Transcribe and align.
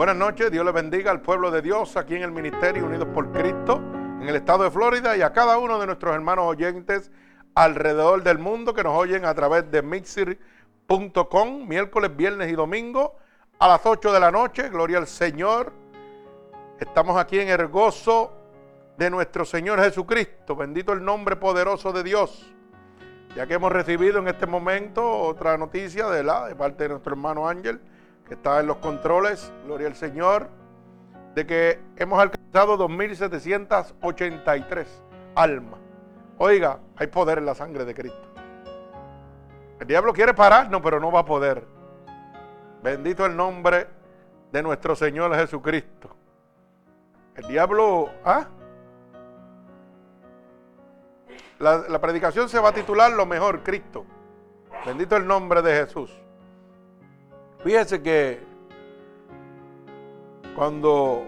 Buenas 0.00 0.16
noches, 0.16 0.50
Dios 0.50 0.64
les 0.64 0.72
bendiga 0.72 1.10
al 1.10 1.20
pueblo 1.20 1.50
de 1.50 1.60
Dios 1.60 1.94
aquí 1.98 2.14
en 2.14 2.22
el 2.22 2.32
Ministerio 2.32 2.86
Unidos 2.86 3.06
por 3.12 3.30
Cristo, 3.32 3.82
en 3.92 4.26
el 4.26 4.34
estado 4.34 4.64
de 4.64 4.70
Florida 4.70 5.14
y 5.14 5.20
a 5.20 5.34
cada 5.34 5.58
uno 5.58 5.78
de 5.78 5.84
nuestros 5.84 6.14
hermanos 6.14 6.46
oyentes 6.46 7.10
alrededor 7.54 8.22
del 8.22 8.38
mundo 8.38 8.72
que 8.72 8.82
nos 8.82 8.96
oyen 8.96 9.26
a 9.26 9.34
través 9.34 9.70
de 9.70 9.82
mixir.com, 9.82 11.68
miércoles, 11.68 12.16
viernes 12.16 12.50
y 12.50 12.54
domingo 12.54 13.18
a 13.58 13.68
las 13.68 13.84
8 13.84 14.10
de 14.10 14.20
la 14.20 14.30
noche. 14.30 14.70
Gloria 14.70 14.96
al 14.96 15.06
Señor. 15.06 15.70
Estamos 16.78 17.18
aquí 17.18 17.38
en 17.38 17.50
el 17.50 17.66
gozo 17.66 18.32
de 18.96 19.10
nuestro 19.10 19.44
Señor 19.44 19.82
Jesucristo. 19.82 20.56
Bendito 20.56 20.94
el 20.94 21.04
nombre 21.04 21.36
poderoso 21.36 21.92
de 21.92 22.02
Dios. 22.02 22.50
Ya 23.36 23.46
que 23.46 23.52
hemos 23.52 23.70
recibido 23.70 24.20
en 24.20 24.28
este 24.28 24.46
momento 24.46 25.06
otra 25.06 25.58
noticia 25.58 26.08
de, 26.08 26.24
la, 26.24 26.46
de 26.46 26.56
parte 26.56 26.84
de 26.84 26.88
nuestro 26.88 27.12
hermano 27.12 27.46
Ángel, 27.46 27.82
que 28.30 28.34
está 28.34 28.60
en 28.60 28.68
los 28.68 28.76
controles, 28.76 29.52
gloria 29.64 29.88
al 29.88 29.96
Señor, 29.96 30.48
de 31.34 31.44
que 31.44 31.80
hemos 31.96 32.20
alcanzado 32.20 32.78
2.783 32.78 34.86
almas. 35.34 35.80
Oiga, 36.38 36.78
hay 36.94 37.08
poder 37.08 37.38
en 37.38 37.46
la 37.46 37.56
sangre 37.56 37.84
de 37.84 37.92
Cristo. 37.92 38.28
El 39.80 39.86
diablo 39.88 40.12
quiere 40.12 40.32
pararnos, 40.32 40.80
pero 40.80 41.00
no 41.00 41.10
va 41.10 41.20
a 41.20 41.24
poder. 41.24 41.66
Bendito 42.84 43.26
el 43.26 43.36
nombre 43.36 43.88
de 44.52 44.62
nuestro 44.62 44.94
Señor 44.94 45.34
Jesucristo. 45.34 46.14
El 47.34 47.48
diablo, 47.48 48.10
¿ah? 48.24 48.46
La, 51.58 52.00
predicación 52.00 52.48
se 52.48 52.60
va 52.60 52.68
a 52.68 52.72
titular 52.72 53.10
Lo 53.10 53.26
mejor, 53.26 53.64
Cristo. 53.64 54.06
Bendito 54.86 55.16
el 55.16 55.26
nombre 55.26 55.62
de 55.62 55.84
Jesús. 55.84 56.16
Fíjese 57.62 58.02
que 58.02 58.40
cuando 60.56 61.24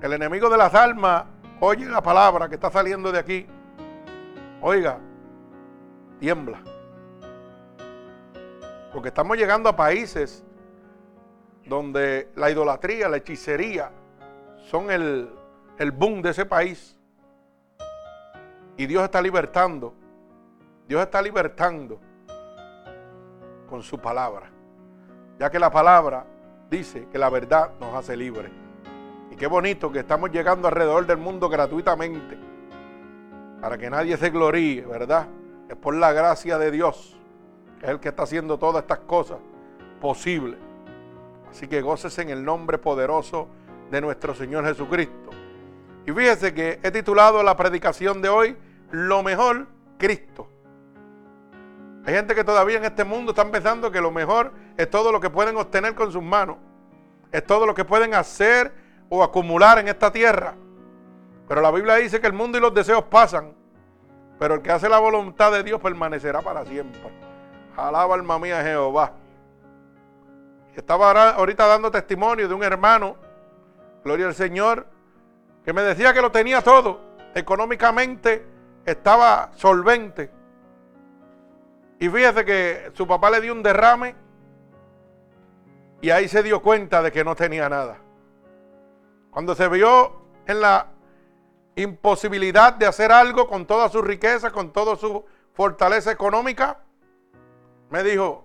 el 0.00 0.12
enemigo 0.12 0.48
de 0.48 0.56
las 0.56 0.74
almas 0.74 1.24
oye 1.60 1.86
la 1.86 2.02
palabra 2.02 2.48
que 2.48 2.54
está 2.54 2.70
saliendo 2.70 3.10
de 3.10 3.18
aquí, 3.18 3.46
oiga, 4.60 5.00
tiembla. 6.20 6.60
Porque 8.92 9.08
estamos 9.08 9.36
llegando 9.36 9.68
a 9.68 9.76
países 9.76 10.44
donde 11.66 12.30
la 12.36 12.50
idolatría, 12.50 13.08
la 13.08 13.16
hechicería 13.16 13.90
son 14.70 14.90
el, 14.90 15.28
el 15.78 15.90
boom 15.90 16.22
de 16.22 16.30
ese 16.30 16.46
país. 16.46 16.96
Y 18.76 18.86
Dios 18.86 19.02
está 19.02 19.20
libertando. 19.20 19.94
Dios 20.86 21.02
está 21.02 21.20
libertando 21.20 21.98
con 23.68 23.82
su 23.82 23.98
palabra. 23.98 24.55
Ya 25.38 25.50
que 25.50 25.58
la 25.58 25.70
palabra 25.70 26.24
dice 26.70 27.06
que 27.12 27.18
la 27.18 27.28
verdad 27.28 27.72
nos 27.80 27.94
hace 27.94 28.16
libres. 28.16 28.50
Y 29.30 29.36
qué 29.36 29.46
bonito 29.46 29.92
que 29.92 30.00
estamos 30.00 30.30
llegando 30.30 30.68
alrededor 30.68 31.06
del 31.06 31.18
mundo 31.18 31.48
gratuitamente. 31.48 32.38
Para 33.60 33.76
que 33.76 33.90
nadie 33.90 34.16
se 34.16 34.30
gloríe, 34.30 34.86
¿verdad? 34.86 35.26
Es 35.68 35.76
por 35.76 35.94
la 35.94 36.12
gracia 36.12 36.58
de 36.58 36.70
Dios. 36.70 37.18
Que 37.78 37.86
es 37.86 37.92
el 37.92 38.00
que 38.00 38.08
está 38.08 38.22
haciendo 38.22 38.58
todas 38.58 38.82
estas 38.82 39.00
cosas 39.00 39.38
posibles. 40.00 40.58
Así 41.50 41.68
que 41.68 41.82
goces 41.82 42.18
en 42.18 42.30
el 42.30 42.44
nombre 42.44 42.78
poderoso 42.78 43.48
de 43.90 44.00
nuestro 44.00 44.34
Señor 44.34 44.64
Jesucristo. 44.64 45.30
Y 46.06 46.12
fíjese 46.12 46.54
que 46.54 46.80
he 46.82 46.90
titulado 46.90 47.42
la 47.42 47.56
predicación 47.56 48.22
de 48.22 48.28
hoy 48.28 48.56
lo 48.90 49.22
mejor, 49.22 49.66
Cristo. 49.98 50.48
Hay 52.06 52.14
gente 52.14 52.36
que 52.36 52.44
todavía 52.44 52.78
en 52.78 52.84
este 52.84 53.02
mundo 53.02 53.32
están 53.32 53.50
pensando 53.50 53.90
que 53.90 54.00
lo 54.00 54.12
mejor 54.12 54.52
es 54.76 54.88
todo 54.88 55.10
lo 55.10 55.18
que 55.20 55.28
pueden 55.28 55.56
obtener 55.56 55.96
con 55.96 56.12
sus 56.12 56.22
manos. 56.22 56.56
Es 57.32 57.44
todo 57.44 57.66
lo 57.66 57.74
que 57.74 57.84
pueden 57.84 58.14
hacer 58.14 58.72
o 59.08 59.24
acumular 59.24 59.80
en 59.80 59.88
esta 59.88 60.12
tierra. 60.12 60.54
Pero 61.48 61.60
la 61.60 61.72
Biblia 61.72 61.96
dice 61.96 62.20
que 62.20 62.28
el 62.28 62.32
mundo 62.32 62.58
y 62.58 62.60
los 62.60 62.72
deseos 62.72 63.02
pasan. 63.04 63.52
Pero 64.38 64.54
el 64.54 64.62
que 64.62 64.70
hace 64.70 64.88
la 64.88 65.00
voluntad 65.00 65.50
de 65.50 65.64
Dios 65.64 65.80
permanecerá 65.80 66.42
para 66.42 66.64
siempre. 66.64 67.00
Alaba 67.76 68.14
alma 68.14 68.38
mía 68.38 68.62
Jehová. 68.62 69.12
Estaba 70.76 71.30
ahorita 71.30 71.66
dando 71.66 71.90
testimonio 71.90 72.46
de 72.46 72.54
un 72.54 72.62
hermano, 72.62 73.16
gloria 74.04 74.26
al 74.26 74.34
Señor, 74.34 74.86
que 75.64 75.72
me 75.72 75.82
decía 75.82 76.14
que 76.14 76.22
lo 76.22 76.30
tenía 76.30 76.62
todo, 76.62 77.00
económicamente 77.34 78.46
estaba 78.84 79.50
solvente. 79.54 80.30
Y 81.98 82.08
fíjese 82.08 82.44
que 82.44 82.90
su 82.94 83.06
papá 83.06 83.30
le 83.30 83.40
dio 83.40 83.52
un 83.52 83.62
derrame 83.62 84.14
y 86.02 86.10
ahí 86.10 86.28
se 86.28 86.42
dio 86.42 86.60
cuenta 86.60 87.02
de 87.02 87.10
que 87.10 87.24
no 87.24 87.34
tenía 87.34 87.68
nada. 87.68 87.98
Cuando 89.30 89.54
se 89.54 89.68
vio 89.68 90.12
en 90.46 90.60
la 90.60 90.88
imposibilidad 91.74 92.74
de 92.74 92.86
hacer 92.86 93.12
algo 93.12 93.48
con 93.48 93.66
toda 93.66 93.88
su 93.88 94.02
riqueza, 94.02 94.50
con 94.50 94.72
toda 94.72 94.96
su 94.96 95.24
fortaleza 95.54 96.12
económica, 96.12 96.80
me 97.90 98.02
dijo, 98.02 98.44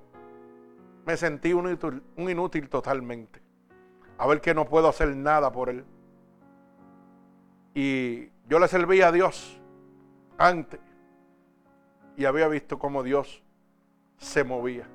me 1.06 1.18
sentí 1.18 1.52
un 1.52 1.68
inútil, 1.68 2.04
un 2.16 2.30
inútil 2.30 2.70
totalmente. 2.70 3.42
A 4.18 4.28
ver 4.28 4.40
que 4.40 4.54
no 4.54 4.66
puedo 4.66 4.88
hacer 4.88 5.16
nada 5.16 5.52
por 5.52 5.70
él. 5.70 5.84
Y 7.74 8.30
yo 8.48 8.60
le 8.60 8.68
serví 8.68 9.02
a 9.02 9.12
Dios 9.12 9.60
antes 10.38 10.80
y 12.22 12.26
había 12.26 12.48
visto 12.48 12.78
cómo 12.78 13.02
Dios 13.02 13.42
se 14.18 14.44
movía. 14.44 14.88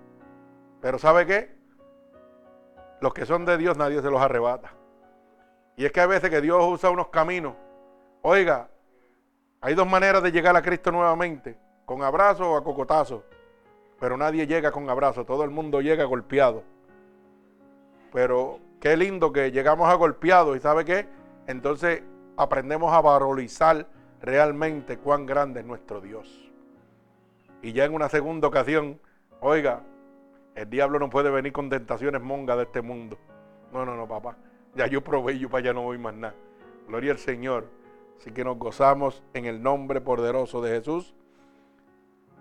Pero 0.81 0.97
¿sabe 0.99 1.27
qué? 1.27 1.57
Los 3.01 3.13
que 3.13 3.27
son 3.27 3.45
de 3.45 3.59
Dios 3.59 3.77
nadie 3.77 4.01
se 4.01 4.11
los 4.11 4.21
arrebata. 4.21 4.71
Y 5.77 5.85
es 5.85 5.91
que 5.91 6.01
hay 6.01 6.07
veces 6.07 6.31
que 6.31 6.41
Dios 6.41 6.65
usa 6.65 6.89
unos 6.89 7.09
caminos. 7.09 7.55
Oiga, 8.23 8.69
hay 9.61 9.75
dos 9.75 9.89
maneras 9.89 10.23
de 10.23 10.31
llegar 10.31 10.57
a 10.57 10.63
Cristo 10.63 10.93
nuevamente, 10.93 11.59
con 11.85 12.03
abrazo 12.03 12.53
o 12.53 12.57
a 12.57 12.63
cocotazo. 12.63 13.25
Pero 13.99 14.17
nadie 14.17 14.47
llega 14.47 14.71
con 14.71 14.89
abrazo, 14.89 15.25
todo 15.25 15.43
el 15.43 15.51
mundo 15.51 15.81
llega 15.81 16.05
golpeado. 16.05 16.63
Pero 18.13 18.61
qué 18.79 18.97
lindo 18.97 19.33
que 19.33 19.51
llegamos 19.51 19.89
a 19.89 19.95
golpeado 19.95 20.55
y 20.55 20.61
¿sabe 20.61 20.85
qué? 20.85 21.09
Entonces 21.49 22.05
aprendemos 22.37 22.93
a 22.93 23.01
valorizar 23.01 23.89
realmente 24.21 24.97
cuán 24.99 25.27
grande 25.27 25.61
es 25.61 25.67
nuestro 25.67 26.01
Dios. 26.01 26.46
Y 27.67 27.73
ya 27.73 27.85
en 27.85 27.95
una 27.95 28.09
segunda 28.09 28.47
ocasión, 28.47 29.01
oiga, 29.41 29.83
el 30.55 30.71
diablo 30.71 31.01
no 31.01 31.11
puede 31.11 31.31
venir 31.31 31.53
con 31.53 31.69
tentaciones 31.69 32.23
mongas 32.23 32.59
de 32.59 32.63
este 32.63 32.81
mundo. 32.81 33.19
No, 33.73 33.85
no, 33.85 33.97
no, 33.97 34.07
papá. 34.07 34.37
Ya 34.77 34.87
yo 34.87 35.03
probé, 35.03 35.37
yo 35.37 35.51
para 35.51 35.65
allá 35.65 35.73
no 35.73 35.83
voy 35.83 35.99
más 35.99 36.15
nada. 36.15 36.37
Gloria 36.87 37.11
al 37.11 37.19
Señor. 37.19 37.67
Así 38.21 38.31
que 38.31 38.45
nos 38.45 38.57
gozamos 38.57 39.25
en 39.35 39.47
el 39.47 39.61
nombre 39.61 40.01
poderoso 40.01 40.63
de 40.63 40.77
Jesús. 40.79 41.17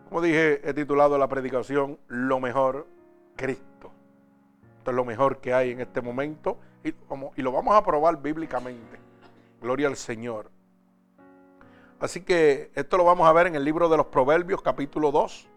Como 0.10 0.22
dije, 0.22 0.62
he 0.64 0.76
titulado 0.76 1.18
la 1.18 1.28
predicación 1.28 1.98
Lo 2.08 2.40
mejor, 2.40 2.86
Cristo. 3.36 3.92
Esto 4.78 4.92
es 4.92 4.96
lo 4.96 5.06
mejor 5.06 5.40
que 5.40 5.56
hay 5.56 5.72
en 5.72 5.82
este 5.82 6.02
momento 6.02 6.60
y, 6.84 6.90
y 7.36 7.42
lo 7.42 7.52
vamos 7.52 7.76
a 7.76 7.84
probar 7.84 8.22
bíblicamente. 8.22 9.00
Gloria 9.60 9.88
al 9.88 9.96
Señor. 9.96 10.52
Así 12.00 12.22
que 12.22 12.72
esto 12.76 12.98
lo 12.98 13.06
vamos 13.06 13.28
a 13.28 13.32
ver 13.32 13.48
en 13.48 13.56
el 13.56 13.64
libro 13.64 13.88
de 13.88 13.96
los 13.96 14.08
Proverbios 14.08 14.62
capítulo 14.62 15.12
2, 15.12 15.48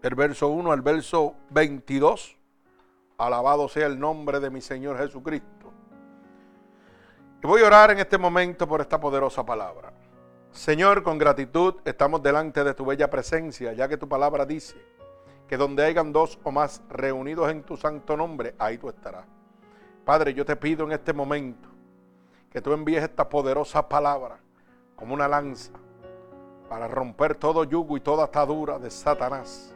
del 0.00 0.14
verso 0.14 0.48
1 0.48 0.72
al 0.72 0.80
verso 0.80 1.34
22. 1.50 2.36
Alabado 3.18 3.68
sea 3.68 3.86
el 3.86 3.98
nombre 3.98 4.40
de 4.40 4.48
mi 4.48 4.62
Señor 4.62 4.96
Jesucristo. 4.96 5.72
Voy 7.42 7.62
a 7.62 7.66
orar 7.66 7.90
en 7.90 7.98
este 7.98 8.16
momento 8.16 8.66
por 8.66 8.80
esta 8.80 8.98
poderosa 8.98 9.44
palabra. 9.44 9.92
Señor, 10.50 11.02
con 11.02 11.18
gratitud 11.18 11.76
estamos 11.84 12.22
delante 12.22 12.64
de 12.64 12.72
tu 12.72 12.86
bella 12.86 13.10
presencia, 13.10 13.74
ya 13.74 13.86
que 13.88 13.98
tu 13.98 14.08
palabra 14.08 14.46
dice 14.46 14.76
que 15.46 15.58
donde 15.58 15.84
hayan 15.84 16.12
dos 16.12 16.38
o 16.42 16.50
más 16.50 16.82
reunidos 16.88 17.50
en 17.50 17.62
tu 17.62 17.76
santo 17.76 18.16
nombre, 18.16 18.54
ahí 18.58 18.78
tú 18.78 18.88
estarás. 18.88 19.26
Padre, 20.04 20.32
yo 20.32 20.46
te 20.46 20.56
pido 20.56 20.86
en 20.86 20.92
este 20.92 21.12
momento 21.12 21.68
que 22.50 22.62
tú 22.62 22.72
envíes 22.72 23.02
esta 23.02 23.28
poderosa 23.28 23.86
palabra 23.86 24.40
como 24.96 25.14
una 25.14 25.28
lanza 25.28 25.72
para 26.68 26.88
romper 26.88 27.36
todo 27.36 27.64
yugo 27.64 27.96
y 27.96 28.00
toda 28.00 28.24
atadura 28.24 28.78
de 28.78 28.90
Satanás. 28.90 29.74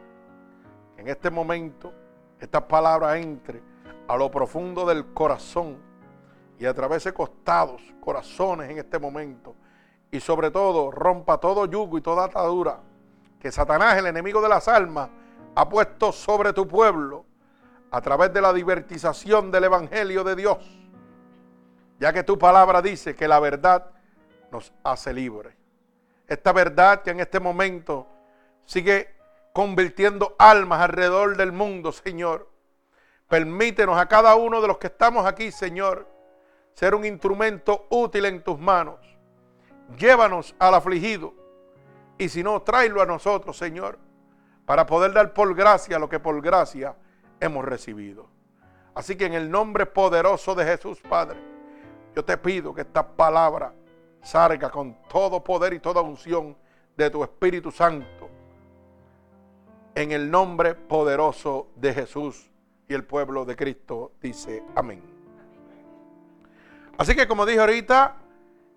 En 0.96 1.08
este 1.08 1.30
momento, 1.30 1.92
esta 2.40 2.66
palabra 2.66 3.18
entre 3.18 3.62
a 4.08 4.16
lo 4.16 4.30
profundo 4.30 4.84
del 4.84 5.12
corazón 5.12 5.78
y 6.58 6.66
atravese 6.66 7.14
costados, 7.14 7.80
corazones 8.00 8.70
en 8.70 8.78
este 8.78 8.98
momento. 8.98 9.54
Y 10.10 10.18
sobre 10.18 10.50
todo, 10.50 10.90
rompa 10.90 11.38
todo 11.38 11.66
yugo 11.66 11.96
y 11.96 12.00
toda 12.00 12.24
atadura 12.24 12.80
que 13.38 13.52
Satanás, 13.52 13.96
el 13.96 14.06
enemigo 14.06 14.42
de 14.42 14.48
las 14.48 14.68
almas, 14.68 15.08
ha 15.54 15.68
puesto 15.68 16.12
sobre 16.12 16.52
tu 16.52 16.66
pueblo 16.66 17.24
a 17.90 18.00
través 18.00 18.32
de 18.32 18.40
la 18.40 18.52
divertización 18.52 19.50
del 19.50 19.64
Evangelio 19.64 20.24
de 20.24 20.36
Dios. 20.36 20.58
Ya 21.98 22.12
que 22.12 22.22
tu 22.22 22.38
palabra 22.38 22.82
dice 22.82 23.14
que 23.14 23.28
la 23.28 23.40
verdad 23.40 23.90
nos 24.50 24.72
hace 24.82 25.12
libres. 25.12 25.54
Esta 26.26 26.52
verdad 26.52 27.02
que 27.02 27.10
en 27.10 27.20
este 27.20 27.40
momento 27.40 28.06
sigue 28.64 29.14
convirtiendo 29.52 30.36
almas 30.38 30.80
alrededor 30.80 31.36
del 31.36 31.52
mundo, 31.52 31.92
Señor. 31.92 32.48
Permítenos 33.28 33.98
a 33.98 34.06
cada 34.06 34.34
uno 34.34 34.60
de 34.60 34.68
los 34.68 34.78
que 34.78 34.88
estamos 34.88 35.26
aquí, 35.26 35.50
Señor, 35.50 36.06
ser 36.74 36.94
un 36.94 37.04
instrumento 37.04 37.86
útil 37.90 38.26
en 38.26 38.42
tus 38.42 38.58
manos. 38.58 38.98
Llévanos 39.98 40.54
al 40.58 40.74
afligido. 40.74 41.34
Y 42.16 42.28
si 42.28 42.42
no, 42.42 42.62
tráelo 42.62 43.02
a 43.02 43.06
nosotros, 43.06 43.56
Señor, 43.56 43.98
para 44.66 44.86
poder 44.86 45.12
dar 45.12 45.32
por 45.32 45.54
gracia 45.54 45.98
lo 45.98 46.08
que 46.08 46.20
por 46.20 46.40
gracia 46.40 46.94
hemos 47.40 47.64
recibido. 47.64 48.28
Así 48.94 49.16
que 49.16 49.26
en 49.26 49.34
el 49.34 49.50
nombre 49.50 49.86
poderoso 49.86 50.54
de 50.54 50.64
Jesús, 50.64 51.00
Padre, 51.08 51.40
yo 52.14 52.24
te 52.24 52.36
pido 52.36 52.74
que 52.74 52.82
esta 52.82 53.06
palabra 53.06 53.72
salga 54.22 54.70
con 54.70 54.96
todo 55.08 55.42
poder 55.42 55.72
y 55.72 55.80
toda 55.80 56.00
unción 56.00 56.56
de 56.96 57.10
tu 57.10 57.22
Espíritu 57.22 57.70
Santo. 57.70 58.28
En 59.94 60.12
el 60.12 60.30
nombre 60.30 60.74
poderoso 60.74 61.68
de 61.76 61.92
Jesús 61.92 62.50
y 62.88 62.94
el 62.94 63.04
pueblo 63.04 63.44
de 63.44 63.56
Cristo 63.56 64.12
dice 64.20 64.62
amén. 64.74 65.02
Así 66.98 67.14
que 67.14 67.26
como 67.26 67.46
dije 67.46 67.60
ahorita, 67.60 68.16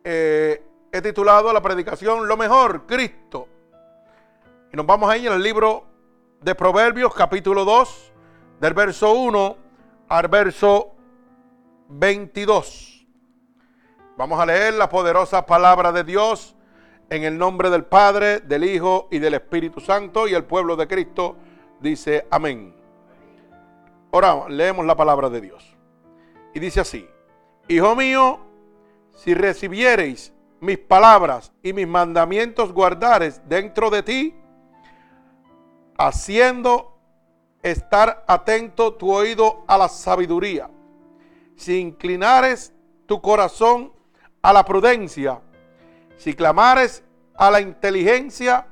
eh, 0.04 0.63
he 0.92 1.01
titulado 1.01 1.51
la 1.51 1.62
predicación 1.62 2.28
Lo 2.28 2.38
mejor, 2.38 2.86
Cristo. 2.86 3.48
Y 4.72 4.78
nos 4.78 4.86
vamos 4.86 5.10
ahí 5.10 5.28
en 5.28 5.34
el 5.34 5.44
libro 5.44 5.86
de 6.42 6.56
Proverbios 6.56 7.13
capítulo 7.13 7.66
2, 7.66 8.12
del 8.60 8.74
verso 8.74 9.13
1 9.13 9.57
al 10.10 10.28
verso 10.28 10.96
22. 11.89 12.93
Vamos 14.15 14.39
a 14.39 14.45
leer 14.45 14.75
la 14.75 14.89
poderosa 14.89 15.44
palabra 15.44 15.92
de 15.92 16.04
Dios 16.04 16.56
en 17.10 17.24
el 17.24 17.36
nombre 17.36 17.71
del 17.71 17.83
Padre, 17.83 18.42
del 18.42 18.63
Hijo 18.63 19.07
y 19.10 19.18
del 19.18 19.33
Espíritu 19.33 19.80
Santo 19.80 20.27
y 20.27 20.36
el 20.36 20.44
pueblo 20.44 20.75
de 20.75 20.88
Cristo 20.88 21.36
dice 21.80 22.27
amén. 22.30 22.75
Ahora 24.12 24.48
leemos 24.50 24.86
la 24.86 24.95
palabra 24.95 25.31
de 25.31 25.42
Dios. 25.42 25.75
Y 26.54 26.60
dice 26.60 26.81
así, 26.81 27.10
Hijo 27.68 27.95
mío, 27.95 28.39
si 29.15 29.33
recibiereis 29.33 30.31
mis 30.60 30.77
palabras 30.77 31.51
y 31.63 31.74
mis 31.74 31.88
mandamientos 31.88 32.71
guardares 32.71 33.42
dentro 33.50 33.89
de 33.89 34.04
ti, 34.04 34.36
haciendo 35.98 37.00
estar 37.63 38.24
atento 38.27 38.94
tu 38.94 39.12
oído 39.12 39.63
a 39.65 39.75
la 39.75 39.89
sabiduría, 39.89 40.69
si 41.56 41.80
inclinares 41.80 42.75
tu 43.07 43.19
corazón 43.19 43.93
a 44.44 44.51
la 44.51 44.66
prudencia, 44.66 45.40
si 46.18 46.34
clamares 46.34 47.01
a 47.36 47.50
la 47.50 47.62
inteligencia 47.62 48.68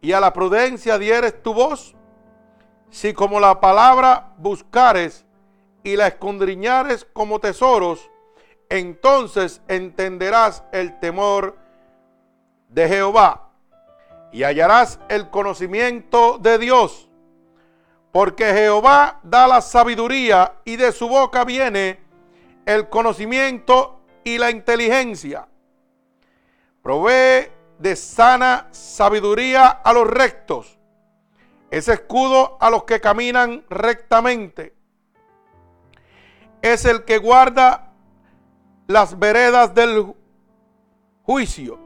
y 0.00 0.12
a 0.12 0.20
la 0.20 0.32
prudencia 0.32 0.98
dieres 0.98 1.42
tu 1.42 1.52
voz, 1.52 1.96
si 2.90 3.12
como 3.12 3.40
la 3.40 3.60
palabra 3.60 4.32
buscares 4.38 5.26
y 5.82 5.96
la 5.96 6.06
escondriñares 6.06 7.04
como 7.12 7.40
tesoros, 7.40 8.08
entonces 8.68 9.60
entenderás 9.66 10.62
el 10.72 10.98
temor 11.00 11.58
de 12.68 12.88
Jehová 12.88 13.50
y 14.32 14.44
hallarás 14.44 15.00
el 15.08 15.28
conocimiento 15.28 16.38
de 16.38 16.58
Dios. 16.58 17.08
Porque 18.12 18.52
Jehová 18.52 19.18
da 19.24 19.48
la 19.48 19.60
sabiduría 19.60 20.54
y 20.64 20.76
de 20.76 20.92
su 20.92 21.08
boca 21.08 21.44
viene 21.44 21.98
el 22.64 22.88
conocimiento 22.88 23.99
y 24.34 24.38
la 24.38 24.50
inteligencia. 24.50 25.48
Provee 26.82 27.48
de 27.78 27.96
sana 27.96 28.68
sabiduría 28.70 29.68
a 29.68 29.92
los 29.92 30.06
rectos. 30.06 30.78
Es 31.70 31.88
escudo 31.88 32.56
a 32.60 32.70
los 32.70 32.84
que 32.84 33.00
caminan 33.00 33.64
rectamente. 33.68 34.74
Es 36.62 36.84
el 36.84 37.04
que 37.04 37.18
guarda 37.18 37.92
las 38.86 39.18
veredas 39.18 39.74
del 39.74 40.14
juicio 41.22 41.78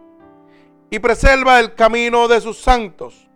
y 0.90 0.98
preserva 0.98 1.60
el 1.60 1.74
camino 1.74 2.28
de 2.28 2.40
sus 2.40 2.58
santos. 2.60 3.28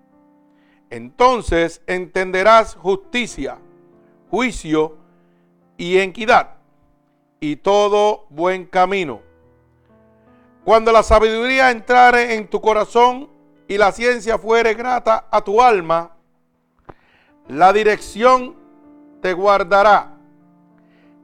Entonces 0.90 1.82
entenderás 1.86 2.74
justicia, 2.74 3.58
juicio 4.30 4.96
y 5.76 5.98
equidad 5.98 6.57
y 7.40 7.56
todo 7.56 8.26
buen 8.30 8.64
camino. 8.64 9.20
Cuando 10.64 10.92
la 10.92 11.02
sabiduría 11.02 11.70
entrare 11.70 12.34
en 12.34 12.48
tu 12.48 12.60
corazón 12.60 13.28
y 13.66 13.78
la 13.78 13.92
ciencia 13.92 14.38
fuere 14.38 14.74
grata 14.74 15.26
a 15.30 15.40
tu 15.40 15.62
alma, 15.62 16.12
la 17.48 17.72
dirección 17.72 18.56
te 19.22 19.32
guardará, 19.32 20.16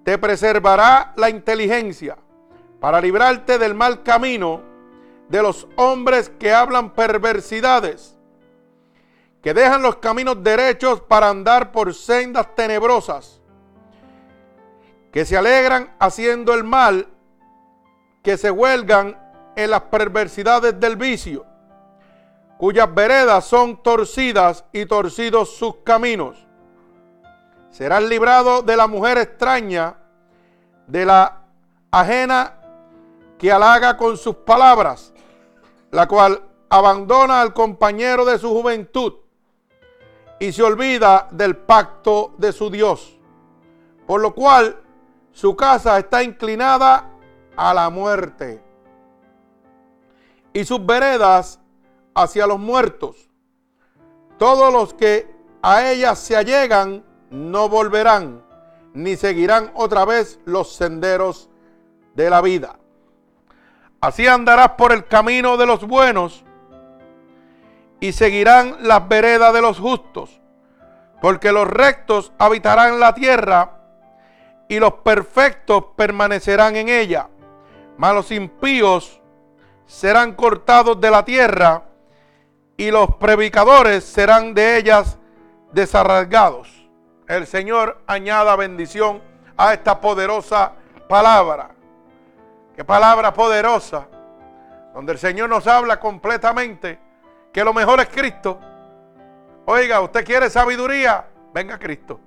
te 0.02 0.18
preservará 0.18 1.12
la 1.16 1.30
inteligencia 1.30 2.16
para 2.80 3.00
librarte 3.00 3.58
del 3.58 3.74
mal 3.74 4.02
camino 4.02 4.60
de 5.28 5.42
los 5.42 5.66
hombres 5.76 6.30
que 6.38 6.52
hablan 6.52 6.90
perversidades, 6.90 8.16
que 9.42 9.54
dejan 9.54 9.82
los 9.82 9.96
caminos 9.96 10.42
derechos 10.42 11.00
para 11.00 11.28
andar 11.28 11.72
por 11.72 11.94
sendas 11.94 12.54
tenebrosas, 12.54 13.40
que 15.14 15.24
se 15.24 15.36
alegran 15.36 15.94
haciendo 16.00 16.54
el 16.54 16.64
mal, 16.64 17.06
que 18.24 18.36
se 18.36 18.50
huelgan 18.50 19.16
en 19.54 19.70
las 19.70 19.82
perversidades 19.82 20.80
del 20.80 20.96
vicio, 20.96 21.46
cuyas 22.58 22.92
veredas 22.92 23.44
son 23.44 23.80
torcidas 23.80 24.64
y 24.72 24.86
torcidos 24.86 25.56
sus 25.56 25.76
caminos. 25.84 26.44
Serás 27.70 28.02
librado 28.02 28.62
de 28.62 28.76
la 28.76 28.88
mujer 28.88 29.18
extraña, 29.18 29.94
de 30.88 31.06
la 31.06 31.42
ajena 31.92 32.54
que 33.38 33.52
halaga 33.52 33.96
con 33.96 34.16
sus 34.16 34.34
palabras, 34.34 35.14
la 35.92 36.08
cual 36.08 36.42
abandona 36.68 37.40
al 37.40 37.54
compañero 37.54 38.24
de 38.24 38.36
su 38.36 38.50
juventud 38.50 39.14
y 40.40 40.50
se 40.50 40.64
olvida 40.64 41.28
del 41.30 41.56
pacto 41.56 42.34
de 42.36 42.52
su 42.52 42.68
Dios, 42.68 43.16
por 44.08 44.20
lo 44.20 44.34
cual 44.34 44.80
su 45.34 45.56
casa 45.56 45.98
está 45.98 46.22
inclinada 46.22 47.10
a 47.56 47.74
la 47.74 47.90
muerte 47.90 48.62
y 50.52 50.64
sus 50.64 50.86
veredas 50.86 51.58
hacia 52.14 52.46
los 52.46 52.60
muertos. 52.60 53.28
Todos 54.38 54.72
los 54.72 54.94
que 54.94 55.28
a 55.60 55.90
ella 55.90 56.14
se 56.14 56.36
allegan 56.36 57.04
no 57.30 57.68
volverán, 57.68 58.44
ni 58.92 59.16
seguirán 59.16 59.72
otra 59.74 60.04
vez 60.04 60.38
los 60.44 60.72
senderos 60.72 61.50
de 62.14 62.30
la 62.30 62.40
vida. 62.40 62.78
Así 64.00 64.28
andarás 64.28 64.70
por 64.78 64.92
el 64.92 65.04
camino 65.06 65.56
de 65.56 65.66
los 65.66 65.84
buenos 65.84 66.44
y 67.98 68.12
seguirán 68.12 68.76
las 68.82 69.08
veredas 69.08 69.52
de 69.52 69.62
los 69.62 69.80
justos, 69.80 70.40
porque 71.20 71.50
los 71.50 71.66
rectos 71.66 72.32
habitarán 72.38 73.00
la 73.00 73.14
tierra 73.14 73.73
y 74.68 74.78
los 74.78 74.94
perfectos 74.94 75.84
permanecerán 75.96 76.76
en 76.76 76.88
ella, 76.88 77.28
mas 77.96 78.14
los 78.14 78.30
impíos 78.30 79.20
serán 79.86 80.34
cortados 80.34 81.00
de 81.00 81.10
la 81.10 81.24
tierra 81.24 81.82
y 82.76 82.90
los 82.90 83.14
predicadores 83.16 84.04
serán 84.04 84.54
de 84.54 84.78
ellas 84.78 85.18
desarraigados. 85.72 86.88
El 87.28 87.46
Señor 87.46 88.02
añada 88.06 88.56
bendición 88.56 89.22
a 89.56 89.72
esta 89.72 90.00
poderosa 90.00 90.72
palabra. 91.08 91.70
Qué 92.74 92.84
palabra 92.84 93.32
poderosa, 93.32 94.08
donde 94.92 95.12
el 95.12 95.18
Señor 95.18 95.48
nos 95.48 95.66
habla 95.66 96.00
completamente 96.00 96.98
que 97.52 97.64
lo 97.64 97.72
mejor 97.72 98.00
es 98.00 98.08
Cristo. 98.08 98.58
Oiga, 99.66 100.00
usted 100.00 100.24
quiere 100.24 100.50
sabiduría, 100.50 101.24
venga 101.52 101.78
Cristo. 101.78 102.20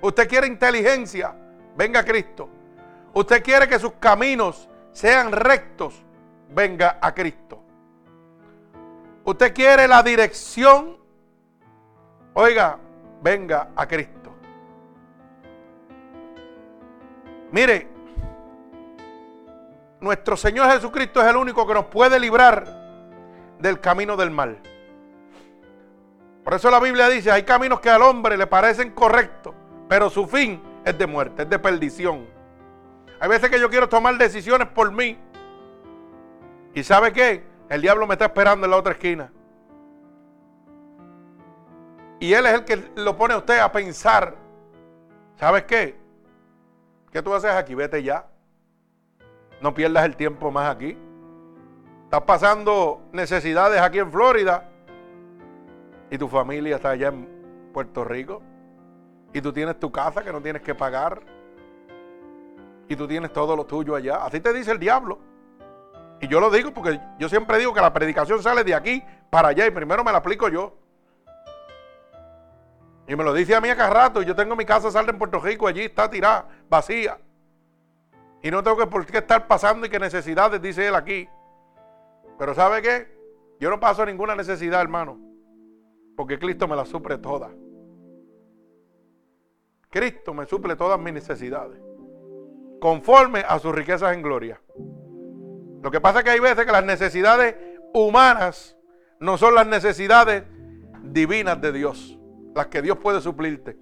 Usted 0.00 0.28
quiere 0.28 0.46
inteligencia, 0.46 1.34
venga 1.76 2.04
Cristo. 2.04 2.48
Usted 3.14 3.42
quiere 3.42 3.66
que 3.66 3.78
sus 3.78 3.94
caminos 3.94 4.68
sean 4.92 5.32
rectos, 5.32 6.02
venga 6.50 6.98
a 7.00 7.12
Cristo. 7.12 7.62
Usted 9.24 9.52
quiere 9.52 9.88
la 9.88 10.02
dirección, 10.02 10.96
oiga, 12.34 12.78
venga 13.22 13.70
a 13.74 13.86
Cristo. 13.86 14.34
Mire, 17.50 17.88
nuestro 20.00 20.36
Señor 20.36 20.70
Jesucristo 20.70 21.20
es 21.20 21.26
el 21.26 21.36
único 21.36 21.66
que 21.66 21.74
nos 21.74 21.86
puede 21.86 22.20
librar 22.20 22.66
del 23.58 23.80
camino 23.80 24.16
del 24.16 24.30
mal. 24.30 24.58
Por 26.44 26.54
eso 26.54 26.70
la 26.70 26.80
Biblia 26.80 27.08
dice, 27.08 27.30
hay 27.30 27.42
caminos 27.42 27.80
que 27.80 27.90
al 27.90 28.02
hombre 28.02 28.36
le 28.36 28.46
parecen 28.46 28.92
correctos, 28.92 29.54
pero 29.88 30.10
su 30.10 30.26
fin 30.26 30.60
es 30.84 30.96
de 30.98 31.06
muerte, 31.06 31.42
es 31.42 31.50
de 31.50 31.58
perdición. 31.58 32.26
Hay 33.20 33.28
veces 33.28 33.50
que 33.50 33.58
yo 33.58 33.68
quiero 33.68 33.88
tomar 33.88 34.16
decisiones 34.16 34.68
por 34.68 34.92
mí 34.92 35.18
¿Y 36.74 36.84
sabe 36.84 37.12
qué? 37.12 37.42
El 37.68 37.82
diablo 37.82 38.06
me 38.06 38.14
está 38.14 38.26
esperando 38.26 38.64
en 38.64 38.70
la 38.70 38.76
otra 38.76 38.92
esquina. 38.92 39.32
Y 42.20 42.32
él 42.32 42.46
es 42.46 42.52
el 42.54 42.64
que 42.64 42.90
lo 42.96 43.16
pone 43.16 43.34
a 43.34 43.38
usted 43.38 43.58
a 43.58 43.72
pensar 43.72 44.36
¿Sabes 45.36 45.64
qué? 45.64 45.96
¿Qué 47.12 47.22
tú 47.22 47.32
haces 47.32 47.52
aquí? 47.52 47.74
Vete 47.74 48.02
ya. 48.02 48.26
No 49.60 49.72
pierdas 49.72 50.04
el 50.04 50.16
tiempo 50.16 50.50
más 50.50 50.74
aquí. 50.74 50.98
Estás 52.04 52.22
pasando 52.22 53.02
necesidades 53.12 53.80
aquí 53.80 53.98
en 54.00 54.10
Florida 54.10 54.68
y 56.10 56.18
tu 56.18 56.26
familia 56.28 56.76
está 56.76 56.90
allá 56.90 57.08
en 57.08 57.28
Puerto 57.72 58.04
Rico. 58.04 58.42
Y 59.38 59.40
tú 59.40 59.52
tienes 59.52 59.78
tu 59.78 59.92
casa 59.92 60.24
que 60.24 60.32
no 60.32 60.42
tienes 60.42 60.62
que 60.62 60.74
pagar. 60.74 61.20
Y 62.88 62.96
tú 62.96 63.06
tienes 63.06 63.32
todo 63.32 63.54
lo 63.54 63.66
tuyo 63.66 63.94
allá. 63.94 64.24
Así 64.24 64.40
te 64.40 64.52
dice 64.52 64.72
el 64.72 64.80
diablo. 64.80 65.20
Y 66.20 66.26
yo 66.26 66.40
lo 66.40 66.50
digo 66.50 66.74
porque 66.74 67.00
yo 67.20 67.28
siempre 67.28 67.56
digo 67.58 67.72
que 67.72 67.80
la 67.80 67.92
predicación 67.92 68.42
sale 68.42 68.64
de 68.64 68.74
aquí 68.74 69.00
para 69.30 69.50
allá 69.50 69.64
y 69.64 69.70
primero 69.70 70.02
me 70.02 70.10
la 70.10 70.18
aplico 70.18 70.48
yo. 70.48 70.74
Y 73.06 73.14
me 73.14 73.22
lo 73.22 73.32
dice 73.32 73.54
a 73.54 73.60
mí 73.60 73.68
acá 73.68 73.88
rato. 73.88 74.22
Yo 74.22 74.34
tengo 74.34 74.56
mi 74.56 74.64
casa 74.64 74.90
salda 74.90 75.12
en 75.12 75.18
Puerto 75.18 75.38
Rico, 75.38 75.68
allí 75.68 75.82
está 75.82 76.10
tirada, 76.10 76.48
vacía. 76.68 77.16
Y 78.42 78.50
no 78.50 78.64
tengo 78.64 78.76
que 78.76 78.88
por 78.88 79.06
qué 79.06 79.18
estar 79.18 79.46
pasando 79.46 79.86
y 79.86 79.88
qué 79.88 80.00
necesidades, 80.00 80.60
dice 80.60 80.88
él 80.88 80.96
aquí. 80.96 81.28
Pero 82.40 82.56
¿sabe 82.56 82.82
qué? 82.82 83.16
Yo 83.60 83.70
no 83.70 83.78
paso 83.78 84.04
ninguna 84.04 84.34
necesidad, 84.34 84.80
hermano. 84.80 85.16
Porque 86.16 86.40
Cristo 86.40 86.66
me 86.66 86.74
la 86.74 86.84
suple 86.84 87.18
todas. 87.18 87.52
Cristo 89.90 90.34
me 90.34 90.46
suple 90.46 90.76
todas 90.76 90.98
mis 90.98 91.12
necesidades. 91.12 91.80
Conforme 92.80 93.40
a 93.40 93.58
sus 93.58 93.74
riquezas 93.74 94.14
en 94.14 94.22
gloria. 94.22 94.60
Lo 95.82 95.90
que 95.90 96.00
pasa 96.00 96.18
es 96.18 96.24
que 96.24 96.30
hay 96.30 96.40
veces 96.40 96.64
que 96.64 96.72
las 96.72 96.84
necesidades 96.84 97.56
humanas 97.92 98.76
no 99.20 99.38
son 99.38 99.54
las 99.54 99.66
necesidades 99.66 100.44
divinas 101.02 101.60
de 101.60 101.72
Dios 101.72 102.18
las 102.58 102.66
que 102.66 102.82
Dios 102.82 102.98
puede 102.98 103.20
suplirte. 103.20 103.78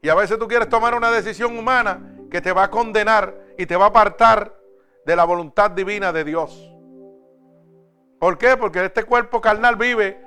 Y 0.00 0.08
a 0.08 0.14
veces 0.14 0.38
tú 0.38 0.48
quieres 0.48 0.68
tomar 0.68 0.94
una 0.94 1.10
decisión 1.10 1.58
humana 1.58 2.16
que 2.30 2.40
te 2.40 2.52
va 2.52 2.64
a 2.64 2.70
condenar 2.70 3.36
y 3.58 3.66
te 3.66 3.76
va 3.76 3.86
a 3.86 3.88
apartar 3.88 4.56
de 5.04 5.16
la 5.16 5.24
voluntad 5.24 5.72
divina 5.72 6.12
de 6.12 6.24
Dios. 6.24 6.72
¿Por 8.18 8.38
qué? 8.38 8.56
Porque 8.56 8.84
este 8.84 9.04
cuerpo 9.04 9.40
carnal 9.40 9.76
vive 9.76 10.22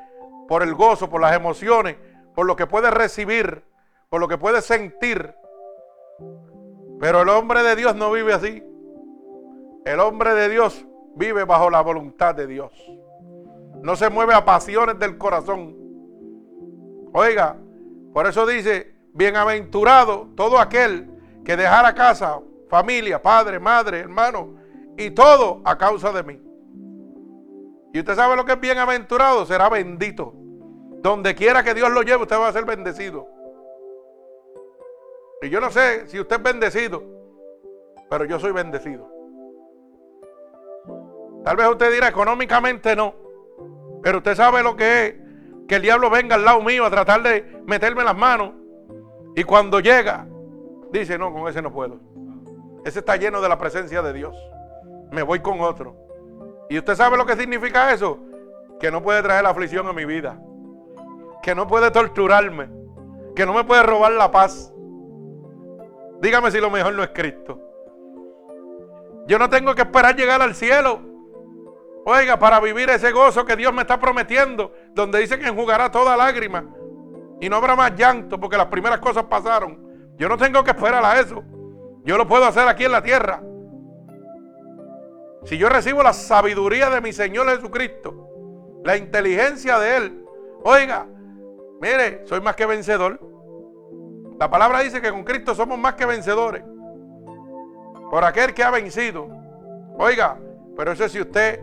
por 0.47 0.61
el 0.61 0.75
gozo, 0.75 1.09
por 1.09 1.21
las 1.21 1.35
emociones, 1.35 1.95
por 2.35 2.45
lo 2.45 2.55
que 2.55 2.67
puede 2.67 2.91
recibir, 2.91 3.63
por 4.13 4.21
lo 4.21 4.27
que 4.27 4.37
puede 4.37 4.61
sentir. 4.61 5.33
Pero 6.99 7.23
el 7.23 7.29
hombre 7.29 7.63
de 7.63 7.75
Dios 7.75 7.95
no 7.95 8.11
vive 8.11 8.31
así. 8.31 8.63
El 9.85 9.99
hombre 9.99 10.35
de 10.35 10.49
Dios 10.49 10.85
vive 11.15 11.45
bajo 11.45 11.71
la 11.71 11.81
voluntad 11.81 12.35
de 12.35 12.45
Dios. 12.45 12.71
No 13.81 13.95
se 13.95 14.11
mueve 14.11 14.35
a 14.35 14.45
pasiones 14.45 14.99
del 14.99 15.17
corazón. 15.17 15.75
Oiga, 17.11 17.57
por 18.13 18.27
eso 18.27 18.45
dice, 18.45 18.93
bienaventurado 19.15 20.29
todo 20.35 20.59
aquel 20.59 21.09
que 21.43 21.57
dejara 21.57 21.95
casa, 21.95 22.39
familia, 22.69 23.19
padre, 23.19 23.59
madre, 23.59 24.01
hermano, 24.01 24.57
y 24.95 25.09
todo 25.09 25.63
a 25.65 25.75
causa 25.75 26.11
de 26.11 26.21
mí. 26.21 26.39
Y 27.93 27.97
usted 27.97 28.13
sabe 28.13 28.35
lo 28.35 28.45
que 28.45 28.51
es 28.51 28.59
bienaventurado, 28.59 29.43
será 29.47 29.69
bendito. 29.69 30.35
Donde 31.01 31.33
quiera 31.33 31.63
que 31.63 31.73
Dios 31.73 31.89
lo 31.89 32.03
lleve, 32.03 32.21
usted 32.21 32.37
va 32.37 32.49
a 32.49 32.53
ser 32.53 32.65
bendecido. 32.65 33.32
Y 35.43 35.49
yo 35.49 35.59
no 35.59 35.69
sé 35.69 36.07
si 36.07 36.19
usted 36.19 36.37
es 36.37 36.43
bendecido, 36.43 37.03
pero 38.09 38.23
yo 38.23 38.39
soy 38.39 38.53
bendecido. 38.53 39.09
Tal 41.43 41.57
vez 41.57 41.67
usted 41.67 41.91
dirá 41.91 42.07
económicamente 42.07 42.95
no, 42.95 43.13
pero 44.01 44.19
usted 44.19 44.35
sabe 44.35 44.63
lo 44.63 44.77
que 44.77 45.05
es 45.05 45.15
que 45.67 45.75
el 45.75 45.81
diablo 45.81 46.09
venga 46.09 46.35
al 46.35 46.45
lado 46.45 46.61
mío 46.61 46.85
a 46.85 46.89
tratar 46.89 47.21
de 47.23 47.61
meterme 47.65 48.05
las 48.05 48.15
manos. 48.15 48.53
Y 49.35 49.43
cuando 49.43 49.81
llega, 49.81 50.25
dice, 50.93 51.17
no, 51.17 51.33
con 51.33 51.49
ese 51.49 51.61
no 51.61 51.73
puedo. 51.73 51.99
Ese 52.85 52.99
está 52.99 53.17
lleno 53.17 53.41
de 53.41 53.49
la 53.49 53.57
presencia 53.57 54.01
de 54.01 54.13
Dios. 54.13 54.35
Me 55.11 55.23
voy 55.23 55.41
con 55.41 55.59
otro. 55.59 55.97
¿Y 56.69 56.77
usted 56.77 56.95
sabe 56.95 57.17
lo 57.17 57.25
que 57.25 57.35
significa 57.35 57.91
eso? 57.91 58.17
Que 58.79 58.91
no 58.91 59.03
puede 59.03 59.21
traer 59.21 59.43
la 59.43 59.49
aflicción 59.49 59.87
a 59.87 59.93
mi 59.93 60.05
vida. 60.05 60.39
Que 61.41 61.53
no 61.53 61.67
puede 61.67 61.91
torturarme. 61.91 62.69
Que 63.35 63.45
no 63.45 63.53
me 63.53 63.65
puede 63.65 63.83
robar 63.83 64.13
la 64.13 64.31
paz. 64.31 64.72
Dígame 66.23 66.49
si 66.49 66.59
lo 66.59 66.71
mejor 66.71 66.93
no 66.93 67.03
es 67.03 67.09
Cristo. 67.13 67.59
Yo 69.27 69.37
no 69.37 69.47
tengo 69.47 69.75
que 69.75 69.83
esperar 69.83 70.15
llegar 70.15 70.41
al 70.41 70.55
cielo 70.55 71.13
Oiga, 72.05 72.37
para 72.37 72.59
vivir 72.59 72.89
ese 72.89 73.11
gozo 73.11 73.45
que 73.45 73.55
Dios 73.55 73.73
me 73.73 73.83
está 73.83 73.99
prometiendo, 73.99 74.73
donde 74.93 75.19
dice 75.19 75.39
que 75.39 75.47
enjugará 75.47 75.89
toda 75.89 76.17
lágrima 76.17 76.65
y 77.39 77.47
no 77.47 77.55
habrá 77.55 77.75
más 77.75 77.95
llanto 77.95 78.39
porque 78.39 78.57
las 78.57 78.67
primeras 78.67 78.99
cosas 78.99 79.23
pasaron. 79.25 79.79
Yo 80.17 80.27
no 80.27 80.37
tengo 80.37 80.63
que 80.63 80.71
esperar 80.71 81.03
a 81.03 81.19
eso. 81.19 81.43
Yo 82.03 82.17
lo 82.17 82.27
puedo 82.27 82.45
hacer 82.45 82.67
aquí 82.67 82.83
en 82.83 82.91
la 82.91 83.01
tierra. 83.01 83.41
Si 85.45 85.57
yo 85.57 85.69
recibo 85.69 86.03
la 86.03 86.13
sabiduría 86.13 86.89
de 86.89 86.99
mi 86.99 87.13
Señor 87.13 87.49
Jesucristo, 87.49 88.81
la 88.83 88.97
inteligencia 88.97 89.79
de 89.79 89.97
Él, 89.97 90.25
oiga, 90.63 91.05
mire, 91.81 92.25
soy 92.25 92.41
más 92.41 92.55
que 92.55 92.65
vencedor. 92.65 93.19
La 94.39 94.49
palabra 94.49 94.79
dice 94.79 95.01
que 95.01 95.11
con 95.11 95.23
Cristo 95.23 95.55
somos 95.55 95.77
más 95.77 95.93
que 95.95 96.05
vencedores. 96.05 96.63
Por 98.09 98.23
aquel 98.23 98.53
que 98.53 98.63
ha 98.63 98.71
vencido. 98.71 99.29
Oiga, 99.97 100.39
pero 100.75 100.91
eso 100.91 101.05
es 101.05 101.11
si 101.11 101.21
usted 101.21 101.59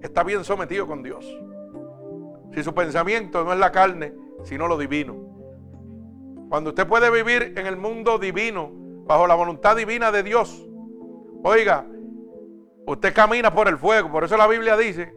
está 0.00 0.22
bien 0.22 0.44
sometido 0.44 0.86
con 0.86 1.02
Dios. 1.02 1.24
Si 2.54 2.62
su 2.62 2.74
pensamiento 2.74 3.44
no 3.44 3.52
es 3.52 3.58
la 3.58 3.72
carne, 3.72 4.12
sino 4.44 4.68
lo 4.68 4.76
divino. 4.78 5.16
Cuando 6.48 6.70
usted 6.70 6.86
puede 6.86 7.10
vivir 7.10 7.54
en 7.56 7.66
el 7.66 7.76
mundo 7.76 8.18
divino, 8.18 8.70
bajo 9.06 9.26
la 9.26 9.34
voluntad 9.34 9.76
divina 9.76 10.12
de 10.12 10.22
Dios, 10.22 10.66
oiga, 11.42 11.86
usted 12.86 13.14
camina 13.14 13.54
por 13.54 13.68
el 13.68 13.78
fuego. 13.78 14.10
Por 14.10 14.24
eso 14.24 14.36
la 14.36 14.46
Biblia 14.46 14.76
dice 14.76 15.14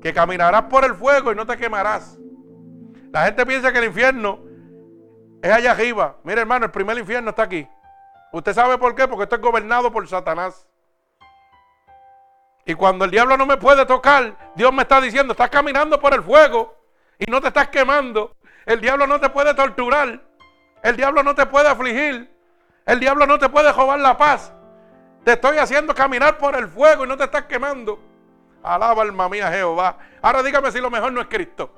que 0.00 0.12
caminarás 0.12 0.64
por 0.64 0.84
el 0.84 0.94
fuego 0.94 1.32
y 1.32 1.34
no 1.34 1.46
te 1.46 1.56
quemarás. 1.56 2.18
La 3.12 3.24
gente 3.24 3.44
piensa 3.44 3.72
que 3.72 3.78
el 3.78 3.86
infierno 3.86 4.47
es 5.42 5.50
allá 5.50 5.72
arriba. 5.72 6.16
Mire 6.24 6.40
hermano, 6.40 6.66
el 6.66 6.70
primer 6.70 6.98
infierno 6.98 7.30
está 7.30 7.42
aquí. 7.44 7.68
¿Usted 8.32 8.52
sabe 8.52 8.78
por 8.78 8.94
qué? 8.94 9.08
Porque 9.08 9.24
esto 9.24 9.36
es 9.36 9.42
gobernado 9.42 9.90
por 9.90 10.06
Satanás. 10.08 10.66
Y 12.64 12.74
cuando 12.74 13.06
el 13.06 13.10
diablo 13.10 13.36
no 13.36 13.46
me 13.46 13.56
puede 13.56 13.86
tocar, 13.86 14.52
Dios 14.54 14.72
me 14.72 14.82
está 14.82 15.00
diciendo, 15.00 15.32
estás 15.32 15.48
caminando 15.48 15.98
por 15.98 16.12
el 16.12 16.22
fuego 16.22 16.76
y 17.18 17.30
no 17.30 17.40
te 17.40 17.48
estás 17.48 17.68
quemando. 17.68 18.36
El 18.66 18.80
diablo 18.80 19.06
no 19.06 19.18
te 19.18 19.30
puede 19.30 19.54
torturar. 19.54 20.20
El 20.82 20.96
diablo 20.96 21.22
no 21.22 21.34
te 21.34 21.46
puede 21.46 21.68
afligir. 21.68 22.30
El 22.84 23.00
diablo 23.00 23.26
no 23.26 23.38
te 23.38 23.48
puede 23.48 23.72
robar 23.72 23.98
la 24.00 24.16
paz. 24.18 24.52
Te 25.24 25.32
estoy 25.32 25.56
haciendo 25.58 25.94
caminar 25.94 26.36
por 26.36 26.54
el 26.56 26.68
fuego 26.68 27.04
y 27.04 27.08
no 27.08 27.16
te 27.16 27.24
estás 27.24 27.44
quemando. 27.44 27.98
Alaba 28.62 29.02
alma 29.02 29.28
mía 29.28 29.50
Jehová. 29.50 29.96
Ahora 30.20 30.42
dígame 30.42 30.70
si 30.70 30.80
lo 30.80 30.90
mejor 30.90 31.12
no 31.12 31.22
es 31.22 31.28
Cristo. 31.28 31.72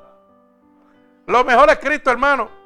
Lo 1.27 1.45
mejor 1.45 1.71
es 1.71 1.79
Cristo, 1.79 2.11
hermano. 2.11 2.60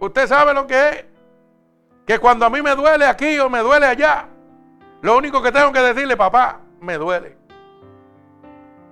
Usted 0.00 0.26
sabe 0.26 0.54
lo 0.54 0.66
que 0.66 0.88
es. 0.88 1.04
Que 2.06 2.18
cuando 2.18 2.44
a 2.44 2.50
mí 2.50 2.60
me 2.60 2.74
duele 2.74 3.06
aquí 3.06 3.38
o 3.38 3.48
me 3.48 3.60
duele 3.60 3.86
allá, 3.86 4.26
lo 5.02 5.16
único 5.16 5.40
que 5.40 5.52
tengo 5.52 5.70
que 5.72 5.80
decirle, 5.80 6.16
papá, 6.16 6.58
me 6.80 6.98
duele. 6.98 7.36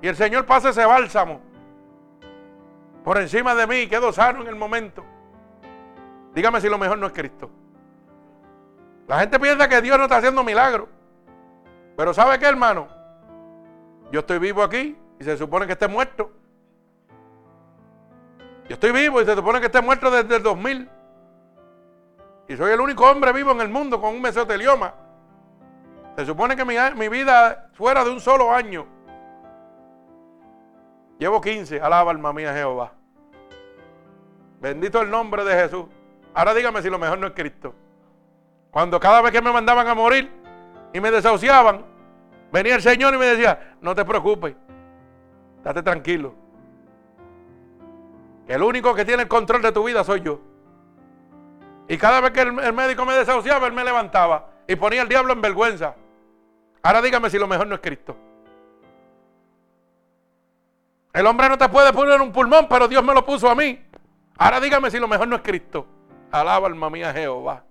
Y 0.00 0.07
el 0.07 0.15
Señor 0.15 0.47
pasa 0.47 0.69
ese 0.69 0.85
bálsamo 0.87 1.41
por 3.03 3.19
encima 3.19 3.55
de 3.55 3.67
mí 3.67 3.77
y 3.77 3.87
quedo 3.88 4.12
sano 4.12 4.43
en 4.43 4.49
el 4.49 4.55
momento. 4.55 5.05
Dígame 6.35 6.61
si 6.61 6.69
lo 6.69 6.79
mejor 6.79 6.99
no 6.99 7.07
es 7.07 7.12
Cristo. 7.12 7.50
La 9.09 9.19
gente 9.21 9.41
piensa 9.41 9.69
que 9.69 9.81
Dios 9.81 9.97
no 9.99 10.05
está 10.05 10.19
haciendo 10.19 10.45
milagros. 10.45 10.88
Pero 11.97 12.15
¿sabe 12.15 12.38
qué, 12.38 12.47
hermano? 12.47 12.87
Yo 14.12 14.21
estoy 14.21 14.38
vivo 14.38 14.62
aquí 14.62 14.97
y 15.19 15.25
se 15.25 15.37
supone 15.37 15.67
que 15.67 15.73
esté 15.73 15.88
muerto. 15.88 16.31
Yo 18.69 18.75
estoy 18.75 18.93
vivo 18.93 19.21
y 19.21 19.25
se 19.25 19.35
supone 19.35 19.59
que 19.61 19.67
esté 19.67 19.81
muerto 19.81 20.11
desde 20.11 20.37
el 20.37 20.43
2000. 20.43 20.98
Y 22.49 22.57
soy 22.57 22.73
el 22.73 22.81
único 22.81 23.09
hombre 23.09 23.33
vivo 23.33 23.52
en 23.52 23.61
el 23.61 23.69
mundo 23.69 24.00
con 24.00 24.14
un 24.14 24.23
mesotelioma. 24.23 24.95
Se 26.17 26.25
supone 26.25 26.57
que 26.57 26.64
mi, 26.64 27.09
vida 27.09 27.71
fuera 27.75 28.02
de 28.02 28.11
un 28.11 28.21
solo 28.21 28.52
año. 28.52 28.87
Llevo 31.19 31.40
15, 31.40 31.81
alaba 31.81 32.11
alma 32.11 32.33
mía 32.33 32.55
Jehová. 32.55 32.93
Bendito 34.61 35.02
el 35.02 35.11
nombre 35.11 35.45
de 35.45 35.55
Jesús. 35.55 35.85
Ahora 36.35 36.55
dígame 36.55 36.81
si 36.81 36.88
lo 36.88 36.99
mejor 36.99 37.19
no 37.19 37.26
es 37.26 37.35
Cristo. 37.35 37.75
Cuando 38.71 38.99
cada 38.99 39.21
vez 39.21 39.31
que 39.31 39.43
me 39.43 39.52
mandaban 39.52 39.87
a 39.87 39.95
morir 39.95 40.31
y 40.93 41.00
me 41.00 41.11
desahuciaban, 41.11 41.85
venía 42.50 42.76
el 42.76 42.83
Señor 42.83 43.14
y 43.14 43.19
me 43.19 43.26
decía, 43.26 43.76
no 43.81 43.95
te 43.95 44.05
preocupes, 44.05 44.57
date 45.62 45.83
tranquilo. 45.83 46.35
El 48.47 48.62
único 48.62 48.95
que 48.95 49.05
tiene 49.05 49.25
el 49.25 49.28
control 49.28 49.61
de 49.61 49.73
tu 49.73 49.85
vida 49.85 50.02
soy 50.02 50.23
yo. 50.23 50.48
Y 51.88 51.97
cada 51.97 52.21
vez 52.21 52.33
que 52.33 52.42
el, 52.42 52.59
el 52.59 52.73
médico 52.73 53.04
me 53.04 53.14
desahuciaba, 53.14 53.66
él 53.66 53.73
me 53.73 53.85
levantaba 53.85 54.50
y 54.66 54.76
ponía 54.76 55.02
el 55.02 55.09
diablo 55.09 55.33
en 55.33 55.40
vergüenza. 55.40 55.95
Ahora 56.83 57.02
dígame 57.02 57.30
si 57.30 57.38
lo 57.38 57.49
mejor 57.49 57.66
no 57.66 57.75
es 57.75 57.80
Cristo. 57.80 58.16
El 61.12 61.26
hombre 61.26 61.49
no 61.49 61.59
te 61.59 61.68
puede 61.68 61.92
poner 61.92 62.21
un 62.21 62.30
pulmón, 62.30 62.68
pero 62.68 62.87
Dios 62.87 63.02
me 63.02 63.14
lo 63.14 63.25
puso 63.25 63.49
a 63.49 63.54
mí. 63.54 63.83
Ahora 64.37 64.61
dígame 64.61 64.90
si 64.90 64.99
lo 64.99 65.09
mejor 65.09 65.26
no 65.26 65.37
es 65.37 65.42
Cristo. 65.42 65.87
Alaba 66.30 66.68
alma 66.68 66.90
mía 66.90 67.12
Jehová. 67.12 67.64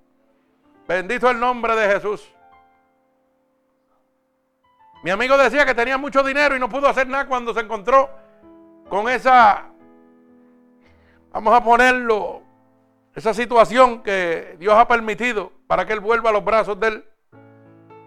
Bendito 0.88 1.30
el 1.30 1.40
nombre 1.40 1.76
de 1.76 1.94
Jesús. 1.94 2.28
Mi 5.04 5.12
amigo 5.12 5.38
decía 5.38 5.66
que 5.66 5.76
tenía 5.76 5.98
mucho 5.98 6.24
dinero 6.24 6.56
y 6.56 6.60
no 6.60 6.68
pudo 6.68 6.88
hacer 6.88 7.08
nada 7.08 7.28
cuando 7.28 7.54
se 7.54 7.60
encontró 7.60 8.10
con 8.90 9.08
esa, 9.10 9.66
vamos 11.32 11.54
a 11.54 11.64
ponerlo, 11.64 12.42
esa 13.18 13.34
situación 13.34 14.04
que 14.04 14.58
Dios 14.60 14.76
ha 14.76 14.88
permitido 14.88 15.52
para 15.66 15.88
que 15.88 15.94
él 15.94 16.00
vuelva 16.00 16.30
a 16.30 16.34
los 16.34 16.46
brazos 16.46 16.80
de 16.80 16.88
él. 16.88 17.06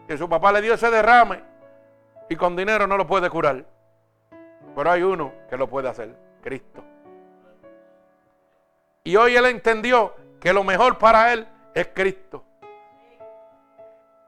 Que 0.07 0.17
su 0.17 0.29
papá 0.29 0.53
le 0.53 0.63
dio 0.63 0.75
ese 0.75 0.89
derrame 0.89 1.43
y 2.29 2.37
con 2.37 2.55
dinero 2.55 2.87
no 2.87 2.97
lo 2.97 3.09
puede 3.09 3.29
curar. 3.29 3.67
Pero 4.77 4.89
hay 4.89 5.03
uno 5.03 5.33
que 5.49 5.57
lo 5.57 5.69
puede 5.69 5.89
hacer, 5.89 6.15
Cristo. 6.41 6.85
Y 9.03 9.17
hoy 9.17 9.35
él 9.35 9.47
entendió 9.47 10.15
que 10.41 10.53
lo 10.53 10.63
mejor 10.63 10.97
para 10.97 11.33
él 11.33 11.49
es 11.75 11.89
Cristo. 11.93 12.45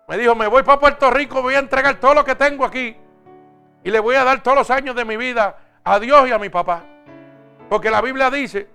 Me 0.09 0.19
dijo, 0.19 0.35
me 0.35 0.49
voy 0.49 0.65
para 0.65 0.81
Puerto 0.81 1.13
Rico, 1.13 1.43
voy 1.43 1.55
a 1.55 1.61
entregar 1.61 2.01
todo 2.01 2.15
lo 2.15 2.25
que 2.25 2.35
tengo 2.35 2.65
aquí. 2.65 2.97
Y 3.85 3.91
le 3.93 4.01
voy 4.01 4.17
a 4.17 4.25
dar 4.25 4.43
todos 4.43 4.59
los 4.59 4.71
años 4.73 4.97
de 4.97 5.05
mi 5.05 5.17
vida 5.17 5.57
a 5.85 6.01
Dios 6.01 6.27
y 6.27 6.33
a 6.33 6.41
mi 6.41 6.49
papá. 6.49 6.83
Porque 7.69 7.89
la 7.89 8.01
Biblia 8.01 8.31
dice, 8.33 8.69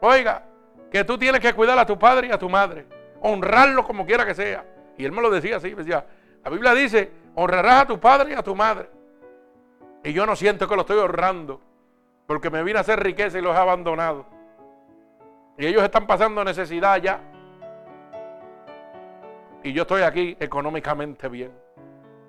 oiga, 0.00 0.45
que 0.96 1.04
tú 1.04 1.18
tienes 1.18 1.42
que 1.42 1.52
cuidar 1.52 1.78
a 1.78 1.84
tu 1.84 1.98
padre 1.98 2.28
y 2.28 2.30
a 2.30 2.38
tu 2.38 2.48
madre. 2.48 2.86
Honrarlo 3.20 3.84
como 3.84 4.06
quiera 4.06 4.24
que 4.24 4.34
sea. 4.34 4.64
Y 4.96 5.04
él 5.04 5.12
me 5.12 5.20
lo 5.20 5.28
decía 5.28 5.58
así, 5.58 5.74
decía, 5.74 6.06
la 6.42 6.50
Biblia 6.50 6.72
dice, 6.72 7.10
honrarás 7.34 7.82
a 7.82 7.86
tu 7.86 8.00
padre 8.00 8.30
y 8.30 8.34
a 8.34 8.42
tu 8.42 8.54
madre. 8.54 8.88
Y 10.02 10.14
yo 10.14 10.24
no 10.24 10.34
siento 10.34 10.66
que 10.66 10.74
lo 10.74 10.80
estoy 10.80 10.96
honrando. 10.96 11.60
Porque 12.26 12.48
me 12.48 12.62
vine 12.62 12.78
a 12.78 12.80
hacer 12.80 12.98
riqueza 12.98 13.38
y 13.38 13.42
los 13.42 13.54
he 13.54 13.58
abandonado. 13.58 14.24
Y 15.58 15.66
ellos 15.66 15.82
están 15.82 16.06
pasando 16.06 16.42
necesidad 16.42 16.96
ya. 16.96 17.20
Y 19.64 19.74
yo 19.74 19.82
estoy 19.82 20.00
aquí 20.00 20.34
económicamente 20.40 21.28
bien. 21.28 21.52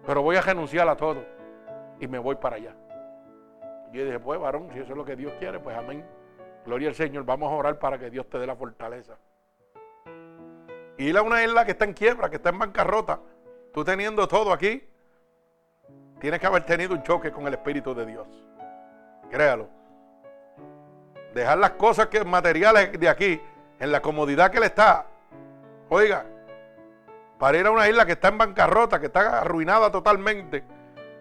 Pero 0.05 0.23
voy 0.23 0.35
a 0.35 0.41
renunciar 0.41 0.89
a 0.89 0.97
todo. 0.97 1.23
Y 2.01 2.07
me 2.07 2.19
voy 2.19 2.35
para 2.35 2.57
allá. 2.57 2.75
Y 3.93 3.97
yo 3.97 4.03
dije, 4.03 4.19
pues 4.19 4.37
varón, 4.41 4.67
si 4.73 4.79
eso 4.79 4.91
es 4.91 4.97
lo 4.97 5.05
que 5.05 5.15
Dios 5.15 5.31
quiere, 5.39 5.57
pues 5.57 5.77
amén. 5.77 6.05
Gloria 6.67 6.89
al 6.89 6.95
Señor. 6.95 7.23
Vamos 7.23 7.49
a 7.49 7.55
orar 7.55 7.79
para 7.79 7.97
que 7.97 8.09
Dios 8.09 8.29
te 8.29 8.37
dé 8.37 8.45
la 8.45 8.55
fortaleza. 8.55 9.17
Ir 10.97 11.17
a 11.17 11.21
una 11.21 11.41
isla 11.41 11.63
que 11.63 11.71
está 11.71 11.85
en 11.85 11.93
quiebra, 11.93 12.29
que 12.29 12.35
está 12.35 12.49
en 12.49 12.59
bancarrota. 12.59 13.21
Tú 13.73 13.85
teniendo 13.85 14.27
todo 14.27 14.51
aquí, 14.51 14.85
tienes 16.19 16.41
que 16.41 16.45
haber 16.45 16.65
tenido 16.65 16.93
un 16.93 17.03
choque 17.03 17.31
con 17.31 17.47
el 17.47 17.53
Espíritu 17.53 17.95
de 17.95 18.05
Dios. 18.05 18.27
Créalo. 19.31 19.69
Dejar 21.33 21.57
las 21.57 21.71
cosas 21.71 22.07
que 22.07 22.21
materiales 22.25 22.99
de 22.99 23.07
aquí, 23.07 23.41
en 23.79 23.89
la 23.89 24.01
comodidad 24.01 24.51
que 24.51 24.59
le 24.59 24.65
está. 24.65 25.05
Oiga, 25.87 26.25
para 27.39 27.57
ir 27.57 27.65
a 27.65 27.71
una 27.71 27.87
isla 27.87 28.05
que 28.05 28.13
está 28.13 28.27
en 28.27 28.39
bancarrota, 28.39 28.99
que 28.99 29.05
está 29.05 29.39
arruinada 29.39 29.89
totalmente, 29.89 30.65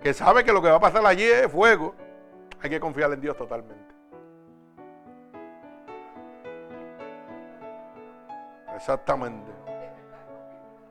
que 0.03 0.13
sabe 0.13 0.43
que 0.43 0.53
lo 0.53 0.61
que 0.61 0.71
va 0.71 0.77
a 0.77 0.81
pasar 0.81 1.07
allí 1.07 1.23
es 1.23 1.47
fuego, 1.53 1.95
hay 2.61 2.69
que 2.69 2.81
confiar 2.81 3.13
en 3.13 3.21
Dios 3.21 3.37
totalmente. 3.37 3.86
Exactamente. 8.77 9.51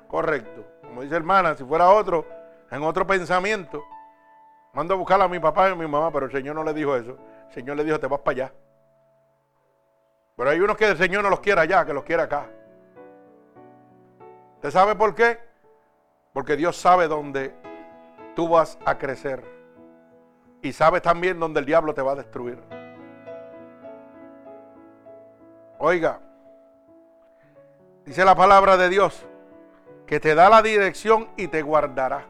Correcto. 0.07 0.65
Como 0.81 1.03
dice 1.03 1.15
hermana, 1.15 1.55
si 1.55 1.63
fuera 1.63 1.89
otro, 1.89 2.25
en 2.71 2.83
otro 2.83 3.05
pensamiento, 3.05 3.83
mando 4.73 4.95
a 4.95 4.97
buscar 4.97 5.21
a 5.21 5.27
mi 5.27 5.39
papá 5.39 5.69
y 5.69 5.71
a 5.71 5.75
mi 5.75 5.87
mamá, 5.87 6.11
pero 6.11 6.25
el 6.25 6.31
Señor 6.31 6.55
no 6.55 6.63
le 6.63 6.74
dijo 6.74 6.95
eso. 6.95 7.17
El 7.48 7.53
Señor 7.53 7.77
le 7.77 7.83
dijo, 7.83 8.00
te 8.00 8.07
vas 8.07 8.19
para 8.19 8.45
allá. 8.45 8.53
Pero 10.35 10.50
hay 10.50 10.59
unos 10.59 10.75
que 10.75 10.89
el 10.89 10.98
Señor 10.98 11.24
no 11.24 11.29
los 11.29 11.39
quiere 11.39 11.61
allá, 11.61 11.85
que 11.85 11.93
los 11.93 12.03
quiere 12.03 12.24
acá. 12.24 12.48
¿Usted 14.55 14.71
sabe 14.71 14.95
por 14.95 15.13
qué? 15.13 15.39
Porque 16.33 16.55
Dios 16.55 16.75
sabe 16.75 17.07
dónde 17.07 17.53
tú 18.35 18.50
vas 18.50 18.79
a 18.83 18.98
crecer. 18.98 19.43
Y 20.63 20.74
sabe 20.74 21.01
también 21.01 21.39
dónde 21.39 21.59
el 21.59 21.65
diablo 21.67 21.93
te 21.93 22.01
va 22.01 22.13
a 22.13 22.15
destruir. 22.15 22.59
Oiga, 25.77 26.19
dice 28.05 28.24
la 28.24 28.35
palabra 28.35 28.77
de 28.77 28.89
Dios, 28.89 29.25
que 30.05 30.20
te 30.20 30.35
da 30.35 30.50
la 30.50 30.61
dirección 30.61 31.29
y 31.37 31.48
te 31.48 31.61
guardará. 31.61 32.25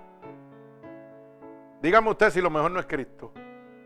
Dígame 1.82 2.10
usted 2.10 2.32
si 2.32 2.42
lo 2.42 2.50
mejor 2.50 2.72
no 2.72 2.80
es 2.80 2.86
Cristo. 2.86 3.32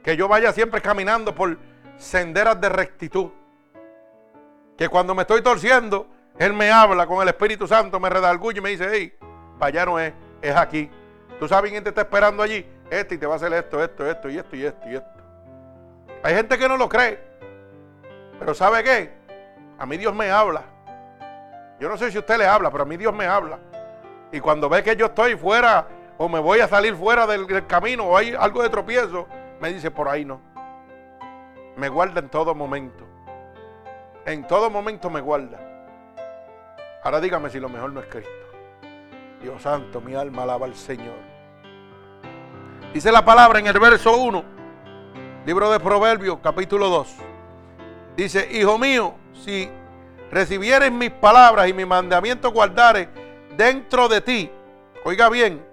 Que 0.03 0.15
yo 0.15 0.27
vaya 0.27 0.53
siempre 0.53 0.81
caminando 0.81 1.35
por 1.35 1.57
senderas 1.97 2.59
de 2.61 2.69
rectitud. 2.69 3.29
Que 4.77 4.87
cuando 4.87 5.13
me 5.13 5.23
estoy 5.23 5.41
torciendo, 5.41 6.07
él 6.37 6.53
me 6.53 6.71
habla 6.71 7.05
con 7.05 7.21
el 7.21 7.27
Espíritu 7.27 7.67
Santo, 7.67 7.99
me 7.99 8.09
redarguye 8.09 8.59
y 8.59 8.61
me 8.61 8.69
dice, 8.69 8.87
hey, 8.89 9.13
para 9.57 9.67
allá 9.67 9.85
no 9.85 9.99
es, 9.99 10.13
es 10.41 10.55
aquí. 10.55 10.89
¿Tú 11.39 11.47
sabes 11.47 11.71
quién 11.71 11.83
te 11.83 11.89
está 11.89 12.01
esperando 12.01 12.43
allí? 12.43 12.65
Este 12.89 13.15
y 13.15 13.17
te 13.17 13.25
va 13.25 13.33
a 13.33 13.35
hacer 13.35 13.51
esto, 13.53 13.83
esto, 13.83 14.09
esto 14.09 14.29
y 14.29 14.37
esto 14.37 14.55
y 14.55 14.65
esto 14.65 14.89
y 14.89 14.95
esto. 14.95 15.19
Hay 16.23 16.35
gente 16.35 16.57
que 16.57 16.67
no 16.69 16.77
lo 16.77 16.87
cree. 16.87 17.19
Pero 18.39 18.53
¿sabe 18.53 18.83
qué? 18.83 19.11
A 19.77 19.85
mí 19.85 19.97
Dios 19.97 20.15
me 20.15 20.31
habla. 20.31 20.63
Yo 21.79 21.87
no 21.87 21.97
sé 21.97 22.11
si 22.11 22.17
usted 22.17 22.37
le 22.37 22.45
habla, 22.45 22.69
pero 22.69 22.83
a 22.83 22.85
mí 22.85 22.97
Dios 22.97 23.13
me 23.13 23.25
habla. 23.25 23.59
Y 24.31 24.39
cuando 24.39 24.67
ve 24.69 24.83
que 24.83 24.95
yo 24.95 25.07
estoy 25.07 25.35
fuera 25.35 25.87
o 26.17 26.27
me 26.27 26.39
voy 26.39 26.59
a 26.59 26.67
salir 26.67 26.93
fuera 26.95 27.25
del, 27.25 27.65
camino 27.65 28.05
o 28.05 28.17
hay 28.17 28.33
algo 28.37 28.61
de 28.61 28.69
tropiezo, 28.69 29.27
me 29.61 29.73
dice 29.73 29.89
por 29.89 30.09
ahí 30.09 30.25
no. 30.25 30.41
Me 31.77 31.87
guarda 31.87 32.19
en 32.19 32.29
todo 32.29 32.53
momento. 32.53 33.05
En 34.25 34.45
todo 34.45 34.69
momento 34.69 35.09
me 35.09 35.21
guarda. 35.21 35.57
Ahora 37.03 37.21
dígame 37.21 37.49
si 37.49 37.59
lo 37.59 37.69
mejor 37.69 37.93
no 37.93 38.01
es 38.01 38.07
Cristo. 38.07 38.29
Dios 39.41 39.61
santo, 39.61 40.01
mi 40.01 40.13
alma 40.15 40.43
alaba 40.43 40.65
al 40.65 40.75
Señor. 40.75 41.15
Dice 42.93 43.11
la 43.11 43.23
palabra 43.23 43.59
en 43.59 43.67
el 43.67 43.79
verso 43.79 44.17
1, 44.17 44.43
libro 45.45 45.71
de 45.71 45.79
Proverbios, 45.79 46.39
capítulo 46.43 46.89
2. 46.89 47.15
Dice, 48.17 48.49
hijo 48.51 48.77
mío, 48.77 49.13
si 49.33 49.69
recibieres 50.31 50.91
mis 50.91 51.11
palabras 51.11 51.67
y 51.67 51.73
mis 51.73 51.87
mandamientos 51.87 52.51
guardares 52.53 53.07
dentro 53.55 54.07
de 54.07 54.21
ti, 54.21 54.51
oiga 55.03 55.29
bien, 55.29 55.65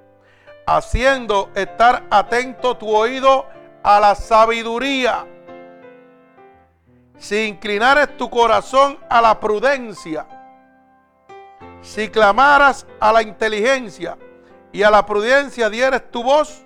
haciendo 0.67 1.51
estar 1.55 2.05
atento 2.11 2.77
tu 2.77 2.95
oído 2.95 3.47
a 3.83 4.01
la 4.01 4.15
sabiduría, 4.15 5.27
si 7.19 7.45
inclinares 7.45 8.17
tu 8.17 8.29
corazón 8.29 8.99
a 9.09 9.21
la 9.21 9.39
prudencia, 9.39 10.27
si 11.81 12.09
clamaras 12.09 12.87
a 12.99 13.13
la 13.13 13.23
inteligencia 13.23 14.19
y 14.73 14.83
a 14.83 14.91
la 14.91 15.07
prudencia 15.07 15.71
dieres 15.71 16.11
tu 16.11 16.23
voz, 16.23 16.65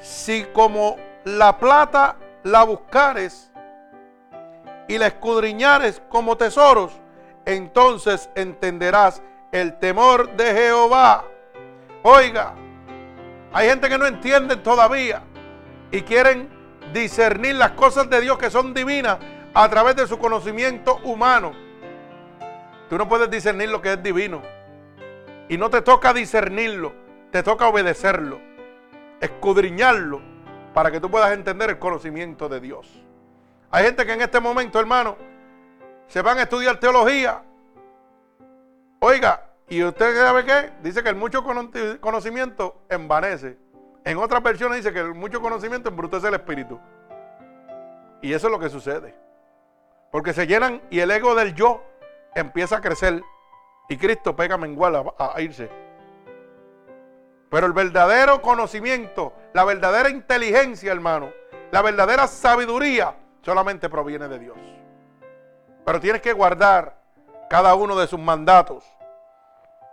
si 0.00 0.44
como 0.52 0.96
la 1.24 1.56
plata 1.58 2.16
la 2.42 2.62
buscares 2.64 3.49
y 4.90 4.98
la 4.98 5.06
escudriñares 5.06 6.02
como 6.08 6.36
tesoros, 6.36 6.90
entonces 7.44 8.28
entenderás 8.34 9.22
el 9.52 9.78
temor 9.78 10.32
de 10.32 10.52
Jehová. 10.52 11.26
Oiga, 12.02 12.56
hay 13.52 13.68
gente 13.68 13.88
que 13.88 13.96
no 13.96 14.06
entiende 14.06 14.56
todavía 14.56 15.22
y 15.92 16.00
quieren 16.00 16.48
discernir 16.92 17.54
las 17.54 17.70
cosas 17.70 18.10
de 18.10 18.20
Dios 18.20 18.36
que 18.36 18.50
son 18.50 18.74
divinas 18.74 19.18
a 19.54 19.68
través 19.68 19.94
de 19.94 20.08
su 20.08 20.18
conocimiento 20.18 20.98
humano. 21.04 21.52
Tú 22.88 22.98
no 22.98 23.08
puedes 23.08 23.30
discernir 23.30 23.68
lo 23.68 23.80
que 23.80 23.92
es 23.92 24.02
divino. 24.02 24.42
Y 25.48 25.56
no 25.56 25.70
te 25.70 25.82
toca 25.82 26.12
discernirlo, 26.12 26.94
te 27.30 27.44
toca 27.44 27.68
obedecerlo, 27.68 28.40
escudriñarlo, 29.20 30.20
para 30.74 30.90
que 30.90 30.98
tú 30.98 31.08
puedas 31.08 31.32
entender 31.32 31.70
el 31.70 31.78
conocimiento 31.78 32.48
de 32.48 32.58
Dios. 32.58 32.88
Hay 33.70 33.84
gente 33.84 34.04
que 34.04 34.12
en 34.12 34.20
este 34.20 34.40
momento, 34.40 34.80
hermano, 34.80 35.16
se 36.08 36.20
van 36.22 36.38
a 36.38 36.42
estudiar 36.42 36.80
teología. 36.80 37.42
Oiga, 38.98 39.48
¿y 39.68 39.84
usted 39.84 40.16
sabe 40.16 40.44
qué? 40.44 40.72
Dice 40.82 41.02
que 41.04 41.08
el 41.08 41.14
mucho 41.14 41.44
conocimiento 42.00 42.82
envanece. 42.88 43.56
En 44.04 44.18
otras 44.18 44.42
versiones 44.42 44.78
dice 44.78 44.92
que 44.92 44.98
el 44.98 45.14
mucho 45.14 45.40
conocimiento 45.40 45.88
embrutece 45.88 46.26
el 46.26 46.34
espíritu. 46.34 46.80
Y 48.22 48.32
eso 48.32 48.48
es 48.48 48.52
lo 48.52 48.58
que 48.58 48.68
sucede. 48.68 49.14
Porque 50.10 50.32
se 50.32 50.48
llenan 50.48 50.82
y 50.90 50.98
el 50.98 51.10
ego 51.12 51.36
del 51.36 51.54
yo 51.54 51.84
empieza 52.34 52.78
a 52.78 52.80
crecer 52.80 53.22
y 53.88 53.96
Cristo 53.96 54.34
pega 54.34 54.56
mengual 54.56 54.96
a, 54.96 55.32
a 55.34 55.40
irse. 55.40 55.70
Pero 57.48 57.66
el 57.66 57.72
verdadero 57.72 58.42
conocimiento, 58.42 59.32
la 59.52 59.64
verdadera 59.64 60.08
inteligencia, 60.08 60.90
hermano, 60.90 61.30
la 61.70 61.82
verdadera 61.82 62.26
sabiduría 62.26 63.14
solamente 63.42 63.88
proviene 63.88 64.28
de 64.28 64.38
Dios. 64.38 64.58
Pero 65.84 66.00
tienes 66.00 66.22
que 66.22 66.32
guardar 66.32 66.96
cada 67.48 67.74
uno 67.74 67.96
de 67.96 68.06
sus 68.06 68.18
mandatos. 68.18 68.84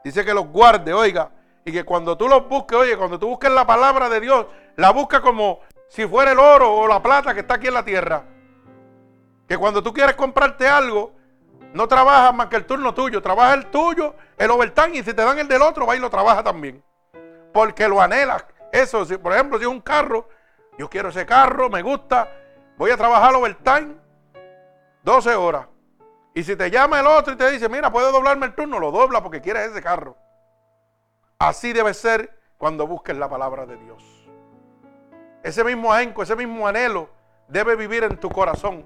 Dice 0.03 0.23
que 0.23 0.33
los 0.33 0.47
guarde, 0.47 0.93
oiga, 0.93 1.31
y 1.65 1.71
que 1.71 1.83
cuando 1.83 2.17
tú 2.17 2.27
los 2.27 2.47
busques, 2.47 2.77
oye, 2.77 2.97
cuando 2.97 3.19
tú 3.19 3.27
busques 3.27 3.51
la 3.51 3.65
palabra 3.65 4.09
de 4.09 4.19
Dios, 4.19 4.45
la 4.75 4.91
busca 4.91 5.21
como 5.21 5.61
si 5.87 6.05
fuera 6.07 6.31
el 6.31 6.39
oro 6.39 6.73
o 6.73 6.87
la 6.87 7.01
plata 7.01 7.33
que 7.33 7.41
está 7.41 7.55
aquí 7.55 7.67
en 7.67 7.73
la 7.73 7.83
tierra. 7.83 8.23
Que 9.47 9.57
cuando 9.57 9.81
tú 9.81 9.93
quieres 9.93 10.15
comprarte 10.15 10.67
algo, 10.67 11.17
No 11.73 11.87
trabajas 11.87 12.33
más 12.33 12.47
que 12.47 12.55
el 12.55 12.65
turno 12.65 12.93
tuyo, 12.93 13.21
trabaja 13.21 13.53
el 13.53 13.67
tuyo, 13.67 14.15
el 14.37 14.49
overtime, 14.49 14.97
y 14.97 15.03
si 15.03 15.13
te 15.13 15.23
dan 15.23 15.37
el 15.37 15.47
del 15.47 15.61
otro, 15.61 15.85
va 15.85 15.95
y 15.95 15.99
lo 15.99 16.09
trabaja 16.09 16.43
también. 16.43 16.83
Porque 17.53 17.87
lo 17.87 18.01
anhelas. 18.01 18.45
Eso, 18.71 19.05
por 19.19 19.33
ejemplo, 19.33 19.57
si 19.57 19.63
es 19.63 19.69
un 19.69 19.81
carro, 19.81 20.27
yo 20.77 20.89
quiero 20.89 21.09
ese 21.09 21.25
carro, 21.25 21.69
me 21.69 21.81
gusta, 21.81 22.31
voy 22.77 22.91
a 22.91 22.97
trabajar 22.97 23.35
overtime 23.35 23.95
12 25.03 25.35
horas. 25.35 25.67
Y 26.33 26.43
si 26.43 26.55
te 26.55 26.69
llama 26.69 26.99
el 26.99 27.07
otro 27.07 27.33
y 27.33 27.35
te 27.35 27.49
dice, 27.49 27.67
mira, 27.67 27.91
puedes 27.91 28.11
doblarme 28.11 28.45
el 28.45 28.55
turno, 28.55 28.79
lo 28.79 28.91
dobla 28.91 29.23
porque 29.23 29.41
quieres 29.41 29.71
ese 29.71 29.81
carro. 29.81 30.15
Así 31.39 31.73
debe 31.73 31.93
ser 31.93 32.39
cuando 32.57 32.85
busques 32.85 33.17
la 33.17 33.29
palabra 33.29 33.65
de 33.65 33.77
Dios. 33.77 34.03
Ese 35.43 35.63
mismo 35.63 35.93
ahenco, 35.93 36.23
ese 36.23 36.35
mismo 36.35 36.67
anhelo 36.67 37.09
debe 37.47 37.75
vivir 37.75 38.03
en 38.03 38.17
tu 38.17 38.29
corazón. 38.29 38.85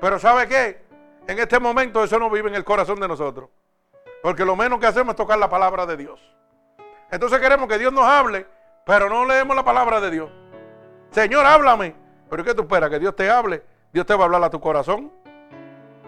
Pero 0.00 0.18
¿sabe 0.18 0.46
qué? 0.48 0.84
En 1.26 1.38
este 1.38 1.58
momento 1.60 2.02
eso 2.02 2.18
no 2.18 2.30
vive 2.30 2.48
en 2.48 2.54
el 2.54 2.64
corazón 2.64 3.00
de 3.00 3.08
nosotros. 3.08 3.50
Porque 4.22 4.44
lo 4.44 4.56
menos 4.56 4.80
que 4.80 4.86
hacemos 4.86 5.12
es 5.12 5.16
tocar 5.16 5.38
la 5.38 5.48
palabra 5.48 5.86
de 5.86 5.96
Dios. 5.96 6.20
Entonces 7.10 7.38
queremos 7.38 7.68
que 7.68 7.78
Dios 7.78 7.92
nos 7.92 8.04
hable, 8.04 8.46
pero 8.84 9.08
no 9.08 9.24
leemos 9.24 9.54
la 9.54 9.64
palabra 9.64 10.00
de 10.00 10.10
Dios. 10.10 10.30
Señor, 11.10 11.46
háblame. 11.46 11.94
Pero 12.28 12.44
¿qué 12.44 12.54
tú 12.54 12.62
esperas? 12.62 12.90
Que 12.90 12.98
Dios 12.98 13.14
te 13.16 13.30
hable. 13.30 13.62
Dios 13.92 14.06
te 14.06 14.14
va 14.14 14.22
a 14.22 14.24
hablar 14.24 14.42
a 14.44 14.50
tu 14.50 14.60
corazón. 14.60 15.10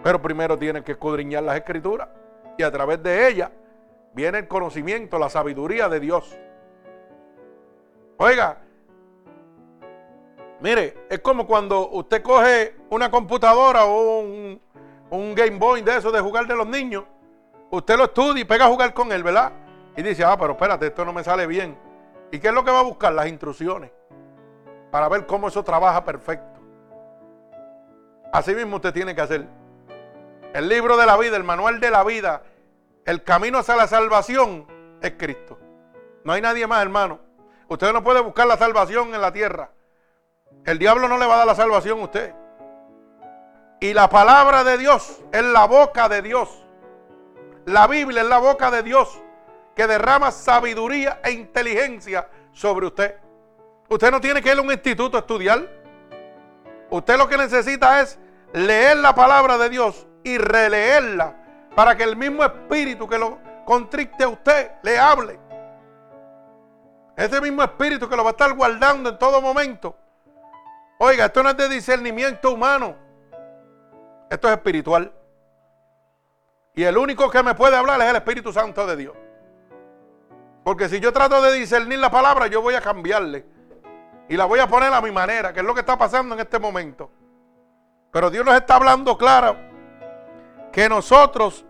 Pero 0.03 0.21
primero 0.21 0.57
tienes 0.57 0.83
que 0.83 0.93
escudriñar 0.93 1.43
las 1.43 1.57
escrituras. 1.57 2.09
Y 2.57 2.63
a 2.63 2.71
través 2.71 3.01
de 3.01 3.27
ellas 3.27 3.51
viene 4.13 4.39
el 4.39 4.47
conocimiento, 4.47 5.17
la 5.19 5.29
sabiduría 5.29 5.89
de 5.89 5.99
Dios. 5.99 6.37
Oiga, 8.17 8.59
mire, 10.59 11.05
es 11.09 11.19
como 11.19 11.47
cuando 11.47 11.89
usted 11.89 12.21
coge 12.21 12.75
una 12.89 13.09
computadora 13.09 13.85
o 13.85 14.19
un, 14.19 14.61
un 15.09 15.35
Game 15.35 15.57
Boy 15.57 15.81
de 15.81 15.97
eso 15.97 16.11
de 16.11 16.19
jugar 16.19 16.45
de 16.45 16.55
los 16.55 16.67
niños. 16.67 17.03
Usted 17.71 17.97
lo 17.97 18.05
estudia 18.05 18.41
y 18.41 18.45
pega 18.45 18.65
a 18.65 18.69
jugar 18.69 18.93
con 18.93 19.11
él, 19.11 19.23
¿verdad? 19.23 19.53
Y 19.95 20.03
dice, 20.03 20.23
ah, 20.23 20.37
pero 20.37 20.53
espérate, 20.53 20.87
esto 20.87 21.05
no 21.05 21.13
me 21.13 21.23
sale 21.23 21.47
bien. 21.47 21.77
¿Y 22.31 22.39
qué 22.39 22.49
es 22.49 22.53
lo 22.53 22.63
que 22.63 22.71
va 22.71 22.79
a 22.79 22.83
buscar? 22.83 23.13
Las 23.13 23.27
instrucciones. 23.27 23.91
Para 24.91 25.07
ver 25.09 25.25
cómo 25.25 25.47
eso 25.47 25.63
trabaja 25.63 26.03
perfecto. 26.03 26.59
Así 28.31 28.53
mismo 28.53 28.75
usted 28.75 28.93
tiene 28.93 29.15
que 29.15 29.21
hacer. 29.21 29.47
El 30.53 30.67
libro 30.67 30.97
de 30.97 31.05
la 31.05 31.17
vida, 31.17 31.37
el 31.37 31.43
manual 31.43 31.79
de 31.79 31.89
la 31.89 32.03
vida, 32.03 32.43
el 33.05 33.23
camino 33.23 33.59
hacia 33.59 33.75
la 33.75 33.87
salvación 33.87 34.67
es 35.01 35.13
Cristo. 35.17 35.57
No 36.23 36.33
hay 36.33 36.41
nadie 36.41 36.67
más, 36.67 36.81
hermano. 36.81 37.19
Usted 37.67 37.93
no 37.93 38.03
puede 38.03 38.19
buscar 38.19 38.47
la 38.47 38.57
salvación 38.57 39.13
en 39.15 39.21
la 39.21 39.31
tierra. 39.31 39.71
El 40.65 40.77
diablo 40.77 41.07
no 41.07 41.17
le 41.17 41.25
va 41.25 41.35
a 41.35 41.37
dar 41.37 41.47
la 41.47 41.55
salvación 41.55 41.99
a 41.99 42.03
usted. 42.03 42.35
Y 43.79 43.93
la 43.93 44.09
palabra 44.09 44.63
de 44.63 44.77
Dios 44.77 45.21
es 45.31 45.43
la 45.43 45.65
boca 45.65 46.09
de 46.09 46.21
Dios. 46.21 46.63
La 47.65 47.87
Biblia 47.87 48.21
es 48.21 48.27
la 48.27 48.39
boca 48.39 48.69
de 48.69 48.83
Dios 48.83 49.21
que 49.75 49.87
derrama 49.87 50.31
sabiduría 50.31 51.21
e 51.23 51.31
inteligencia 51.31 52.27
sobre 52.51 52.87
usted. 52.87 53.15
Usted 53.91 54.09
no 54.09 54.21
tiene 54.21 54.41
que 54.41 54.49
ir 54.49 54.57
a 54.57 54.61
un 54.61 54.71
instituto 54.71 55.17
a 55.17 55.19
estudiar. 55.19 55.67
Usted 56.89 57.17
lo 57.17 57.27
que 57.27 57.35
necesita 57.35 57.99
es 57.99 58.17
leer 58.53 58.95
la 58.95 59.13
palabra 59.13 59.57
de 59.57 59.67
Dios 59.67 60.07
y 60.23 60.37
releerla 60.37 61.35
para 61.75 61.97
que 61.97 62.03
el 62.03 62.15
mismo 62.15 62.41
espíritu 62.41 63.05
que 63.05 63.17
lo 63.17 63.37
contriste 63.65 64.23
a 64.23 64.29
usted 64.29 64.71
le 64.81 64.97
hable. 64.97 65.37
Ese 67.17 67.41
mismo 67.41 67.63
espíritu 67.63 68.07
que 68.07 68.15
lo 68.15 68.23
va 68.23 68.29
a 68.29 68.31
estar 68.31 68.53
guardando 68.53 69.09
en 69.09 69.19
todo 69.19 69.41
momento. 69.41 69.93
Oiga, 70.97 71.25
esto 71.25 71.43
no 71.43 71.49
es 71.49 71.57
de 71.57 71.67
discernimiento 71.67 72.53
humano. 72.53 72.95
Esto 74.29 74.47
es 74.47 74.53
espiritual. 74.53 75.11
Y 76.75 76.83
el 76.83 76.97
único 76.97 77.29
que 77.29 77.43
me 77.43 77.55
puede 77.55 77.75
hablar 77.75 77.99
es 77.99 78.07
el 78.07 78.15
Espíritu 78.15 78.53
Santo 78.53 78.87
de 78.87 78.95
Dios. 78.95 79.15
Porque 80.63 80.87
si 80.87 81.01
yo 81.01 81.11
trato 81.11 81.41
de 81.41 81.51
discernir 81.51 81.99
la 81.99 82.09
palabra, 82.09 82.47
yo 82.47 82.61
voy 82.61 82.75
a 82.75 82.79
cambiarle. 82.79 83.59
Y 84.31 84.37
la 84.37 84.45
voy 84.45 84.61
a 84.61 84.67
poner 84.67 84.93
a 84.93 85.01
mi 85.01 85.11
manera, 85.11 85.51
que 85.51 85.59
es 85.59 85.65
lo 85.65 85.73
que 85.73 85.81
está 85.81 85.97
pasando 85.97 86.35
en 86.35 86.39
este 86.39 86.57
momento. 86.57 87.11
Pero 88.13 88.29
Dios 88.29 88.45
nos 88.45 88.55
está 88.55 88.77
hablando 88.77 89.17
claro 89.17 89.57
que 90.71 90.87
nosotros 90.87 91.65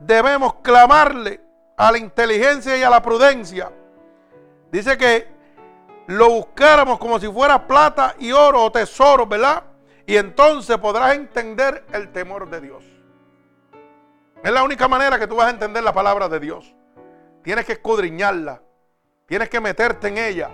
debemos 0.00 0.54
clamarle 0.54 1.40
a 1.76 1.92
la 1.92 1.98
inteligencia 1.98 2.76
y 2.76 2.82
a 2.82 2.90
la 2.90 3.00
prudencia. 3.00 3.70
Dice 4.72 4.98
que 4.98 5.28
lo 6.08 6.28
buscáramos 6.28 6.98
como 6.98 7.20
si 7.20 7.28
fuera 7.28 7.68
plata 7.68 8.16
y 8.18 8.32
oro 8.32 8.64
o 8.64 8.72
tesoro, 8.72 9.24
¿verdad? 9.24 9.62
Y 10.04 10.16
entonces 10.16 10.76
podrás 10.78 11.14
entender 11.14 11.84
el 11.92 12.10
temor 12.10 12.50
de 12.50 12.62
Dios. 12.62 12.84
Es 14.42 14.50
la 14.50 14.64
única 14.64 14.88
manera 14.88 15.20
que 15.20 15.28
tú 15.28 15.36
vas 15.36 15.46
a 15.46 15.50
entender 15.50 15.84
la 15.84 15.92
palabra 15.92 16.28
de 16.28 16.40
Dios. 16.40 16.74
Tienes 17.44 17.64
que 17.64 17.74
escudriñarla. 17.74 18.60
Tienes 19.26 19.48
que 19.48 19.60
meterte 19.60 20.08
en 20.08 20.18
ella. 20.18 20.50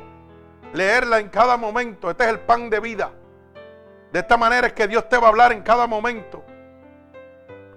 Leerla 0.72 1.18
en 1.18 1.28
cada 1.28 1.56
momento. 1.56 2.10
Este 2.10 2.24
es 2.24 2.30
el 2.30 2.40
pan 2.40 2.70
de 2.70 2.80
vida. 2.80 3.10
De 4.12 4.20
esta 4.20 4.36
manera 4.36 4.68
es 4.68 4.72
que 4.72 4.88
Dios 4.88 5.08
te 5.08 5.18
va 5.18 5.26
a 5.26 5.30
hablar 5.30 5.52
en 5.52 5.62
cada 5.62 5.86
momento. 5.86 6.44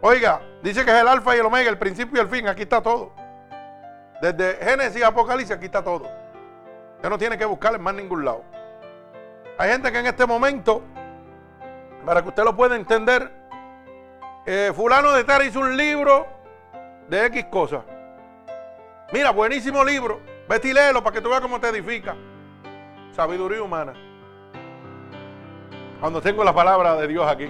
Oiga, 0.02 0.42
dice 0.64 0.84
que 0.84 0.92
es 0.92 0.98
el 0.98 1.08
alfa 1.08 1.36
y 1.36 1.40
el 1.40 1.46
omega, 1.46 1.70
el 1.70 1.78
principio 1.78 2.18
y 2.18 2.22
el 2.22 2.30
fin. 2.30 2.48
Aquí 2.48 2.64
está 2.64 2.82
todo. 2.82 3.14
Desde 4.22 4.56
Génesis 4.56 5.04
a 5.04 5.08
Apocalipsis, 5.08 5.56
aquí 5.56 5.66
está 5.66 5.84
todo. 5.84 6.08
Usted 6.96 7.10
no 7.10 7.18
tiene 7.18 7.38
que 7.38 7.46
buscar 7.46 7.76
en 7.76 7.82
más 7.82 7.94
ningún 7.94 8.24
lado. 8.24 8.44
Hay 9.58 9.72
gente 9.72 9.92
que 9.92 10.00
en 10.00 10.06
este 10.08 10.26
momento, 10.26 10.82
para 12.06 12.22
que 12.22 12.30
usted 12.30 12.44
lo 12.44 12.56
pueda 12.56 12.76
entender, 12.76 13.32
eh, 14.46 14.72
fulano 14.76 15.12
de 15.12 15.24
tal 15.24 15.46
hizo 15.46 15.60
un 15.60 15.76
libro 15.76 16.28
de 17.08 17.26
X 17.28 17.46
cosas. 17.46 17.84
Mira, 19.12 19.32
buenísimo 19.32 19.84
libro. 19.84 20.20
Vete 20.48 20.70
y 20.70 20.74
léelo 20.74 21.04
para 21.04 21.14
que 21.14 21.22
tú 21.22 21.30
veas 21.30 21.42
cómo 21.42 21.60
te 21.60 21.68
edifica. 21.70 22.16
Sabiduría 23.22 23.62
humana. 23.62 23.94
Cuando 26.00 26.20
tengo 26.24 26.44
la 26.44 26.56
palabra 26.56 26.96
de 26.96 27.08
Dios 27.08 27.24
aquí. 27.30 27.48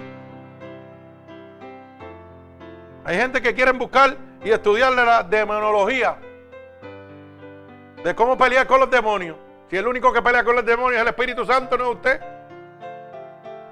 Hay 3.06 3.16
gente 3.16 3.40
que 3.40 3.54
quieren 3.54 3.78
buscar 3.78 4.14
y 4.44 4.50
estudiar 4.50 4.92
la 4.92 5.22
demonología. 5.22 6.18
De 8.04 8.14
cómo 8.14 8.36
pelear 8.36 8.66
con 8.66 8.80
los 8.80 8.90
demonios. 8.90 9.38
Si 9.70 9.78
el 9.78 9.86
único 9.86 10.12
que 10.12 10.20
pelea 10.20 10.44
con 10.44 10.56
los 10.56 10.66
demonios 10.66 10.96
es 10.96 11.00
el 11.00 11.08
Espíritu 11.08 11.46
Santo, 11.46 11.78
no 11.78 11.84
es 11.84 11.96
usted. 11.96 12.20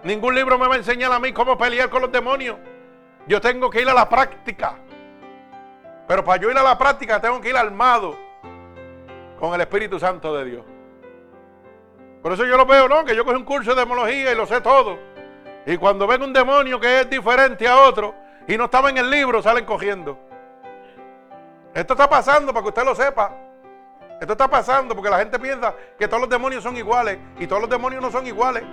Ningún 0.02 0.34
libro 0.34 0.58
me 0.58 0.68
va 0.68 0.76
a 0.76 0.78
enseñar 0.78 1.12
a 1.12 1.18
mí 1.18 1.34
cómo 1.34 1.58
pelear 1.58 1.90
con 1.90 2.00
los 2.00 2.10
demonios. 2.10 2.56
Yo 3.26 3.42
tengo 3.42 3.68
que 3.68 3.82
ir 3.82 3.90
a 3.90 3.92
la 3.92 4.08
práctica. 4.08 4.72
Pero 6.08 6.24
para 6.24 6.40
yo 6.40 6.50
ir 6.50 6.56
a 6.56 6.62
la 6.62 6.78
práctica 6.78 7.20
tengo 7.20 7.42
que 7.42 7.50
ir 7.50 7.56
armado 7.58 8.16
con 9.38 9.52
el 9.52 9.60
Espíritu 9.60 10.00
Santo 10.00 10.34
de 10.34 10.44
Dios. 10.46 10.64
Por 12.22 12.32
eso 12.32 12.44
yo 12.44 12.56
lo 12.56 12.66
veo, 12.66 12.88
¿no? 12.88 13.04
Que 13.04 13.16
yo 13.16 13.24
cojo 13.24 13.36
un 13.36 13.44
curso 13.44 13.74
de 13.74 13.80
demología 13.80 14.32
y 14.32 14.34
lo 14.34 14.46
sé 14.46 14.60
todo. 14.60 14.98
Y 15.66 15.76
cuando 15.76 16.06
ven 16.06 16.22
un 16.22 16.32
demonio 16.32 16.78
que 16.78 17.00
es 17.00 17.10
diferente 17.10 17.66
a 17.66 17.80
otro, 17.80 18.14
y 18.46 18.56
no 18.56 18.64
estaba 18.64 18.90
en 18.90 18.98
el 18.98 19.10
libro, 19.10 19.42
salen 19.42 19.64
cogiendo. 19.64 20.18
Esto 21.72 21.94
está 21.94 22.08
pasando 22.08 22.52
para 22.52 22.62
que 22.62 22.68
usted 22.68 22.84
lo 22.84 22.94
sepa. 22.94 23.32
Esto 24.20 24.32
está 24.32 24.48
pasando 24.48 24.94
porque 24.94 25.08
la 25.08 25.18
gente 25.18 25.38
piensa 25.38 25.74
que 25.98 26.06
todos 26.08 26.20
los 26.20 26.28
demonios 26.28 26.62
son 26.62 26.76
iguales 26.76 27.18
y 27.38 27.46
todos 27.46 27.62
los 27.62 27.70
demonios 27.70 28.02
no 28.02 28.10
son 28.10 28.26
iguales. 28.26 28.64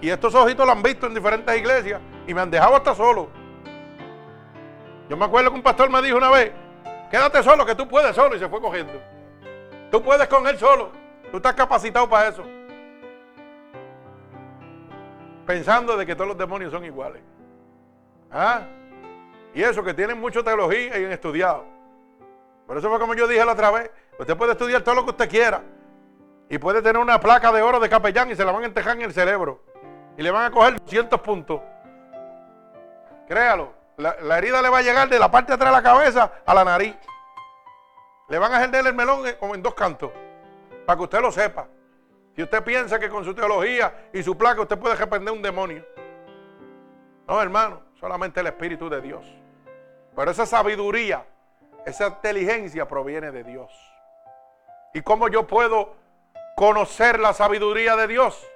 Y 0.00 0.08
estos 0.08 0.34
ojitos 0.34 0.64
lo 0.64 0.72
han 0.72 0.82
visto 0.82 1.06
en 1.06 1.14
diferentes 1.14 1.54
iglesias 1.56 2.00
y 2.26 2.32
me 2.32 2.40
han 2.40 2.50
dejado 2.50 2.76
hasta 2.76 2.94
solo. 2.94 3.28
Yo 5.08 5.16
me 5.16 5.24
acuerdo 5.24 5.50
que 5.50 5.56
un 5.56 5.62
pastor 5.62 5.90
me 5.90 6.00
dijo 6.02 6.16
una 6.16 6.30
vez, 6.30 6.52
quédate 7.10 7.42
solo, 7.42 7.66
que 7.66 7.74
tú 7.74 7.86
puedes 7.88 8.14
solo 8.14 8.36
y 8.36 8.38
se 8.38 8.48
fue 8.48 8.60
cogiendo. 8.60 8.94
Tú 9.90 10.02
puedes 10.02 10.28
con 10.28 10.46
él 10.46 10.58
solo. 10.58 10.90
Tú 11.30 11.36
estás 11.38 11.54
capacitado 11.54 12.08
para 12.08 12.28
eso. 12.28 12.44
Pensando 15.46 15.96
de 15.96 16.06
que 16.06 16.14
todos 16.14 16.28
los 16.28 16.38
demonios 16.38 16.72
son 16.72 16.84
iguales. 16.84 17.22
¿Ah? 18.30 18.62
Y 19.54 19.62
eso 19.62 19.82
que 19.82 19.94
tienen 19.94 20.20
mucha 20.20 20.42
teología 20.42 20.98
y 20.98 21.04
han 21.04 21.12
estudiado. 21.12 21.64
Por 22.66 22.76
eso 22.76 22.90
fue 22.90 22.98
como 22.98 23.14
yo 23.14 23.26
dije 23.28 23.44
la 23.44 23.52
otra 23.52 23.70
vez. 23.70 23.90
Usted 24.18 24.36
puede 24.36 24.52
estudiar 24.52 24.82
todo 24.82 24.96
lo 24.96 25.04
que 25.04 25.10
usted 25.10 25.30
quiera. 25.30 25.62
Y 26.48 26.58
puede 26.58 26.82
tener 26.82 27.00
una 27.00 27.20
placa 27.20 27.52
de 27.52 27.62
oro 27.62 27.80
de 27.80 27.88
capellán 27.88 28.30
y 28.30 28.36
se 28.36 28.44
la 28.44 28.52
van 28.52 28.64
a 28.64 28.66
entejar 28.66 28.96
en 28.96 29.02
el 29.02 29.12
cerebro. 29.12 29.62
Y 30.16 30.22
le 30.22 30.30
van 30.30 30.44
a 30.44 30.50
coger 30.50 30.80
200 30.80 31.20
puntos. 31.20 31.60
Créalo. 33.28 33.74
La, 33.96 34.38
herida 34.38 34.60
le 34.60 34.68
va 34.68 34.78
a 34.78 34.82
llegar 34.82 35.08
de 35.08 35.18
la 35.18 35.30
parte 35.30 35.52
de 35.52 35.54
atrás 35.54 35.70
de 35.70 35.76
la 35.76 35.82
cabeza 35.82 36.32
a 36.44 36.54
la 36.54 36.64
nariz. 36.64 36.94
Le 38.28 38.38
van 38.38 38.52
a 38.52 38.58
hacer 38.58 38.74
el 38.74 38.94
melón 38.94 39.22
como 39.40 39.54
en 39.54 39.62
dos 39.62 39.74
cantos. 39.74 40.10
Para 40.86 40.96
que 40.96 41.02
usted 41.02 41.20
lo 41.20 41.32
sepa. 41.32 41.68
Si 42.34 42.42
usted 42.42 42.62
piensa 42.62 42.98
que 42.98 43.08
con 43.08 43.24
su 43.24 43.34
teología 43.34 44.08
y 44.12 44.22
su 44.22 44.38
placa 44.38 44.62
usted 44.62 44.78
puede 44.78 44.94
reprender 44.94 45.34
un 45.34 45.42
demonio. 45.42 45.84
No, 47.26 47.42
hermano 47.42 47.86
solamente 48.00 48.40
el 48.40 48.46
Espíritu 48.46 48.88
de 48.88 49.00
Dios. 49.00 49.24
Pero 50.14 50.30
esa 50.30 50.46
sabiduría, 50.46 51.24
esa 51.84 52.08
inteligencia 52.08 52.86
proviene 52.86 53.30
de 53.30 53.44
Dios. 53.44 53.70
¿Y 54.94 55.02
cómo 55.02 55.28
yo 55.28 55.46
puedo 55.46 55.94
conocer 56.56 57.18
la 57.20 57.32
sabiduría 57.32 57.96
de 57.96 58.06
Dios? 58.06 58.46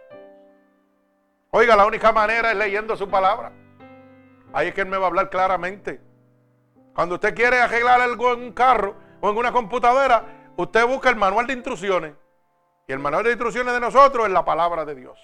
Oiga, 1.50 1.76
la 1.76 1.86
única 1.86 2.12
manera 2.12 2.52
es 2.52 2.56
leyendo 2.56 2.96
su 2.96 3.08
palabra. 3.08 3.52
Ahí 4.52 4.68
es 4.68 4.74
que 4.74 4.82
Él 4.82 4.88
me 4.88 4.96
va 4.96 5.04
a 5.04 5.08
hablar 5.08 5.30
claramente. 5.30 6.00
Cuando 6.94 7.16
usted 7.16 7.34
quiere 7.34 7.60
arreglar 7.60 8.00
algo 8.00 8.32
en 8.32 8.42
un 8.42 8.52
carro 8.52 8.94
o 9.20 9.30
en 9.30 9.36
una 9.36 9.52
computadora, 9.52 10.24
usted 10.62 10.86
busca 10.86 11.08
el 11.10 11.16
manual 11.16 11.46
de 11.46 11.54
instrucciones. 11.54 12.14
Y 12.86 12.92
el 12.92 12.98
manual 12.98 13.24
de 13.24 13.30
instrucciones 13.30 13.72
de 13.72 13.80
nosotros 13.80 14.26
es 14.26 14.32
la 14.32 14.44
palabra 14.44 14.84
de 14.84 14.94
Dios. 14.94 15.18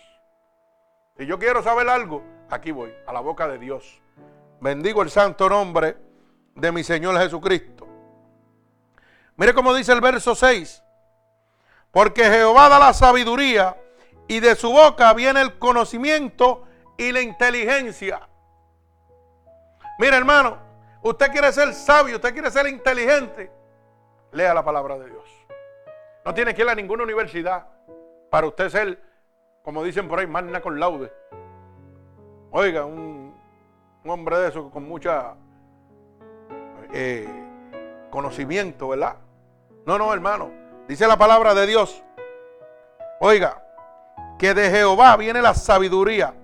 Si 1.17 1.27
yo 1.27 1.39
quiero 1.39 1.63
saber 1.63 1.89
algo, 1.89 2.23
aquí 2.51 2.71
voy, 2.71 2.93
a 3.07 3.13
la 3.13 3.21
boca 3.21 3.49
de 3.49 3.59
Dios. 3.59 4.01
Bendigo 4.61 5.03
el 5.03 5.11
santo 5.11 5.49
nombre 5.49 5.97
de 6.55 6.73
mi 6.73 6.85
Señor 6.85 7.19
Jesucristo. 7.19 7.87
Mire 9.37 9.53
cómo 9.53 9.75
dice 9.75 9.93
el 9.93 10.01
verso 10.01 10.35
6. 10.35 10.83
Porque 11.91 12.25
Jehová 12.25 12.69
da 12.69 12.79
la 12.79 12.93
sabiduría 12.93 13.77
y 14.29 14.41
de 14.41 14.55
su 14.55 14.71
boca 14.71 15.13
viene 15.15 15.41
el 15.41 15.59
conocimiento 15.59 16.65
y 16.97 17.13
la 17.13 17.21
inteligencia. 17.21 18.29
Mire 19.99 20.17
hermano, 20.17 20.59
usted 21.03 21.31
quiere 21.31 21.53
ser 21.53 21.73
sabio, 21.75 22.17
usted 22.17 22.33
quiere 22.33 22.51
ser 22.51 22.67
inteligente. 22.67 23.51
Lea 24.37 24.53
la 24.53 24.63
palabra 24.63 24.99
de 24.99 25.07
Dios. 25.07 25.25
No 26.23 26.35
tiene 26.35 26.55
que 26.55 26.61
ir 26.61 26.69
a 26.69 26.75
ninguna 26.75 27.05
universidad 27.05 27.69
para 28.31 28.47
usted 28.47 28.69
ser, 28.69 29.01
como 29.63 29.83
dicen 29.83 30.09
por 30.09 30.19
ahí, 30.19 30.27
magna 30.27 30.61
con 30.61 30.79
laude. 30.79 31.11
Oiga, 32.51 32.85
un, 32.85 33.35
hombre 34.05 34.37
de 34.37 34.49
eso 34.49 34.71
con 34.71 34.87
mucha 34.87 35.35
eh, 36.93 37.27
conocimiento, 38.11 38.89
¿verdad? 38.89 39.17
No, 39.87 39.97
no, 39.97 40.13
hermano. 40.13 40.51
Dice 40.87 41.07
la 41.07 41.17
palabra 41.17 41.55
de 41.55 41.67
Dios. 41.67 42.05
Oiga, 43.21 43.65
que 44.39 44.53
de 44.53 44.69
Jehová 44.69 45.17
viene 45.17 45.41
la 45.41 45.55
sabiduría 45.55 46.35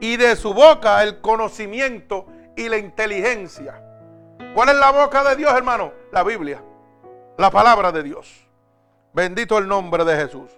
y 0.00 0.16
de 0.16 0.34
su 0.34 0.52
boca 0.52 1.00
el 1.04 1.20
conocimiento 1.20 2.26
y 2.56 2.68
la 2.68 2.78
inteligencia. 2.78 3.80
¿Cuál 4.52 4.70
es 4.70 4.76
la 4.76 4.90
boca 4.90 5.22
de 5.22 5.36
Dios, 5.36 5.54
hermano? 5.54 5.92
La 6.10 6.24
Biblia, 6.24 6.60
la 7.36 7.50
palabra 7.50 7.92
de 7.92 8.02
Dios. 8.02 8.46
Bendito 9.12 9.58
el 9.58 9.66
nombre 9.68 10.04
de 10.04 10.16
Jesús. 10.16 10.50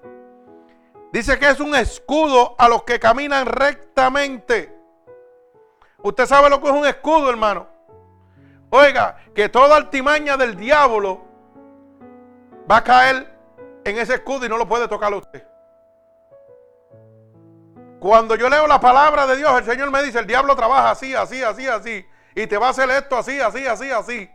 Dice 1.12 1.38
que 1.38 1.48
es 1.48 1.60
un 1.60 1.74
escudo 1.74 2.54
a 2.58 2.68
los 2.68 2.82
que 2.82 2.98
caminan 2.98 3.46
rectamente. 3.46 4.74
Usted 6.02 6.26
sabe 6.26 6.50
lo 6.50 6.60
que 6.60 6.68
es 6.68 6.74
un 6.74 6.86
escudo, 6.86 7.30
hermano. 7.30 7.66
Oiga, 8.70 9.18
que 9.34 9.48
toda 9.48 9.76
altimaña 9.76 10.36
del 10.36 10.56
diablo 10.56 11.24
va 12.70 12.78
a 12.78 12.84
caer 12.84 13.34
en 13.84 13.98
ese 13.98 14.14
escudo 14.14 14.44
y 14.44 14.48
no 14.48 14.58
lo 14.58 14.68
puede 14.68 14.86
tocar 14.86 15.12
usted. 15.14 15.46
Cuando 17.98 18.36
yo 18.36 18.48
leo 18.48 18.66
la 18.66 18.78
palabra 18.78 19.26
de 19.26 19.36
Dios, 19.36 19.58
el 19.58 19.64
Señor 19.64 19.90
me 19.90 20.02
dice, 20.02 20.20
el 20.20 20.26
diablo 20.26 20.54
trabaja 20.54 20.90
así, 20.90 21.14
así, 21.14 21.42
así, 21.42 21.66
así. 21.66 22.06
Y 22.34 22.46
te 22.46 22.58
va 22.58 22.68
a 22.68 22.70
hacer 22.70 22.88
esto 22.90 23.16
así, 23.16 23.40
así, 23.40 23.66
así, 23.66 23.90
así. 23.90 24.30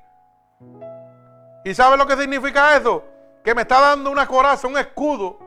¿Y 1.63 1.73
sabe 1.73 1.97
lo 1.97 2.05
que 2.05 2.17
significa 2.17 2.75
eso? 2.75 3.03
Que 3.43 3.55
me 3.55 3.61
está 3.61 3.79
dando 3.79 4.11
una 4.11 4.27
coraza, 4.27 4.67
un 4.67 4.77
escudo, 4.77 5.39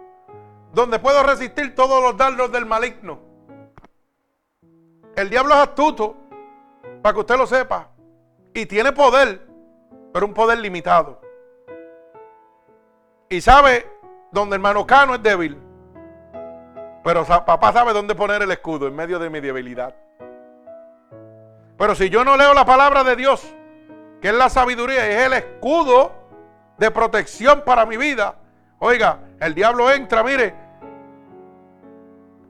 donde 0.72 0.98
puedo 0.98 1.22
resistir 1.22 1.74
todos 1.74 2.02
los 2.02 2.16
dardos 2.16 2.50
del 2.52 2.66
maligno. 2.66 3.20
El 5.14 5.30
diablo 5.30 5.54
es 5.54 5.60
astuto, 5.60 6.16
para 7.02 7.14
que 7.14 7.20
usted 7.20 7.36
lo 7.36 7.46
sepa. 7.46 7.88
Y 8.52 8.66
tiene 8.66 8.92
poder, 8.92 9.46
pero 10.12 10.26
un 10.26 10.34
poder 10.34 10.58
limitado. 10.58 11.20
Y 13.28 13.40
sabe 13.40 13.90
donde 14.30 14.56
el 14.56 14.60
hermano 14.60 14.86
Cano 14.86 15.14
es 15.14 15.22
débil. 15.22 15.58
Pero 17.02 17.24
papá 17.24 17.72
sabe 17.72 17.92
dónde 17.92 18.14
poner 18.14 18.42
el 18.42 18.50
escudo 18.50 18.86
en 18.88 18.96
medio 18.96 19.18
de 19.18 19.30
mi 19.30 19.40
debilidad. 19.40 19.94
Pero 21.78 21.94
si 21.94 22.10
yo 22.10 22.24
no 22.24 22.36
leo 22.36 22.52
la 22.54 22.64
palabra 22.64 23.04
de 23.04 23.16
Dios, 23.16 23.54
es 24.26 24.34
la 24.34 24.48
sabiduría, 24.48 25.06
es 25.06 25.26
el 25.26 25.32
escudo 25.34 26.12
de 26.78 26.90
protección 26.90 27.62
para 27.64 27.86
mi 27.86 27.96
vida. 27.96 28.36
Oiga, 28.78 29.20
el 29.40 29.54
diablo 29.54 29.90
entra, 29.90 30.22
mire, 30.22 30.54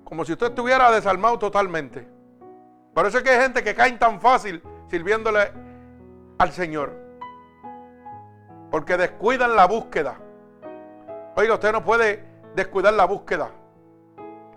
como 0.05 0.25
si 0.25 0.33
usted 0.33 0.49
estuviera 0.49 0.91
desarmado 0.91 1.39
totalmente. 1.39 2.09
Por 2.95 3.07
eso 3.07 3.19
es 3.19 3.25
que 3.25 3.31
hay 3.31 3.41
gente 3.41 3.63
que 3.63 3.75
cae 3.75 3.93
tan 3.93 4.21
fácil 4.21 4.63
sirviéndole 4.89 5.53
al 6.39 6.53
Señor. 6.53 6.93
Porque 8.71 8.97
descuidan 8.97 9.57
la 9.57 9.67
búsqueda. 9.67 10.17
Oiga, 11.35 11.55
usted 11.55 11.73
no 11.73 11.85
puede 11.85 12.25
descuidar 12.55 12.95
la 12.95 13.05
búsqueda. 13.05 13.51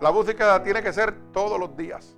La 0.00 0.10
búsqueda 0.10 0.62
tiene 0.62 0.82
que 0.82 0.92
ser 0.92 1.14
todos 1.32 1.58
los 1.60 1.76
días. 1.76 2.16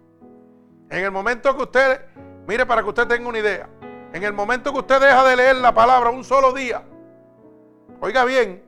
En 0.89 1.05
el 1.05 1.11
momento 1.11 1.57
que 1.57 1.63
usted, 1.63 2.01
mire 2.47 2.65
para 2.67 2.83
que 2.83 2.89
usted 2.89 3.09
tenga 3.09 3.29
una 3.29 3.39
idea, 3.39 3.69
en 4.13 4.23
el 4.23 4.33
momento 4.33 4.73
que 4.73 4.79
usted 4.79 5.01
deja 5.01 5.25
de 5.25 5.37
leer 5.37 5.57
la 5.57 5.73
palabra 5.73 6.11
un 6.11 6.25
solo 6.25 6.53
día, 6.53 6.83
oiga 8.01 8.25
bien, 8.25 8.63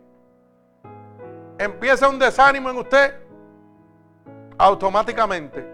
empieza 1.59 2.09
un 2.09 2.19
desánimo 2.19 2.71
en 2.71 2.79
usted 2.79 3.15
automáticamente. 4.59 5.73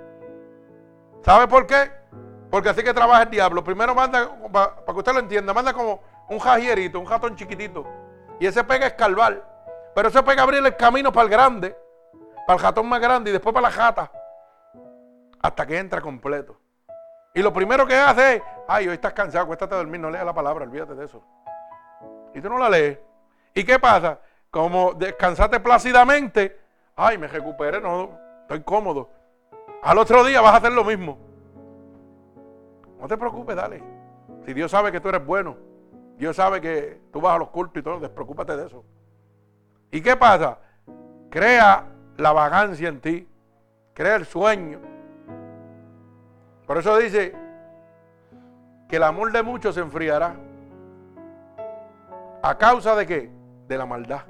¿Sabe 1.23 1.47
por 1.47 1.67
qué? 1.67 1.91
Porque 2.51 2.71
así 2.71 2.83
que 2.83 2.95
trabaja 2.95 3.23
el 3.25 3.31
diablo. 3.31 3.63
Primero 3.63 3.95
manda, 3.95 4.31
para 4.53 4.85
que 4.87 4.93
usted 4.93 5.13
lo 5.13 5.21
entienda, 5.21 5.53
manda 5.53 5.73
como 5.73 6.01
un 6.29 6.39
jajierito, 6.39 6.99
un 6.99 7.07
jatón 7.07 7.37
chiquitito. 7.37 7.87
Y 8.41 8.47
ese 8.47 8.65
pega 8.65 8.87
a 8.87 8.89
escarbar. 8.89 9.47
Pero 9.95 10.09
ese 10.09 10.23
pega 10.23 10.41
a 10.41 10.45
abrir 10.45 10.65
el 10.65 10.77
camino 10.77 11.13
para 11.13 11.25
el 11.25 11.31
grande 11.31 11.77
para 12.51 12.59
el 12.59 12.67
jatón 12.67 12.89
más 12.89 13.01
grande 13.01 13.31
y 13.31 13.33
después 13.33 13.55
para 13.55 13.69
la 13.69 13.73
jata, 13.73 14.11
hasta 15.41 15.67
que 15.67 15.79
entra 15.79 16.01
completo. 16.01 16.59
Y 17.35 17.43
lo 17.43 17.53
primero 17.53 17.87
que 17.87 17.95
hace 17.95 18.37
es, 18.37 18.43
ay, 18.67 18.89
hoy 18.89 18.95
estás 18.95 19.13
cansado, 19.13 19.47
cuéstate 19.47 19.75
a 19.75 19.79
dormir, 19.79 20.01
no 20.01 20.11
leas 20.11 20.25
la 20.25 20.35
palabra, 20.35 20.65
olvídate 20.65 20.95
de 20.95 21.05
eso. 21.05 21.23
Y 22.35 22.41
tú 22.41 22.49
no 22.49 22.59
la 22.59 22.69
lees. 22.69 22.99
¿Y 23.55 23.65
qué 23.65 23.79
pasa? 23.79 24.19
Como 24.51 24.95
descansaste 24.95 25.61
plácidamente, 25.61 26.59
ay, 26.97 27.19
me 27.19 27.29
recuperé, 27.29 27.81
no, 27.81 28.19
estoy 28.43 28.63
cómodo. 28.63 29.11
Al 29.83 29.99
otro 29.99 30.25
día 30.25 30.41
vas 30.41 30.55
a 30.55 30.57
hacer 30.57 30.73
lo 30.73 30.85
mismo. 30.85 31.19
No 33.01 33.07
te 33.07 33.17
preocupes, 33.17 33.57
dale. 33.57 33.83
Si 34.45 34.53
Dios 34.53 34.71
sabe 34.71 34.91
que 34.93 35.01
tú 35.01 35.09
eres 35.09 35.25
bueno, 35.25 35.57
Dios 36.19 36.37
sabe 36.37 36.61
que 36.61 37.01
tú 37.13 37.21
vas 37.21 37.37
a 37.37 37.39
los 37.39 37.49
cultos 37.49 37.81
y 37.81 37.85
todo, 37.85 38.01
despreocúpate 38.01 38.57
de 38.57 38.67
eso. 38.67 38.85
¿Y 39.91 40.03
qué 40.03 40.17
pasa? 40.17 40.59
Crea 41.31 41.87
la 42.17 42.33
vagancia 42.33 42.89
en 42.89 43.01
ti, 43.01 43.29
crea 43.95 44.17
el 44.17 44.27
sueño. 44.27 44.90
Por 46.71 46.79
eso 46.79 46.97
dice 46.99 47.35
que 48.89 48.95
el 48.95 49.03
amor 49.03 49.33
de 49.33 49.43
muchos 49.43 49.75
se 49.75 49.81
enfriará. 49.81 50.37
¿A 52.45 52.59
causa 52.59 52.95
de 52.95 53.09
qué? 53.09 53.29
De 53.67 53.77
la 53.77 53.87
maldad. 53.87 54.21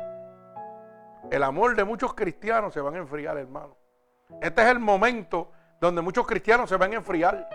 El 1.30 1.42
amor 1.42 1.76
de 1.76 1.84
muchos 1.84 2.14
cristianos 2.14 2.72
se 2.72 2.80
van 2.80 2.94
a 2.94 2.96
enfriar, 2.96 3.36
hermano. 3.36 3.76
Este 4.40 4.62
es 4.62 4.68
el 4.68 4.78
momento 4.78 5.52
donde 5.82 6.00
muchos 6.00 6.26
cristianos 6.26 6.70
se 6.70 6.78
van 6.78 6.94
a 6.94 6.96
enfriar. 6.96 7.46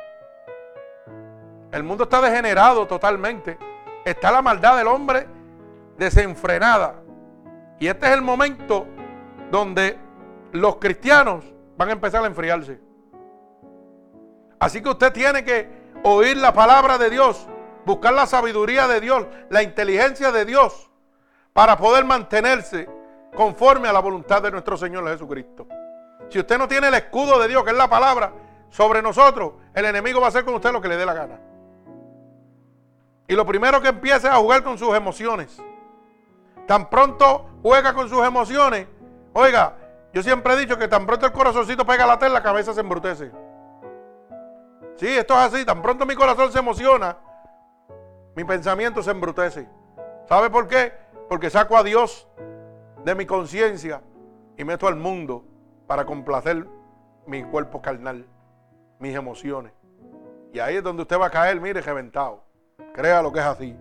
El 1.72 1.82
mundo 1.82 2.04
está 2.04 2.22
degenerado 2.22 2.86
totalmente. 2.86 3.58
Está 4.06 4.32
la 4.32 4.44
maldad 4.44 4.78
del 4.78 4.86
hombre 4.86 5.26
desenfrenada. 5.98 7.02
Y 7.80 7.88
este 7.88 8.06
es 8.06 8.12
el 8.12 8.22
momento 8.22 8.86
donde 9.50 9.98
los 10.52 10.76
cristianos 10.76 11.44
van 11.76 11.90
a 11.90 11.94
empezar 11.94 12.24
a 12.24 12.28
enfriarse. 12.28 12.85
Así 14.66 14.82
que 14.82 14.90
usted 14.90 15.14
tiene 15.14 15.44
que 15.44 15.70
oír 16.02 16.38
la 16.38 16.52
palabra 16.52 16.98
de 16.98 17.12
Dios, 17.12 17.46
buscar 17.86 18.16
la 18.16 18.26
sabiduría 18.26 18.88
de 18.88 19.00
Dios, 19.00 19.28
la 19.52 19.62
inteligencia 19.62 20.32
de 20.32 20.44
Dios, 20.44 20.90
para 21.54 21.78
poder 21.78 22.04
mantenerse 22.04 22.90
conforme 23.36 23.90
a 23.90 23.94
la 23.94 24.00
voluntad 24.00 24.42
de 24.42 24.50
nuestro 24.50 24.76
Señor 24.76 25.08
Jesucristo. 25.08 25.68
Si 26.30 26.40
usted 26.40 26.58
no 26.58 26.68
tiene 26.68 26.88
el 26.88 26.96
escudo 26.96 27.38
de 27.38 27.48
Dios, 27.48 27.64
que 27.64 27.70
es 27.70 27.78
la 27.78 27.88
palabra, 27.88 28.34
sobre 28.72 29.04
nosotros, 29.04 29.54
el 29.76 29.86
enemigo 29.86 30.20
va 30.20 30.26
a 30.26 30.30
hacer 30.30 30.44
con 30.44 30.56
usted 30.56 30.72
lo 30.72 30.82
que 30.82 30.88
le 30.88 30.98
dé 30.98 31.06
la 31.06 31.14
gana. 31.14 31.40
Y 33.28 33.36
lo 33.36 33.46
primero 33.46 33.80
que 33.84 33.90
empiece 33.90 34.28
a 34.28 34.38
jugar 34.38 34.64
con 34.64 34.80
sus 34.80 34.96
emociones. 34.96 35.62
Tan 36.66 36.90
pronto 36.90 37.52
juega 37.62 37.94
con 37.94 38.10
sus 38.10 38.26
emociones, 38.26 38.88
oiga, 39.34 39.76
yo 40.12 40.24
siempre 40.24 40.56
he 40.56 40.58
dicho 40.58 40.76
que 40.76 40.88
tan 40.88 41.06
pronto 41.06 41.28
el 41.28 41.34
corazoncito 41.34 41.86
pega 41.86 42.08
la 42.08 42.18
tela, 42.18 42.34
la 42.34 42.42
cabeza 42.42 42.74
se 42.74 42.80
embrutece. 42.80 43.32
Sí, 44.96 45.08
esto 45.08 45.34
es 45.34 45.54
así. 45.54 45.66
Tan 45.66 45.82
pronto 45.82 46.06
mi 46.06 46.16
corazón 46.16 46.52
se 46.52 46.60
emociona, 46.60 47.18
mi 48.36 48.44
pensamiento 48.44 49.04
se 49.04 49.12
embrutece. 49.12 49.68
¿Sabe 50.28 50.50
por 50.50 50.68
qué? 50.68 50.94
Porque 51.30 51.50
saco 51.50 51.78
a 51.78 51.84
Dios 51.84 52.28
de 53.04 53.16
mi 53.16 53.26
conciencia 53.26 54.02
y 54.58 54.64
meto 54.64 54.88
al 54.88 54.96
mundo 54.96 55.44
para 55.88 56.06
complacer 56.06 56.66
mi 57.28 57.44
cuerpo 57.44 57.82
carnal, 57.82 58.26
mis 59.00 59.16
emociones. 59.16 59.74
Y 60.54 60.60
ahí 60.60 60.78
es 60.78 60.84
donde 60.84 61.02
usted 61.02 61.20
va 61.20 61.28
a 61.28 61.32
caer, 61.32 61.60
mire, 61.60 61.82
reventado. 61.82 62.44
Crea 62.94 63.22
lo 63.22 63.32
que 63.32 63.40
es 63.40 63.46
así. 63.46 63.76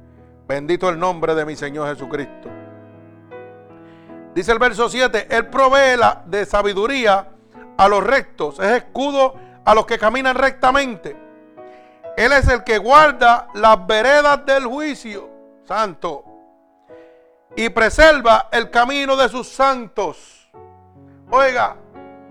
Bendito 0.47 0.89
el 0.89 0.99
nombre 0.99 1.35
de 1.35 1.45
mi 1.45 1.57
Señor 1.57 1.89
Jesucristo. 1.89 2.49
Dice 4.35 4.51
el 4.51 4.59
verso 4.59 4.89
7, 4.89 5.29
Él 5.31 5.47
provee 5.47 5.97
la, 5.97 6.25
de 6.27 6.45
sabiduría 6.45 7.29
a 7.77 7.89
los 7.89 8.03
rectos, 8.03 8.59
es 8.59 8.73
escudo 8.73 9.35
a 9.65 9.75
los 9.75 9.87
que 9.87 9.99
caminan 9.99 10.37
rectamente. 10.37 11.17
Él 12.17 12.33
es 12.33 12.49
el 12.49 12.63
que 12.63 12.79
guarda 12.79 13.49
las 13.55 13.87
veredas 13.87 14.45
del 14.47 14.67
juicio 14.67 15.29
santo 15.67 16.25
y 17.57 17.69
preserva 17.71 18.49
el 18.53 18.71
camino 18.71 19.17
de 19.17 19.29
sus 19.29 19.49
santos. 19.49 20.49
Oiga, 21.31 21.77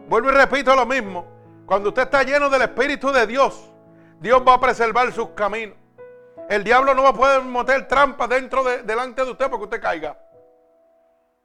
vuelvo 0.07 0.29
y 0.29 0.33
repito 0.33 0.75
lo 0.75 0.85
mismo. 0.85 1.25
Cuando 1.65 1.89
usted 1.89 2.03
está 2.03 2.23
lleno 2.23 2.49
del 2.49 2.61
Espíritu 2.61 3.11
de 3.11 3.25
Dios, 3.25 3.71
Dios 4.19 4.41
va 4.47 4.55
a 4.55 4.59
preservar 4.59 5.11
sus 5.11 5.29
caminos. 5.29 5.75
El 6.49 6.63
diablo 6.63 6.93
no 6.93 7.03
va 7.03 7.09
a 7.09 7.13
poder 7.13 7.41
meter 7.43 7.87
trampas 7.87 8.29
dentro 8.29 8.63
de, 8.63 8.83
delante 8.83 9.23
de 9.23 9.31
usted 9.31 9.49
porque 9.49 9.65
usted 9.65 9.81
caiga. 9.81 10.17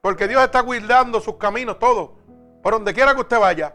Porque 0.00 0.28
Dios 0.28 0.42
está 0.42 0.62
cuidando 0.62 1.20
sus 1.20 1.36
caminos, 1.36 1.78
todo, 1.78 2.16
por 2.62 2.72
donde 2.72 2.92
quiera 2.94 3.14
que 3.14 3.20
usted 3.20 3.38
vaya. 3.38 3.74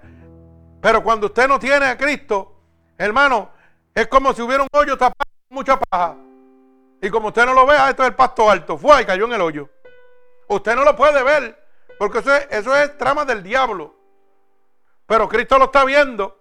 Pero 0.83 1.01
cuando 1.01 1.27
usted 1.27 1.47
no 1.47 1.57
tiene 1.57 1.85
a 1.85 1.97
Cristo, 1.97 2.59
hermano, 2.97 3.51
es 3.95 4.05
como 4.07 4.33
si 4.33 4.41
hubiera 4.41 4.63
un 4.63 4.69
hoyo 4.73 4.97
tapado 4.97 5.31
con 5.47 5.55
mucha 5.55 5.79
paja. 5.79 6.17
Y 7.01 7.09
como 7.09 7.29
usted 7.29 7.45
no 7.45 7.53
lo 7.53 7.65
vea, 7.65 7.89
esto 7.89 8.03
es 8.03 8.09
el 8.09 8.15
pasto 8.15 8.51
alto. 8.51 8.77
Fue 8.77 9.01
y 9.01 9.05
cayó 9.05 9.23
en 9.23 9.31
el 9.31 9.39
hoyo. 9.39 9.69
Usted 10.49 10.75
no 10.75 10.83
lo 10.83 10.93
puede 10.93 11.23
ver, 11.23 11.57
porque 11.97 12.19
eso 12.19 12.35
es, 12.35 12.47
eso 12.49 12.75
es 12.75 12.97
trama 12.97 13.23
del 13.23 13.41
diablo. 13.41 13.95
Pero 15.05 15.29
Cristo 15.29 15.57
lo 15.57 15.65
está 15.65 15.85
viendo. 15.85 16.37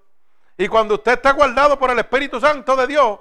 Y 0.58 0.66
cuando 0.66 0.96
usted 0.96 1.12
está 1.12 1.30
guardado 1.34 1.78
por 1.78 1.92
el 1.92 2.00
Espíritu 2.00 2.40
Santo 2.40 2.74
de 2.74 2.88
Dios, 2.88 3.20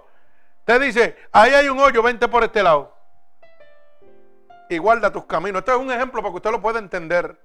usted 0.61 0.81
dice, 0.81 1.17
ahí 1.31 1.53
hay 1.53 1.69
un 1.69 1.77
hoyo, 1.77 2.01
vente 2.01 2.27
por 2.27 2.43
este 2.43 2.63
lado. 2.63 2.97
Y 4.69 4.79
guarda 4.79 5.11
tus 5.11 5.25
caminos. 5.25 5.59
Este 5.59 5.71
es 5.71 5.77
un 5.77 5.91
ejemplo 5.91 6.19
para 6.23 6.31
que 6.31 6.37
usted 6.37 6.49
lo 6.49 6.59
pueda 6.59 6.79
entender. 6.79 7.39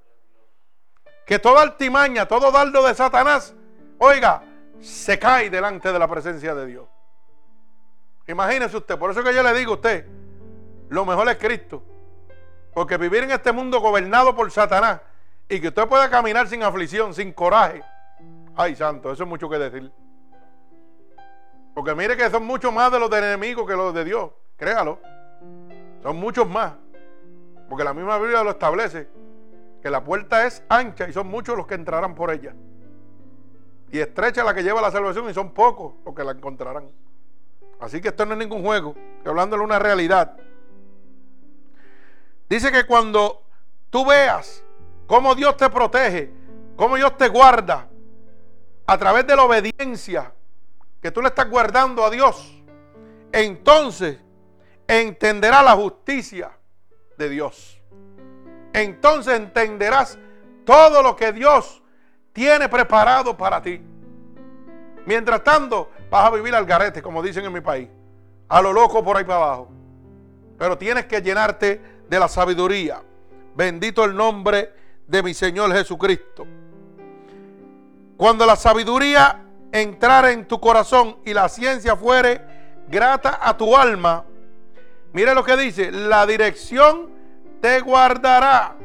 Que 1.27 1.39
toda 1.39 1.61
altimaña, 1.61 2.25
todo 2.25 2.51
dardo 2.51 2.83
de 2.87 2.95
Satanás, 2.95 3.55
oiga, 3.99 4.43
se 4.81 5.19
cae 5.19 5.51
delante 5.51 5.93
de 5.93 5.99
la 5.99 6.09
presencia 6.09 6.55
de 6.55 6.67
Dios. 6.67 6.87
Imagínese 8.27 8.77
usted, 8.77 8.99
por 8.99 9.11
eso 9.11 9.23
que 9.23 9.35
yo 9.35 9.43
le 9.43 9.55
digo 9.55 9.73
a 9.73 9.75
usted, 9.77 10.07
lo 10.89 11.05
mejor 11.05 11.29
es 11.29 11.37
Cristo. 11.37 11.83
Porque 12.75 12.97
vivir 12.97 13.25
en 13.25 13.31
este 13.31 13.53
mundo 13.53 13.81
gobernado 13.81 14.35
por 14.35 14.51
Satanás 14.51 15.01
y 15.49 15.61
que 15.61 15.69
usted 15.69 15.87
pueda 15.89 16.11
caminar 16.11 16.49
sin 16.49 16.63
aflicción, 16.63 17.15
sin 17.15 17.33
coraje. 17.33 17.83
Ay, 18.55 18.75
santo, 18.75 19.13
eso 19.13 19.23
es 19.23 19.29
mucho 19.29 19.49
que 19.49 19.59
decir. 19.59 19.91
Porque 21.75 21.95
mire 21.95 22.17
que 22.17 22.29
son 22.31 22.45
muchos 22.45 22.73
más 22.73 22.91
de 22.91 22.99
los 22.99 23.11
de 23.11 23.19
enemigos 23.19 23.67
que 23.67 23.75
los 23.75 23.95
de 23.95 24.05
Dios. 24.05 24.31
Créalo. 24.57 24.99
Son 26.03 26.17
muchos 26.17 26.49
más. 26.49 26.73
Porque 27.69 27.85
la 27.85 27.93
misma 27.93 28.19
Biblia 28.19 28.43
lo 28.43 28.51
establece. 28.51 29.09
Que 29.83 29.91
la 29.91 30.03
puerta 30.03 30.47
es 30.47 30.63
ancha 30.69 31.09
y 31.09 31.13
son 31.13 31.27
muchos 31.27 31.57
los 31.57 31.67
que 31.67 31.75
entrarán 31.75 32.15
por 32.15 32.31
ella. 32.31 32.55
Y 33.91 33.99
estrecha 34.01 34.43
la 34.45 34.55
que 34.55 34.63
lleva 34.63 34.81
la 34.81 34.91
salvación 34.91 35.29
y 35.31 35.35
son 35.35 35.53
pocos 35.53 35.95
los 36.05 36.15
que 36.15 36.25
la 36.25 36.33
encontrarán. 36.33 36.91
Así 37.81 38.01
que 38.01 38.09
esto 38.09 38.27
no 38.27 38.33
es 38.33 38.39
ningún 38.39 38.63
juego. 38.63 38.95
Estoy 39.19 39.31
hablando 39.31 39.57
de 39.57 39.63
una 39.63 39.79
realidad. 39.79 40.37
Dice 42.49 42.73
que 42.73 42.85
cuando 42.85 43.43
tú 43.91 44.07
veas 44.07 44.63
cómo 45.07 45.35
Dios 45.35 45.57
te 45.57 45.69
protege, 45.69 46.33
cómo 46.77 46.97
Dios 46.97 47.17
te 47.17 47.29
guarda, 47.29 47.89
a 48.87 48.99
través 48.99 49.27
de 49.27 49.35
la 49.35 49.43
obediencia 49.43 50.33
que 51.03 51.11
tú 51.11 51.21
le 51.21 51.29
estás 51.29 51.51
guardando 51.51 52.05
a 52.05 52.11
Dios, 52.11 52.57
entonces 53.33 54.19
entenderás 54.87 55.65
la 55.65 55.73
justicia 55.73 56.57
de 57.19 57.29
Dios. 57.29 57.81
Entonces 58.73 59.35
entenderás 59.35 60.19
todo 60.65 61.03
lo 61.03 61.17
que 61.17 61.33
Dios 61.33 61.83
tiene 62.37 62.69
preparado 62.69 63.35
para 63.35 63.63
ti. 63.63 63.81
Mientras 65.07 65.43
tanto, 65.43 65.91
vas 66.11 66.27
a 66.27 66.31
vivir 66.31 66.55
al 66.55 66.67
garete, 66.67 67.01
como 67.01 67.23
dicen 67.23 67.47
en 67.47 67.53
mi 67.53 67.63
país, 67.63 67.89
a 68.47 68.61
lo 68.61 68.75
loco 68.75 69.03
por 69.03 69.17
ahí 69.17 69.25
para 69.25 69.39
abajo. 69.39 69.69
Pero 70.59 70.77
tienes 70.77 71.07
que 71.07 71.23
llenarte 71.23 71.81
de 72.07 72.21
la 72.21 72.29
sabiduría. 72.29 73.01
Bendito 73.55 74.05
el 74.05 74.15
nombre 74.15 74.71
de 75.07 75.23
mi 75.23 75.33
Señor 75.33 75.73
Jesucristo. 75.73 76.47
Cuando 78.19 78.45
la 78.45 78.57
sabiduría 78.57 79.41
entrara 79.73 80.31
en 80.31 80.47
tu 80.47 80.61
corazón 80.61 81.17
y 81.25 81.33
la 81.33 81.49
ciencia 81.49 81.97
fuere 81.97 82.43
grata 82.87 83.39
a 83.41 83.57
tu 83.57 83.75
alma, 83.75 84.27
mire 85.15 85.35
lo 85.35 85.43
que 85.43 85.57
dice, 85.57 85.91
la 85.91 86.27
dirección 86.27 87.09
te 87.63 87.81
guardará, 87.81 88.77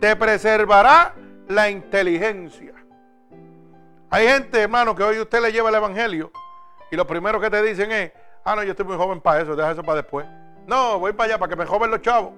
te 0.00 0.14
preservará 0.16 1.14
la 1.48 1.70
inteligencia. 1.70 2.72
Hay 4.10 4.28
gente, 4.28 4.60
hermano, 4.60 4.94
que 4.94 5.02
hoy 5.02 5.18
usted 5.18 5.40
le 5.40 5.52
lleva 5.52 5.68
el 5.68 5.74
evangelio 5.74 6.30
y 6.90 6.96
lo 6.96 7.06
primero 7.06 7.40
que 7.40 7.50
te 7.50 7.62
dicen 7.62 7.90
es, 7.90 8.12
ah, 8.44 8.54
no, 8.54 8.62
yo 8.62 8.70
estoy 8.70 8.86
muy 8.86 8.96
joven 8.96 9.20
para 9.20 9.42
eso, 9.42 9.56
deja 9.56 9.72
eso 9.72 9.82
para 9.82 10.02
después. 10.02 10.26
No, 10.66 10.98
voy 10.98 11.12
para 11.12 11.30
allá 11.30 11.38
para 11.38 11.50
que 11.50 11.56
me 11.56 11.66
joven 11.66 11.90
los 11.90 12.00
chavos. 12.00 12.32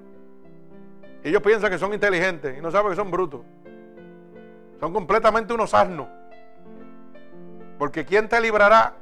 Y 1.24 1.28
ellos 1.28 1.42
piensan 1.42 1.70
que 1.70 1.78
son 1.78 1.92
inteligentes 1.92 2.56
y 2.56 2.60
no 2.60 2.70
saben 2.70 2.90
que 2.90 2.96
son 2.96 3.10
brutos. 3.10 3.42
Son 4.80 4.92
completamente 4.92 5.52
unos 5.52 5.74
asnos. 5.74 6.08
Porque 7.78 8.04
¿quién 8.04 8.28
te 8.28 8.40
librará 8.40 8.94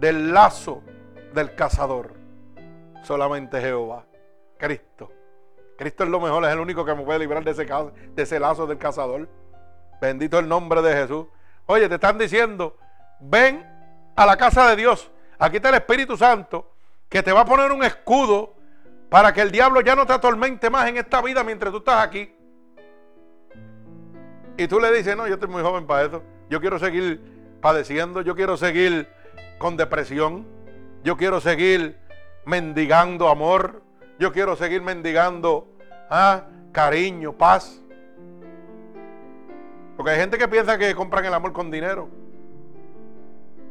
del 0.00 0.32
lazo 0.32 0.82
del 1.32 1.54
cazador? 1.54 2.14
Solamente 3.02 3.60
Jehová, 3.60 4.04
Cristo. 4.56 5.10
Cristo 5.76 6.04
es 6.04 6.10
lo 6.10 6.20
mejor, 6.20 6.44
es 6.44 6.52
el 6.52 6.60
único 6.60 6.84
que 6.84 6.94
me 6.94 7.02
puede 7.02 7.18
librar 7.18 7.44
de 7.44 7.50
ese, 7.50 7.64
de 7.64 8.22
ese 8.22 8.40
lazo 8.40 8.66
del 8.66 8.78
cazador. 8.78 9.28
Bendito 10.00 10.38
el 10.38 10.48
nombre 10.48 10.82
de 10.82 10.92
Jesús. 10.94 11.26
Oye, 11.66 11.88
te 11.88 11.94
están 11.94 12.18
diciendo, 12.18 12.76
ven 13.20 13.66
a 14.16 14.26
la 14.26 14.36
casa 14.36 14.68
de 14.68 14.76
Dios. 14.76 15.10
Aquí 15.38 15.56
está 15.56 15.70
el 15.70 15.76
Espíritu 15.76 16.16
Santo 16.16 16.70
que 17.08 17.22
te 17.22 17.32
va 17.32 17.40
a 17.40 17.44
poner 17.44 17.72
un 17.72 17.84
escudo 17.84 18.54
para 19.08 19.32
que 19.32 19.40
el 19.40 19.52
diablo 19.52 19.80
ya 19.80 19.94
no 19.94 20.06
te 20.06 20.12
atormente 20.12 20.70
más 20.70 20.88
en 20.88 20.96
esta 20.96 21.22
vida 21.22 21.44
mientras 21.44 21.70
tú 21.70 21.78
estás 21.78 22.04
aquí. 22.04 22.34
Y 24.56 24.66
tú 24.66 24.80
le 24.80 24.90
dices, 24.92 25.16
no, 25.16 25.26
yo 25.28 25.34
estoy 25.34 25.48
muy 25.48 25.62
joven 25.62 25.86
para 25.86 26.06
eso. 26.06 26.22
Yo 26.50 26.60
quiero 26.60 26.78
seguir 26.78 27.20
padeciendo, 27.60 28.22
yo 28.22 28.34
quiero 28.34 28.56
seguir 28.56 29.08
con 29.58 29.76
depresión, 29.76 30.44
yo 31.04 31.16
quiero 31.16 31.40
seguir 31.40 31.96
mendigando 32.44 33.28
amor, 33.28 33.83
yo 34.18 34.32
quiero 34.32 34.54
seguir 34.56 34.82
mendigando 34.82 35.66
ah, 36.08 36.44
cariño, 36.72 37.32
paz. 37.32 37.80
Porque 39.96 40.10
hay 40.12 40.20
gente 40.20 40.38
que 40.38 40.48
piensa 40.48 40.78
que 40.78 40.94
compran 40.94 41.24
el 41.24 41.34
amor 41.34 41.52
con 41.52 41.70
dinero. 41.70 42.08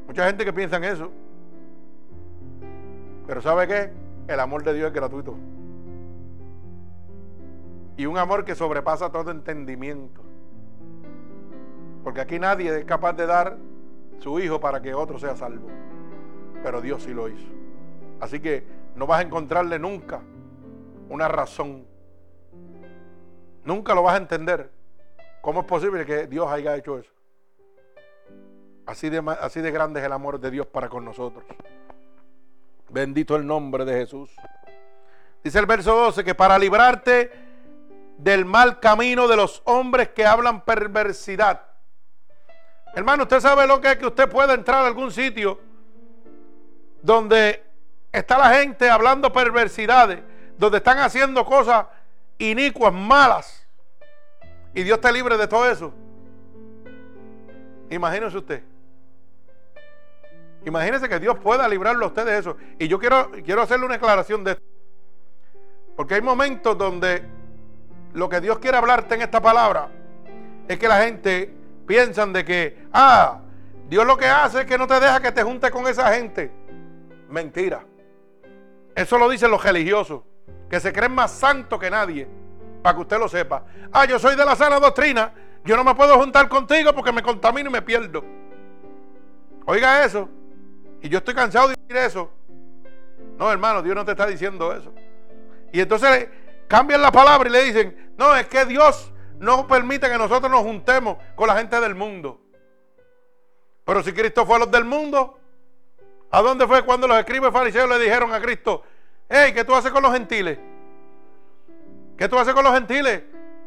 Mucha 0.08 0.26
gente 0.28 0.44
que 0.46 0.54
piensa 0.54 0.78
en 0.78 0.84
eso. 0.86 1.12
Pero 3.28 3.42
¿sabe 3.42 3.68
qué? 3.68 3.92
El 4.28 4.40
amor 4.40 4.64
de 4.64 4.74
Dios 4.74 4.88
es 4.88 4.94
gratuito. 4.94 5.36
Y 7.96 8.06
un 8.06 8.18
amor 8.18 8.44
que 8.44 8.56
sobrepasa 8.56 9.12
todo 9.12 9.32
entendimiento. 9.32 10.22
Porque 12.04 12.22
aquí 12.22 12.40
nadie 12.40 12.80
es 12.80 12.86
capaz 12.86 13.14
de 13.14 13.26
dar 13.26 13.58
su 14.20 14.40
hijo 14.40 14.60
para 14.60 14.82
que 14.82 14.94
otro 14.94 15.20
sea 15.20 15.36
salvo. 15.36 15.68
Pero 16.64 16.82
Dios 16.82 17.04
sí 17.04 17.14
lo 17.14 17.30
hizo. 17.30 17.52
Así 18.20 18.40
que 18.40 18.66
no 18.96 19.08
vas 19.08 19.20
a 19.20 19.24
encontrarle 19.24 19.80
nunca 19.80 20.22
una 21.14 21.28
razón. 21.28 21.86
Nunca 23.64 23.94
lo 23.94 24.02
vas 24.02 24.16
a 24.16 24.18
entender. 24.18 24.72
¿Cómo 25.42 25.62
es 25.62 25.66
posible 25.68 26.06
que 26.06 26.26
Dios 26.26 26.52
haya 26.52 26.76
hecho 26.76 26.98
eso? 26.98 27.12
Así 28.88 29.10
de, 29.10 29.24
así 29.40 29.62
de 29.62 29.72
grande 29.72 30.00
es 30.00 30.06
el 30.08 30.12
amor 30.12 30.40
de 30.40 30.50
Dios 30.50 30.66
para 30.66 30.90
con 30.90 31.06
nosotros. 31.06 31.44
Bendito 32.90 33.36
el 33.36 33.46
nombre 33.46 33.86
de 33.86 33.94
Jesús. 33.94 34.32
Dice 35.44 35.60
el 35.60 35.68
verso 35.68 35.96
12 35.96 36.24
que 36.24 36.34
para 36.34 36.58
librarte 36.58 37.32
del 38.18 38.44
mal 38.44 38.80
camino 38.80 39.28
de 39.28 39.36
los 39.36 39.62
hombres 39.66 40.10
que 40.10 40.26
hablan 40.26 40.66
perversidad. 40.66 41.62
Hermano, 42.96 43.24
usted 43.24 43.40
sabe 43.40 43.68
lo 43.68 43.80
que 43.80 43.92
es 43.92 43.98
que 43.98 44.08
usted 44.08 44.28
puede 44.30 44.54
entrar 44.54 44.84
a 44.84 44.88
algún 44.88 45.12
sitio 45.12 45.60
donde 47.04 47.64
está 48.12 48.38
la 48.38 48.50
gente 48.56 48.90
hablando 48.90 49.32
perversidades, 49.32 50.20
donde 50.64 50.78
están 50.78 51.00
haciendo 51.00 51.44
cosas 51.44 51.88
inicuas, 52.38 52.94
malas. 52.94 53.68
Y 54.74 54.84
Dios 54.84 55.00
te 55.02 55.12
libre 55.12 55.38
de 55.38 55.48
todo 55.48 55.70
eso. 55.70 55.94
Imagínese 57.90 58.38
usted. 58.38 58.64
Imagínese 60.66 61.10
que 61.10 61.20
Dios 61.20 61.38
pueda 61.40 61.68
librarlo 61.68 62.06
a 62.06 62.08
usted 62.08 62.26
de 62.26 62.38
eso. 62.38 62.56
Y 62.80 62.88
yo 62.88 62.98
quiero, 62.98 63.30
quiero 63.44 63.62
hacerle 63.62 63.86
una 63.86 63.96
aclaración 63.96 64.44
de 64.46 64.52
esto. 64.52 64.64
Porque 65.98 66.16
hay 66.16 66.22
momentos 66.22 66.78
donde 66.78 67.24
lo 68.14 68.30
que 68.30 68.40
Dios 68.40 68.58
quiere 68.60 68.78
hablarte 68.78 69.16
en 69.16 69.22
esta 69.22 69.42
palabra 69.42 69.90
es 70.68 70.80
que 70.80 70.88
la 70.88 71.04
gente 71.04 71.54
piensa 71.86 72.26
de 72.26 72.46
que, 72.46 72.88
ah, 72.94 73.42
Dios 73.90 74.06
lo 74.08 74.16
que 74.16 74.28
hace 74.28 74.62
es 74.62 74.66
que 74.66 74.78
no 74.78 74.88
te 74.88 74.98
deja 75.00 75.20
que 75.20 75.34
te 75.34 75.44
juntes 75.44 75.70
con 75.72 75.86
esa 75.88 76.14
gente. 76.16 76.50
Mentira. 77.28 77.84
Eso 78.96 79.18
lo 79.18 79.30
dicen 79.30 79.52
los 79.52 79.62
religiosos, 79.62 80.22
que 80.74 80.80
se 80.80 80.92
creen 80.92 81.12
más 81.12 81.30
santos 81.30 81.80
que 81.80 81.88
nadie, 81.88 82.28
para 82.82 82.96
que 82.96 83.02
usted 83.02 83.20
lo 83.20 83.30
sepa. 83.30 83.64
Ah, 83.92 84.06
yo 84.06 84.18
soy 84.18 84.36
de 84.36 84.44
la 84.44 84.56
sana 84.56 84.80
doctrina, 84.80 85.32
yo 85.64 85.78
no 85.78 85.84
me 85.84 85.94
puedo 85.94 86.18
juntar 86.18 86.50
contigo 86.50 86.92
porque 86.96 87.12
me 87.12 87.22
contamino 87.22 87.70
y 87.70 87.74
me 87.74 87.84
pierdo. 87.84 88.26
Oiga 89.68 90.04
eso. 90.04 90.28
Y 91.00 91.10
yo 91.10 91.20
estoy 91.20 91.36
cansado 91.36 91.68
de 91.68 91.76
decir 91.76 91.96
eso. 91.96 92.32
No, 93.38 93.52
hermano, 93.52 93.84
Dios 93.84 93.94
no 93.94 94.04
te 94.04 94.14
está 94.14 94.26
diciendo 94.26 94.74
eso. 94.74 94.92
Y 95.72 95.80
entonces 95.80 96.28
cambian 96.68 97.04
la 97.04 97.12
palabra 97.12 97.48
y 97.48 97.52
le 97.52 97.66
dicen, 97.66 98.16
no, 98.18 98.36
es 98.36 98.48
que 98.48 98.66
Dios 98.66 99.14
no 99.38 99.68
permite 99.68 100.10
que 100.10 100.18
nosotros 100.18 100.50
nos 100.52 100.62
juntemos 100.62 101.18
con 101.36 101.50
la 101.50 101.56
gente 101.56 101.80
del 101.80 101.94
mundo. 101.94 102.42
Pero 103.86 104.02
si 104.02 104.12
Cristo 104.12 104.44
fue 104.44 104.56
a 104.56 104.60
los 104.62 104.72
del 104.72 104.86
mundo, 104.86 105.38
¿a 106.32 106.42
dónde 106.42 106.66
fue 106.66 106.82
cuando 106.82 107.08
los 107.08 107.20
escribes 107.20 107.54
fariseos 107.54 107.88
le 107.88 108.00
dijeron 108.00 108.34
a 108.34 108.42
Cristo, 108.42 108.82
hey, 109.30 109.52
¿qué 109.54 109.64
tú 109.64 109.76
haces 109.76 109.92
con 109.92 110.04
los 110.04 110.14
gentiles? 110.14 110.60
¿Qué 112.18 112.30
tú 112.30 112.38
haces 112.38 112.54
con 112.54 112.64
los 112.64 112.74
gentiles? 112.74 113.24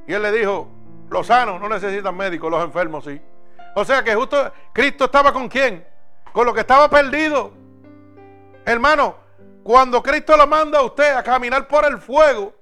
Y 0.07 0.13
él 0.13 0.23
le 0.23 0.33
dijo, 0.33 0.69
los 1.11 1.27
sanos 1.27 1.61
no 1.61 1.69
necesitan 1.69 2.17
médicos, 2.17 2.51
los 2.51 2.63
enfermos 2.65 3.05
sí. 3.05 3.21
O 3.75 3.85
sea 3.85 4.03
que 4.03 4.15
justo 4.15 4.53
Cristo 4.73 5.05
estaba 5.07 5.33
con 5.33 5.49
quién? 5.49 5.87
Con 6.33 6.47
lo 6.47 6.55
que 6.55 6.61
estaba 6.61 6.89
perdido. 6.89 7.53
Hermano, 8.65 9.17
cuando 9.63 10.03
Cristo 10.03 10.37
lo 10.37 10.47
manda 10.47 10.79
a 10.79 10.83
usted 10.83 11.13
a 11.13 11.23
caminar 11.23 11.67
por 11.69 11.85
el 11.85 11.99
fuego, 11.99 12.55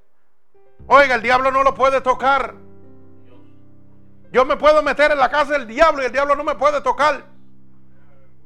oiga, 0.86 1.14
el 1.14 1.22
diablo 1.22 1.50
no 1.50 1.62
lo 1.62 1.74
puede 1.74 2.00
tocar. 2.00 2.54
Yo 4.32 4.44
me 4.44 4.56
puedo 4.56 4.82
meter 4.82 5.12
en 5.12 5.18
la 5.18 5.30
casa 5.30 5.52
del 5.52 5.66
diablo 5.66 6.02
y 6.02 6.06
el 6.06 6.12
diablo 6.12 6.34
no 6.34 6.42
me 6.42 6.56
puede 6.56 6.80
tocar. 6.80 7.24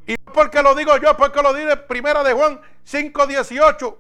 Y 0.07 0.13
no 0.13 0.33
porque 0.33 0.63
lo 0.63 0.75
digo 0.75 0.97
yo, 0.99 1.17
porque 1.17 1.41
lo 1.41 1.55
dice 1.55 1.77
primera 1.77 2.23
de 2.23 2.33
Juan 2.33 2.61
5:18. 2.85 3.97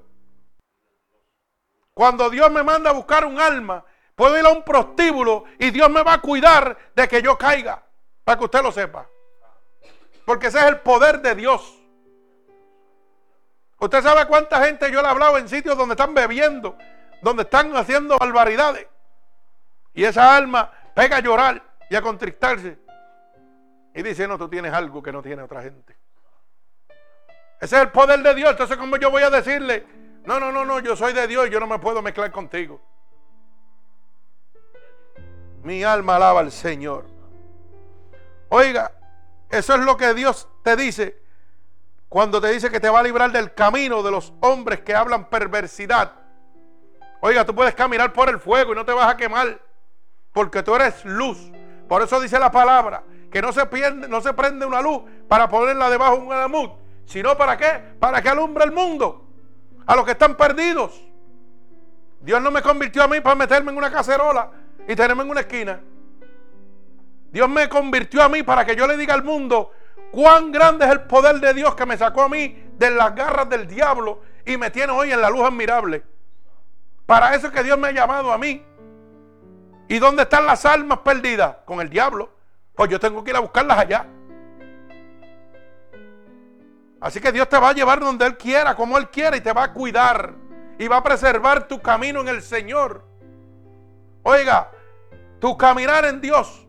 Cuando 1.98 2.30
Dios 2.30 2.48
me 2.52 2.62
manda 2.62 2.90
a 2.90 2.92
buscar 2.92 3.24
un 3.24 3.40
alma, 3.40 3.84
puedo 4.14 4.38
ir 4.38 4.46
a 4.46 4.50
un 4.50 4.62
prostíbulo 4.62 5.46
y 5.58 5.72
Dios 5.72 5.90
me 5.90 6.04
va 6.04 6.12
a 6.12 6.20
cuidar 6.20 6.78
de 6.94 7.08
que 7.08 7.20
yo 7.20 7.36
caiga, 7.36 7.82
para 8.22 8.38
que 8.38 8.44
usted 8.44 8.62
lo 8.62 8.70
sepa. 8.70 9.08
Porque 10.24 10.46
ese 10.46 10.58
es 10.58 10.66
el 10.66 10.78
poder 10.78 11.20
de 11.20 11.34
Dios. 11.34 11.76
Usted 13.80 14.00
sabe 14.00 14.28
cuánta 14.28 14.64
gente 14.64 14.92
yo 14.92 15.02
le 15.02 15.08
he 15.08 15.10
hablado 15.10 15.38
en 15.38 15.48
sitios 15.48 15.76
donde 15.76 15.94
están 15.94 16.14
bebiendo, 16.14 16.78
donde 17.20 17.42
están 17.42 17.76
haciendo 17.76 18.16
barbaridades. 18.16 18.86
Y 19.92 20.04
esa 20.04 20.36
alma 20.36 20.70
pega 20.94 21.16
a 21.16 21.20
llorar 21.20 21.60
y 21.90 21.96
a 21.96 22.02
contristarse. 22.02 22.78
Y 23.92 24.04
dice, 24.04 24.28
no, 24.28 24.38
tú 24.38 24.48
tienes 24.48 24.72
algo 24.72 25.02
que 25.02 25.10
no 25.10 25.20
tiene 25.20 25.42
otra 25.42 25.62
gente. 25.62 25.96
Ese 27.60 27.74
es 27.74 27.82
el 27.82 27.90
poder 27.90 28.20
de 28.20 28.36
Dios. 28.36 28.52
Entonces, 28.52 28.76
¿cómo 28.76 28.96
yo 28.98 29.10
voy 29.10 29.24
a 29.24 29.30
decirle? 29.30 30.07
No, 30.28 30.38
no, 30.38 30.52
no, 30.52 30.62
no, 30.62 30.78
yo 30.80 30.94
soy 30.94 31.14
de 31.14 31.26
Dios 31.26 31.46
y 31.46 31.50
yo 31.50 31.58
no 31.58 31.66
me 31.66 31.78
puedo 31.78 32.02
mezclar 32.02 32.30
contigo. 32.30 32.78
Mi 35.62 35.82
alma 35.82 36.16
alaba 36.16 36.40
al 36.40 36.52
Señor. 36.52 37.06
Oiga, 38.50 38.92
eso 39.48 39.72
es 39.74 39.80
lo 39.80 39.96
que 39.96 40.12
Dios 40.12 40.46
te 40.62 40.76
dice 40.76 41.18
cuando 42.10 42.42
te 42.42 42.48
dice 42.48 42.70
que 42.70 42.78
te 42.78 42.90
va 42.90 42.98
a 42.98 43.02
librar 43.02 43.32
del 43.32 43.54
camino 43.54 44.02
de 44.02 44.10
los 44.10 44.34
hombres 44.40 44.80
que 44.80 44.94
hablan 44.94 45.30
perversidad. 45.30 46.12
Oiga, 47.22 47.46
tú 47.46 47.54
puedes 47.54 47.74
caminar 47.74 48.12
por 48.12 48.28
el 48.28 48.38
fuego 48.38 48.72
y 48.72 48.76
no 48.76 48.84
te 48.84 48.92
vas 48.92 49.10
a 49.10 49.16
quemar 49.16 49.58
porque 50.34 50.62
tú 50.62 50.74
eres 50.74 51.06
luz. 51.06 51.38
Por 51.88 52.02
eso 52.02 52.20
dice 52.20 52.38
la 52.38 52.52
palabra, 52.52 53.02
que 53.32 53.40
no 53.40 53.50
se, 53.50 53.64
pierde, 53.64 54.06
no 54.06 54.20
se 54.20 54.34
prende 54.34 54.66
una 54.66 54.82
luz 54.82 55.04
para 55.26 55.48
ponerla 55.48 55.88
debajo 55.88 56.16
de 56.16 56.20
un 56.20 56.32
alamut, 56.34 56.72
sino 57.06 57.34
para 57.34 57.56
qué? 57.56 57.82
Para 57.98 58.20
que 58.20 58.28
alumbre 58.28 58.64
el 58.64 58.72
mundo, 58.72 59.27
a 59.88 59.96
los 59.96 60.04
que 60.04 60.12
están 60.12 60.36
perdidos. 60.36 61.02
Dios 62.20 62.42
no 62.42 62.50
me 62.50 62.60
convirtió 62.60 63.02
a 63.02 63.08
mí 63.08 63.20
para 63.20 63.34
meterme 63.34 63.72
en 63.72 63.78
una 63.78 63.90
cacerola 63.90 64.50
y 64.86 64.94
tenerme 64.94 65.22
en 65.22 65.30
una 65.30 65.40
esquina. 65.40 65.80
Dios 67.30 67.48
me 67.48 67.68
convirtió 67.70 68.22
a 68.22 68.28
mí 68.28 68.42
para 68.42 68.66
que 68.66 68.76
yo 68.76 68.86
le 68.86 68.98
diga 68.98 69.14
al 69.14 69.24
mundo 69.24 69.72
cuán 70.12 70.52
grande 70.52 70.84
es 70.84 70.92
el 70.92 71.02
poder 71.02 71.40
de 71.40 71.54
Dios 71.54 71.74
que 71.74 71.86
me 71.86 71.96
sacó 71.96 72.22
a 72.22 72.28
mí 72.28 72.70
de 72.76 72.90
las 72.90 73.14
garras 73.14 73.48
del 73.48 73.66
diablo 73.66 74.20
y 74.44 74.58
me 74.58 74.70
tiene 74.70 74.92
hoy 74.92 75.10
en 75.10 75.22
la 75.22 75.30
luz 75.30 75.46
admirable. 75.46 76.04
Para 77.06 77.34
eso 77.34 77.46
es 77.46 77.52
que 77.54 77.62
Dios 77.62 77.78
me 77.78 77.88
ha 77.88 77.92
llamado 77.92 78.30
a 78.30 78.36
mí. 78.36 78.62
¿Y 79.88 79.98
dónde 79.98 80.24
están 80.24 80.44
las 80.44 80.66
almas 80.66 80.98
perdidas? 80.98 81.56
Con 81.64 81.80
el 81.80 81.88
diablo. 81.88 82.30
Pues 82.74 82.90
yo 82.90 83.00
tengo 83.00 83.24
que 83.24 83.30
ir 83.30 83.36
a 83.36 83.40
buscarlas 83.40 83.78
allá. 83.78 84.06
Así 87.00 87.20
que 87.20 87.30
Dios 87.32 87.48
te 87.48 87.58
va 87.58 87.70
a 87.70 87.72
llevar 87.72 88.00
donde 88.00 88.26
Él 88.26 88.36
quiera, 88.36 88.74
como 88.74 88.98
Él 88.98 89.08
quiera, 89.08 89.36
y 89.36 89.40
te 89.40 89.52
va 89.52 89.64
a 89.64 89.72
cuidar. 89.72 90.34
Y 90.78 90.88
va 90.88 90.98
a 90.98 91.02
preservar 91.02 91.68
tu 91.68 91.80
camino 91.80 92.20
en 92.20 92.28
el 92.28 92.42
Señor. 92.42 93.04
Oiga, 94.22 94.70
tu 95.38 95.56
caminar 95.56 96.04
en 96.04 96.20
Dios 96.20 96.66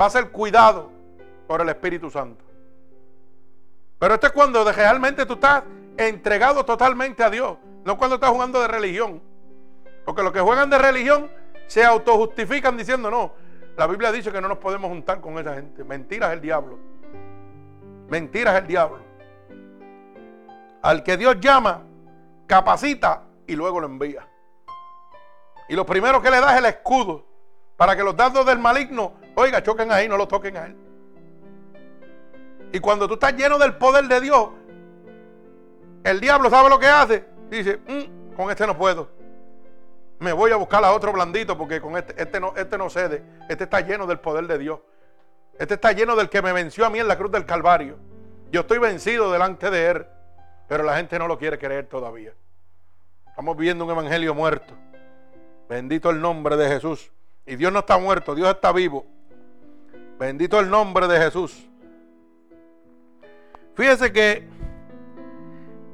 va 0.00 0.06
a 0.06 0.10
ser 0.10 0.30
cuidado 0.30 0.90
por 1.46 1.60
el 1.60 1.68
Espíritu 1.68 2.10
Santo. 2.10 2.44
Pero 3.98 4.14
esto 4.14 4.28
es 4.28 4.32
cuando 4.32 4.70
realmente 4.70 5.26
tú 5.26 5.34
estás 5.34 5.64
entregado 5.96 6.64
totalmente 6.64 7.24
a 7.24 7.30
Dios, 7.30 7.58
no 7.84 7.98
cuando 7.98 8.16
estás 8.16 8.30
jugando 8.30 8.60
de 8.60 8.68
religión. 8.68 9.20
Porque 10.04 10.22
los 10.22 10.32
que 10.32 10.40
juegan 10.40 10.70
de 10.70 10.78
religión 10.78 11.30
se 11.66 11.84
autojustifican 11.84 12.76
diciendo, 12.76 13.10
no, 13.10 13.32
la 13.76 13.86
Biblia 13.86 14.12
dice 14.12 14.30
que 14.30 14.40
no 14.40 14.48
nos 14.48 14.58
podemos 14.58 14.88
juntar 14.88 15.20
con 15.20 15.38
esa 15.38 15.54
gente. 15.54 15.84
Mentiras 15.84 16.32
el 16.32 16.40
diablo. 16.40 16.78
Mentiras 18.08 18.60
el 18.60 18.66
diablo. 18.66 19.07
Al 20.82 21.02
que 21.02 21.16
Dios 21.16 21.36
llama, 21.40 21.82
capacita 22.46 23.22
y 23.46 23.56
luego 23.56 23.80
lo 23.80 23.86
envía. 23.86 24.26
Y 25.68 25.74
lo 25.74 25.84
primero 25.84 26.22
que 26.22 26.30
le 26.30 26.40
da 26.40 26.52
es 26.52 26.58
el 26.58 26.66
escudo 26.66 27.24
para 27.76 27.96
que 27.96 28.02
los 28.02 28.16
dardos 28.16 28.44
del 28.46 28.58
maligno, 28.58 29.12
oiga, 29.34 29.62
choquen 29.62 29.92
ahí, 29.92 30.08
no 30.08 30.16
lo 30.16 30.26
toquen 30.26 30.56
a 30.56 30.66
él. 30.66 30.76
Y 32.72 32.80
cuando 32.80 33.06
tú 33.06 33.14
estás 33.14 33.34
lleno 33.34 33.58
del 33.58 33.76
poder 33.76 34.06
de 34.08 34.20
Dios, 34.20 34.48
el 36.04 36.20
diablo 36.20 36.50
sabe 36.50 36.68
lo 36.68 36.78
que 36.78 36.86
hace. 36.86 37.24
Dice, 37.50 37.78
mm, 37.78 38.34
con 38.36 38.50
este 38.50 38.66
no 38.66 38.76
puedo 38.76 39.18
me 40.20 40.32
voy 40.32 40.50
a 40.50 40.56
buscar 40.56 40.84
a 40.84 40.92
otro 40.92 41.12
blandito 41.12 41.56
porque 41.56 41.80
con 41.80 41.96
este, 41.96 42.20
este, 42.20 42.40
no, 42.40 42.52
este 42.56 42.76
no 42.76 42.90
cede. 42.90 43.22
Este 43.48 43.64
está 43.64 43.80
lleno 43.80 44.06
del 44.06 44.18
poder 44.18 44.46
de 44.46 44.58
Dios. 44.58 44.80
Este 45.58 45.74
está 45.74 45.92
lleno 45.92 46.16
del 46.16 46.28
que 46.28 46.42
me 46.42 46.52
venció 46.52 46.86
a 46.86 46.90
mí 46.90 46.98
en 46.98 47.08
la 47.08 47.16
cruz 47.16 47.30
del 47.30 47.44
Calvario. 47.44 47.96
Yo 48.50 48.62
estoy 48.62 48.78
vencido 48.78 49.30
delante 49.32 49.70
de 49.70 49.90
Él, 49.90 50.06
pero 50.68 50.84
la 50.84 50.96
gente 50.96 51.18
no 51.18 51.26
lo 51.26 51.38
quiere 51.38 51.58
creer 51.58 51.86
todavía. 51.86 52.32
Estamos 53.26 53.56
viviendo 53.56 53.84
un 53.84 53.90
evangelio 53.90 54.34
muerto. 54.34 54.74
Bendito 55.68 56.10
el 56.10 56.20
nombre 56.20 56.56
de 56.56 56.68
Jesús. 56.68 57.10
Y 57.46 57.56
Dios 57.56 57.72
no 57.72 57.80
está 57.80 57.96
muerto, 57.96 58.34
Dios 58.34 58.48
está 58.50 58.70
vivo. 58.72 59.06
Bendito 60.18 60.60
el 60.60 60.68
nombre 60.68 61.08
de 61.08 61.18
Jesús. 61.18 61.66
Fíjese 63.74 64.12
que 64.12 64.46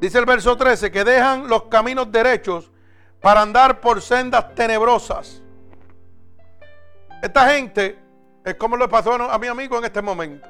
dice 0.00 0.18
el 0.18 0.24
verso 0.24 0.56
13 0.56 0.90
que 0.90 1.04
dejan 1.04 1.48
los 1.48 1.64
caminos 1.64 2.10
derechos 2.10 2.72
para 3.20 3.42
andar 3.42 3.80
por 3.80 4.02
sendas 4.02 4.54
tenebrosas. 4.54 5.42
Esta 7.22 7.50
gente 7.50 7.98
es 8.44 8.54
como 8.54 8.76
le 8.76 8.88
pasó 8.88 9.14
a 9.14 9.38
mi 9.38 9.46
amigo 9.46 9.78
en 9.78 9.84
este 9.84 10.02
momento. 10.02 10.48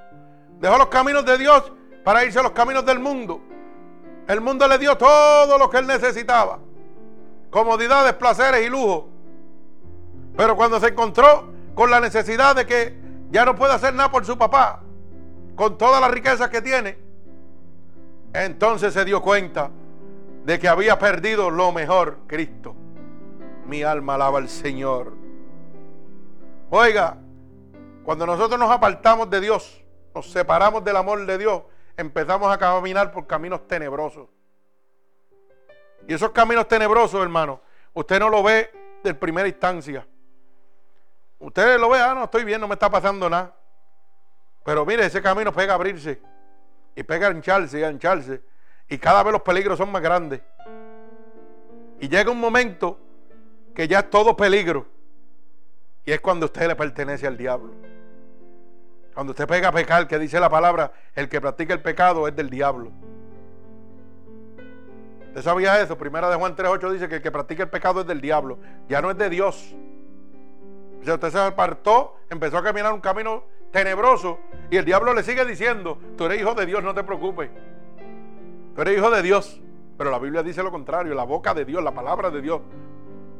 Dejó 0.61 0.79
los 0.79 0.89
caminos 0.89 1.25
de 1.27 1.37
Dios 1.37 1.72
para 2.03 2.25
irse 2.25 2.39
a 2.39 2.43
los 2.43 2.53
caminos 2.53 2.87
del 2.87 2.99
mundo. 2.99 3.41
El 4.27 4.41
mundo 4.41 4.66
le 4.66 4.79
dio 4.79 4.97
todo 4.97 5.59
lo 5.59 5.68
que 5.68 5.79
él 5.79 5.87
necesitaba. 5.87 6.59
Comodidades, 7.51 8.14
placeres 8.14 8.66
y 8.66 8.70
lujo. 8.70 9.09
Pero 10.37 10.57
cuando 10.57 10.81
se 10.81 10.89
encontró 10.89 11.53
con 11.75 11.91
la 11.91 12.01
necesidad 12.01 12.57
de 12.57 12.66
que 12.66 12.99
ya 13.31 13.45
no 13.45 13.55
puede 13.55 13.75
hacer 13.75 13.95
nada 13.95 14.11
por 14.11 14.25
su 14.25 14.39
papá, 14.39 14.81
con 15.55 15.79
todas 15.79 16.01
las 16.01 16.11
riquezas 16.11 16.49
que 16.49 16.62
tiene, 16.62 16.99
entonces 18.33 18.93
se 18.93 19.05
dio 19.05 19.22
cuenta 19.22 19.70
de 20.45 20.59
que 20.59 20.68
había 20.68 20.99
perdido 20.99 21.51
lo 21.51 21.72
mejor, 21.72 22.18
Cristo. 22.27 22.75
Mi 23.66 23.83
alma 23.83 24.14
alaba 24.14 24.39
al 24.39 24.49
Señor. 24.49 25.12
Oiga, 26.70 27.16
cuando 28.05 28.27
nosotros 28.27 28.59
nos 28.59 28.70
apartamos 28.70 29.31
de 29.31 29.41
Dios, 29.41 29.83
nos 30.14 30.31
separamos 30.31 30.85
del 30.85 30.97
amor 30.97 31.25
de 31.25 31.39
Dios, 31.39 31.62
empezamos 31.97 32.53
a 32.53 32.59
caminar 32.59 33.12
por 33.12 33.26
caminos 33.26 33.66
tenebrosos. 33.66 34.28
Y 36.07 36.14
esos 36.14 36.30
caminos 36.30 36.68
tenebrosos, 36.68 37.22
hermano, 37.22 37.61
usted 37.92 38.18
no 38.18 38.28
lo 38.28 38.42
ve 38.42 38.70
de 39.03 39.14
primera 39.14 39.49
instancia. 39.49 40.07
Usted 41.38 41.78
lo 41.78 41.90
ve, 41.90 42.01
ah, 42.01 42.14
no, 42.14 42.24
estoy 42.24 42.45
bien, 42.45 42.61
no 42.61 42.68
me 42.68 42.74
está 42.74 42.90
pasando 42.90 43.28
nada. 43.28 43.55
Pero 44.64 44.84
mire, 44.86 45.07
ese 45.07 45.20
camino 45.20 45.53
pega 45.53 45.72
a 45.72 45.76
abrirse. 45.76 46.20
Y 46.97 47.03
pega 47.03 47.28
a 47.28 47.30
hincharse 47.30 47.80
y 47.80 47.82
a 47.82 47.90
hincharse. 47.90 48.42
Y 48.88 48.99
cada 48.99 49.22
vez 49.22 49.32
los 49.32 49.42
peligros 49.42 49.78
son 49.78 49.90
más 49.90 50.03
grandes. 50.03 50.40
Y 52.01 52.09
llega 52.09 52.30
un 52.30 52.40
momento 52.40 52.99
que 53.74 53.88
ya 53.88 54.01
es 54.01 54.11
todo 54.11 54.36
peligro. 54.36 54.86
Y 56.05 56.12
es 56.12 56.20
cuando 56.20 56.47
usted 56.47 56.68
le 56.68 56.76
pertenece 56.76 57.26
al 57.26 57.36
diablo. 57.36 57.93
Cuando 59.14 59.30
usted 59.30 59.46
pega 59.46 59.68
a 59.68 59.72
pecar, 59.72 60.08
que 60.08 60.18
dice 60.18 60.40
la 60.40 60.50
palabra, 60.50 60.92
el 61.14 61.28
que 61.28 61.40
practica 61.40 61.72
el 61.72 61.80
pecado 61.80 62.26
es 62.26 62.34
del 62.34 62.50
diablo. 62.50 62.90
¿Usted 65.28 65.42
sabía 65.42 65.80
eso? 65.80 65.96
Primera 65.96 66.28
de 66.28 66.36
Juan 66.36 66.54
3.8 66.54 66.92
dice 66.92 67.08
que 67.08 67.16
el 67.16 67.22
que 67.22 67.30
practica 67.30 67.62
el 67.62 67.68
pecado 67.68 68.00
es 68.00 68.06
del 68.06 68.20
diablo. 68.20 68.58
Ya 68.88 69.00
no 69.00 69.10
es 69.10 69.18
de 69.18 69.30
Dios. 69.30 69.74
O 71.00 71.04
sea, 71.04 71.14
usted 71.14 71.30
se 71.30 71.38
apartó, 71.38 72.16
empezó 72.30 72.58
a 72.58 72.62
caminar 72.62 72.92
un 72.92 73.00
camino 73.00 73.44
tenebroso 73.70 74.38
y 74.70 74.76
el 74.76 74.84
diablo 74.84 75.12
le 75.12 75.22
sigue 75.22 75.44
diciendo, 75.44 75.98
tú 76.16 76.26
eres 76.26 76.40
hijo 76.40 76.54
de 76.54 76.66
Dios, 76.66 76.82
no 76.82 76.94
te 76.94 77.02
preocupes. 77.04 77.50
tú 78.74 78.82
eres 78.82 78.96
hijo 78.96 79.10
de 79.10 79.22
Dios. 79.22 79.60
Pero 79.98 80.10
la 80.10 80.18
Biblia 80.18 80.42
dice 80.42 80.62
lo 80.62 80.70
contrario, 80.70 81.14
la 81.14 81.24
boca 81.24 81.54
de 81.54 81.64
Dios, 81.64 81.82
la 81.82 81.92
palabra 81.92 82.30
de 82.30 82.40
Dios, 82.40 82.60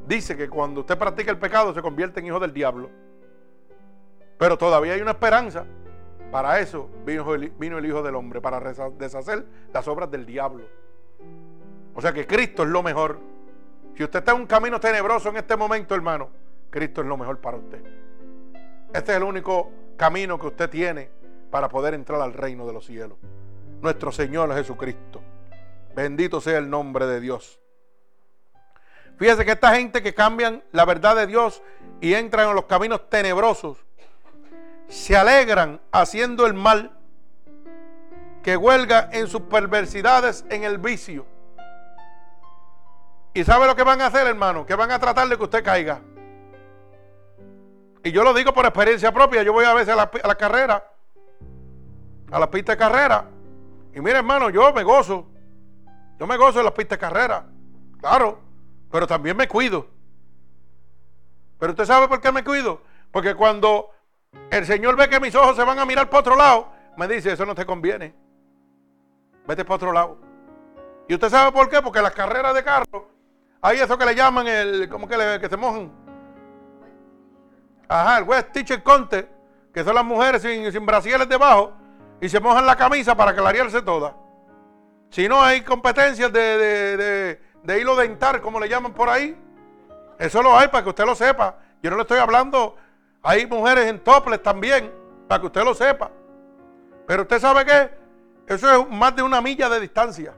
dice 0.07 0.37
que 0.37 0.49
cuando 0.49 0.81
usted 0.81 0.99
practica 0.99 1.31
el 1.31 1.39
pecado 1.39 1.75
se 1.75 1.83
convierte 1.83 2.21
en 2.21 2.27
hijo 2.27 2.39
del 2.39 2.53
diablo. 2.53 2.91
Pero 4.39 4.59
todavía 4.59 4.95
hay 4.95 5.01
una 5.01 5.13
esperanza. 5.13 5.65
Para 6.31 6.59
eso 6.59 6.89
vino, 7.05 7.35
el 7.35 7.87
Hijo 7.87 8.03
del 8.03 8.17
Hombre, 8.17 8.41
para 8.41 8.59
deshacer 8.99 9.45
las 9.73 9.87
obras 9.87 10.11
del 10.11 10.27
diablo. 10.27 10.65
O 11.95 12.01
sea 12.01 12.13
que 12.13 12.27
Cristo 12.27 12.65
es 12.65 12.69
lo 12.69 12.83
mejor. 12.83 13.19
Si 13.97 14.03
usted 14.03 14.19
está 14.19 14.33
en 14.33 14.41
un 14.41 14.47
camino 14.47 14.81
tenebroso 14.81 15.29
en 15.29 15.37
este 15.37 15.57
momento, 15.57 15.95
hermano, 15.95 16.29
Cristo 16.71 17.03
es 17.03 17.07
lo 17.07 17.17
mejor 17.17 17.39
para 17.41 17.59
usted. 17.59 17.81
Este 18.93 19.13
es 19.13 19.17
el 19.19 19.23
único 19.23 19.71
camino 19.97 20.39
que 20.39 20.49
usted 20.49 20.69
tiene 20.69 21.09
para 21.51 21.69
poder 21.69 21.95
entrar 21.95 22.21
al 22.21 22.33
reino 22.33 22.67
de 22.67 22.73
los 22.73 22.85
cielos. 22.85 23.17
Nuestro 23.81 24.11
Señor 24.11 24.53
Jesucristo. 24.55 25.23
Bendito 25.95 26.41
sea 26.41 26.59
el 26.59 26.69
nombre 26.69 27.07
de 27.07 27.21
Dios. 27.21 27.61
Fíjese 29.17 29.45
que 29.45 29.53
esta 29.53 29.77
gente 29.77 30.03
que 30.03 30.13
cambian 30.13 30.65
la 30.73 30.85
verdad 30.85 31.15
de 31.15 31.29
Dios 31.29 31.63
y 32.01 32.15
entran 32.15 32.49
en 32.49 32.57
los 32.57 32.65
caminos 32.65 33.09
tenebrosos, 33.09 33.84
se 34.89 35.17
alegran 35.17 35.81
haciendo 35.93 36.47
el 36.47 36.55
mal, 36.55 36.97
que 38.43 38.57
huelga 38.57 39.09
en 39.13 39.27
sus 39.27 39.43
perversidades 39.43 40.45
en 40.51 40.65
el 40.65 40.79
vicio. 40.79 41.27
¿Y 43.33 43.43
sabe 43.43 43.67
lo 43.67 43.75
que 43.75 43.83
van 43.83 44.01
a 44.01 44.07
hacer, 44.07 44.27
hermano? 44.27 44.65
Que 44.65 44.77
van 44.77 44.93
a 44.93 44.99
tratar 44.99 45.29
de 45.29 45.37
que 45.37 45.43
usted 45.43 45.65
caiga. 45.65 46.01
Y 48.05 48.13
yo 48.13 48.23
lo 48.23 48.35
digo 48.35 48.53
por 48.53 48.67
experiencia 48.67 49.13
propia. 49.13 49.43
Yo 49.43 49.53
voy 49.53 49.65
a 49.65 49.73
veces 49.73 49.95
a 49.95 49.97
la, 49.97 50.35
carrera, 50.37 50.93
a 52.31 52.39
la 52.39 52.51
pista 52.51 52.73
de 52.73 52.79
carrera. 52.79 53.25
Y 53.95 54.01
mire, 54.01 54.19
hermano, 54.19 54.51
yo 54.51 54.73
me 54.73 54.85
gozo. 54.85 55.27
Yo 56.21 56.27
me 56.27 56.37
gozo 56.37 56.59
en 56.59 56.67
las 56.67 56.75
pistas 56.75 56.99
de 56.99 57.01
carrera. 57.01 57.47
Claro. 57.99 58.41
Pero 58.93 59.07
también 59.07 59.37
me 59.37 59.49
cuido. 59.49 59.89
Pero 61.59 61.73
usted 61.73 61.87
sabe 61.87 62.07
por 62.07 62.21
qué 62.21 62.31
me 62.31 62.45
cuido. 62.45 62.83
Porque 63.11 63.35
cuando 63.35 63.91
el 64.51 64.67
Señor 64.67 64.97
ve 64.97 65.09
que 65.09 65.21
mis 65.21 65.35
ojos 65.35 65.57
se 65.57 65.65
van 65.65 65.79
a 65.79 65.85
mirar 65.85 66.09
para 66.09 66.21
otro 66.21 66.37
lado, 66.37 66.69
me 66.97 67.09
dice, 67.09 67.33
eso 67.33 67.45
no 67.45 67.55
te 67.55 67.67
conviene. 67.67 68.15
Vete 69.47 69.65
para 69.65 69.77
otro 69.77 69.93
lado. 69.93 70.19
¿Y 71.09 71.15
usted 71.15 71.29
sabe 71.29 71.53
por 71.53 71.69
qué? 71.69 71.83
Porque 71.83 72.01
las 72.01 72.13
carreras 72.13 72.55
de 72.55 72.63
carro, 72.63 73.11
hay 73.61 73.79
eso 73.79 73.99
que 73.99 74.07
le 74.07 74.15
llaman 74.15 74.47
el, 74.47 74.89
¿cómo 74.89 75.09
que, 75.09 75.17
le, 75.17 75.41
que 75.41 75.49
se 75.49 75.57
mojan? 75.57 75.91
Ajá, 77.89 78.19
el 78.19 78.25
West 78.25 78.53
Teacher 78.53 78.83
Conte, 78.83 79.29
que 79.73 79.85
son 79.85 79.95
las 79.95 80.05
mujeres 80.05 80.43
sin, 80.43 80.71
sin 80.73 80.87
brasieles 80.87 81.29
debajo 81.29 81.73
y 82.21 82.29
se 82.29 82.41
mojan 82.41 82.65
la 82.65 82.77
camisa 82.77 83.15
para 83.15 83.35
clarearse 83.35 83.83
toda. 83.83 84.15
Si 85.11 85.29
no 85.29 85.43
hay 85.43 85.61
competencias 85.61 86.33
de, 86.33 86.97
de, 86.97 87.41
de 87.63 87.81
hilo 87.81 87.97
dental, 87.97 88.41
como 88.41 88.59
le 88.59 88.69
llaman 88.69 88.95
por 88.95 89.09
ahí, 89.09 89.37
eso 90.19 90.43
lo 90.43 90.57
hay 90.57 90.69
para 90.69 90.83
que 90.83 90.91
usted 90.91 91.05
lo 91.05 91.15
sepa. 91.15 91.57
Yo 91.83 91.91
no 91.91 91.97
le 91.97 92.03
estoy 92.03 92.19
hablando 92.19 92.77
hay 93.25 93.47
mujeres 93.47 93.87
en 93.87 93.99
toples 93.99 94.43
también, 94.43 94.93
para 95.27 95.41
que 95.41 95.47
usted 95.47 95.65
lo 95.65 95.75
sepa. 95.75 96.11
Pero 97.07 97.23
usted 97.23 97.41
sabe 97.41 97.65
que 97.65 97.91
eso 98.47 98.71
es 98.71 98.91
más 98.91 99.17
de 99.17 99.23
una 99.23 99.41
milla 99.41 99.69
de 99.71 99.81
distancia. 99.81 100.35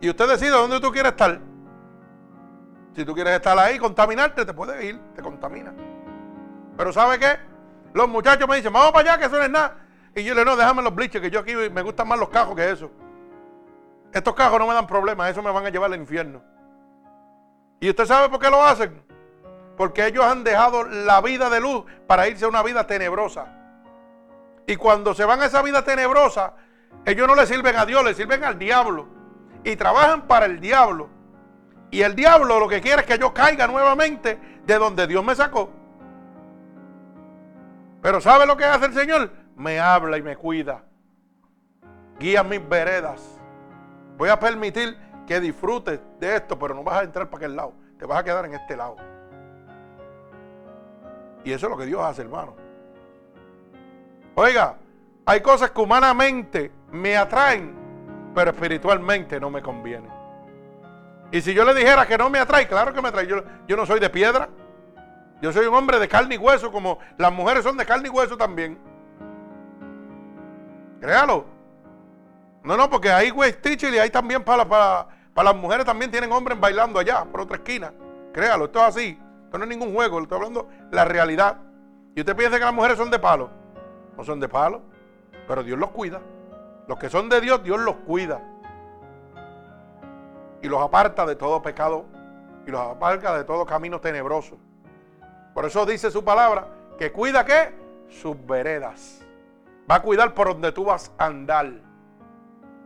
Y 0.00 0.10
usted 0.10 0.28
decide 0.28 0.50
dónde 0.50 0.80
tú 0.80 0.90
quieres 0.90 1.12
estar. 1.12 1.40
Si 2.96 3.04
tú 3.04 3.14
quieres 3.14 3.34
estar 3.34 3.56
ahí, 3.56 3.78
contaminarte, 3.78 4.44
te 4.44 4.52
puedes 4.52 4.82
ir, 4.84 5.00
te 5.14 5.22
contamina. 5.22 5.72
Pero 6.76 6.92
¿sabe 6.92 7.20
qué? 7.20 7.38
Los 7.94 8.08
muchachos 8.08 8.48
me 8.48 8.56
dicen, 8.56 8.72
vamos 8.72 8.90
para 8.90 9.12
allá, 9.12 9.18
que 9.20 9.26
eso 9.26 9.36
no 9.36 9.44
es 9.44 9.50
nada. 9.50 9.76
Y 10.16 10.24
yo 10.24 10.34
le 10.34 10.40
digo, 10.40 10.50
no, 10.50 10.56
déjame 10.56 10.82
los 10.82 10.94
bliches, 10.94 11.20
que 11.20 11.30
yo 11.30 11.38
aquí 11.38 11.54
me 11.54 11.82
gustan 11.82 12.08
más 12.08 12.18
los 12.18 12.30
cajos 12.30 12.56
que 12.56 12.68
eso. 12.68 12.90
Estos 14.12 14.34
cajos 14.34 14.58
no 14.58 14.66
me 14.66 14.74
dan 14.74 14.88
problemas, 14.88 15.30
eso 15.30 15.40
me 15.40 15.52
van 15.52 15.64
a 15.66 15.70
llevar 15.70 15.92
al 15.92 16.00
infierno. 16.00 16.42
¿Y 17.78 17.88
usted 17.88 18.06
sabe 18.06 18.28
por 18.28 18.40
qué 18.40 18.50
lo 18.50 18.62
hacen? 18.62 19.11
Porque 19.76 20.06
ellos 20.06 20.24
han 20.24 20.44
dejado 20.44 20.84
la 20.84 21.20
vida 21.20 21.48
de 21.50 21.60
luz 21.60 21.84
para 22.06 22.28
irse 22.28 22.44
a 22.44 22.48
una 22.48 22.62
vida 22.62 22.86
tenebrosa. 22.86 23.46
Y 24.66 24.76
cuando 24.76 25.14
se 25.14 25.24
van 25.24 25.40
a 25.40 25.46
esa 25.46 25.62
vida 25.62 25.82
tenebrosa, 25.84 26.54
ellos 27.04 27.26
no 27.26 27.34
le 27.34 27.46
sirven 27.46 27.76
a 27.76 27.86
Dios, 27.86 28.04
le 28.04 28.14
sirven 28.14 28.44
al 28.44 28.58
diablo. 28.58 29.08
Y 29.64 29.76
trabajan 29.76 30.22
para 30.22 30.46
el 30.46 30.60
diablo. 30.60 31.08
Y 31.90 32.02
el 32.02 32.14
diablo 32.14 32.58
lo 32.58 32.68
que 32.68 32.80
quiere 32.80 33.02
es 33.02 33.06
que 33.06 33.18
yo 33.18 33.34
caiga 33.34 33.66
nuevamente 33.66 34.38
de 34.64 34.78
donde 34.78 35.06
Dios 35.06 35.24
me 35.24 35.34
sacó. 35.34 35.70
Pero 38.00 38.20
¿sabe 38.20 38.46
lo 38.46 38.56
que 38.56 38.64
hace 38.64 38.86
el 38.86 38.94
Señor? 38.94 39.30
Me 39.56 39.78
habla 39.78 40.16
y 40.16 40.22
me 40.22 40.36
cuida. 40.36 40.84
Guía 42.18 42.42
mis 42.42 42.66
veredas. 42.66 43.20
Voy 44.16 44.28
a 44.28 44.38
permitir 44.38 44.96
que 45.26 45.40
disfrutes 45.40 46.00
de 46.18 46.36
esto, 46.36 46.58
pero 46.58 46.74
no 46.74 46.82
vas 46.82 47.00
a 47.00 47.04
entrar 47.04 47.28
para 47.28 47.44
aquel 47.44 47.56
lado. 47.56 47.74
Te 47.98 48.06
vas 48.06 48.18
a 48.18 48.24
quedar 48.24 48.44
en 48.46 48.54
este 48.54 48.76
lado. 48.76 48.96
Y 51.44 51.52
eso 51.52 51.66
es 51.66 51.70
lo 51.70 51.76
que 51.76 51.86
Dios 51.86 52.00
hace, 52.02 52.22
hermano. 52.22 52.54
Oiga, 54.34 54.76
hay 55.26 55.40
cosas 55.40 55.70
que 55.70 55.80
humanamente 55.80 56.72
me 56.90 57.16
atraen, 57.16 57.74
pero 58.34 58.50
espiritualmente 58.50 59.38
no 59.38 59.50
me 59.50 59.62
convienen. 59.62 60.10
Y 61.30 61.40
si 61.40 61.54
yo 61.54 61.64
le 61.64 61.74
dijera 61.74 62.06
que 62.06 62.18
no 62.18 62.28
me 62.28 62.38
atrae, 62.38 62.68
claro 62.68 62.92
que 62.92 63.00
me 63.00 63.08
atrae. 63.08 63.26
Yo, 63.26 63.42
yo 63.66 63.76
no 63.76 63.86
soy 63.86 64.00
de 64.00 64.10
piedra. 64.10 64.48
Yo 65.40 65.52
soy 65.52 65.66
un 65.66 65.74
hombre 65.74 65.98
de 65.98 66.06
carne 66.06 66.36
y 66.36 66.38
hueso, 66.38 66.70
como 66.70 66.98
las 67.18 67.32
mujeres 67.32 67.64
son 67.64 67.76
de 67.76 67.84
carne 67.84 68.08
y 68.08 68.10
hueso 68.10 68.36
también. 68.36 68.78
Créalo. 71.00 71.46
No, 72.62 72.76
no, 72.76 72.88
porque 72.88 73.10
hay 73.10 73.30
West 73.32 73.66
y 73.66 73.98
hay 73.98 74.10
también 74.10 74.44
para, 74.44 74.68
para, 74.68 75.08
para 75.34 75.52
las 75.52 75.60
mujeres 75.60 75.84
también 75.84 76.10
tienen 76.10 76.30
hombres 76.30 76.60
bailando 76.60 77.00
allá, 77.00 77.24
por 77.24 77.40
otra 77.40 77.56
esquina. 77.56 77.92
Créalo, 78.32 78.66
esto 78.66 78.78
es 78.78 78.84
así. 78.84 79.21
Esto 79.52 79.58
no 79.58 79.64
es 79.64 79.78
ningún 79.78 79.92
juego, 79.92 80.18
le 80.18 80.22
estoy 80.22 80.36
hablando 80.36 80.66
la 80.90 81.04
realidad. 81.04 81.58
Y 82.14 82.20
usted 82.20 82.34
piensa 82.34 82.58
que 82.58 82.64
las 82.64 82.72
mujeres 82.72 82.96
son 82.96 83.10
de 83.10 83.18
palo. 83.18 83.50
No 84.16 84.24
son 84.24 84.40
de 84.40 84.48
palo, 84.48 84.80
pero 85.46 85.62
Dios 85.62 85.78
los 85.78 85.90
cuida. 85.90 86.22
Los 86.88 86.98
que 86.98 87.10
son 87.10 87.28
de 87.28 87.38
Dios, 87.42 87.62
Dios 87.62 87.78
los 87.78 87.96
cuida. 87.96 88.40
Y 90.62 90.68
los 90.68 90.80
aparta 90.80 91.26
de 91.26 91.36
todo 91.36 91.60
pecado 91.60 92.06
y 92.66 92.70
los 92.70 92.80
aparta 92.80 93.36
de 93.36 93.44
todo 93.44 93.66
camino 93.66 94.00
tenebroso. 94.00 94.56
Por 95.52 95.66
eso 95.66 95.84
dice 95.84 96.10
su 96.10 96.24
palabra 96.24 96.68
que 96.98 97.12
cuida 97.12 97.44
qué? 97.44 97.74
Sus 98.08 98.34
veredas. 98.46 99.20
Va 99.90 99.96
a 99.96 100.02
cuidar 100.02 100.32
por 100.32 100.48
donde 100.48 100.72
tú 100.72 100.86
vas 100.86 101.12
a 101.18 101.26
andar. 101.26 101.70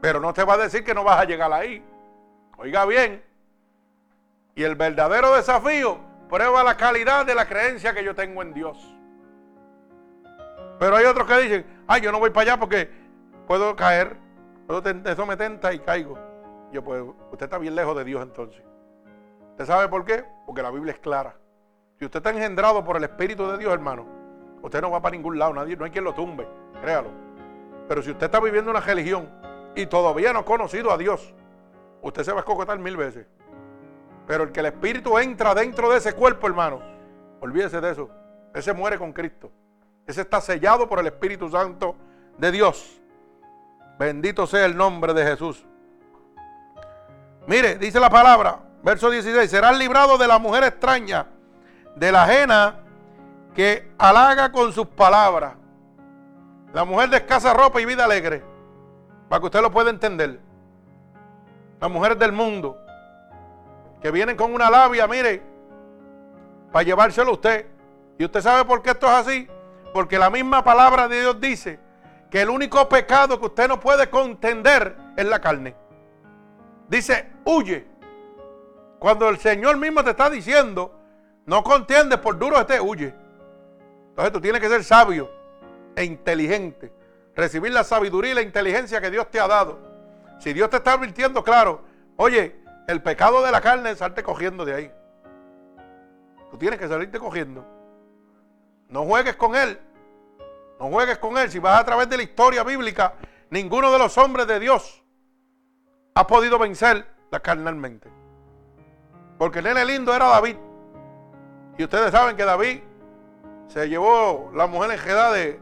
Pero 0.01 0.19
no 0.19 0.33
te 0.33 0.43
va 0.43 0.55
a 0.55 0.59
decir 0.59 0.83
que 0.83 0.95
no 0.95 1.05
vas 1.05 1.21
a 1.21 1.27
llegar 1.27 1.53
ahí. 1.53 1.81
Oiga 2.57 2.85
bien. 2.87 3.23
Y 4.57 4.65
el 4.65 4.75
verdadero 4.75 5.33
desafío 5.37 6.06
prueba 6.29 6.63
la 6.65 6.77
calidad 6.77 7.25
de 7.25 7.35
la 7.35 7.47
creencia 7.47 7.95
que 7.95 8.05
yo 8.05 8.15
tengo 8.15 8.43
en 8.43 8.53
Dios. 8.53 8.79
Pero 10.79 10.97
hay 10.97 11.07
otros 11.07 11.27
que 11.27 11.39
dicen, 11.39 11.85
ay, 11.87 12.03
yo 12.03 12.13
no 12.13 12.19
voy 12.19 12.31
para 12.31 12.53
allá 12.53 12.61
porque 12.61 12.91
puedo 13.47 13.75
caer, 13.77 14.17
eso 15.05 15.27
me 15.27 15.37
tenta 15.37 15.73
y 15.73 15.79
caigo. 15.79 16.19
Yo, 16.73 16.83
pues, 16.83 17.03
usted 17.31 17.47
está 17.47 17.59
bien 17.59 17.75
lejos 17.75 17.97
de 17.97 18.05
Dios 18.05 18.23
entonces. 18.23 18.63
¿Usted 19.53 19.65
sabe 19.65 19.89
por 19.89 20.05
qué? 20.05 20.25
Porque 20.45 20.63
la 20.63 20.71
Biblia 20.71 20.93
es 20.93 20.99
clara. 20.99 21.37
Si 21.99 22.05
usted 22.05 22.19
está 22.19 22.31
engendrado 22.31 22.85
por 22.85 22.97
el 22.97 23.05
Espíritu 23.05 23.51
de 23.51 23.57
Dios, 23.57 23.73
hermano, 23.73 24.07
usted 24.63 24.83
no 24.83 24.91
va 24.91 25.01
para 25.01 25.17
ningún 25.17 25.39
lado, 25.39 25.55
nadie, 25.55 25.77
no 25.77 25.85
hay 25.87 25.91
quien 25.91 26.05
lo 26.05 26.13
tumbe, 26.13 26.47
créalo. 26.83 27.09
Pero 27.89 28.03
si 28.03 28.11
usted 28.11 28.27
está 28.27 28.41
viviendo 28.41 28.71
una 28.71 28.81
religión 28.81 29.31
y 29.75 29.87
todavía 29.87 30.33
no 30.33 30.41
ha 30.41 30.45
conocido 30.45 30.93
a 30.93 30.99
Dios, 30.99 31.33
usted 32.03 32.23
se 32.23 32.33
va 32.33 32.39
a 32.39 32.41
escocotar 32.41 32.79
mil 32.79 32.97
veces. 32.97 33.27
Pero 34.27 34.45
el 34.45 34.53
que 34.53 34.61
el 34.61 34.67
Espíritu 34.67 35.19
entra 35.19 35.55
dentro 35.55 35.91
de 35.91 35.99
ese 35.99 36.13
cuerpo, 36.13 36.47
hermano, 36.47 36.81
olvídese 37.41 37.81
de 37.81 37.93
eso. 37.93 38.11
Ese 38.55 38.73
muere 38.73 38.99
con 38.99 39.13
Cristo. 39.13 39.51
Ese 40.07 40.23
está 40.23 40.41
sellado 40.41 40.89
por 40.89 40.99
el 40.99 41.07
Espíritu 41.07 41.49
Santo 41.49 41.95
de 42.39 42.51
Dios. 42.51 43.01
Bendito 43.99 44.47
sea 44.47 44.67
el 44.67 44.77
nombre 44.77 45.15
de 45.15 45.25
Jesús. 45.25 45.65
Mire, 47.47 47.77
dice 47.77 48.01
la 48.01 48.11
palabra, 48.11 48.59
verso 48.83 49.11
16, 49.11 49.49
serás 49.49 49.79
librado 49.79 50.19
de 50.19 50.27
la 50.27 50.39
mujer 50.39 50.65
extraña, 50.65 51.27
de 51.95 52.11
la 52.11 52.25
ajena 52.25 52.81
que 53.55 53.93
halaga 53.99 54.51
con 54.51 54.73
sus 54.73 54.87
palabras. 54.89 55.55
La 56.73 56.85
mujer 56.85 57.09
de 57.09 57.19
escasa 57.19 57.55
ropa 57.55 57.81
y 57.81 57.85
vida 57.85 58.05
alegre, 58.05 58.43
para 59.29 59.41
que 59.41 59.47
usted 59.47 59.63
lo 59.63 59.71
pueda 59.71 59.91
entender. 59.91 60.41
La 61.81 61.89
mujer 61.89 62.19
del 62.19 62.33
mundo 62.33 62.86
que 64.07 64.13
vienen 64.13 64.37
con 64.37 64.55
una 64.55 64.71
labia, 64.71 65.09
mire, 65.09 65.43
para 66.71 66.85
llevárselo 66.85 67.31
a 67.31 67.35
usted. 67.35 67.67
¿Y 68.17 68.25
usted 68.25 68.41
sabe 68.41 68.65
por 68.65 68.81
qué 68.81 68.91
esto 68.91 69.07
es 69.07 69.13
así? 69.13 69.49
Porque 69.93 70.17
la 70.17 70.31
misma 70.31 70.63
palabra 70.63 71.09
de 71.09 71.23
Dios 71.23 71.41
dice 71.41 71.81
que 72.31 72.43
el 72.43 72.51
único 72.51 72.89
pecado 72.89 73.41
que 73.41 73.47
usted 73.47 73.67
no 73.67 73.81
puede 73.81 74.09
contender 74.09 74.97
es 75.17 75.27
la 75.27 75.41
carne. 75.41 75.75
Dice, 76.87 77.33
huye. 77.45 77.85
Cuando 79.01 79.29
el 79.29 79.41
Señor 79.41 79.77
mismo 79.77 80.05
te 80.05 80.11
está 80.11 80.31
diciendo, 80.31 80.95
no 81.45 81.65
contiendes 81.65 82.21
por 82.21 82.39
duro 82.39 82.61
este, 82.61 82.81
huye. 82.81 83.13
Entonces 84.11 84.33
tú 84.33 84.41
tienes 84.41 84.61
que 84.61 84.69
ser 84.69 84.85
sabio 84.85 85.29
e 85.97 86.05
inteligente. 86.05 86.93
Recibir 87.35 87.73
la 87.73 87.83
sabiduría 87.83 88.31
y 88.31 88.35
la 88.35 88.43
inteligencia 88.43 89.01
que 89.01 89.11
Dios 89.11 89.29
te 89.33 89.41
ha 89.41 89.49
dado 89.49 89.81
Si 90.39 90.53
Dios 90.53 90.71
te 90.71 90.77
está 90.77 90.93
advirtiendo, 90.93 91.43
claro, 91.43 91.83
oye, 92.15 92.66
el 92.87 93.03
pecado 93.03 93.43
de 93.43 93.51
la 93.51 93.61
carne 93.61 93.91
es 93.91 93.99
salte 93.99 94.23
cogiendo 94.23 94.65
de 94.65 94.75
ahí. 94.75 94.93
Tú 96.51 96.59
tienes 96.59 96.79
que 96.79 96.89
salirte 96.89 97.19
cogiendo. 97.19 97.65
No 98.89 99.05
juegues 99.05 99.37
con 99.37 99.57
él. 99.57 99.79
No 100.79 100.89
juegues 100.89 101.19
con 101.19 101.37
él. 101.37 101.51
Si 101.51 101.59
vas 101.59 101.81
a 101.81 101.85
través 101.85 102.09
de 102.09 102.17
la 102.17 102.23
historia 102.23 102.63
bíblica, 102.63 103.15
ninguno 103.51 103.93
de 103.93 103.99
los 103.99 104.17
hombres 104.19 104.47
de 104.47 104.61
Dios 104.61 105.03
ha 106.15 106.27
podido 106.27 106.59
vencer 106.59 107.07
la 107.31 107.41
carnalmente. 107.41 108.09
Porque 109.39 109.59
el 109.59 109.65
nene 109.65 109.85
lindo 109.85 110.15
era 110.15 110.27
David. 110.29 110.57
Y 111.77 111.85
ustedes 111.85 112.11
saben 112.13 112.37
que 112.37 112.45
David 112.45 112.81
se 113.69 113.89
llevó 113.89 114.51
la 114.55 114.67
mujer 114.67 114.93
enjedada 114.93 115.33
de, 115.33 115.61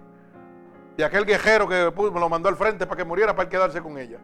aquel 1.05 1.25
guerrero 1.25 1.67
que 1.67 1.91
me 1.97 2.21
lo 2.21 2.29
mandó 2.29 2.49
al 2.49 2.57
frente 2.57 2.87
para 2.87 2.99
que 2.99 3.05
muriera 3.05 3.35
para 3.35 3.49
quedarse 3.49 3.81
con 3.81 3.99
ella. 3.99 4.19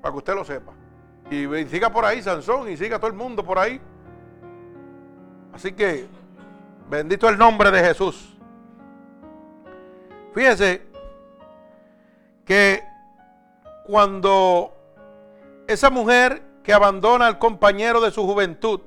Para 0.00 0.12
que 0.12 0.18
usted 0.18 0.34
lo 0.34 0.44
sepa. 0.44 0.72
Y, 1.30 1.46
y 1.46 1.68
siga 1.68 1.90
por 1.90 2.04
ahí 2.04 2.22
Sansón 2.22 2.68
y 2.70 2.76
siga 2.76 2.98
todo 2.98 3.08
el 3.08 3.16
mundo 3.16 3.44
por 3.44 3.58
ahí. 3.58 3.80
Así 5.52 5.72
que 5.72 6.06
bendito 6.90 7.28
el 7.28 7.38
nombre 7.38 7.70
de 7.70 7.80
Jesús. 7.80 8.36
Fíjese 10.34 10.82
que 12.44 12.82
cuando 13.86 14.72
esa 15.66 15.90
mujer 15.90 16.42
que 16.62 16.72
abandona 16.72 17.26
al 17.26 17.38
compañero 17.38 18.00
de 18.00 18.10
su 18.10 18.26
juventud, 18.26 18.80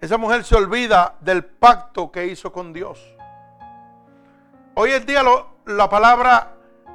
esa 0.00 0.16
mujer 0.16 0.44
se 0.44 0.56
olvida 0.56 1.16
del 1.20 1.44
pacto 1.44 2.10
que 2.10 2.26
hizo 2.26 2.52
con 2.52 2.72
Dios. 2.72 3.14
Hoy 4.74 4.92
en 4.92 5.04
día 5.06 5.22
la 5.66 5.88
palabra 5.88 6.52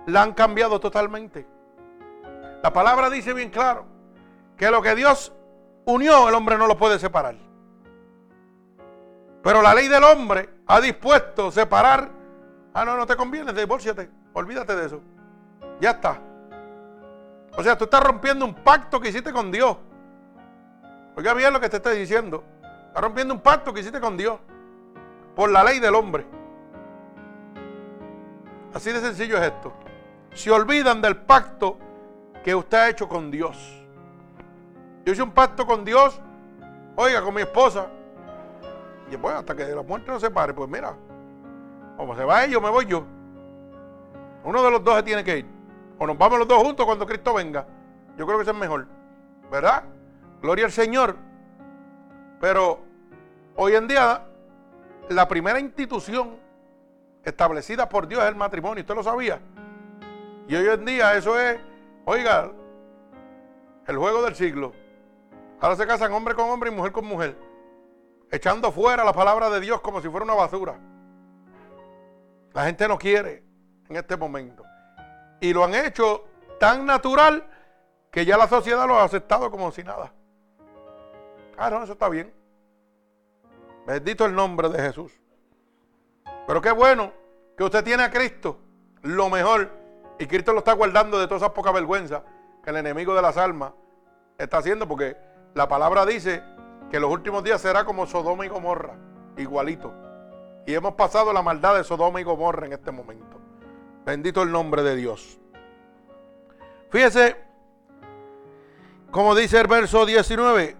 la 0.07 0.23
han 0.23 0.33
cambiado 0.33 0.79
totalmente. 0.79 1.45
La 2.63 2.71
palabra 2.73 3.09
dice 3.09 3.33
bien 3.33 3.49
claro 3.49 3.90
que 4.61 4.69
lo 4.69 4.79
que 4.83 4.93
Dios 4.93 5.33
unió, 5.85 6.29
el 6.29 6.35
hombre 6.35 6.55
no 6.55 6.67
lo 6.67 6.77
puede 6.77 6.99
separar. 6.99 7.33
Pero 9.41 9.59
la 9.59 9.73
ley 9.73 9.87
del 9.87 10.03
hombre 10.03 10.51
ha 10.67 10.79
dispuesto 10.79 11.49
separar. 11.49 12.11
Ah, 12.71 12.85
no, 12.85 12.95
no 12.95 13.07
te 13.07 13.15
conviene, 13.15 13.53
divórciate. 13.53 14.07
Olvídate 14.33 14.75
de 14.75 14.85
eso. 14.85 15.01
Ya 15.79 15.89
está. 15.89 16.21
O 17.57 17.63
sea, 17.63 17.75
tú 17.75 17.85
estás 17.85 18.03
rompiendo 18.03 18.45
un 18.45 18.53
pacto 18.53 19.01
que 19.01 19.09
hiciste 19.09 19.33
con 19.33 19.51
Dios. 19.51 19.77
Oiga 21.15 21.33
bien 21.33 21.51
lo 21.53 21.59
que 21.59 21.67
te 21.67 21.77
estoy 21.77 21.97
diciendo. 21.97 22.43
Estás 22.89 23.01
rompiendo 23.01 23.33
un 23.33 23.39
pacto 23.41 23.73
que 23.73 23.79
hiciste 23.79 23.99
con 23.99 24.15
Dios. 24.15 24.39
Por 25.35 25.49
la 25.49 25.63
ley 25.63 25.79
del 25.79 25.95
hombre. 25.95 26.23
Así 28.75 28.91
de 28.91 28.99
sencillo 28.99 29.37
es 29.37 29.43
esto. 29.43 29.73
Se 30.35 30.51
olvidan 30.51 31.01
del 31.01 31.17
pacto 31.17 31.79
que 32.43 32.53
usted 32.53 32.77
ha 32.77 32.89
hecho 32.89 33.09
con 33.09 33.31
Dios. 33.31 33.80
Yo 35.05 35.13
hice 35.13 35.23
un 35.23 35.31
pacto 35.31 35.65
con 35.65 35.83
Dios, 35.83 36.19
oiga, 36.95 37.21
con 37.21 37.33
mi 37.33 37.41
esposa. 37.41 37.87
Y 39.09 39.17
pues 39.17 39.35
hasta 39.35 39.55
que 39.55 39.65
la 39.65 39.81
muerte 39.81 40.11
nos 40.11 40.21
separe, 40.21 40.53
pues 40.53 40.69
mira, 40.69 40.95
como 41.97 42.15
se 42.15 42.23
va 42.23 42.45
ellos, 42.45 42.61
me 42.61 42.69
voy 42.69 42.85
yo. 42.85 43.03
Uno 44.43 44.63
de 44.63 44.71
los 44.71 44.83
dos 44.83 44.95
se 44.95 45.03
tiene 45.03 45.23
que 45.23 45.39
ir. 45.39 45.45
O 45.99 46.07
nos 46.07 46.17
vamos 46.17 46.39
los 46.39 46.47
dos 46.47 46.59
juntos 46.63 46.85
cuando 46.85 47.05
Cristo 47.05 47.33
venga. 47.33 47.65
Yo 48.17 48.25
creo 48.25 48.37
que 48.37 48.43
eso 48.43 48.51
es 48.51 48.57
mejor. 48.57 48.87
¿Verdad? 49.51 49.83
Gloria 50.41 50.65
al 50.65 50.71
Señor. 50.71 51.15
Pero 52.39 52.79
hoy 53.55 53.75
en 53.75 53.87
día 53.87 54.25
la 55.09 55.27
primera 55.27 55.59
institución 55.59 56.37
establecida 57.23 57.87
por 57.87 58.07
Dios 58.07 58.23
es 58.23 58.29
el 58.29 58.35
matrimonio. 58.35 58.81
¿Usted 58.81 58.95
lo 58.95 59.03
sabía? 59.03 59.39
Y 60.47 60.55
hoy 60.55 60.67
en 60.67 60.85
día 60.85 61.15
eso 61.15 61.39
es, 61.39 61.59
oiga, 62.05 62.51
el 63.87 63.97
juego 63.97 64.23
del 64.23 64.35
siglo. 64.35 64.73
Ahora 65.61 65.75
se 65.75 65.85
casan 65.85 66.11
hombre 66.11 66.33
con 66.33 66.49
hombre 66.49 66.71
y 66.71 66.73
mujer 66.73 66.91
con 66.91 67.05
mujer. 67.05 67.37
Echando 68.31 68.71
fuera 68.71 69.03
la 69.03 69.13
palabra 69.13 69.51
de 69.51 69.59
Dios 69.59 69.79
como 69.81 70.01
si 70.01 70.09
fuera 70.09 70.23
una 70.23 70.33
basura. 70.33 70.79
La 72.53 72.65
gente 72.65 72.87
no 72.87 72.97
quiere 72.97 73.43
en 73.87 73.95
este 73.95 74.17
momento. 74.17 74.63
Y 75.39 75.53
lo 75.53 75.63
han 75.63 75.75
hecho 75.75 76.25
tan 76.59 76.85
natural 76.85 77.45
que 78.11 78.25
ya 78.25 78.37
la 78.37 78.47
sociedad 78.47 78.87
lo 78.87 78.95
ha 78.95 79.03
aceptado 79.03 79.51
como 79.51 79.71
si 79.71 79.83
nada. 79.83 80.11
Ah, 81.57 81.69
eso 81.83 81.93
está 81.93 82.09
bien. 82.09 82.33
Bendito 83.85 84.25
el 84.25 84.33
nombre 84.33 84.67
de 84.67 84.81
Jesús. 84.81 85.11
Pero 86.47 86.59
qué 86.59 86.71
bueno 86.71 87.13
que 87.55 87.63
usted 87.63 87.83
tiene 87.83 88.03
a 88.03 88.09
Cristo, 88.09 88.57
lo 89.03 89.29
mejor. 89.29 89.69
Y 90.17 90.25
Cristo 90.25 90.53
lo 90.53 90.59
está 90.59 90.73
guardando 90.73 91.19
de 91.19 91.27
todas 91.27 91.43
esas 91.43 91.53
pocas 91.53 91.73
vergüenzas 91.73 92.23
que 92.63 92.71
el 92.71 92.77
enemigo 92.77 93.13
de 93.13 93.21
las 93.21 93.37
almas 93.37 93.73
está 94.37 94.57
haciendo, 94.57 94.87
porque 94.87 95.15
la 95.53 95.67
palabra 95.67 96.05
dice 96.05 96.43
que 96.89 96.99
los 96.99 97.11
últimos 97.11 97.43
días 97.43 97.61
será 97.61 97.83
como 97.85 98.05
Sodoma 98.05 98.45
y 98.45 98.49
Gomorra, 98.49 98.95
igualito. 99.37 99.93
Y 100.65 100.73
hemos 100.73 100.93
pasado 100.93 101.33
la 101.33 101.41
maldad 101.41 101.75
de 101.75 101.83
Sodoma 101.83 102.21
y 102.21 102.23
Gomorra 102.23 102.67
en 102.67 102.73
este 102.73 102.91
momento. 102.91 103.37
Bendito 104.05 104.43
el 104.43 104.51
nombre 104.51 104.83
de 104.83 104.95
Dios. 104.95 105.39
Fíjese, 106.89 107.37
como 109.11 109.35
dice 109.35 109.59
el 109.59 109.67
verso 109.67 110.05
19, 110.05 110.75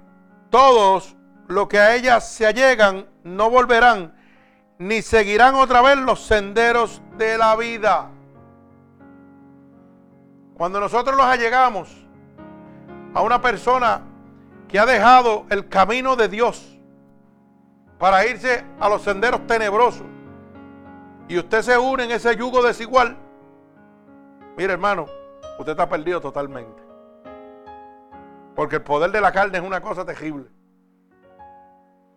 todos 0.49 1.15
los 1.47 1.67
que 1.67 1.80
a 1.80 1.95
ella 1.95 2.19
se 2.22 2.45
allegan 2.45 3.07
no 3.24 3.49
volverán, 3.49 4.13
ni 4.78 5.01
seguirán 5.01 5.55
otra 5.55 5.82
vez 5.82 5.97
los 5.97 6.26
senderos 6.26 7.01
de 7.17 7.38
la 7.38 7.55
vida. 7.55 8.09
Cuando 10.55 10.80
nosotros 10.80 11.15
nos 11.17 11.26
allegamos 11.26 11.89
a 13.13 13.22
una 13.22 13.41
persona 13.41 14.01
que 14.72 14.80
ha 14.80 14.86
dejado 14.86 15.45
el 15.49 15.67
camino 15.67 16.15
de 16.15 16.30
Dios 16.30 16.80
para 17.99 18.26
irse 18.26 18.63
a 18.80 18.89
los 18.89 19.01
senderos 19.01 19.45
tenebrosos, 19.45 20.07
y 21.28 21.38
usted 21.38 21.61
se 21.61 21.78
une 21.78 22.05
en 22.05 22.11
ese 22.11 22.36
yugo 22.36 22.63
desigual, 22.63 23.15
mire 24.57 24.74
hermano, 24.74 25.05
usted 25.59 25.74
está 25.74 25.88
perdido 25.88 26.19
totalmente. 26.19 26.82
Porque 28.55 28.78
el 28.78 28.82
poder 28.82 29.11
de 29.11 29.22
la 29.22 29.32
carne 29.32 29.57
es 29.57 29.63
una 29.63 29.82
cosa 29.82 30.05
terrible. 30.05 30.47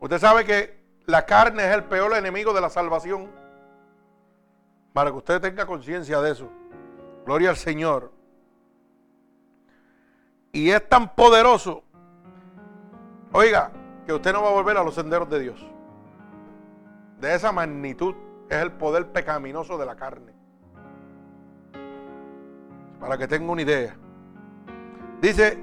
Usted 0.01 0.19
sabe 0.19 0.45
que 0.45 0.79
la 1.07 1.25
carne 1.25 1.65
es 1.65 1.75
el 1.75 1.85
peor 1.85 2.15
enemigo 2.17 2.53
de 2.53 2.61
la 2.61 2.71
salvación. 2.71 3.31
Para 4.93 5.11
que 5.11 5.17
usted 5.17 5.41
tenga 5.41 5.65
conciencia 5.65 6.21
de 6.21 6.33
eso. 6.33 6.49
Gloria 7.25 7.51
al 7.51 7.57
Señor. 7.57 8.13
Y 10.53 10.71
es 10.71 10.89
tan 10.89 11.15
poderoso. 11.15 11.85
Oiga, 13.37 13.73
que 14.07 14.13
usted 14.13 14.33
no 14.33 14.43
va 14.43 14.51
a 14.51 14.53
volver 14.53 14.77
a 14.77 14.85
los 14.85 14.95
senderos 14.95 15.29
de 15.29 15.41
Dios. 15.41 15.67
De 17.19 17.35
esa 17.35 17.51
magnitud 17.51 18.15
es 18.49 18.59
el 18.59 18.71
poder 18.71 19.09
pecaminoso 19.09 19.77
de 19.77 19.85
la 19.85 19.97
carne. 19.97 20.33
Para 23.01 23.19
que 23.19 23.27
tenga 23.27 23.51
una 23.51 23.63
idea. 23.63 23.97
Dice, 25.21 25.59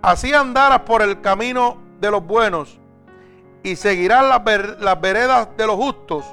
así 0.00 0.32
andarás 0.32 0.80
por 0.80 1.02
el 1.02 1.20
camino 1.20 1.76
de 2.00 2.10
los 2.10 2.26
buenos 2.26 2.80
y 3.62 3.76
seguirás 3.76 4.24
las, 4.26 4.98
veredas 4.98 5.54
de 5.58 5.66
los 5.66 5.76
justos, 5.76 6.24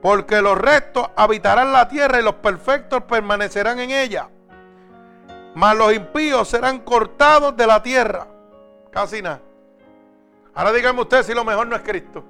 porque 0.00 0.40
los 0.40 0.56
rectos 0.56 1.10
habitarán 1.14 1.74
la 1.74 1.88
tierra 1.88 2.20
y 2.20 2.24
los 2.24 2.36
perfectos 2.36 3.02
permanecerán 3.02 3.78
en 3.80 3.90
ella. 3.90 4.30
Mas 5.54 5.76
los 5.76 5.92
impíos 5.92 6.48
serán 6.48 6.78
cortados 6.78 7.54
de 7.54 7.66
la 7.66 7.82
tierra. 7.82 8.26
Casi 8.90 9.20
nada. 9.20 9.42
Ahora 10.54 10.72
dígame 10.72 11.00
usted 11.00 11.22
si 11.24 11.34
lo 11.34 11.44
mejor 11.44 11.66
no 11.66 11.76
es 11.76 11.82
Cristo. 11.82 12.24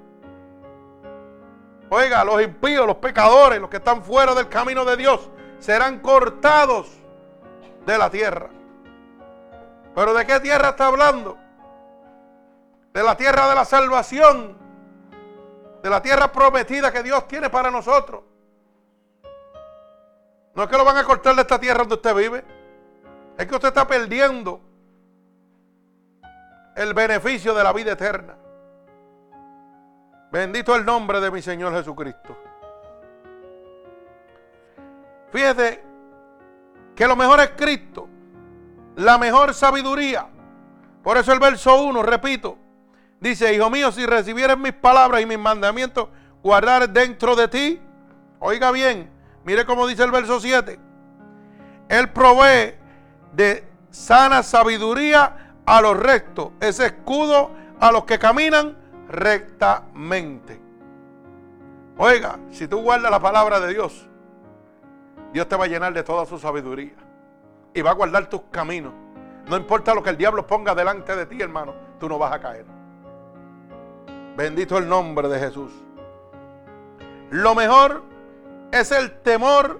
Oiga, 1.89 2.23
los 2.23 2.41
impíos, 2.41 2.87
los 2.87 2.97
pecadores, 2.97 3.61
los 3.61 3.69
que 3.69 3.77
están 3.77 4.03
fuera 4.03 4.33
del 4.33 4.49
camino 4.49 4.83
de 4.83 4.97
Dios, 4.97 5.29
serán 5.59 5.99
cortados 5.99 6.89
de 7.85 7.97
la 7.97 8.09
tierra. 8.09 8.49
¿Pero 9.93 10.13
de 10.13 10.25
qué 10.25 10.39
tierra 10.39 10.69
está 10.69 10.87
hablando? 10.87 11.37
De 12.91 13.03
la 13.03 13.15
tierra 13.15 13.47
de 13.47 13.55
la 13.55 13.65
salvación. 13.65 14.57
De 15.83 15.89
la 15.89 16.01
tierra 16.01 16.31
prometida 16.31 16.91
que 16.91 17.03
Dios 17.03 17.27
tiene 17.27 17.49
para 17.49 17.69
nosotros. 17.69 18.23
No 20.55 20.63
es 20.63 20.69
que 20.69 20.77
lo 20.77 20.85
van 20.85 20.97
a 20.97 21.03
cortar 21.03 21.35
de 21.35 21.41
esta 21.41 21.59
tierra 21.59 21.79
donde 21.79 21.95
usted 21.95 22.15
vive. 22.15 22.43
Es 23.37 23.45
que 23.45 23.53
usted 23.53 23.67
está 23.67 23.85
perdiendo 23.85 24.61
el 26.75 26.93
beneficio 26.93 27.53
de 27.53 27.63
la 27.63 27.73
vida 27.73 27.93
eterna. 27.93 28.35
Bendito 30.31 30.75
el 30.75 30.85
nombre 30.85 31.21
de 31.21 31.31
mi 31.31 31.41
Señor 31.41 31.73
Jesucristo. 31.73 32.37
Fíjate 35.31 35.83
que 36.95 37.07
lo 37.07 37.15
mejor 37.15 37.39
es 37.39 37.51
Cristo, 37.55 38.07
la 38.95 39.17
mejor 39.17 39.53
sabiduría. 39.53 40.27
Por 41.03 41.17
eso 41.17 41.31
el 41.31 41.39
verso 41.39 41.83
1, 41.83 42.03
repito, 42.03 42.57
dice, 43.19 43.53
Hijo 43.53 43.69
mío, 43.69 43.91
si 43.91 44.05
recibieres 44.05 44.57
mis 44.57 44.73
palabras 44.73 45.21
y 45.21 45.25
mis 45.25 45.39
mandamientos, 45.39 46.09
guardar 46.43 46.89
dentro 46.89 47.35
de 47.35 47.47
ti, 47.47 47.81
oiga 48.39 48.71
bien, 48.71 49.09
mire 49.43 49.65
cómo 49.65 49.87
dice 49.87 50.03
el 50.03 50.11
verso 50.11 50.39
7, 50.39 50.79
Él 51.89 52.09
provee 52.09 52.75
de 53.33 53.67
sana 53.91 54.43
sabiduría 54.43 55.44
a 55.65 55.81
los 55.81 55.97
rectos, 55.97 56.51
ese 56.59 56.87
escudo 56.87 57.51
a 57.79 57.91
los 57.91 58.05
que 58.05 58.19
caminan 58.19 58.77
rectamente. 59.07 60.61
Oiga, 61.97 62.39
si 62.51 62.67
tú 62.67 62.81
guardas 62.81 63.09
la 63.09 63.19
palabra 63.19 63.59
de 63.59 63.73
Dios, 63.73 64.07
Dios 65.33 65.47
te 65.47 65.55
va 65.55 65.65
a 65.65 65.67
llenar 65.67 65.93
de 65.93 66.03
toda 66.03 66.25
su 66.25 66.37
sabiduría 66.37 66.95
y 67.73 67.81
va 67.81 67.91
a 67.91 67.93
guardar 67.93 68.27
tus 68.27 68.41
caminos. 68.51 68.93
No 69.47 69.57
importa 69.57 69.93
lo 69.93 70.01
que 70.01 70.09
el 70.09 70.17
diablo 70.17 70.45
ponga 70.45 70.73
delante 70.73 71.15
de 71.15 71.25
ti, 71.25 71.41
hermano, 71.41 71.73
tú 71.99 72.09
no 72.09 72.17
vas 72.17 72.33
a 72.33 72.39
caer. 72.39 72.65
Bendito 74.35 74.77
el 74.77 74.87
nombre 74.89 75.29
de 75.29 75.39
Jesús. 75.39 75.71
Lo 77.29 77.55
mejor 77.55 78.03
es 78.71 78.91
el 78.91 79.19
temor 79.21 79.79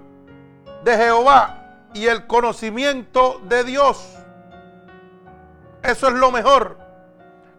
de 0.84 0.96
Jehová 0.96 1.88
y 1.94 2.06
el 2.06 2.26
conocimiento 2.26 3.40
de 3.48 3.64
Dios. 3.64 4.15
Eso 5.86 6.08
es 6.08 6.14
lo 6.14 6.30
mejor. 6.30 6.78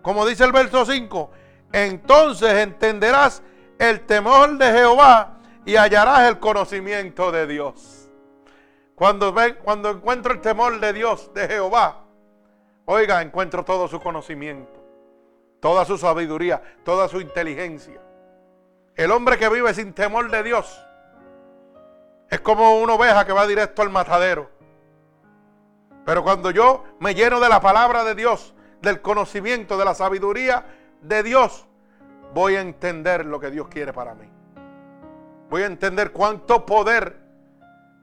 Como 0.02 0.26
dice 0.26 0.44
el 0.44 0.52
verso 0.52 0.86
5, 0.86 1.32
entonces 1.72 2.54
entenderás 2.54 3.42
el 3.80 4.06
temor 4.06 4.58
de 4.58 4.72
Jehová 4.72 5.38
y 5.66 5.76
hallarás 5.76 6.30
el 6.30 6.40
conocimiento 6.40 7.32
de 7.32 7.48
Dios. 7.48 8.10
Cuando, 8.96 9.36
cuando 9.64 9.92
encuentro 9.92 10.34
el 10.34 10.42
temor 10.42 10.80
de 10.80 10.94
Dios, 10.94 11.32
de 11.34 11.48
Jehová, 11.48 12.04
oiga, 12.86 13.22
encuentro 13.22 13.64
todo 13.64 13.88
su 13.88 14.00
conocimiento, 14.00 14.84
toda 15.60 15.86
su 15.86 15.98
sabiduría, 15.98 16.62
toda 16.84 17.08
su 17.08 17.22
inteligencia. 17.22 18.02
El 18.96 19.12
hombre 19.12 19.38
que 19.38 19.50
vive 19.50 19.74
sin 19.74 19.94
temor 19.94 20.32
de 20.32 20.42
Dios 20.42 20.84
es 22.30 22.40
como 22.42 22.80
una 22.80 22.94
oveja 22.94 23.26
que 23.26 23.34
va 23.34 23.46
directo 23.46 23.82
al 23.82 23.90
matadero. 23.90 24.57
Pero 26.08 26.24
cuando 26.24 26.52
yo 26.52 26.86
me 27.02 27.14
lleno 27.14 27.42
de 27.42 27.50
la 27.50 27.60
palabra 27.60 28.06
de 28.06 28.16
Dios, 28.16 28.56
del 28.82 29.02
conocimiento, 29.02 29.78
de 29.78 29.84
la 29.84 29.94
sabiduría 29.94 30.66
de 31.02 31.22
Dios, 31.22 31.68
voy 32.34 32.56
a 32.56 32.62
entender 32.62 33.26
lo 33.26 33.42
que 33.42 33.52
Dios 33.52 33.68
quiere 33.68 33.92
para 33.92 34.16
mí. 34.16 34.26
Voy 35.50 35.64
a 35.64 35.66
entender 35.66 36.14
cuánto 36.14 36.66
poder 36.66 37.18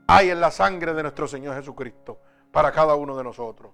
hay 0.06 0.28
en 0.28 0.38
la 0.38 0.50
sangre 0.50 0.92
de 0.92 1.02
nuestro 1.02 1.26
Señor 1.26 1.56
Jesucristo 1.56 2.20
para 2.52 2.72
cada 2.72 2.94
uno 2.94 3.16
de 3.16 3.24
nosotros. 3.24 3.72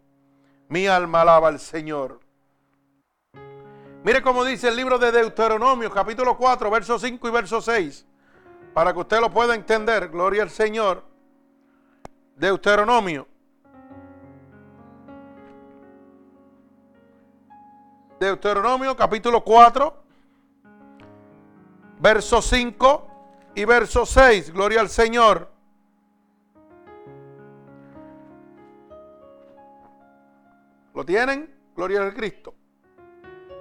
Mi 0.68 0.86
alma 0.86 1.22
alaba 1.22 1.48
al 1.48 1.58
Señor. 1.58 2.20
Mire 4.04 4.22
cómo 4.22 4.44
dice 4.44 4.68
el 4.68 4.76
libro 4.76 4.96
de 5.00 5.10
Deuteronomio, 5.10 5.90
capítulo 5.90 6.36
4, 6.36 6.70
verso 6.70 7.00
5 7.00 7.26
y 7.26 7.30
verso 7.32 7.60
6. 7.60 8.06
Para 8.74 8.92
que 8.92 9.00
usted 9.00 9.18
lo 9.18 9.32
pueda 9.32 9.56
entender, 9.56 10.08
gloria 10.08 10.44
al 10.44 10.50
Señor. 10.50 11.02
Deuteronomio. 12.36 13.26
Deuteronomio 18.20 18.94
capítulo 18.94 19.42
4, 19.42 19.94
verso 22.00 22.42
5 22.42 23.06
y 23.54 23.64
verso 23.64 24.04
6. 24.04 24.52
Gloria 24.52 24.82
al 24.82 24.90
Señor. 24.90 25.50
¿Lo 30.94 31.02
tienen? 31.02 31.50
Gloria 31.74 32.02
al 32.02 32.12
Cristo. 32.12 32.52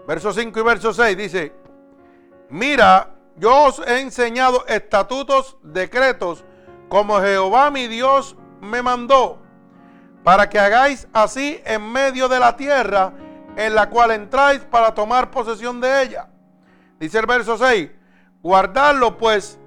Verso 0.06 0.34
5 0.34 0.60
y 0.60 0.64
verso 0.64 0.92
6 0.92 1.16
dice, 1.16 1.54
mira, 2.50 3.16
yo 3.38 3.64
os 3.64 3.80
he 3.88 4.02
enseñado 4.02 4.66
estatutos, 4.68 5.56
decretos, 5.64 6.44
como 6.90 7.22
Jehová 7.22 7.72
mi 7.72 7.88
Dios 7.88 8.36
me 8.60 8.82
mandó, 8.82 9.42
para 10.26 10.50
que 10.50 10.60
hagáis 10.60 11.08
así 11.14 11.62
en 11.64 11.90
medio 11.90 12.28
de 12.28 12.40
la 12.42 12.58
tierra 12.58 13.14
en 13.60 13.76
la 13.76 13.90
cual 13.90 14.12
entráis 14.12 14.62
para 14.62 14.94
tomar 14.94 15.30
posesión 15.30 15.82
de 15.82 16.02
ella. 16.02 16.30
Dice 16.98 17.20
el 17.20 17.26
verso 17.26 17.58
6, 17.58 17.92
guardadlo 18.42 19.18
pues 19.18 19.60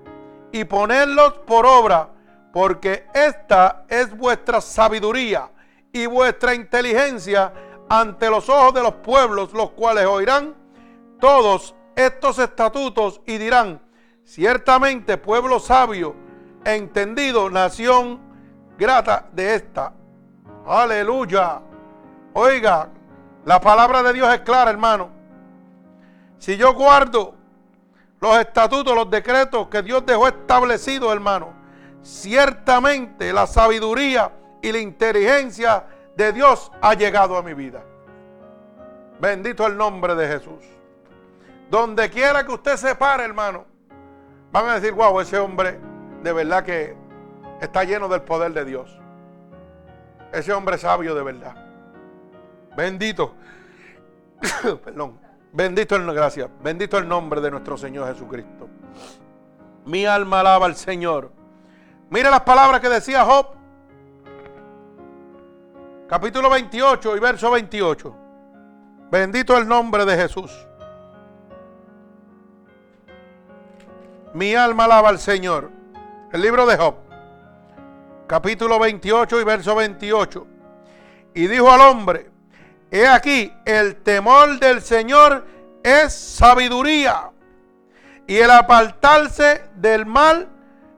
y 0.50 0.64
ponedlos 0.64 1.34
por 1.46 1.66
obra, 1.66 2.08
porque 2.54 3.06
esta 3.12 3.84
es 3.90 4.16
vuestra 4.16 4.62
sabiduría 4.62 5.50
y 5.92 6.06
vuestra 6.06 6.54
inteligencia 6.54 7.52
ante 7.90 8.30
los 8.30 8.48
ojos 8.48 8.72
de 8.72 8.82
los 8.82 8.94
pueblos, 8.94 9.52
los 9.52 9.72
cuales 9.72 10.06
oirán 10.06 10.54
todos 11.20 11.74
estos 11.94 12.38
estatutos 12.38 13.20
y 13.26 13.36
dirán, 13.36 13.82
ciertamente 14.24 15.18
pueblo 15.18 15.60
sabio, 15.60 16.16
entendido, 16.64 17.50
nación 17.50 18.20
grata 18.78 19.28
de 19.32 19.54
esta. 19.54 19.92
Aleluya. 20.66 21.60
Oiga, 22.32 22.88
la 23.44 23.60
palabra 23.60 24.02
de 24.02 24.12
Dios 24.12 24.32
es 24.32 24.40
clara, 24.40 24.70
hermano. 24.70 25.10
Si 26.38 26.56
yo 26.56 26.74
guardo 26.74 27.34
los 28.20 28.38
estatutos, 28.38 28.94
los 28.94 29.10
decretos 29.10 29.68
que 29.68 29.82
Dios 29.82 30.06
dejó 30.06 30.28
establecidos, 30.28 31.12
hermano, 31.12 31.52
ciertamente 32.02 33.32
la 33.32 33.46
sabiduría 33.46 34.32
y 34.60 34.70
la 34.70 34.78
inteligencia 34.78 35.84
de 36.16 36.32
Dios 36.32 36.70
ha 36.80 36.94
llegado 36.94 37.36
a 37.36 37.42
mi 37.42 37.54
vida. 37.54 37.82
Bendito 39.20 39.66
el 39.66 39.76
nombre 39.76 40.14
de 40.14 40.28
Jesús. 40.28 40.64
Donde 41.70 42.10
quiera 42.10 42.44
que 42.44 42.52
usted 42.52 42.76
se 42.76 42.94
pare, 42.94 43.24
hermano, 43.24 43.64
van 44.52 44.68
a 44.68 44.74
decir, 44.74 44.92
wow, 44.92 45.20
ese 45.20 45.38
hombre 45.38 45.80
de 46.22 46.32
verdad 46.32 46.64
que 46.64 46.96
está 47.60 47.84
lleno 47.84 48.08
del 48.08 48.22
poder 48.22 48.52
de 48.52 48.64
Dios. 48.64 48.98
Ese 50.32 50.52
hombre 50.52 50.78
sabio 50.78 51.14
de 51.14 51.22
verdad. 51.22 51.71
Bendito. 52.76 53.34
Perdón. 54.84 55.18
Bendito 55.52 55.96
el, 55.96 56.12
gracias. 56.14 56.48
Bendito 56.62 56.96
el 56.98 57.06
nombre 57.06 57.40
de 57.40 57.50
nuestro 57.50 57.76
Señor 57.76 58.08
Jesucristo. 58.12 58.68
Mi 59.84 60.06
alma 60.06 60.40
alaba 60.40 60.66
al 60.66 60.76
Señor. 60.76 61.30
Mire 62.08 62.30
las 62.30 62.40
palabras 62.40 62.80
que 62.80 62.88
decía 62.88 63.24
Job. 63.24 63.48
Capítulo 66.08 66.48
28 66.48 67.16
y 67.16 67.20
verso 67.20 67.50
28. 67.50 68.16
Bendito 69.10 69.56
el 69.58 69.68
nombre 69.68 70.06
de 70.06 70.16
Jesús. 70.16 70.50
Mi 74.32 74.54
alma 74.54 74.84
alaba 74.84 75.10
al 75.10 75.18
Señor. 75.18 75.70
El 76.32 76.40
libro 76.40 76.64
de 76.64 76.78
Job. 76.78 76.94
Capítulo 78.26 78.78
28 78.78 79.40
y 79.40 79.44
verso 79.44 79.74
28. 79.74 80.46
Y 81.34 81.46
dijo 81.46 81.70
al 81.70 81.80
hombre, 81.82 82.31
He 82.94 83.06
aquí, 83.06 83.50
el 83.64 84.02
temor 84.02 84.60
del 84.60 84.82
Señor 84.82 85.46
es 85.82 86.12
sabiduría. 86.12 87.30
Y 88.26 88.36
el 88.36 88.50
apartarse 88.50 89.64
del 89.76 90.04
mal, 90.04 90.46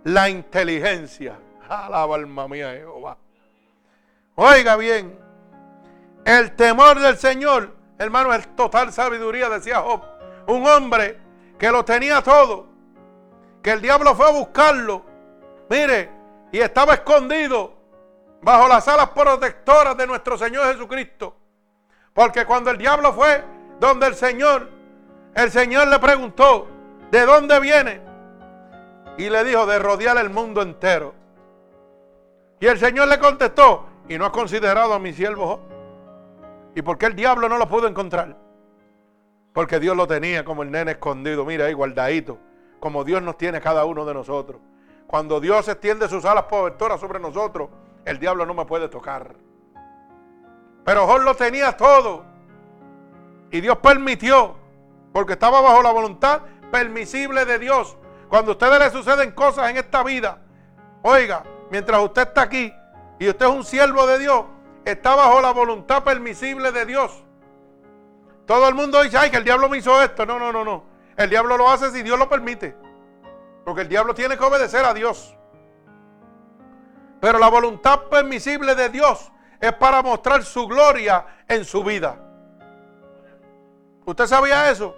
la 0.03 0.29
inteligencia. 0.29 1.39
Alaba 1.69 2.17
alma 2.17 2.49
mía 2.49 2.73
Jehová. 2.73 3.17
Oiga 4.35 4.75
bien, 4.75 5.17
el 6.25 6.57
temor 6.57 6.99
del 6.99 7.17
Señor, 7.17 7.73
hermano, 7.97 8.35
es 8.35 8.57
total 8.57 8.93
sabiduría, 8.93 9.49
decía 9.49 9.79
Job. 9.81 10.03
Un 10.49 10.67
hombre 10.67 11.21
que 11.57 11.71
lo 11.71 11.85
tenía 11.85 12.21
todo, 12.23 12.67
que 13.63 13.71
el 13.71 13.81
diablo 13.81 14.17
fue 14.17 14.27
a 14.27 14.33
buscarlo, 14.33 15.05
mire, 15.71 16.11
y 16.51 16.59
estaba 16.59 16.95
escondido 16.95 17.73
bajo 18.43 18.67
las 18.67 18.89
alas 18.89 19.11
protectoras 19.11 19.97
de 19.97 20.09
nuestro 20.09 20.37
Señor 20.37 20.73
Jesucristo. 20.73 21.37
Porque 22.15 22.47
cuando 22.47 22.71
el 22.71 22.79
diablo 22.79 23.13
fue 23.13 23.45
donde 23.81 24.07
el 24.07 24.15
Señor, 24.15 24.71
el 25.35 25.51
Señor 25.51 25.89
le 25.89 25.99
preguntó, 25.99 26.69
¿de 27.11 27.27
dónde 27.27 27.59
viene? 27.59 28.01
Y 29.19 29.29
le 29.29 29.45
dijo, 29.45 29.67
de 29.67 29.81
rodear 29.81 30.17
el 30.19 30.31
mundo 30.31 30.63
entero. 30.63 31.13
Y 32.61 32.67
el 32.67 32.79
Señor 32.79 33.09
le 33.09 33.19
contestó, 33.19 33.87
¿y 34.09 34.17
no 34.17 34.27
has 34.27 34.31
considerado 34.31 34.95
a 34.95 34.99
mi 34.99 35.13
siervo 35.13 35.61
¿Y 36.77 36.83
por 36.83 36.99
qué 36.99 37.07
el 37.07 37.15
diablo 37.15 37.49
no 37.49 37.59
lo 37.59 37.69
pudo 37.69 37.87
encontrar? 37.87 38.37
Porque 39.53 39.79
Dios 39.79 39.97
lo 39.97 40.07
tenía 40.07 40.45
como 40.45 40.63
el 40.63 40.71
nene 40.71 40.93
escondido, 40.93 41.45
mira 41.45 41.67
ahí 41.67 41.73
guardadito, 41.73 42.39
como 42.81 43.05
Dios 43.05 43.23
nos 43.23 43.39
tiene 43.39 43.61
cada 43.61 43.85
uno 43.85 44.05
de 44.05 44.15
nosotros. 44.15 44.61
Cuando 45.07 45.41
Dios 45.41 45.69
extiende 45.69 46.09
sus 46.09 46.25
alas 46.25 46.45
protectoras 46.45 47.01
sobre 47.01 47.21
nosotros, 47.21 47.69
el 48.05 48.19
diablo 48.19 48.47
no 48.47 48.55
me 48.55 48.65
puede 48.65 48.89
tocar. 48.89 49.37
Pero 50.85 51.07
Job 51.07 51.23
lo 51.23 51.35
tenía 51.35 51.77
todo. 51.77 52.25
Y 53.51 53.61
Dios 53.61 53.79
permitió, 53.79 54.57
porque 55.13 55.35
estaba 55.35 55.61
bajo 55.61 55.83
la 55.83 55.93
voluntad 55.93 56.43
permisible 56.71 57.45
de 57.45 57.59
Dios. 57.59 57.97
Cuando 58.29 58.53
a 58.53 58.55
ustedes 58.55 58.79
le 58.79 58.91
suceden 58.91 59.31
cosas 59.33 59.71
en 59.71 59.77
esta 59.77 60.03
vida, 60.03 60.39
oiga, 61.03 61.45
mientras 61.71 62.03
usted 62.03 62.23
está 62.23 62.43
aquí 62.43 62.75
y 63.19 63.29
usted 63.29 63.47
es 63.47 63.53
un 63.53 63.65
siervo 63.65 64.07
de 64.07 64.19
Dios, 64.19 64.45
está 64.85 65.15
bajo 65.15 65.41
la 65.41 65.53
voluntad 65.53 66.03
permisible 66.03 66.73
de 66.73 66.85
Dios. 66.85 67.25
Todo 68.47 68.69
el 68.69 68.75
mundo 68.75 69.03
dice, 69.03 69.17
ay, 69.17 69.31
que 69.31 69.39
el 69.39 69.45
diablo 69.45 69.69
me 69.69 69.79
hizo 69.79 70.03
esto. 70.03 70.27
No, 70.27 70.39
no, 70.39 70.53
no, 70.53 70.65
no. 70.65 70.85
El 71.17 71.31
diablo 71.31 71.57
lo 71.57 71.71
hace 71.71 71.91
si 71.91 72.03
Dios 72.03 72.19
lo 72.19 72.29
permite. 72.29 72.77
Porque 73.65 73.83
el 73.83 73.89
diablo 73.89 74.15
tiene 74.15 74.37
que 74.37 74.45
obedecer 74.45 74.85
a 74.85 74.93
Dios. 74.93 75.35
Pero 77.21 77.39
la 77.39 77.49
voluntad 77.49 78.03
permisible 78.11 78.75
de 78.75 78.91
Dios 78.91 79.31
es 79.67 79.73
para 79.75 80.03
mostrar 80.03 80.43
su 80.43 80.67
gloria 80.67 81.25
en 81.49 81.65
su 81.65 81.83
vida. 81.83 82.17
¿Usted 84.05 84.27
sabía 84.27 84.71
eso? 84.71 84.95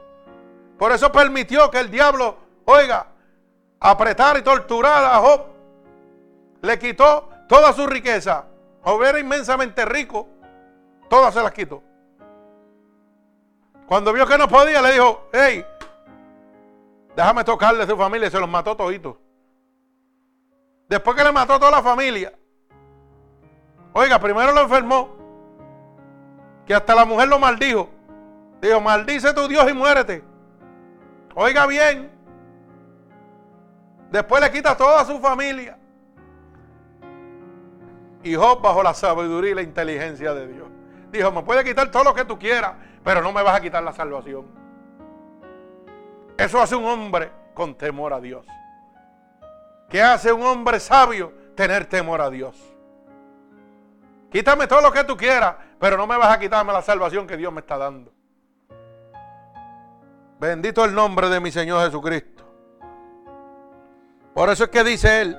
Por 0.79 0.93
eso 0.93 1.11
permitió 1.11 1.71
que 1.71 1.79
el 1.79 1.91
diablo, 1.91 2.37
oiga, 2.65 3.07
apretar 3.81 4.37
y 4.39 4.43
torturar 4.43 5.05
a 5.05 5.19
Job. 5.19 5.47
Le 6.63 6.79
quitó 6.79 7.29
toda 7.49 7.73
su 7.73 7.87
riqueza. 7.87 8.47
Job 8.83 9.03
era 9.03 9.19
inmensamente 9.19 9.85
rico. 9.85 10.29
Todas 11.09 11.33
se 11.33 11.43
las 11.43 11.53
quitó. 11.53 11.83
Cuando 13.87 14.13
vio 14.13 14.27
que 14.27 14.37
no 14.37 14.49
podía, 14.49 14.83
le 14.83 14.93
dijo, 14.93 15.29
hey, 15.33 15.65
déjame 17.15 17.45
tocarle 17.45 17.85
a 17.85 17.87
su 17.87 17.97
familia. 17.97 18.29
Y 18.29 18.31
se 18.31 18.41
los 18.41 18.49
mató 18.49 18.77
toditos. 18.77 19.17
Después 20.89 21.17
que 21.17 21.25
le 21.25 21.33
mató 21.33 21.55
a 21.55 21.59
toda 21.59 21.71
la 21.71 21.83
familia. 21.83 22.33
Oiga, 23.99 24.19
primero 24.19 24.53
lo 24.53 24.61
enfermó. 24.61 25.09
Que 26.67 26.75
hasta 26.75 26.95
la 26.95 27.07
mujer 27.07 27.29
lo 27.29 27.39
maldijo. 27.39 27.89
Dijo, 28.61 28.79
maldice 28.79 29.33
tu 29.33 29.49
Dios 29.49 29.67
y 29.71 29.73
muérete. 29.73 30.23
Oiga 31.35 31.67
bien. 31.67 32.11
Después 34.11 34.43
le 34.43 34.53
quita 34.53 34.77
toda 34.77 35.03
su 35.07 35.19
familia. 35.19 35.79
Y 38.23 38.35
Job 38.35 38.61
bajo 38.61 38.83
la 38.83 38.93
sabiduría 38.93 39.53
y 39.53 39.55
la 39.55 39.63
inteligencia 39.63 40.35
de 40.35 40.47
Dios. 40.47 40.69
Dijo, 41.11 41.33
me 41.33 41.43
puede 41.43 41.65
quitar 41.65 41.91
todo 41.91 42.05
lo 42.05 42.15
que 42.15 42.27
tú 42.27 42.39
quieras, 42.39 42.75
pero 43.03 43.23
no 43.23 43.33
me 43.33 43.43
vas 43.43 43.57
a 43.57 43.63
quitar 43.63 43.83
la 43.83 43.95
salvación. 43.95 44.45
Eso 46.37 46.61
hace 46.61 46.77
un 46.77 46.85
hombre 46.85 47.33
con 47.55 47.75
temor 47.75 48.13
a 48.13 48.21
Dios. 48.21 48.45
¿Qué 49.89 50.03
hace 50.03 50.35
un 50.35 50.43
hombre 50.43 50.81
sabio? 50.81 51.33
Tener 51.55 51.87
temor 51.87 52.21
a 52.21 52.29
Dios. 52.29 52.76
Quítame 54.37 54.67
todo 54.67 54.83
lo 54.83 54.93
que 54.93 55.03
tú 55.03 55.17
quieras, 55.17 55.57
pero 55.81 55.97
no 55.97 56.07
me 56.07 56.15
vas 56.19 56.29
a 56.29 56.39
quitarme 56.39 56.71
la 56.71 56.83
salvación 56.83 57.27
que 57.27 57.39
Dios 57.39 57.51
me 57.51 57.61
está 57.61 57.79
dando. 57.79 58.13
Bendito 60.39 60.85
el 60.85 60.95
nombre 60.95 61.31
de 61.31 61.41
mi 61.41 61.51
Señor 61.51 61.83
Jesucristo. 61.87 62.45
Por 64.35 64.51
eso 64.51 64.65
es 64.65 64.69
que 64.69 64.85
dice 64.85 65.23
él, 65.23 65.39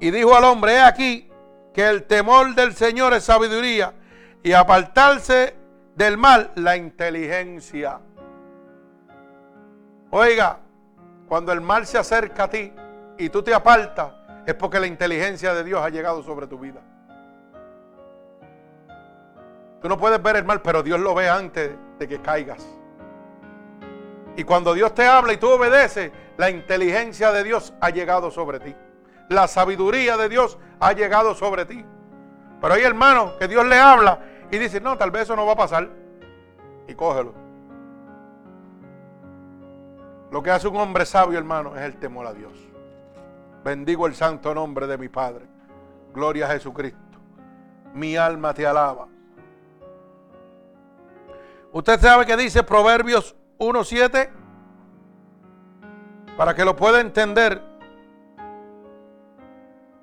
y 0.00 0.10
dijo 0.10 0.36
al 0.36 0.44
hombre, 0.44 0.74
he 0.74 0.82
aquí 0.82 1.30
que 1.72 1.88
el 1.88 2.04
temor 2.04 2.54
del 2.54 2.74
Señor 2.74 3.14
es 3.14 3.24
sabiduría 3.24 3.94
y 4.42 4.52
apartarse 4.52 5.56
del 5.94 6.18
mal 6.18 6.52
la 6.56 6.76
inteligencia. 6.76 8.00
Oiga, 10.10 10.58
cuando 11.26 11.52
el 11.52 11.62
mal 11.62 11.86
se 11.86 11.96
acerca 11.96 12.44
a 12.44 12.50
ti 12.50 12.70
y 13.16 13.30
tú 13.30 13.42
te 13.42 13.54
apartas, 13.54 14.12
es 14.44 14.52
porque 14.56 14.78
la 14.78 14.86
inteligencia 14.86 15.54
de 15.54 15.64
Dios 15.64 15.80
ha 15.82 15.88
llegado 15.88 16.22
sobre 16.22 16.46
tu 16.46 16.58
vida. 16.58 16.82
Tú 19.82 19.88
no 19.88 19.98
puedes 19.98 20.22
ver 20.22 20.36
el 20.36 20.44
mal, 20.44 20.62
pero 20.62 20.82
Dios 20.82 21.00
lo 21.00 21.14
ve 21.14 21.28
antes 21.28 21.72
de 21.98 22.08
que 22.08 22.20
caigas. 22.20 22.64
Y 24.36 24.44
cuando 24.44 24.72
Dios 24.74 24.94
te 24.94 25.04
habla 25.04 25.32
y 25.32 25.36
tú 25.36 25.48
obedeces, 25.48 26.12
la 26.36 26.50
inteligencia 26.50 27.32
de 27.32 27.44
Dios 27.44 27.74
ha 27.80 27.90
llegado 27.90 28.30
sobre 28.30 28.60
ti. 28.60 28.74
La 29.28 29.48
sabiduría 29.48 30.16
de 30.16 30.28
Dios 30.28 30.58
ha 30.80 30.92
llegado 30.92 31.34
sobre 31.34 31.64
ti. 31.66 31.84
Pero 32.60 32.74
hay 32.74 32.82
hermanos 32.82 33.32
que 33.38 33.48
Dios 33.48 33.66
le 33.66 33.78
habla 33.78 34.20
y 34.50 34.58
dice, 34.58 34.80
no, 34.80 34.96
tal 34.96 35.10
vez 35.10 35.22
eso 35.22 35.36
no 35.36 35.44
va 35.44 35.52
a 35.52 35.56
pasar. 35.56 35.88
Y 36.86 36.94
cógelo. 36.94 37.34
Lo 40.30 40.42
que 40.42 40.50
hace 40.50 40.68
un 40.68 40.76
hombre 40.76 41.04
sabio, 41.04 41.38
hermano, 41.38 41.76
es 41.76 41.82
el 41.82 41.96
temor 41.96 42.26
a 42.26 42.32
Dios. 42.32 42.52
Bendigo 43.64 44.06
el 44.06 44.14
santo 44.14 44.54
nombre 44.54 44.86
de 44.86 44.96
mi 44.96 45.08
Padre. 45.08 45.44
Gloria 46.14 46.46
a 46.46 46.50
Jesucristo. 46.50 46.98
Mi 47.94 48.16
alma 48.16 48.54
te 48.54 48.66
alaba. 48.66 49.08
Usted 51.72 52.00
sabe 52.00 52.26
que 52.26 52.36
dice 52.36 52.62
Proverbios 52.62 53.34
1.7, 53.58 54.28
para 56.36 56.54
que 56.54 56.66
lo 56.66 56.76
pueda 56.76 57.00
entender. 57.00 57.62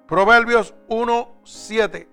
Proverbios 0.07 0.74
1.7. 0.88 2.07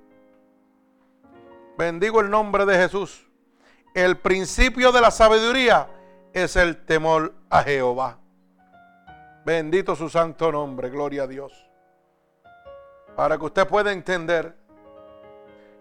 Bendigo 1.79 2.21
el 2.21 2.29
nombre 2.29 2.67
de 2.67 2.77
Jesús. 2.77 3.27
El 3.95 4.19
principio 4.19 4.93
de 4.93 5.01
la 5.01 5.11
sabiduría 5.11 5.89
es 6.35 6.57
el 6.57 6.85
temor 6.85 7.33
a 7.49 7.63
Jehová. 7.63 8.19
Bendito 9.47 9.97
su 9.97 10.11
santo 10.11 10.53
nombre, 10.53 10.91
gloria 10.91 11.23
a 11.23 11.27
Dios. 11.27 11.67
Para 13.15 13.39
que 13.39 13.45
usted 13.47 13.67
pueda 13.67 13.91
entender 13.91 14.55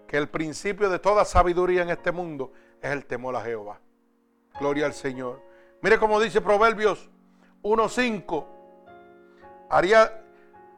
que 0.08 0.16
el 0.16 0.30
principio 0.30 0.90
de 0.90 1.00
toda 1.00 1.26
sabiduría 1.26 1.82
en 1.82 1.90
este 1.90 2.14
mundo 2.14 2.54
es 2.86 2.92
el 2.92 3.06
temor 3.06 3.36
a 3.36 3.42
Jehová. 3.42 3.80
Gloria 4.60 4.86
al 4.86 4.94
Señor. 4.94 5.42
Mire 5.82 5.98
cómo 5.98 6.20
dice 6.20 6.40
Proverbios 6.40 7.10
1.5. 7.64 8.46
Haría, 9.70 10.24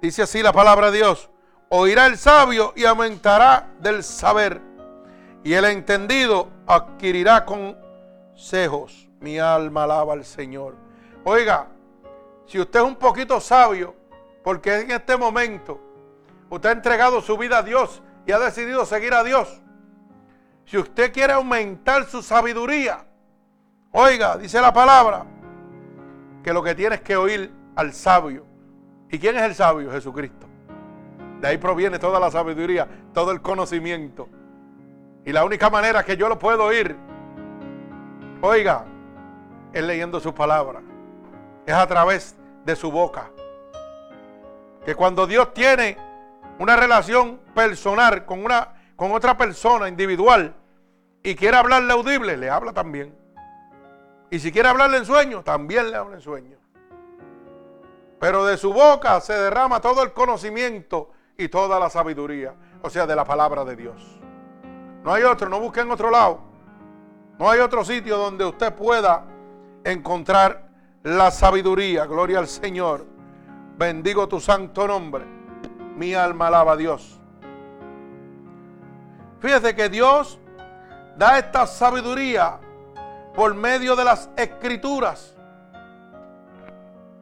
dice 0.02 0.22
así 0.22 0.42
la 0.42 0.54
palabra 0.54 0.90
de 0.90 0.98
Dios. 0.98 1.30
Oirá 1.70 2.06
el 2.06 2.18
sabio 2.18 2.72
y 2.78 2.86
aumentará 2.86 3.70
del 3.80 4.04
saber. 4.04 4.62
Y 5.44 5.54
el 5.54 5.66
entendido 5.66 6.50
adquirirá 6.66 7.46
consejos. 7.46 9.10
Mi 9.20 9.38
alma 9.38 9.84
alaba 9.84 10.14
al 10.14 10.24
Señor. 10.24 10.76
Oiga, 11.26 11.68
si 12.46 12.58
usted 12.58 12.80
es 12.80 12.86
un 12.86 12.96
poquito 12.96 13.42
sabio, 13.42 13.94
porque 14.44 14.80
en 14.80 14.92
este 14.92 15.18
momento 15.18 15.82
usted 16.50 16.70
ha 16.70 16.72
entregado 16.72 17.22
su 17.22 17.38
vida 17.38 17.58
a 17.58 17.64
Dios 17.64 18.02
y 18.26 18.32
ha 18.32 18.40
decidido 18.40 18.86
seguir 18.86 19.14
a 19.14 19.24
Dios. 19.26 19.62
Si 20.68 20.78
usted 20.78 21.12
quiere 21.12 21.34
aumentar 21.34 22.06
su 22.06 22.22
sabiduría, 22.22 23.08
Oiga, 24.00 24.38
dice 24.38 24.62
la 24.62 24.72
palabra 24.72 25.26
que 26.44 26.54
lo 26.54 26.62
que 26.62 26.76
tiene 26.76 26.96
es 26.96 27.02
que 27.02 27.16
oír 27.16 27.52
al 27.76 27.94
sabio. 27.94 28.46
¿Y 29.10 29.18
quién 29.18 29.36
es 29.38 29.42
el 29.44 29.56
sabio? 29.56 29.92
Jesucristo. 29.92 30.46
De 31.42 31.48
ahí 31.48 31.58
proviene 31.58 31.98
toda 31.98 32.20
la 32.20 32.30
sabiduría, 32.30 32.88
todo 33.12 33.32
el 33.32 33.42
conocimiento. 33.42 34.30
Y 35.26 35.32
la 35.32 35.44
única 35.46 35.72
manera 35.72 36.04
que 36.04 36.16
yo 36.16 36.30
lo 36.30 36.38
puedo 36.38 36.66
oír, 36.66 36.96
oiga, 38.42 38.86
es 39.74 39.84
leyendo 39.84 40.20
su 40.20 40.32
palabra. 40.32 40.82
Es 41.66 41.74
a 41.74 41.88
través 41.88 42.36
de 42.66 42.76
su 42.76 42.92
boca. 42.92 43.32
Que 44.86 44.96
cuando 44.96 45.26
Dios 45.26 45.54
tiene 45.54 45.98
una 46.60 46.76
relación 46.76 47.40
personal 47.56 48.26
con, 48.26 48.46
una, 48.46 48.74
con 48.98 49.14
otra 49.14 49.38
persona 49.38 49.88
individual 49.88 50.54
y 51.24 51.36
quiere 51.36 51.56
hablarle 51.56 51.94
audible, 51.94 52.36
le 52.36 52.50
habla 52.50 52.74
también. 52.74 53.16
Y 54.30 54.40
si 54.40 54.52
quiere 54.52 54.68
hablarle 54.68 54.98
en 54.98 55.06
sueño, 55.06 55.44
también 55.44 55.90
le 55.90 55.96
habla 55.96 56.16
en 56.16 56.22
sueño. 56.22 56.58
Pero 58.20 58.44
de 58.46 58.58
su 58.58 58.74
boca 58.74 59.22
se 59.22 59.34
derrama 59.34 59.80
todo 59.80 60.04
el 60.04 60.12
conocimiento 60.12 61.12
y 61.38 61.48
toda 61.48 61.80
la 61.80 61.90
sabiduría. 61.90 62.56
O 62.82 62.90
sea, 62.90 63.06
de 63.06 63.16
la 63.16 63.24
palabra 63.24 63.64
de 63.64 63.76
Dios. 63.76 64.20
No 65.04 65.14
hay 65.14 65.24
otro, 65.24 65.48
no 65.48 65.60
busque 65.60 65.82
en 65.82 65.92
otro 65.92 66.10
lado. 66.10 66.42
No 67.38 67.50
hay 67.50 67.60
otro 67.60 67.86
sitio 67.86 68.18
donde 68.18 68.46
usted 68.46 68.74
pueda 68.74 69.26
encontrar 69.84 70.70
la 71.04 71.30
sabiduría. 71.30 72.08
Gloria 72.08 72.40
al 72.40 72.48
Señor. 72.48 73.06
Bendigo 73.78 74.28
tu 74.28 74.40
santo 74.40 74.88
nombre. 74.88 75.24
Mi 75.96 76.16
alma 76.16 76.48
alaba 76.48 76.74
a 76.74 76.78
Dios. 76.78 77.17
Fíjese 79.40 79.76
que 79.76 79.90
Dios 79.90 80.40
da 81.18 81.38
esta 81.38 81.68
sabiduría 81.68 82.60
por 83.36 83.54
medio 83.54 83.96
de 83.96 84.04
las 84.04 84.30
escrituras. 84.36 85.36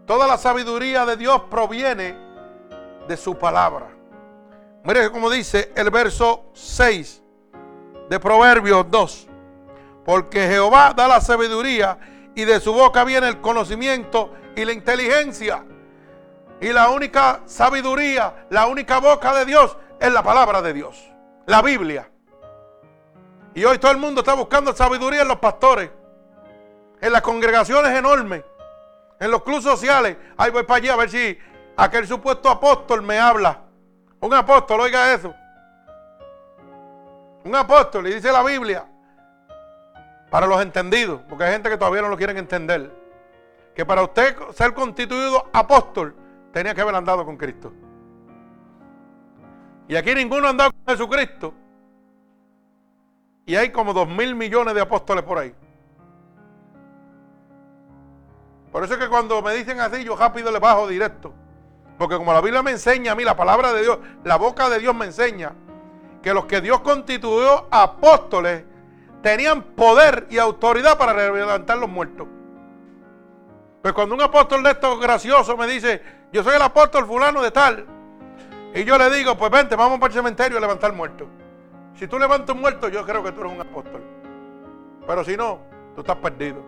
Toda 0.06 0.28
la 0.28 0.38
sabiduría 0.38 1.06
de 1.06 1.18
Dios 1.18 1.42
proviene 1.50 2.16
de 3.08 3.18
su 3.18 3.38
palabra. 3.38 3.88
Mire 4.84 5.12
como 5.12 5.30
dice 5.30 5.72
el 5.76 5.90
verso 5.90 6.46
6 6.54 7.24
de 8.10 8.20
Proverbios 8.20 8.86
2. 8.90 9.28
Porque 10.06 10.48
Jehová 10.48 10.94
da 10.96 11.08
la 11.08 11.20
sabiduría 11.20 11.98
y 12.36 12.46
de 12.46 12.60
su 12.60 12.74
boca 12.74 13.04
viene 13.04 13.28
el 13.28 13.42
conocimiento 13.42 14.32
y 14.56 14.64
la 14.64 14.74
inteligencia. 14.74 15.66
Y 16.62 16.72
la 16.72 16.90
única 16.90 17.42
sabiduría, 17.46 18.48
la 18.50 18.68
única 18.68 19.00
boca 19.00 19.34
de 19.36 19.46
Dios 19.46 19.76
es 20.00 20.12
la 20.12 20.24
palabra 20.24 20.62
de 20.62 20.74
Dios, 20.74 21.12
la 21.46 21.62
Biblia. 21.62 22.10
Y 23.54 23.64
hoy 23.64 23.78
todo 23.78 23.92
el 23.92 23.98
mundo 23.98 24.22
está 24.22 24.34
buscando 24.34 24.74
sabiduría 24.76 25.22
en 25.22 25.28
los 25.28 25.40
pastores 25.40 25.90
en 27.02 27.12
las 27.12 27.22
congregaciones 27.22 27.92
enormes, 27.98 28.44
en 29.20 29.32
los 29.32 29.44
clubes 29.44 29.64
sociales. 29.64 30.18
Ahí 30.38 30.52
voy 30.52 30.64
para 30.64 30.78
allá 30.78 30.94
a 30.94 30.98
ver 30.98 31.10
si 31.10 31.38
aquel 31.78 32.08
supuesto 32.08 32.50
apóstol 32.50 33.02
me 33.02 33.20
habla. 33.20 33.62
Un 34.20 34.34
apóstol, 34.34 34.82
oiga 34.82 35.14
eso. 35.14 35.34
Un 37.44 37.56
apóstol, 37.56 38.08
y 38.08 38.14
dice 38.16 38.32
la 38.32 38.44
Biblia, 38.44 38.88
para 40.32 40.48
los 40.48 40.60
entendidos, 40.62 41.22
porque 41.30 41.44
hay 41.44 41.52
gente 41.54 41.70
que 41.70 41.78
todavía 41.78 42.02
no 42.02 42.10
lo 42.10 42.18
quieren 42.18 42.38
entender, 42.38 42.92
que 43.76 43.86
para 43.86 44.02
usted 44.02 44.36
ser 44.54 44.74
constituido 44.74 45.48
apóstol, 45.54 46.16
tenía 46.52 46.74
que 46.74 46.82
haber 46.82 46.96
andado 46.96 47.24
con 47.24 47.38
Cristo. 47.38 47.72
Y 49.88 49.96
aquí 49.96 50.16
ninguno 50.16 50.48
ha 50.48 50.50
andado 50.50 50.72
con 50.72 50.96
Jesucristo. 50.96 51.54
Y 53.46 53.56
hay 53.56 53.72
como 53.72 53.94
dos 53.94 54.08
mil 54.08 54.36
millones 54.36 54.74
de 54.74 54.82
apóstoles 54.82 55.24
por 55.24 55.38
ahí. 55.38 55.54
Por 58.72 58.84
eso 58.84 58.96
es 58.96 59.00
que 59.00 59.08
cuando 59.08 59.42
me 59.42 59.54
dicen 59.54 59.80
así, 59.80 60.04
yo 60.04 60.16
rápido 60.16 60.52
le 60.52 60.60
bajo 60.60 60.88
directo. 60.88 61.34
Porque 61.98 62.18
como 62.18 62.34
la 62.34 62.42
Biblia 62.42 62.62
me 62.62 62.72
enseña 62.72 63.14
a 63.14 63.16
mí, 63.16 63.24
la 63.24 63.38
palabra 63.38 63.72
de 63.72 63.84
Dios, 63.84 64.00
la 64.24 64.36
boca 64.38 64.70
de 64.70 64.80
Dios 64.80 64.94
me 64.94 65.06
enseña 65.06 65.54
que 66.22 66.34
los 66.34 66.46
que 66.46 66.60
Dios 66.60 66.82
constituyó 66.82 67.68
apóstoles 67.72 68.64
tenían 69.22 69.62
poder 69.62 70.28
y 70.30 70.40
autoridad 70.40 70.98
para 70.98 71.14
levantar 71.14 71.78
los 71.78 71.90
muertos. 71.90 72.28
Pues 73.82 73.94
cuando 73.94 74.16
un 74.16 74.22
apóstol 74.22 74.64
de 74.64 74.72
estos 74.72 75.00
graciosos 75.00 75.58
me 75.58 75.68
dice, 75.68 76.02
yo 76.34 76.44
soy 76.44 76.56
el 76.56 76.62
apóstol 76.62 77.06
fulano 77.06 77.42
de 77.42 77.52
tal, 77.52 77.86
y 78.76 78.84
yo 78.84 78.98
le 78.98 79.10
digo, 79.10 79.38
pues 79.38 79.50
vente, 79.50 79.76
vamos 79.76 80.00
para 80.00 80.12
el 80.12 80.18
cementerio 80.18 80.58
a 80.58 80.62
levantar 80.62 80.94
muertos. 80.94 81.28
Si 81.96 82.08
tú 82.08 82.20
levantas 82.20 82.54
un 82.54 82.62
muerto, 82.62 82.90
yo 82.90 83.06
creo 83.06 83.24
que 83.24 83.32
tú 83.32 83.40
eres 83.42 83.54
un 83.54 83.62
apóstol. 83.62 84.02
Pero 85.08 85.24
si 85.24 85.38
no, 85.38 85.60
tú 85.96 86.02
estás 86.02 86.18
perdido. 86.18 86.62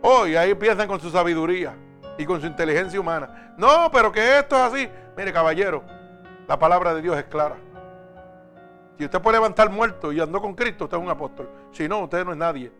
Hoy 0.00 0.36
ahí 0.36 0.52
empiezan 0.52 0.88
con 0.88 1.00
su 1.00 1.10
sabiduría 1.10 1.76
y 2.16 2.24
con 2.24 2.40
su 2.40 2.46
inteligencia 2.46 2.98
humana. 2.98 3.54
No, 3.58 3.90
pero 3.92 4.10
que 4.10 4.38
esto 4.38 4.56
es 4.56 4.62
así. 4.62 4.88
Mire, 5.16 5.32
caballero, 5.32 5.82
la 6.46 6.58
palabra 6.58 6.94
de 6.94 7.02
Dios 7.02 7.16
es 7.18 7.24
clara. 7.24 7.56
Si 8.96 9.04
usted 9.04 9.20
puede 9.20 9.36
levantar 9.36 9.70
muertos 9.70 10.14
y 10.14 10.20
andó 10.20 10.40
con 10.40 10.54
Cristo, 10.54 10.84
usted 10.84 10.96
es 10.96 11.02
un 11.02 11.10
apóstol. 11.10 11.48
Si 11.72 11.86
no, 11.86 12.00
usted 12.00 12.24
no 12.24 12.32
es 12.32 12.38
nadie. 12.38 12.72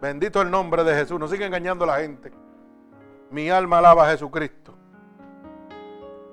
Bendito 0.00 0.42
el 0.42 0.50
nombre 0.50 0.84
de 0.84 0.94
Jesús. 0.94 1.18
No 1.18 1.26
siga 1.26 1.46
engañando 1.46 1.84
a 1.84 1.88
la 1.88 2.00
gente. 2.00 2.30
Mi 3.30 3.50
alma 3.50 3.78
alaba 3.78 4.06
a 4.06 4.10
Jesucristo. 4.10 4.74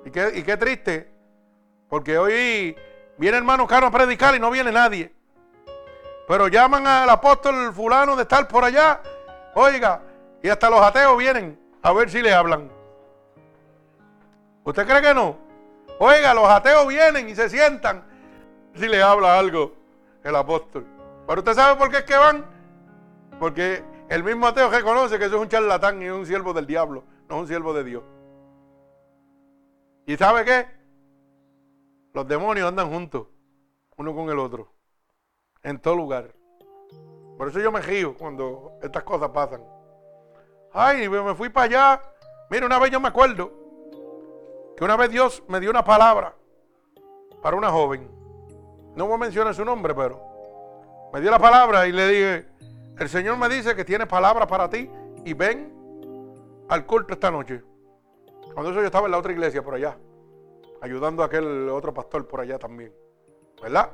Y 0.08 0.42
qué, 0.42 0.56
triste. 0.56 1.10
Porque 1.88 2.18
hoy 2.18 2.76
viene 3.16 3.36
hermano 3.36 3.66
caro 3.66 3.86
a 3.86 3.90
predicar 3.90 4.34
y 4.34 4.40
no 4.40 4.50
viene 4.50 4.72
nadie. 4.72 5.12
Pero 6.26 6.48
llaman 6.48 6.86
al 6.86 7.08
apóstol 7.08 7.72
fulano 7.72 8.16
de 8.16 8.22
estar 8.22 8.46
por 8.48 8.64
allá. 8.64 9.00
Oiga, 9.54 10.02
y 10.42 10.48
hasta 10.48 10.70
los 10.70 10.80
ateos 10.80 11.16
vienen 11.16 11.58
a 11.82 11.92
ver 11.92 12.10
si 12.10 12.22
le 12.22 12.32
hablan. 12.32 12.70
¿Usted 14.64 14.86
cree 14.86 15.02
que 15.02 15.14
no? 15.14 15.36
Oiga, 15.98 16.34
los 16.34 16.48
ateos 16.48 16.86
vienen 16.86 17.28
y 17.28 17.34
se 17.34 17.48
sientan 17.48 18.04
si 18.74 18.86
le 18.86 19.02
habla 19.02 19.38
algo 19.38 19.74
el 20.22 20.36
apóstol. 20.36 20.86
Pero 21.26 21.40
usted 21.40 21.54
sabe 21.54 21.76
por 21.76 21.90
qué 21.90 21.98
es 21.98 22.04
que 22.04 22.16
van 22.16 22.44
porque 23.38 23.84
el 24.08 24.24
mismo 24.24 24.46
ateo 24.46 24.70
reconoce 24.70 25.18
que 25.18 25.26
eso 25.26 25.36
es 25.36 25.42
un 25.42 25.48
charlatán 25.48 26.02
y 26.02 26.06
es 26.06 26.12
un 26.12 26.26
siervo 26.26 26.52
del 26.52 26.66
diablo, 26.66 27.04
no 27.28 27.36
es 27.36 27.40
un 27.42 27.48
siervo 27.48 27.72
de 27.72 27.84
Dios. 27.84 28.02
¿Y 30.08 30.16
sabe 30.16 30.42
qué? 30.42 30.66
Los 32.14 32.26
demonios 32.26 32.66
andan 32.66 32.90
juntos, 32.90 33.26
uno 33.98 34.14
con 34.14 34.30
el 34.30 34.38
otro, 34.38 34.72
en 35.62 35.78
todo 35.78 35.96
lugar. 35.96 36.34
Por 37.36 37.48
eso 37.48 37.60
yo 37.60 37.70
me 37.70 37.82
río 37.82 38.16
cuando 38.16 38.72
estas 38.82 39.02
cosas 39.02 39.28
pasan. 39.28 39.62
Ay, 40.72 41.10
me 41.10 41.34
fui 41.34 41.50
para 41.50 41.66
allá. 41.66 42.02
Mira, 42.48 42.64
una 42.64 42.78
vez 42.78 42.90
yo 42.90 43.00
me 43.00 43.08
acuerdo 43.08 43.52
que 44.78 44.82
una 44.82 44.96
vez 44.96 45.10
Dios 45.10 45.42
me 45.46 45.60
dio 45.60 45.68
una 45.68 45.84
palabra 45.84 46.34
para 47.42 47.54
una 47.54 47.68
joven. 47.70 48.10
No 48.96 49.04
voy 49.04 49.16
a 49.16 49.18
mencionar 49.18 49.54
su 49.54 49.62
nombre, 49.62 49.94
pero 49.94 50.22
me 51.12 51.20
dio 51.20 51.30
la 51.30 51.38
palabra 51.38 51.86
y 51.86 51.92
le 51.92 52.08
dije, 52.08 52.48
el 52.98 53.10
Señor 53.10 53.36
me 53.36 53.50
dice 53.50 53.76
que 53.76 53.84
tiene 53.84 54.06
palabras 54.06 54.48
para 54.48 54.70
ti 54.70 54.90
y 55.26 55.34
ven 55.34 56.64
al 56.70 56.86
culto 56.86 57.12
esta 57.12 57.30
noche. 57.30 57.62
Cuando 58.54 58.70
eso 58.70 58.80
yo 58.80 58.86
estaba 58.86 59.06
en 59.06 59.12
la 59.12 59.18
otra 59.18 59.32
iglesia 59.32 59.62
por 59.62 59.74
allá, 59.74 59.96
ayudando 60.80 61.22
a 61.22 61.26
aquel 61.26 61.68
otro 61.68 61.92
pastor 61.94 62.26
por 62.26 62.40
allá 62.40 62.58
también. 62.58 62.92
¿Verdad? 63.60 63.90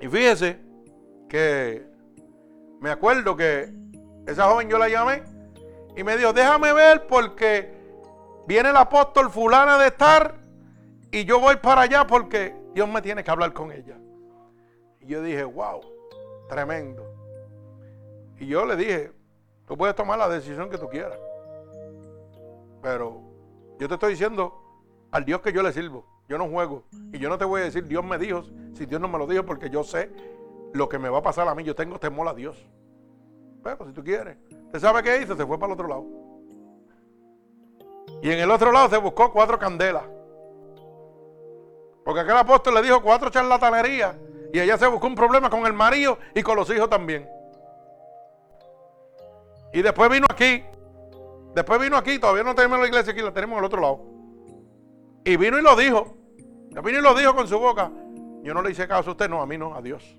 Y 0.00 0.08
fíjese 0.08 0.58
que 1.28 1.86
me 2.80 2.90
acuerdo 2.90 3.36
que 3.36 3.72
esa 4.26 4.48
joven 4.48 4.68
yo 4.68 4.78
la 4.78 4.88
llamé 4.88 5.22
y 5.96 6.04
me 6.04 6.16
dijo, 6.16 6.32
déjame 6.32 6.72
ver 6.72 7.06
porque 7.06 7.72
viene 8.46 8.70
el 8.70 8.76
apóstol 8.76 9.30
fulana 9.30 9.78
de 9.78 9.88
estar 9.88 10.34
y 11.10 11.24
yo 11.24 11.40
voy 11.40 11.56
para 11.56 11.82
allá 11.82 12.06
porque 12.06 12.54
Dios 12.74 12.88
me 12.88 13.02
tiene 13.02 13.24
que 13.24 13.30
hablar 13.30 13.52
con 13.52 13.72
ella. 13.72 13.96
Y 15.00 15.06
yo 15.06 15.22
dije, 15.22 15.42
wow, 15.44 15.80
tremendo. 16.48 17.04
Y 18.38 18.46
yo 18.46 18.64
le 18.64 18.76
dije, 18.76 19.12
tú 19.66 19.76
puedes 19.76 19.96
tomar 19.96 20.18
la 20.18 20.28
decisión 20.28 20.70
que 20.70 20.78
tú 20.78 20.88
quieras. 20.88 21.18
Pero 22.82 23.20
yo 23.78 23.88
te 23.88 23.94
estoy 23.94 24.10
diciendo 24.10 24.62
al 25.10 25.24
Dios 25.24 25.40
que 25.40 25.52
yo 25.52 25.62
le 25.62 25.72
sirvo. 25.72 26.04
Yo 26.28 26.36
no 26.36 26.48
juego. 26.48 26.84
Y 27.12 27.18
yo 27.18 27.28
no 27.28 27.38
te 27.38 27.44
voy 27.44 27.62
a 27.62 27.64
decir, 27.64 27.86
Dios 27.86 28.04
me 28.04 28.18
dijo, 28.18 28.42
si 28.74 28.86
Dios 28.86 29.00
no 29.00 29.08
me 29.08 29.18
lo 29.18 29.26
dijo, 29.26 29.44
porque 29.44 29.70
yo 29.70 29.82
sé 29.82 30.10
lo 30.74 30.88
que 30.88 30.98
me 30.98 31.08
va 31.08 31.18
a 31.18 31.22
pasar 31.22 31.48
a 31.48 31.54
mí. 31.54 31.64
Yo 31.64 31.74
tengo 31.74 31.98
temor 31.98 32.28
a 32.28 32.34
Dios. 32.34 32.68
Pero 33.62 33.86
si 33.86 33.92
tú 33.92 34.04
quieres. 34.04 34.36
¿Usted 34.66 34.78
sabe 34.78 35.02
qué 35.02 35.22
hizo? 35.22 35.36
Se 35.36 35.46
fue 35.46 35.58
para 35.58 35.72
el 35.72 35.78
otro 35.78 35.88
lado. 35.88 36.04
Y 38.22 38.30
en 38.30 38.40
el 38.40 38.50
otro 38.50 38.72
lado 38.72 38.88
se 38.88 38.98
buscó 38.98 39.32
cuatro 39.32 39.58
candelas. 39.58 40.04
Porque 42.04 42.20
aquel 42.20 42.36
apóstol 42.36 42.74
le 42.74 42.82
dijo 42.82 43.02
cuatro 43.02 43.30
charlatanerías. 43.30 44.16
Y 44.52 44.60
ella 44.60 44.78
se 44.78 44.86
buscó 44.86 45.06
un 45.06 45.14
problema 45.14 45.50
con 45.50 45.66
el 45.66 45.72
marido 45.72 46.18
y 46.34 46.42
con 46.42 46.56
los 46.56 46.70
hijos 46.70 46.88
también. 46.88 47.28
Y 49.72 49.82
después 49.82 50.10
vino 50.10 50.26
aquí. 50.30 50.64
Después 51.54 51.80
vino 51.80 51.96
aquí, 51.96 52.18
todavía 52.18 52.44
no 52.44 52.54
tenemos 52.54 52.78
la 52.78 52.86
iglesia 52.86 53.12
aquí, 53.12 53.22
la 53.22 53.32
tenemos 53.32 53.58
al 53.58 53.64
otro 53.64 53.80
lado. 53.80 54.00
Y 55.24 55.36
vino 55.36 55.58
y 55.58 55.62
lo 55.62 55.76
dijo. 55.76 56.16
Vino 56.84 56.98
y 56.98 57.02
lo 57.02 57.14
dijo 57.14 57.34
con 57.34 57.48
su 57.48 57.58
boca. 57.58 57.90
Yo 58.42 58.54
no 58.54 58.62
le 58.62 58.70
hice 58.70 58.86
caso 58.86 59.10
a 59.10 59.12
usted, 59.12 59.28
no, 59.28 59.42
a 59.42 59.46
mí 59.46 59.58
no, 59.58 59.74
a 59.74 59.82
Dios. 59.82 60.18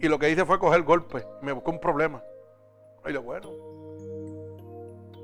Y 0.00 0.08
lo 0.08 0.18
que 0.18 0.30
hice 0.30 0.44
fue 0.44 0.58
coger 0.58 0.82
golpe. 0.82 1.26
Me 1.42 1.52
buscó 1.52 1.70
un 1.70 1.80
problema. 1.80 2.22
Y 3.06 3.12
lo 3.12 3.22
bueno. 3.22 3.50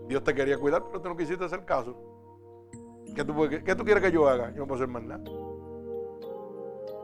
Dios 0.09 0.25
te 0.25 0.35
quería 0.35 0.59
cuidar, 0.59 0.83
pero 0.85 1.01
tú 1.01 1.09
no 1.09 1.17
quisiste 1.17 1.45
hacer 1.45 1.65
caso. 1.65 1.97
¿Qué 3.15 3.25
tú, 3.25 3.35
qué 3.65 3.75
tú 3.75 3.85
quieres 3.85 4.03
que 4.03 4.13
yo 4.13 4.29
haga? 4.29 4.51
Yo 4.51 4.61
no 4.61 4.67
puedo 4.67 4.83
hacer 4.83 4.89
más 4.89 5.03
nada. 5.03 5.23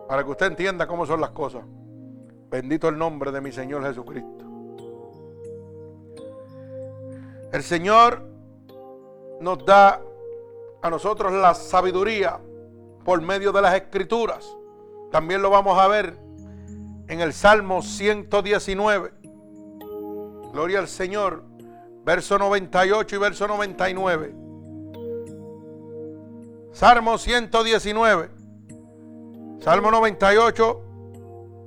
Para 0.08 0.24
que 0.24 0.30
usted 0.30 0.46
entienda 0.46 0.86
cómo 0.86 1.06
son 1.06 1.20
las 1.20 1.30
cosas. 1.30 1.64
Bendito 2.50 2.88
el 2.88 2.98
nombre 2.98 3.32
de 3.32 3.40
mi 3.40 3.52
Señor 3.52 3.82
Jesucristo. 3.84 4.45
El 7.52 7.62
Señor 7.62 8.22
nos 9.40 9.64
da 9.64 10.00
a 10.82 10.90
nosotros 10.90 11.32
la 11.32 11.54
sabiduría 11.54 12.40
por 13.04 13.20
medio 13.20 13.52
de 13.52 13.62
las 13.62 13.74
escrituras. 13.74 14.46
También 15.10 15.42
lo 15.42 15.50
vamos 15.50 15.78
a 15.78 15.86
ver 15.86 16.18
en 17.08 17.20
el 17.20 17.32
Salmo 17.32 17.82
119. 17.82 19.12
Gloria 20.52 20.80
al 20.80 20.88
Señor. 20.88 21.44
Verso 22.04 22.38
98 22.38 23.16
y 23.16 23.18
verso 23.18 23.48
99. 23.48 24.34
Salmo 26.72 27.18
119. 27.18 28.30
Salmo 29.60 29.90
98 29.90 30.82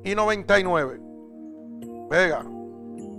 y 0.03 0.15
99. 0.15 0.99
Venga. 2.09 2.45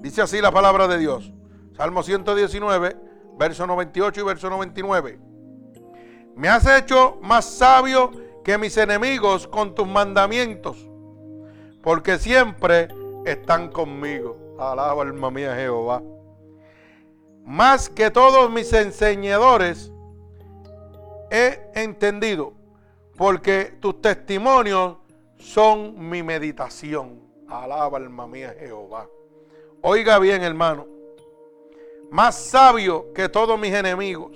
Dice 0.01 0.23
así 0.23 0.41
la 0.41 0.51
palabra 0.51 0.89
de 0.89 0.99
Dios. 0.99 1.33
Salmo 1.81 2.03
119, 2.03 2.95
verso 3.39 3.67
98 3.67 4.21
y 4.21 4.23
verso 4.23 4.51
99. 4.51 5.19
Me 6.37 6.47
has 6.47 6.67
hecho 6.67 7.17
más 7.23 7.47
sabio 7.47 8.11
que 8.45 8.59
mis 8.59 8.77
enemigos 8.77 9.49
con 9.49 9.75
tus 9.75 9.89
mandamientos, 9.89 10.87
porque 11.83 12.19
siempre 12.19 12.89
están 13.25 13.71
conmigo. 13.71 14.37
Alaba 14.59 15.05
alma 15.05 15.31
mía 15.31 15.57
Jehová. 15.57 16.03
Más 17.47 17.89
que 17.89 18.11
todos 18.11 18.51
mis 18.51 18.71
enseñadores 18.75 19.91
he 21.31 21.63
entendido, 21.77 22.53
porque 23.17 23.75
tus 23.81 24.03
testimonios 24.03 24.99
son 25.39 26.11
mi 26.11 26.23
meditación. 26.23 27.23
Alaba 27.49 27.97
alma 27.97 28.27
mía 28.27 28.55
Jehová. 28.59 29.09
Oiga 29.81 30.19
bien, 30.19 30.43
hermano 30.43 31.00
más 32.11 32.35
sabio 32.35 33.13
que 33.13 33.29
todos 33.29 33.59
mis 33.59 33.73
enemigos. 33.73 34.33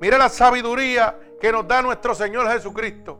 Mire 0.00 0.18
la 0.18 0.28
sabiduría 0.28 1.18
que 1.40 1.52
nos 1.52 1.68
da 1.68 1.82
nuestro 1.82 2.14
Señor 2.14 2.50
Jesucristo. 2.50 3.18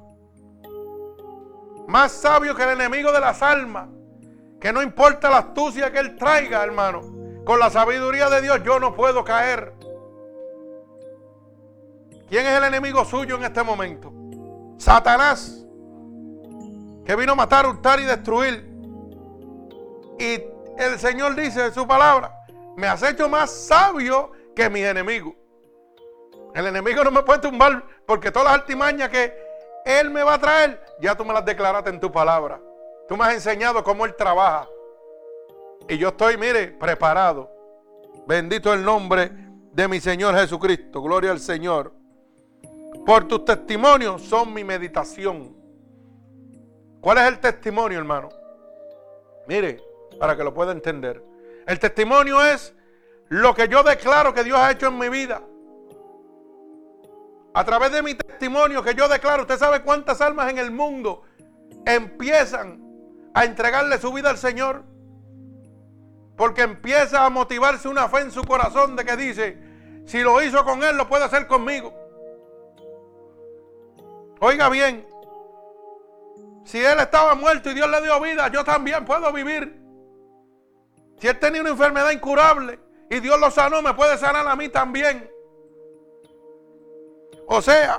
Más 1.86 2.12
sabio 2.12 2.54
que 2.54 2.62
el 2.62 2.70
enemigo 2.70 3.12
de 3.12 3.20
las 3.20 3.42
almas. 3.42 3.88
Que 4.60 4.72
no 4.72 4.82
importa 4.82 5.28
la 5.28 5.38
astucia 5.38 5.92
que 5.92 5.98
Él 5.98 6.16
traiga, 6.16 6.64
hermano. 6.64 7.02
Con 7.44 7.58
la 7.58 7.68
sabiduría 7.68 8.30
de 8.30 8.40
Dios 8.40 8.62
yo 8.64 8.80
no 8.80 8.94
puedo 8.94 9.22
caer. 9.22 9.74
¿Quién 12.28 12.46
es 12.46 12.56
el 12.56 12.64
enemigo 12.64 13.04
suyo 13.04 13.36
en 13.36 13.44
este 13.44 13.62
momento? 13.62 14.12
Satanás. 14.78 15.62
Que 17.04 17.14
vino 17.16 17.32
a 17.32 17.36
matar, 17.36 17.66
hurtar 17.66 18.00
y 18.00 18.04
destruir. 18.04 18.66
Y 20.18 20.42
el 20.78 20.98
Señor 20.98 21.34
dice 21.34 21.66
en 21.66 21.74
su 21.74 21.86
palabra 21.86 22.43
me 22.76 22.86
has 22.86 23.02
hecho 23.02 23.28
más 23.28 23.50
sabio 23.50 24.32
que 24.54 24.68
mis 24.70 24.84
enemigos. 24.84 25.34
El 26.54 26.66
enemigo 26.66 27.02
no 27.02 27.10
me 27.10 27.22
puede 27.22 27.40
tumbar 27.40 27.84
porque 28.06 28.30
todas 28.30 28.46
las 28.46 28.60
artimañas 28.60 29.08
que 29.08 29.44
él 29.84 30.10
me 30.10 30.22
va 30.22 30.34
a 30.34 30.38
traer, 30.40 30.80
ya 30.98 31.14
tú 31.14 31.24
me 31.24 31.34
las 31.34 31.44
declaraste 31.44 31.90
en 31.90 32.00
tu 32.00 32.10
palabra. 32.10 32.60
Tú 33.06 33.16
me 33.16 33.24
has 33.24 33.34
enseñado 33.34 33.84
cómo 33.84 34.06
Él 34.06 34.14
trabaja. 34.16 34.66
Y 35.88 35.98
yo 35.98 36.08
estoy, 36.08 36.38
mire, 36.38 36.68
preparado. 36.68 37.50
Bendito 38.26 38.72
el 38.72 38.82
nombre 38.82 39.30
de 39.72 39.86
mi 39.86 40.00
Señor 40.00 40.34
Jesucristo. 40.36 41.02
Gloria 41.02 41.30
al 41.32 41.40
Señor. 41.40 41.92
Por 43.04 43.28
tus 43.28 43.44
testimonios 43.44 44.22
son 44.22 44.54
mi 44.54 44.64
meditación. 44.64 45.54
¿Cuál 47.02 47.18
es 47.18 47.24
el 47.24 47.38
testimonio, 47.38 47.98
hermano? 47.98 48.30
Mire, 49.46 49.82
para 50.18 50.34
que 50.34 50.42
lo 50.42 50.54
pueda 50.54 50.72
entender. 50.72 51.22
El 51.66 51.78
testimonio 51.78 52.42
es 52.44 52.74
lo 53.28 53.54
que 53.54 53.68
yo 53.68 53.82
declaro 53.82 54.34
que 54.34 54.44
Dios 54.44 54.58
ha 54.58 54.70
hecho 54.70 54.88
en 54.88 54.98
mi 54.98 55.08
vida. 55.08 55.42
A 57.54 57.64
través 57.64 57.92
de 57.92 58.02
mi 58.02 58.14
testimonio 58.14 58.82
que 58.82 58.94
yo 58.94 59.08
declaro, 59.08 59.42
usted 59.42 59.58
sabe 59.58 59.82
cuántas 59.82 60.20
almas 60.20 60.50
en 60.50 60.58
el 60.58 60.70
mundo 60.70 61.22
empiezan 61.86 62.82
a 63.32 63.44
entregarle 63.44 63.98
su 63.98 64.12
vida 64.12 64.30
al 64.30 64.38
Señor. 64.38 64.84
Porque 66.36 66.62
empieza 66.62 67.24
a 67.24 67.30
motivarse 67.30 67.88
una 67.88 68.08
fe 68.08 68.20
en 68.20 68.32
su 68.32 68.42
corazón 68.42 68.96
de 68.96 69.04
que 69.04 69.16
dice, 69.16 69.58
si 70.04 70.20
lo 70.20 70.42
hizo 70.42 70.64
con 70.64 70.82
Él, 70.82 70.96
lo 70.96 71.08
puede 71.08 71.24
hacer 71.24 71.46
conmigo. 71.46 71.94
Oiga 74.40 74.68
bien, 74.68 75.06
si 76.64 76.78
Él 76.78 76.98
estaba 76.98 77.34
muerto 77.34 77.70
y 77.70 77.74
Dios 77.74 77.88
le 77.88 78.02
dio 78.02 78.20
vida, 78.20 78.48
yo 78.48 78.64
también 78.64 79.04
puedo 79.04 79.32
vivir. 79.32 79.83
Si 81.24 81.28
Él 81.28 81.38
tenía 81.38 81.62
una 81.62 81.70
enfermedad 81.70 82.10
incurable 82.10 82.78
y 83.08 83.18
Dios 83.18 83.40
lo 83.40 83.50
sanó, 83.50 83.80
me 83.80 83.94
puede 83.94 84.18
sanar 84.18 84.46
a 84.46 84.54
mí 84.56 84.68
también. 84.68 85.26
O 87.46 87.62
sea, 87.62 87.98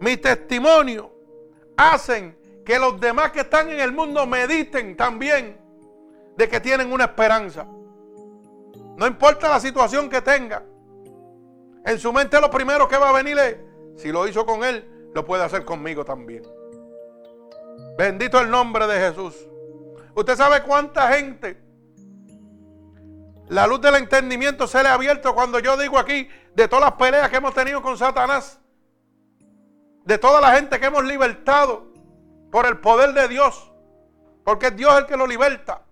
mi 0.00 0.18
testimonio 0.18 1.10
hacen 1.74 2.36
que 2.62 2.78
los 2.78 3.00
demás 3.00 3.32
que 3.32 3.40
están 3.40 3.70
en 3.70 3.80
el 3.80 3.92
mundo 3.92 4.26
mediten 4.26 4.94
también 4.94 5.58
de 6.36 6.46
que 6.46 6.60
tienen 6.60 6.92
una 6.92 7.04
esperanza. 7.04 7.64
No 7.64 9.06
importa 9.06 9.48
la 9.48 9.58
situación 9.58 10.10
que 10.10 10.20
tenga. 10.20 10.62
En 11.86 11.98
su 11.98 12.12
mente 12.12 12.38
lo 12.42 12.50
primero 12.50 12.86
que 12.86 12.98
va 12.98 13.08
a 13.08 13.12
venir 13.12 13.38
es, 13.38 13.56
si 13.96 14.12
lo 14.12 14.28
hizo 14.28 14.44
con 14.44 14.64
él, 14.64 14.86
lo 15.14 15.24
puede 15.24 15.44
hacer 15.44 15.64
conmigo 15.64 16.04
también. 16.04 16.42
Bendito 17.96 18.38
el 18.38 18.50
nombre 18.50 18.86
de 18.86 18.98
Jesús. 18.98 19.34
Usted 20.14 20.36
sabe 20.36 20.62
cuánta 20.62 21.08
gente 21.08 21.63
la 23.48 23.66
luz 23.66 23.80
del 23.80 23.96
entendimiento 23.96 24.66
se 24.66 24.82
le 24.82 24.88
ha 24.88 24.94
abierto 24.94 25.34
cuando 25.34 25.58
yo 25.58 25.76
digo 25.76 25.98
aquí 25.98 26.28
de 26.54 26.66
todas 26.66 26.86
las 26.86 26.94
peleas 26.94 27.28
que 27.28 27.36
hemos 27.36 27.54
tenido 27.54 27.82
con 27.82 27.98
Satanás. 27.98 28.58
De 30.04 30.18
toda 30.18 30.40
la 30.40 30.52
gente 30.52 30.80
que 30.80 30.86
hemos 30.86 31.04
libertado 31.04 31.86
por 32.50 32.66
el 32.66 32.78
poder 32.78 33.12
de 33.12 33.28
Dios. 33.28 33.70
Porque 34.44 34.66
es 34.66 34.76
Dios 34.76 34.96
el 34.98 35.06
que 35.06 35.16
lo 35.16 35.26
liberta. 35.26 35.82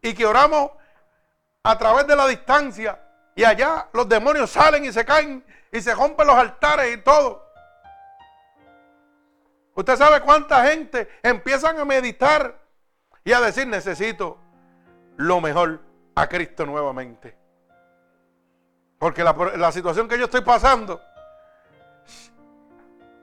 Y 0.00 0.14
que 0.14 0.26
oramos 0.26 0.70
a 1.62 1.78
través 1.78 2.06
de 2.06 2.16
la 2.16 2.26
distancia. 2.26 2.98
Y 3.34 3.44
allá 3.44 3.88
los 3.92 4.08
demonios 4.08 4.50
salen 4.50 4.84
y 4.84 4.92
se 4.92 5.04
caen 5.04 5.44
y 5.70 5.80
se 5.80 5.94
rompen 5.94 6.26
los 6.26 6.36
altares 6.36 6.94
y 6.94 7.00
todo. 7.00 7.50
Usted 9.74 9.96
sabe 9.96 10.20
cuánta 10.20 10.64
gente 10.66 11.08
empiezan 11.22 11.78
a 11.78 11.84
meditar 11.84 12.58
y 13.24 13.32
a 13.32 13.40
decir 13.40 13.66
necesito 13.66 14.38
lo 15.16 15.40
mejor 15.40 15.80
a 16.14 16.28
Cristo 16.28 16.66
nuevamente. 16.66 17.36
Porque 18.98 19.24
la, 19.24 19.72
situación 19.72 20.06
que 20.06 20.16
yo 20.18 20.26
estoy 20.26 20.42
pasando, 20.42 21.00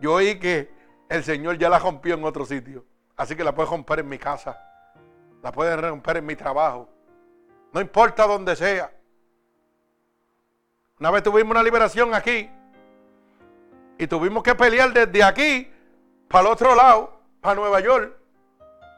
yo 0.02 0.14
oí 0.14 0.38
que 0.38 0.70
el 1.08 1.24
Señor 1.24 1.58
ya 1.58 1.70
la 1.70 1.80
rompió 1.80 2.16
en 2.16 2.24
otro 2.26 2.46
sitio. 2.46 2.86
Así 3.16 3.36
que 3.36 3.44
la 3.44 3.56
puede 3.56 3.70
romper 3.70 4.00
en 4.00 4.10
mi 4.10 4.18
casa. 4.18 4.62
La 5.42 5.52
puede 5.52 5.78
romper 5.78 6.18
en 6.18 6.26
mi 6.26 6.36
trabajo. 6.36 6.90
No 7.72 7.80
importa 7.80 8.28
dónde 8.28 8.56
sea. 8.56 8.92
Una 11.00 11.12
vez 11.12 11.24
tuvimos 11.24 11.52
una 11.52 11.64
liberación 11.64 12.14
aquí. 12.14 12.50
Y 13.98 14.08
tuvimos 14.08 14.44
que 14.44 14.56
pelear 14.56 14.92
desde 14.92 15.24
aquí 15.24 15.72
para 16.28 16.48
el 16.48 16.54
otro 16.54 16.76
lado, 16.76 17.22
para 17.42 17.56
Nueva 17.56 17.80
York. 17.80 18.18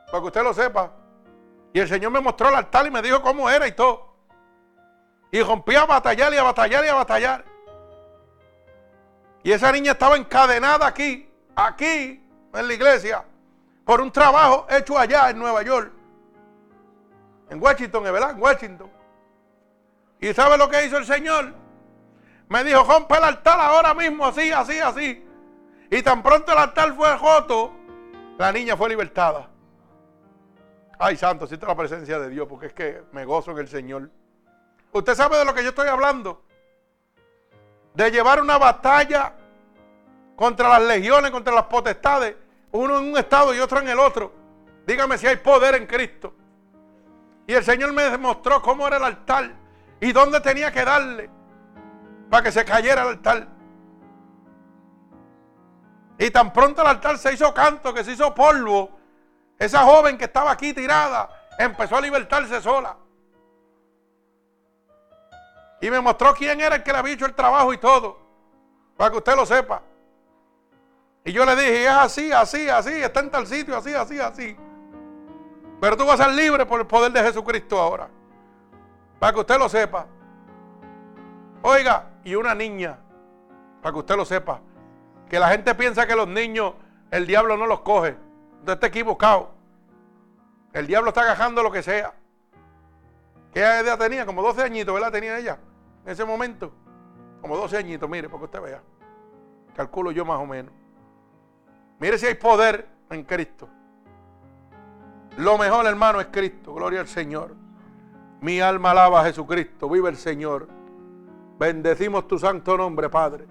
Para 0.07 0.19
que 0.19 0.27
usted 0.27 0.43
lo 0.43 0.53
sepa. 0.53 1.00
Y 1.73 1.79
el 1.79 1.87
Señor 1.87 2.11
me 2.11 2.19
mostró 2.19 2.49
el 2.49 2.55
altar 2.55 2.85
y 2.85 2.91
me 2.91 3.01
dijo 3.01 3.21
cómo 3.21 3.49
era 3.49 3.67
y 3.67 3.71
todo. 3.71 4.13
Y 5.31 5.41
rompí 5.41 5.75
a 5.75 5.85
batallar 5.85 6.33
y 6.33 6.37
a 6.37 6.43
batallar 6.43 6.85
y 6.85 6.87
a 6.89 6.93
batallar. 6.95 7.45
Y 9.43 9.51
esa 9.51 9.71
niña 9.71 9.93
estaba 9.93 10.17
encadenada 10.17 10.85
aquí, 10.85 11.29
aquí, 11.55 12.23
en 12.53 12.67
la 12.67 12.73
iglesia, 12.73 13.23
por 13.85 14.01
un 14.01 14.11
trabajo 14.11 14.67
hecho 14.69 14.97
allá 14.97 15.29
en 15.29 15.39
Nueva 15.39 15.63
York. 15.63 15.91
En 17.49 17.61
Washington, 17.61 18.03
¿verdad? 18.03 18.31
En 18.31 18.41
Washington. 18.41 18.91
¿Y 20.19 20.33
sabe 20.33 20.57
lo 20.57 20.69
que 20.69 20.85
hizo 20.85 20.97
el 20.97 21.05
Señor? 21.05 21.53
Me 22.49 22.63
dijo, 22.63 22.83
rompe 22.83 23.17
el 23.17 23.23
altar 23.23 23.59
ahora 23.59 23.93
mismo, 23.93 24.25
así, 24.25 24.51
así, 24.51 24.79
así. 24.79 25.25
Y 25.89 26.01
tan 26.03 26.21
pronto 26.21 26.51
el 26.51 26.57
altar 26.57 26.93
fue 26.93 27.17
roto, 27.17 27.73
la 28.37 28.51
niña 28.51 28.77
fue 28.77 28.89
libertada. 28.89 29.50
Ay, 31.03 31.17
santo, 31.17 31.47
siento 31.47 31.65
la 31.65 31.75
presencia 31.75 32.19
de 32.19 32.29
Dios 32.29 32.47
porque 32.47 32.67
es 32.67 32.73
que 32.73 33.01
me 33.11 33.25
gozo 33.25 33.49
en 33.49 33.57
el 33.57 33.67
Señor. 33.67 34.11
Usted 34.91 35.15
sabe 35.15 35.35
de 35.35 35.45
lo 35.45 35.51
que 35.51 35.63
yo 35.63 35.69
estoy 35.69 35.87
hablando. 35.87 36.43
De 37.95 38.11
llevar 38.11 38.39
una 38.39 38.59
batalla 38.59 39.33
contra 40.35 40.69
las 40.69 40.83
legiones, 40.83 41.31
contra 41.31 41.55
las 41.55 41.63
potestades, 41.63 42.35
uno 42.71 42.99
en 42.99 43.05
un 43.05 43.17
estado 43.17 43.51
y 43.55 43.59
otro 43.59 43.79
en 43.79 43.87
el 43.89 43.97
otro. 43.97 44.31
Dígame 44.85 45.17
si 45.17 45.25
hay 45.25 45.37
poder 45.37 45.73
en 45.73 45.87
Cristo. 45.87 46.35
Y 47.47 47.53
el 47.55 47.63
Señor 47.63 47.93
me 47.93 48.03
demostró 48.03 48.61
cómo 48.61 48.85
era 48.85 48.97
el 48.97 49.03
altar 49.03 49.53
y 49.99 50.11
dónde 50.11 50.39
tenía 50.39 50.71
que 50.71 50.85
darle 50.85 51.31
para 52.29 52.43
que 52.43 52.51
se 52.51 52.63
cayera 52.63 53.01
el 53.01 53.07
altar. 53.07 53.47
Y 56.19 56.29
tan 56.29 56.53
pronto 56.53 56.83
el 56.83 56.89
altar 56.89 57.17
se 57.17 57.33
hizo 57.33 57.51
canto, 57.55 57.91
que 57.91 58.03
se 58.03 58.11
hizo 58.11 58.35
polvo, 58.35 59.00
esa 59.61 59.83
joven 59.83 60.17
que 60.17 60.25
estaba 60.25 60.49
aquí 60.49 60.73
tirada 60.73 61.29
empezó 61.59 61.95
a 61.95 62.01
libertarse 62.01 62.59
sola. 62.61 62.97
Y 65.79 65.91
me 65.91 66.01
mostró 66.01 66.33
quién 66.33 66.59
era 66.59 66.77
el 66.77 66.83
que 66.83 66.91
le 66.91 66.97
había 66.97 67.13
hecho 67.13 67.27
el 67.27 67.35
trabajo 67.35 67.71
y 67.71 67.77
todo. 67.77 68.17
Para 68.97 69.11
que 69.11 69.17
usted 69.17 69.35
lo 69.35 69.45
sepa. 69.45 69.83
Y 71.23 71.31
yo 71.31 71.45
le 71.45 71.55
dije, 71.55 71.83
es 71.83 71.91
así, 71.91 72.31
así, 72.31 72.69
así, 72.69 72.89
está 72.89 73.19
en 73.19 73.29
tal 73.29 73.45
sitio, 73.45 73.77
así, 73.77 73.93
así, 73.93 74.19
así. 74.19 74.57
Pero 75.79 75.95
tú 75.95 76.07
vas 76.07 76.19
a 76.19 76.25
ser 76.25 76.33
libre 76.33 76.65
por 76.65 76.79
el 76.79 76.87
poder 76.87 77.11
de 77.11 77.21
Jesucristo 77.21 77.79
ahora. 77.79 78.09
Para 79.19 79.31
que 79.31 79.41
usted 79.41 79.59
lo 79.59 79.69
sepa. 79.69 80.07
Oiga, 81.61 82.09
y 82.23 82.33
una 82.33 82.55
niña, 82.55 82.97
para 83.83 83.93
que 83.93 83.99
usted 83.99 84.15
lo 84.15 84.25
sepa, 84.25 84.59
que 85.29 85.39
la 85.39 85.49
gente 85.49 85.75
piensa 85.75 86.07
que 86.07 86.15
los 86.15 86.27
niños, 86.27 86.73
el 87.11 87.27
diablo 87.27 87.57
no 87.57 87.67
los 87.67 87.81
coge. 87.81 88.17
Usted 88.61 88.73
está 88.73 88.87
equivocado. 88.87 89.49
El 90.71 90.85
diablo 90.85 91.09
está 91.09 91.21
agajando 91.21 91.63
lo 91.63 91.71
que 91.71 91.81
sea. 91.81 92.13
¿Qué 93.51 93.59
edad 93.59 93.97
tenía? 93.97 94.25
Como 94.25 94.43
12 94.43 94.61
añitos, 94.61 94.93
¿verdad? 94.93 95.11
Tenía 95.11 95.37
ella 95.37 95.57
en 96.05 96.11
ese 96.11 96.23
momento. 96.23 96.71
Como 97.41 97.57
12 97.57 97.75
añitos, 97.77 98.07
mire, 98.07 98.29
para 98.29 98.37
que 98.39 98.45
usted 98.45 98.61
vea. 98.61 98.83
Calculo 99.75 100.11
yo 100.11 100.23
más 100.25 100.39
o 100.39 100.45
menos. 100.45 100.71
Mire 101.99 102.19
si 102.19 102.27
hay 102.27 102.35
poder 102.35 102.87
en 103.09 103.23
Cristo. 103.23 103.67
Lo 105.37 105.57
mejor, 105.57 105.87
hermano, 105.87 106.21
es 106.21 106.27
Cristo. 106.27 106.75
Gloria 106.75 106.99
al 106.99 107.07
Señor. 107.07 107.55
Mi 108.41 108.61
alma 108.61 108.91
alaba 108.91 109.21
a 109.21 109.23
Jesucristo. 109.23 109.89
Vive 109.89 110.09
el 110.09 110.17
Señor. 110.17 110.67
Bendecimos 111.57 112.27
tu 112.27 112.37
santo 112.37 112.77
nombre, 112.77 113.09
Padre. 113.09 113.47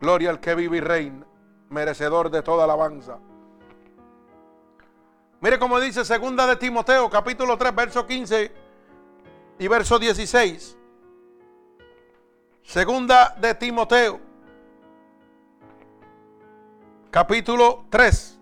Gloria 0.00 0.30
al 0.30 0.38
que 0.38 0.54
vive 0.54 0.76
y 0.76 0.80
reina. 0.80 1.26
Merecedor 1.68 2.30
de 2.30 2.42
toda 2.42 2.64
alabanza. 2.64 3.18
Mire 5.42 5.58
cómo 5.58 5.80
dice 5.80 6.04
segunda 6.04 6.46
de 6.46 6.56
Timoteo, 6.56 7.08
capítulo 7.08 7.56
3, 7.56 7.74
verso 7.74 8.06
15 8.06 8.52
y 9.58 9.68
verso 9.68 9.98
16. 9.98 10.76
Segunda 12.62 13.34
de 13.40 13.54
Timoteo, 13.54 14.20
capítulo 17.10 17.86
3, 17.88 18.38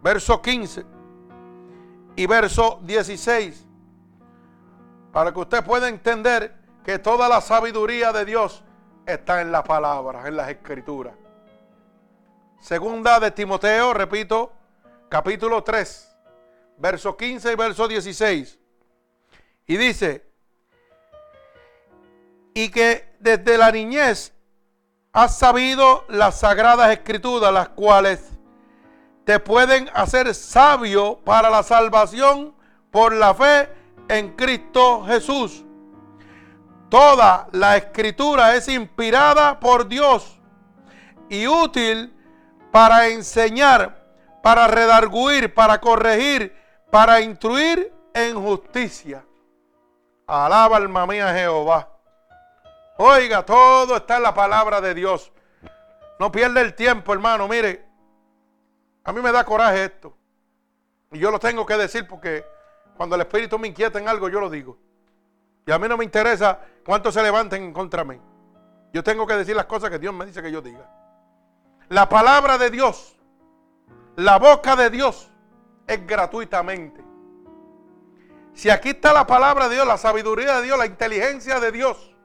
verso 0.00 0.40
15 0.40 0.86
y 2.14 2.26
verso 2.26 2.78
16. 2.84 3.66
Para 5.12 5.32
que 5.32 5.40
usted 5.40 5.64
pueda 5.64 5.88
entender 5.88 6.54
que 6.84 7.00
toda 7.00 7.28
la 7.28 7.40
sabiduría 7.40 8.12
de 8.12 8.24
Dios 8.24 8.62
está 9.04 9.40
en 9.40 9.50
las 9.50 9.64
palabras, 9.64 10.26
en 10.26 10.36
las 10.36 10.48
escrituras. 10.48 11.16
Segunda 12.60 13.18
de 13.18 13.32
Timoteo, 13.32 13.92
repito, 13.94 14.52
capítulo 15.08 15.62
3, 15.62 16.16
verso 16.78 17.16
15 17.16 17.52
y 17.52 17.56
verso 17.56 17.88
16. 17.88 18.58
Y 19.66 19.76
dice, 19.76 20.26
y 22.54 22.70
que 22.70 23.14
desde 23.20 23.58
la 23.58 23.70
niñez 23.70 24.32
has 25.12 25.38
sabido 25.38 26.04
las 26.08 26.40
sagradas 26.40 26.90
escrituras, 26.90 27.52
las 27.52 27.68
cuales 27.70 28.38
te 29.24 29.38
pueden 29.38 29.90
hacer 29.94 30.34
sabio 30.34 31.20
para 31.24 31.50
la 31.50 31.62
salvación 31.62 32.54
por 32.90 33.12
la 33.12 33.34
fe 33.34 33.68
en 34.08 34.34
Cristo 34.36 35.04
Jesús. 35.04 35.64
Toda 36.88 37.48
la 37.52 37.76
escritura 37.76 38.56
es 38.56 38.68
inspirada 38.68 39.60
por 39.60 39.86
Dios 39.86 40.40
y 41.28 41.46
útil 41.46 42.14
para 42.72 43.08
enseñar, 43.08 43.97
para 44.42 44.66
redarguir, 44.66 45.54
para 45.54 45.80
corregir, 45.80 46.54
para 46.90 47.20
instruir 47.20 47.92
en 48.14 48.40
justicia. 48.40 49.24
Alaba 50.26 50.76
alma 50.76 51.06
mía 51.06 51.32
Jehová. 51.34 51.88
Oiga, 52.98 53.44
todo 53.44 53.96
está 53.96 54.16
en 54.16 54.24
la 54.24 54.34
palabra 54.34 54.80
de 54.80 54.94
Dios. 54.94 55.32
No 56.18 56.32
pierda 56.32 56.60
el 56.60 56.74
tiempo, 56.74 57.12
hermano. 57.12 57.46
Mire, 57.46 57.86
a 59.04 59.12
mí 59.12 59.20
me 59.20 59.32
da 59.32 59.44
coraje 59.44 59.84
esto. 59.84 60.16
Y 61.12 61.18
yo 61.18 61.30
lo 61.30 61.38
tengo 61.38 61.64
que 61.64 61.76
decir 61.76 62.06
porque 62.06 62.44
cuando 62.96 63.14
el 63.14 63.22
Espíritu 63.22 63.58
me 63.58 63.68
inquieta 63.68 63.98
en 63.98 64.08
algo, 64.08 64.28
yo 64.28 64.40
lo 64.40 64.50
digo. 64.50 64.78
Y 65.66 65.72
a 65.72 65.78
mí 65.78 65.86
no 65.88 65.96
me 65.96 66.04
interesa 66.04 66.58
cuántos 66.84 67.14
se 67.14 67.22
levanten 67.22 67.72
contra 67.72 68.04
mí. 68.04 68.20
Yo 68.92 69.04
tengo 69.04 69.26
que 69.26 69.34
decir 69.34 69.54
las 69.54 69.66
cosas 69.66 69.90
que 69.90 69.98
Dios 69.98 70.14
me 70.14 70.26
dice 70.26 70.42
que 70.42 70.50
yo 70.50 70.60
diga. 70.60 70.90
La 71.88 72.08
palabra 72.08 72.58
de 72.58 72.70
Dios, 72.70 73.17
la 74.18 74.36
boca 74.36 74.74
de 74.74 74.90
Dios, 74.90 75.30
es 75.86 76.04
gratuitamente. 76.04 77.04
Si 78.52 78.68
aquí 78.68 78.88
está 78.88 79.12
la 79.12 79.24
palabra 79.24 79.68
de 79.68 79.76
Dios, 79.76 79.86
la 79.86 79.96
sabiduría 79.96 80.56
de 80.56 80.62
Dios, 80.62 80.76
la 80.76 80.86
inteligencia 80.86 81.60
de 81.60 81.70
Dios, 81.70 82.16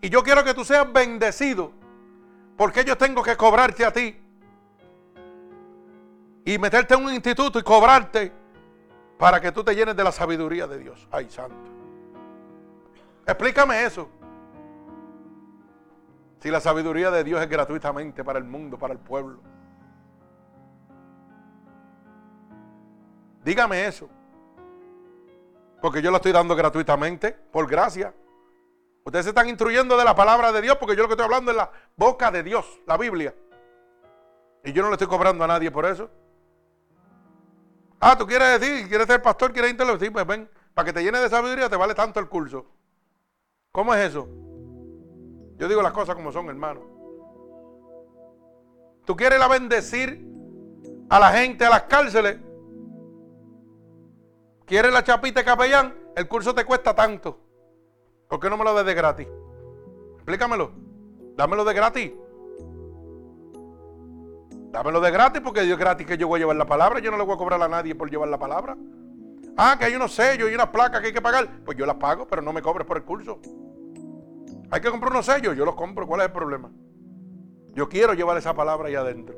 y 0.00 0.08
yo 0.08 0.24
quiero 0.24 0.42
que 0.42 0.52
tú 0.52 0.64
seas 0.64 0.92
bendecido, 0.92 1.70
porque 2.56 2.84
yo 2.84 2.98
tengo 2.98 3.22
que 3.22 3.36
cobrarte 3.36 3.84
a 3.84 3.92
ti 3.92 4.20
y 6.44 6.58
meterte 6.58 6.94
en 6.94 7.04
un 7.04 7.14
instituto 7.14 7.60
y 7.60 7.62
cobrarte 7.62 8.32
para 9.16 9.40
que 9.40 9.52
tú 9.52 9.62
te 9.62 9.76
llenes 9.76 9.94
de 9.94 10.02
la 10.02 10.10
sabiduría 10.10 10.66
de 10.66 10.78
Dios. 10.78 11.06
Ay, 11.12 11.30
santo. 11.30 11.70
Explícame 13.28 13.84
eso. 13.84 14.10
Si 16.40 16.50
la 16.50 16.60
sabiduría 16.60 17.12
de 17.12 17.22
Dios 17.22 17.40
es 17.40 17.48
gratuitamente 17.48 18.24
para 18.24 18.40
el 18.40 18.44
mundo, 18.44 18.76
para 18.76 18.92
el 18.92 18.98
pueblo. 18.98 19.49
Dígame 23.50 23.84
eso. 23.84 24.08
Porque 25.82 26.00
yo 26.00 26.12
lo 26.12 26.18
estoy 26.18 26.30
dando 26.30 26.54
gratuitamente, 26.54 27.32
por 27.32 27.68
gracia. 27.68 28.14
Ustedes 29.02 29.24
se 29.24 29.30
están 29.30 29.48
instruyendo 29.48 29.96
de 29.96 30.04
la 30.04 30.14
palabra 30.14 30.52
de 30.52 30.62
Dios 30.62 30.76
porque 30.76 30.94
yo 30.94 31.02
lo 31.02 31.08
que 31.08 31.14
estoy 31.14 31.24
hablando 31.24 31.50
es 31.50 31.56
la 31.56 31.68
boca 31.96 32.30
de 32.30 32.44
Dios, 32.44 32.64
la 32.86 32.96
Biblia. 32.96 33.34
Y 34.62 34.72
yo 34.72 34.84
no 34.84 34.88
le 34.88 34.94
estoy 34.94 35.08
cobrando 35.08 35.42
a 35.42 35.48
nadie 35.48 35.68
por 35.72 35.84
eso. 35.84 36.08
Ah, 37.98 38.16
tú 38.16 38.24
quieres 38.24 38.60
decir, 38.60 38.88
quieres 38.88 39.08
ser 39.08 39.20
pastor, 39.20 39.52
quieres 39.52 39.72
intelectual. 39.72 39.98
Sí, 39.98 40.10
pues 40.10 40.24
ven, 40.28 40.48
para 40.72 40.86
que 40.86 40.92
te 40.92 41.02
llene 41.02 41.18
de 41.18 41.28
sabiduría 41.28 41.68
te 41.68 41.74
vale 41.74 41.96
tanto 41.96 42.20
el 42.20 42.28
curso. 42.28 42.66
¿Cómo 43.72 43.92
es 43.96 44.10
eso? 44.10 44.28
Yo 45.56 45.66
digo 45.66 45.82
las 45.82 45.92
cosas 45.92 46.14
como 46.14 46.30
son, 46.30 46.48
hermano. 46.50 46.82
Tú 49.04 49.16
quieres 49.16 49.40
la 49.40 49.48
bendecir 49.48 50.24
a 51.08 51.18
la 51.18 51.32
gente 51.32 51.64
a 51.64 51.70
las 51.70 51.82
cárceles. 51.82 52.38
¿Quieres 54.70 54.92
la 54.92 55.02
chapita 55.02 55.40
de 55.40 55.44
capellán? 55.44 55.92
El 56.14 56.28
curso 56.28 56.54
te 56.54 56.64
cuesta 56.64 56.94
tanto. 56.94 57.40
¿Por 58.28 58.38
qué 58.38 58.48
no 58.48 58.56
me 58.56 58.62
lo 58.62 58.72
des 58.72 58.86
de 58.86 58.94
gratis? 58.94 59.26
Explícamelo. 60.14 60.70
Dámelo 61.36 61.64
de 61.64 61.74
gratis. 61.74 62.12
Dámelo 64.70 65.00
de 65.00 65.10
gratis 65.10 65.42
porque 65.42 65.62
Dios 65.62 65.72
es 65.72 65.78
gratis 65.80 66.06
que 66.06 66.16
yo 66.16 66.28
voy 66.28 66.38
a 66.38 66.42
llevar 66.42 66.54
la 66.54 66.66
palabra. 66.66 67.00
Yo 67.00 67.10
no 67.10 67.16
le 67.16 67.24
voy 67.24 67.34
a 67.34 67.38
cobrar 67.38 67.60
a 67.60 67.66
nadie 67.66 67.96
por 67.96 68.08
llevar 68.08 68.28
la 68.28 68.38
palabra. 68.38 68.76
Ah, 69.56 69.74
que 69.76 69.86
hay 69.86 69.96
unos 69.96 70.14
sellos 70.14 70.48
y 70.48 70.54
unas 70.54 70.68
placas 70.68 71.00
que 71.00 71.08
hay 71.08 71.12
que 71.12 71.20
pagar. 71.20 71.48
Pues 71.64 71.76
yo 71.76 71.84
las 71.84 71.96
pago, 71.96 72.28
pero 72.28 72.40
no 72.40 72.52
me 72.52 72.62
cobres 72.62 72.86
por 72.86 72.96
el 72.96 73.02
curso. 73.02 73.40
Hay 74.70 74.80
que 74.80 74.88
comprar 74.88 75.10
unos 75.10 75.26
sellos, 75.26 75.56
yo 75.56 75.64
los 75.64 75.74
compro. 75.74 76.06
¿Cuál 76.06 76.20
es 76.20 76.26
el 76.28 76.32
problema? 76.32 76.70
Yo 77.74 77.88
quiero 77.88 78.14
llevar 78.14 78.36
esa 78.36 78.54
palabra 78.54 78.86
ahí 78.86 78.94
adentro. 78.94 79.34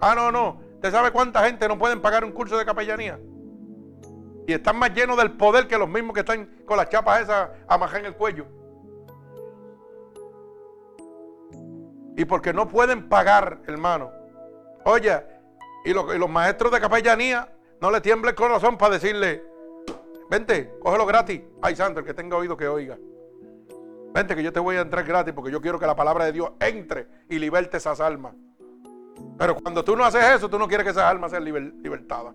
Ah, 0.00 0.14
no, 0.14 0.30
no. 0.30 0.60
¿Usted 0.74 0.92
sabe 0.92 1.10
cuánta 1.10 1.44
gente 1.44 1.66
no 1.66 1.76
pueden 1.76 2.00
pagar 2.00 2.24
un 2.24 2.30
curso 2.30 2.56
de 2.56 2.64
capellanía? 2.64 3.18
Y 4.46 4.52
están 4.52 4.76
más 4.78 4.92
llenos 4.94 5.16
del 5.16 5.32
poder 5.32 5.66
que 5.68 5.78
los 5.78 5.88
mismos 5.88 6.14
que 6.14 6.20
están 6.20 6.46
con 6.64 6.76
las 6.76 6.88
chapas 6.88 7.22
esas 7.22 7.50
amajadas 7.68 8.00
en 8.00 8.06
el 8.06 8.14
cuello. 8.16 8.46
Y 12.16 12.24
porque 12.24 12.52
no 12.52 12.68
pueden 12.68 13.08
pagar, 13.08 13.62
hermano. 13.66 14.10
Oye, 14.84 15.22
y 15.84 15.92
los, 15.92 16.28
maestros 16.28 16.72
de 16.72 16.80
capellanía 16.80 17.50
no 17.80 17.90
le 17.90 18.00
tiembla 18.00 18.30
el 18.30 18.36
corazón 18.36 18.76
para 18.76 18.94
decirle, 18.94 19.42
vente, 20.28 20.74
cógelo 20.80 21.06
gratis. 21.06 21.40
Ay, 21.62 21.76
santo, 21.76 22.00
el 22.00 22.06
que 22.06 22.14
tenga 22.14 22.36
oído 22.36 22.56
que 22.56 22.68
oiga. 22.68 22.98
Vente 24.12 24.34
que 24.34 24.42
yo 24.42 24.52
te 24.52 24.60
voy 24.60 24.76
a 24.76 24.80
entrar 24.80 25.04
gratis 25.04 25.32
porque 25.32 25.50
yo 25.52 25.60
quiero 25.60 25.78
que 25.78 25.86
la 25.86 25.94
palabra 25.94 26.24
de 26.24 26.32
Dios 26.32 26.50
entre 26.60 27.06
y 27.28 27.38
liberte 27.38 27.76
esas 27.76 28.00
almas. 28.00 28.34
Pero 29.38 29.54
cuando 29.56 29.84
tú 29.84 29.96
no 29.96 30.04
haces 30.04 30.24
eso, 30.24 30.50
tú 30.50 30.58
no 30.58 30.66
quieres 30.66 30.84
que 30.84 30.90
esas 30.90 31.04
almas 31.04 31.30
sean 31.30 31.44
libertadas. 31.44 32.34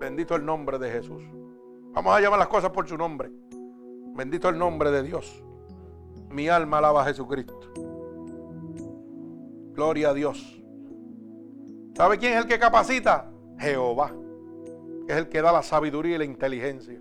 Bendito 0.00 0.34
el 0.34 0.46
nombre 0.46 0.78
de 0.78 0.90
Jesús. 0.90 1.22
Vamos 1.92 2.16
a 2.16 2.20
llamar 2.20 2.38
las 2.38 2.48
cosas 2.48 2.70
por 2.70 2.88
su 2.88 2.96
nombre. 2.96 3.30
Bendito 4.14 4.48
el 4.48 4.58
nombre 4.58 4.90
de 4.90 5.02
Dios. 5.02 5.44
Mi 6.30 6.48
alma 6.48 6.78
alaba 6.78 7.02
a 7.02 7.04
Jesucristo. 7.04 7.60
Gloria 9.74 10.08
a 10.08 10.14
Dios. 10.14 10.62
¿Sabe 11.94 12.16
quién 12.16 12.32
es 12.32 12.38
el 12.38 12.46
que 12.46 12.58
capacita? 12.58 13.30
Jehová. 13.58 14.14
Es 15.06 15.16
el 15.16 15.28
que 15.28 15.42
da 15.42 15.52
la 15.52 15.62
sabiduría 15.62 16.14
y 16.14 16.18
la 16.18 16.24
inteligencia. 16.24 16.98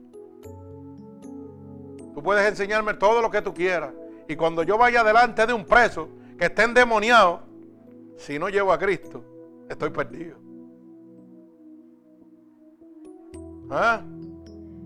Tú 2.14 2.22
puedes 2.22 2.46
enseñarme 2.50 2.96
todo 2.96 3.22
lo 3.22 3.32
que 3.32 3.42
tú 3.42 3.54
quieras. 3.54 3.94
Y 4.28 4.36
cuando 4.36 4.64
yo 4.64 4.78
vaya 4.78 5.06
delante 5.06 5.48
de 5.48 5.54
un 5.54 5.64
preso 5.64 6.10
que 6.38 6.48
esté 6.48 6.64
endemoniado, 6.64 7.44
si 8.18 8.38
no 8.38 8.50
llevo 8.50 8.74
a 8.74 8.78
Cristo, 8.78 9.24
estoy 9.70 9.90
perdido. 9.90 10.49
¿Ah? 13.70 14.02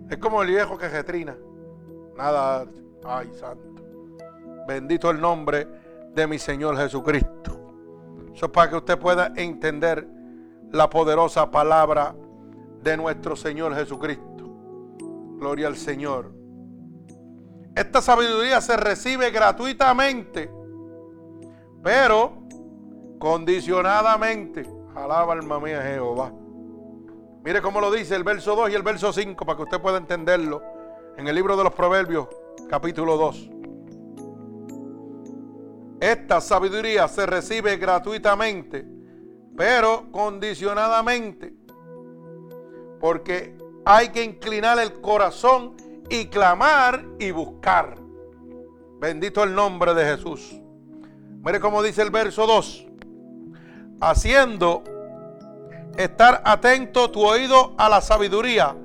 Es 0.10 0.18
como 0.18 0.42
el 0.42 0.50
viejo 0.50 0.78
que 0.78 0.90
retrina. 0.90 1.36
Nada, 2.18 2.66
ay 3.06 3.32
santo. 3.34 3.82
Bendito 4.68 5.10
el 5.10 5.20
nombre 5.20 5.68
de 6.14 6.28
mi 6.28 6.38
Señor 6.38 6.78
Jesucristo. 6.78 7.74
Eso 8.34 8.46
es 8.46 8.52
para 8.52 8.70
que 8.70 8.76
usted 8.78 8.98
pueda 9.00 9.32
entender 9.36 10.08
la 10.72 10.90
poderosa 10.90 11.50
palabra 11.50 12.16
de 12.82 12.98
nuestro 12.98 13.36
Señor 13.36 13.76
Jesucristo. 13.76 14.44
Gloria 15.38 15.68
al 15.68 15.76
Señor. 15.76 16.32
Esta 17.76 18.02
sabiduría 18.02 18.62
se 18.62 18.78
recibe 18.78 19.32
gratuitamente, 19.32 20.52
pero 21.82 22.44
condicionadamente. 23.20 24.68
Alaba 24.96 25.34
alma 25.34 25.60
mía 25.60 25.82
Jehová. 25.82 26.32
Mire 27.44 27.62
cómo 27.62 27.82
lo 27.82 27.92
dice 27.92 28.16
el 28.16 28.24
verso 28.24 28.56
2 28.56 28.70
y 28.70 28.76
el 28.76 28.84
verso 28.84 29.12
5 29.12 29.46
para 29.46 29.58
que 29.58 29.64
usted 29.64 29.82
pueda 29.82 29.98
entenderlo. 29.98 30.64
En 31.18 31.28
el 31.28 31.36
libro 31.36 31.58
de 31.58 31.66
los 31.66 31.74
Proverbios, 31.74 32.28
capítulo 32.70 33.18
2. 33.18 33.50
Esta 36.00 36.40
sabiduría 36.40 37.08
se 37.10 37.26
recibe 37.26 37.76
gratuitamente, 37.76 38.86
pero 39.58 40.10
condicionadamente. 40.12 41.54
Porque 43.02 43.58
hay 43.84 44.10
que 44.10 44.24
inclinar 44.24 44.80
el 44.80 45.02
corazón 45.02 45.76
y 46.10 46.28
clamar 46.28 47.06
y 47.20 47.32
buscar. 47.32 47.98
Bendito 49.02 49.44
el 49.44 49.54
nombre 49.54 49.94
de 49.94 50.16
Jesús. 50.16 50.56
Mire 51.42 51.60
cómo 51.60 51.84
dice 51.84 52.04
el 52.04 52.10
verso 52.10 52.48
2. 52.48 52.88
Haciendo 54.00 54.84
estar 55.98 56.42
atento 56.46 57.12
tu 57.12 57.26
oído 57.26 57.74
a 57.78 57.90
la 57.90 58.02
sabiduría, 58.02 58.76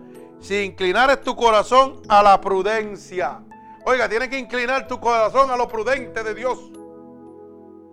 si 0.40 0.62
inclinares 0.62 1.22
tu 1.22 1.34
corazón 1.34 2.02
a 2.08 2.22
la 2.22 2.40
prudencia. 2.40 3.40
Oiga, 3.84 4.08
tienes 4.08 4.28
que 4.28 4.38
inclinar 4.38 4.86
tu 4.86 5.00
corazón 5.00 5.50
a 5.50 5.56
lo 5.56 5.68
prudente 5.68 6.22
de 6.22 6.34
Dios. 6.34 6.58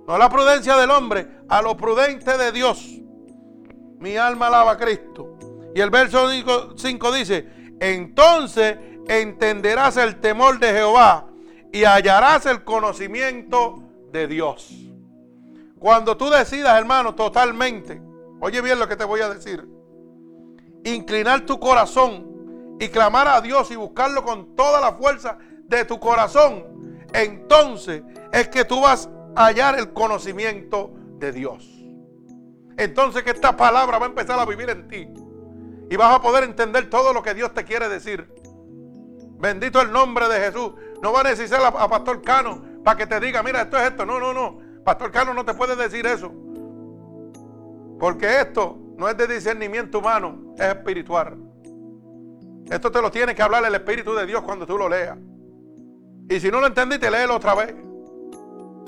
No 0.07 0.13
a 0.13 0.17
la 0.17 0.29
prudencia 0.29 0.75
del 0.77 0.91
hombre, 0.91 1.27
a 1.49 1.61
lo 1.61 1.75
prudente 1.75 2.37
de 2.37 2.51
Dios. 2.51 2.85
Mi 3.99 4.17
alma 4.17 4.47
alaba 4.47 4.71
a 4.71 4.77
Cristo. 4.77 5.37
Y 5.73 5.81
el 5.81 5.89
verso 5.89 6.27
5 6.75 7.11
dice, 7.11 7.49
entonces 7.79 8.77
entenderás 9.07 9.97
el 9.97 10.19
temor 10.19 10.59
de 10.59 10.71
Jehová 10.71 11.27
y 11.71 11.83
hallarás 11.85 12.45
el 12.45 12.63
conocimiento 12.63 13.81
de 14.11 14.27
Dios. 14.27 14.73
Cuando 15.79 16.15
tú 16.15 16.29
decidas, 16.29 16.77
hermano, 16.77 17.15
totalmente 17.15 18.01
Oye 18.39 18.61
bien 18.61 18.79
lo 18.79 18.87
que 18.87 18.95
te 18.95 19.03
voy 19.03 19.21
a 19.21 19.29
decir. 19.29 19.67
Inclinar 20.83 21.45
tu 21.45 21.59
corazón 21.59 22.75
y 22.79 22.89
clamar 22.89 23.27
a 23.27 23.41
Dios 23.41 23.71
y 23.71 23.75
buscarlo 23.75 24.23
con 24.23 24.55
toda 24.55 24.81
la 24.81 24.93
fuerza 24.93 25.37
de 25.63 25.85
tu 25.85 25.99
corazón. 25.99 27.05
Entonces 27.13 28.03
es 28.31 28.49
que 28.49 28.65
tú 28.65 28.81
vas 28.81 29.09
a 29.35 29.45
hallar 29.45 29.79
el 29.79 29.93
conocimiento 29.93 30.91
de 31.17 31.31
Dios. 31.31 31.71
entonces 32.77 33.23
que 33.23 33.31
esta 33.31 33.55
palabra 33.55 33.99
va 33.99 34.05
a 34.05 34.09
empezar 34.09 34.37
a 34.37 34.45
vivir 34.45 34.69
en 34.69 34.87
ti. 34.87 35.07
Y 35.89 35.95
vas 35.95 36.13
a 36.13 36.21
poder 36.21 36.43
entender 36.43 36.89
todo 36.89 37.13
lo 37.13 37.21
que 37.21 37.33
Dios 37.33 37.53
te 37.53 37.63
quiere 37.63 37.87
decir. 37.87 38.27
Bendito 39.39 39.81
el 39.81 39.91
nombre 39.91 40.27
de 40.27 40.39
Jesús. 40.39 40.73
No 41.01 41.13
va 41.13 41.21
a 41.21 41.23
necesitar 41.23 41.61
a, 41.61 41.87
Pastor 41.87 42.21
Cano 42.21 42.61
para 42.83 42.97
que 42.97 43.07
te 43.07 43.19
diga, 43.19 43.43
mira, 43.43 43.61
esto 43.61 43.77
es 43.77 43.83
esto. 43.83 44.05
No, 44.05 44.19
no, 44.19 44.33
no. 44.33 44.57
Pastor 44.83 45.11
Cano 45.11 45.33
no 45.33 45.45
te 45.45 45.53
puede 45.53 45.75
decir 45.75 46.05
eso. 46.05 46.31
Porque 47.99 48.41
esto 48.41 48.77
no 48.97 49.09
es 49.09 49.17
de 49.17 49.27
discernimiento 49.27 49.99
humano, 49.99 50.53
es 50.57 50.65
espiritual. 50.65 51.37
Esto 52.69 52.91
te 52.91 53.01
lo 53.01 53.11
tiene 53.11 53.35
que 53.35 53.41
hablar 53.41 53.63
el 53.65 53.75
Espíritu 53.75 54.13
de 54.15 54.25
Dios 54.25 54.41
cuando 54.41 54.65
tú 54.65 54.77
lo 54.77 54.89
leas. 54.89 55.17
Y 56.29 56.39
si 56.39 56.49
no 56.49 56.59
lo 56.59 56.67
entendiste, 56.67 57.11
léelo 57.11 57.35
otra 57.35 57.53
vez. 57.53 57.75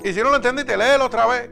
Y 0.02 0.12
si 0.12 0.20
no 0.20 0.30
lo 0.30 0.36
entendiste, 0.36 0.76
léelo 0.76 1.06
otra 1.06 1.26
vez. 1.26 1.50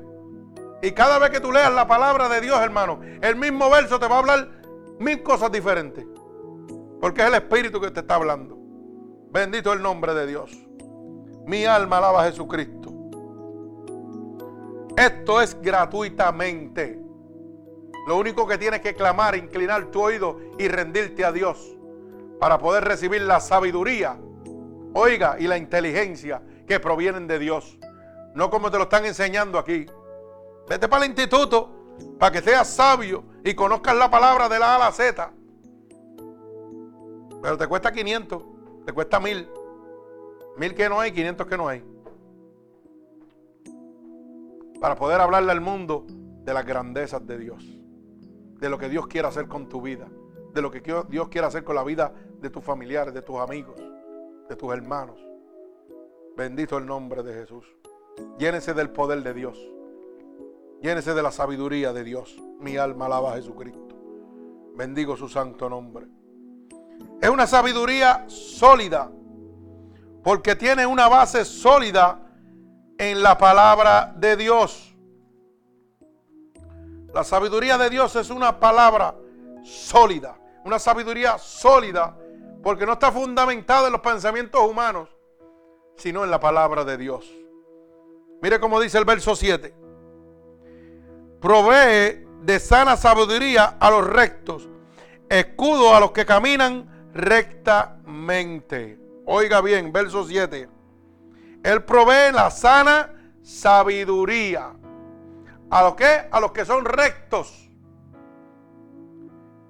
Y 0.82 0.90
cada 0.92 1.18
vez 1.18 1.30
que 1.30 1.40
tú 1.40 1.52
leas 1.52 1.72
la 1.72 1.86
palabra 1.86 2.28
de 2.28 2.40
Dios, 2.40 2.60
hermano, 2.60 3.00
el 3.20 3.36
mismo 3.36 3.70
verso 3.70 3.98
te 3.98 4.08
va 4.08 4.16
a 4.16 4.18
hablar 4.18 4.50
mil 4.98 5.22
cosas 5.22 5.52
diferentes. 5.52 6.04
Porque 7.00 7.22
es 7.22 7.28
el 7.28 7.34
Espíritu 7.34 7.80
que 7.80 7.90
te 7.90 8.00
está 8.00 8.16
hablando. 8.16 8.58
Bendito 9.30 9.72
el 9.72 9.82
nombre 9.82 10.14
de 10.14 10.26
Dios. 10.26 10.50
Mi 11.46 11.64
alma 11.64 11.98
alaba 11.98 12.22
a 12.22 12.26
Jesucristo. 12.26 12.92
Esto 14.96 15.40
es 15.40 15.60
gratuitamente. 15.60 17.05
Lo 18.06 18.16
único 18.16 18.46
que 18.46 18.56
tienes 18.56 18.80
que 18.80 18.94
clamar, 18.94 19.34
inclinar 19.34 19.90
tu 19.90 20.00
oído 20.00 20.38
y 20.58 20.68
rendirte 20.68 21.24
a 21.24 21.32
Dios 21.32 21.76
para 22.38 22.58
poder 22.58 22.84
recibir 22.84 23.22
la 23.22 23.40
sabiduría, 23.40 24.16
oiga, 24.94 25.36
y 25.40 25.48
la 25.48 25.56
inteligencia 25.56 26.40
que 26.68 26.78
provienen 26.78 27.26
de 27.26 27.40
Dios. 27.40 27.78
No 28.34 28.48
como 28.48 28.70
te 28.70 28.76
lo 28.76 28.84
están 28.84 29.04
enseñando 29.06 29.58
aquí. 29.58 29.86
Vete 30.68 30.88
para 30.88 31.04
el 31.04 31.10
instituto 31.10 31.72
para 32.18 32.30
que 32.30 32.42
seas 32.42 32.68
sabio 32.68 33.24
y 33.44 33.54
conozcas 33.54 33.96
la 33.96 34.10
palabra 34.10 34.48
de 34.48 34.58
la 34.58 34.74
A 34.74 34.76
a 34.76 34.78
la 34.78 34.92
Z. 34.92 35.32
Pero 37.42 37.58
te 37.58 37.66
cuesta 37.66 37.92
500, 37.92 38.42
te 38.84 38.92
cuesta 38.92 39.18
1000. 39.18 39.48
1000 40.58 40.74
que 40.74 40.88
no 40.88 41.00
hay, 41.00 41.12
500 41.12 41.46
que 41.46 41.56
no 41.56 41.68
hay. 41.68 41.84
Para 44.80 44.94
poder 44.94 45.20
hablarle 45.20 45.50
al 45.50 45.60
mundo 45.60 46.06
de 46.08 46.54
las 46.54 46.64
grandezas 46.64 47.26
de 47.26 47.38
Dios. 47.38 47.75
De 48.58 48.68
lo 48.68 48.78
que 48.78 48.88
Dios 48.88 49.06
quiere 49.06 49.28
hacer 49.28 49.48
con 49.48 49.68
tu 49.68 49.80
vida. 49.80 50.08
De 50.52 50.62
lo 50.62 50.70
que 50.70 50.80
Dios 50.80 51.28
quiere 51.28 51.46
hacer 51.46 51.64
con 51.64 51.76
la 51.76 51.84
vida 51.84 52.12
de 52.40 52.50
tus 52.50 52.64
familiares, 52.64 53.12
de 53.12 53.22
tus 53.22 53.36
amigos, 53.36 53.76
de 54.48 54.56
tus 54.56 54.72
hermanos. 54.72 55.18
Bendito 56.36 56.78
el 56.78 56.86
nombre 56.86 57.22
de 57.22 57.34
Jesús. 57.34 57.64
Llénese 58.38 58.74
del 58.74 58.90
poder 58.90 59.22
de 59.22 59.34
Dios. 59.34 59.58
Llénese 60.82 61.14
de 61.14 61.22
la 61.22 61.30
sabiduría 61.30 61.92
de 61.92 62.04
Dios. 62.04 62.36
Mi 62.60 62.76
alma 62.76 63.06
alaba 63.06 63.32
a 63.32 63.36
Jesucristo. 63.36 63.96
Bendigo 64.74 65.16
su 65.16 65.28
santo 65.28 65.68
nombre. 65.68 66.06
Es 67.20 67.30
una 67.30 67.46
sabiduría 67.46 68.24
sólida. 68.28 69.10
Porque 70.22 70.56
tiene 70.56 70.86
una 70.86 71.08
base 71.08 71.44
sólida 71.44 72.26
en 72.98 73.22
la 73.22 73.38
palabra 73.38 74.14
de 74.16 74.36
Dios. 74.36 74.95
La 77.16 77.24
sabiduría 77.24 77.78
de 77.78 77.88
Dios 77.88 78.14
es 78.14 78.30
una 78.30 78.60
palabra 78.60 79.14
sólida. 79.64 80.36
Una 80.64 80.78
sabiduría 80.78 81.38
sólida. 81.38 82.14
Porque 82.62 82.84
no 82.84 82.92
está 82.92 83.10
fundamentada 83.10 83.86
en 83.86 83.92
los 83.92 84.02
pensamientos 84.02 84.60
humanos. 84.60 85.08
Sino 85.96 86.22
en 86.24 86.30
la 86.30 86.38
palabra 86.38 86.84
de 86.84 86.98
Dios. 86.98 87.26
Mire 88.42 88.60
cómo 88.60 88.78
dice 88.78 88.98
el 88.98 89.06
verso 89.06 89.34
7 89.34 89.86
provee 91.40 92.26
de 92.42 92.60
sana 92.60 92.96
sabiduría 92.96 93.76
a 93.78 93.90
los 93.90 94.06
rectos, 94.06 94.68
escudo 95.28 95.94
a 95.94 96.00
los 96.00 96.12
que 96.12 96.26
caminan 96.26 97.10
rectamente. 97.14 98.98
Oiga 99.24 99.60
bien, 99.60 99.92
verso 99.92 100.24
7. 100.24 100.68
Él 101.62 101.84
provee 101.84 102.32
la 102.32 102.50
sana 102.50 103.12
sabiduría. 103.42 104.75
¿A 105.70 105.82
los 105.82 105.94
que? 105.94 106.28
A 106.30 106.40
los 106.40 106.52
que 106.52 106.64
son 106.64 106.84
rectos. 106.84 107.70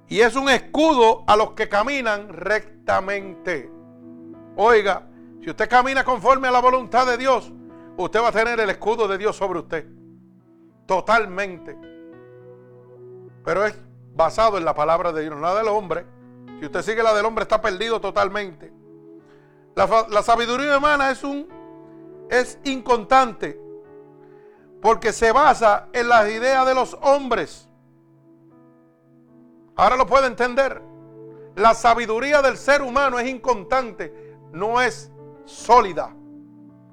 Y 0.08 0.20
es 0.20 0.36
un 0.36 0.48
escudo 0.48 1.24
a 1.26 1.36
los 1.36 1.52
que 1.52 1.68
caminan 1.68 2.28
rectamente. 2.28 3.70
Oiga, 4.56 5.08
si 5.42 5.50
usted 5.50 5.68
camina 5.68 6.04
conforme 6.04 6.48
a 6.48 6.50
la 6.50 6.60
voluntad 6.60 7.06
de 7.06 7.16
Dios, 7.16 7.52
usted 7.96 8.20
va 8.20 8.28
a 8.28 8.32
tener 8.32 8.60
el 8.60 8.70
escudo 8.70 9.08
de 9.08 9.18
Dios 9.18 9.36
sobre 9.36 9.58
usted 9.58 9.86
totalmente. 10.86 11.76
Pero 13.44 13.64
es 13.66 13.76
basado 14.14 14.58
en 14.58 14.64
la 14.64 14.74
palabra 14.74 15.12
de 15.12 15.22
Dios, 15.22 15.36
nada 15.36 15.58
del 15.58 15.68
hombre. 15.68 16.06
Si 16.58 16.66
usted 16.66 16.82
sigue 16.82 17.02
la 17.02 17.14
del 17.14 17.26
hombre, 17.26 17.42
está 17.42 17.60
perdido 17.60 18.00
totalmente. 18.00 18.72
La, 19.74 20.22
sabiduría 20.22 20.78
humana 20.78 21.10
es 21.10 21.22
un 21.22 21.48
es 22.30 22.58
inconstante 22.64 23.60
porque 24.80 25.12
se 25.12 25.32
basa 25.32 25.88
en 25.92 26.08
las 26.08 26.28
ideas 26.28 26.66
de 26.66 26.74
los 26.74 26.96
hombres. 27.02 27.68
Ahora 29.74 29.96
lo 29.96 30.06
puede 30.06 30.26
entender. 30.26 30.82
La 31.54 31.74
sabiduría 31.74 32.42
del 32.42 32.56
ser 32.56 32.82
humano 32.82 33.18
es 33.18 33.28
inconstante, 33.28 34.36
no 34.52 34.80
es 34.80 35.10
sólida. 35.44 36.14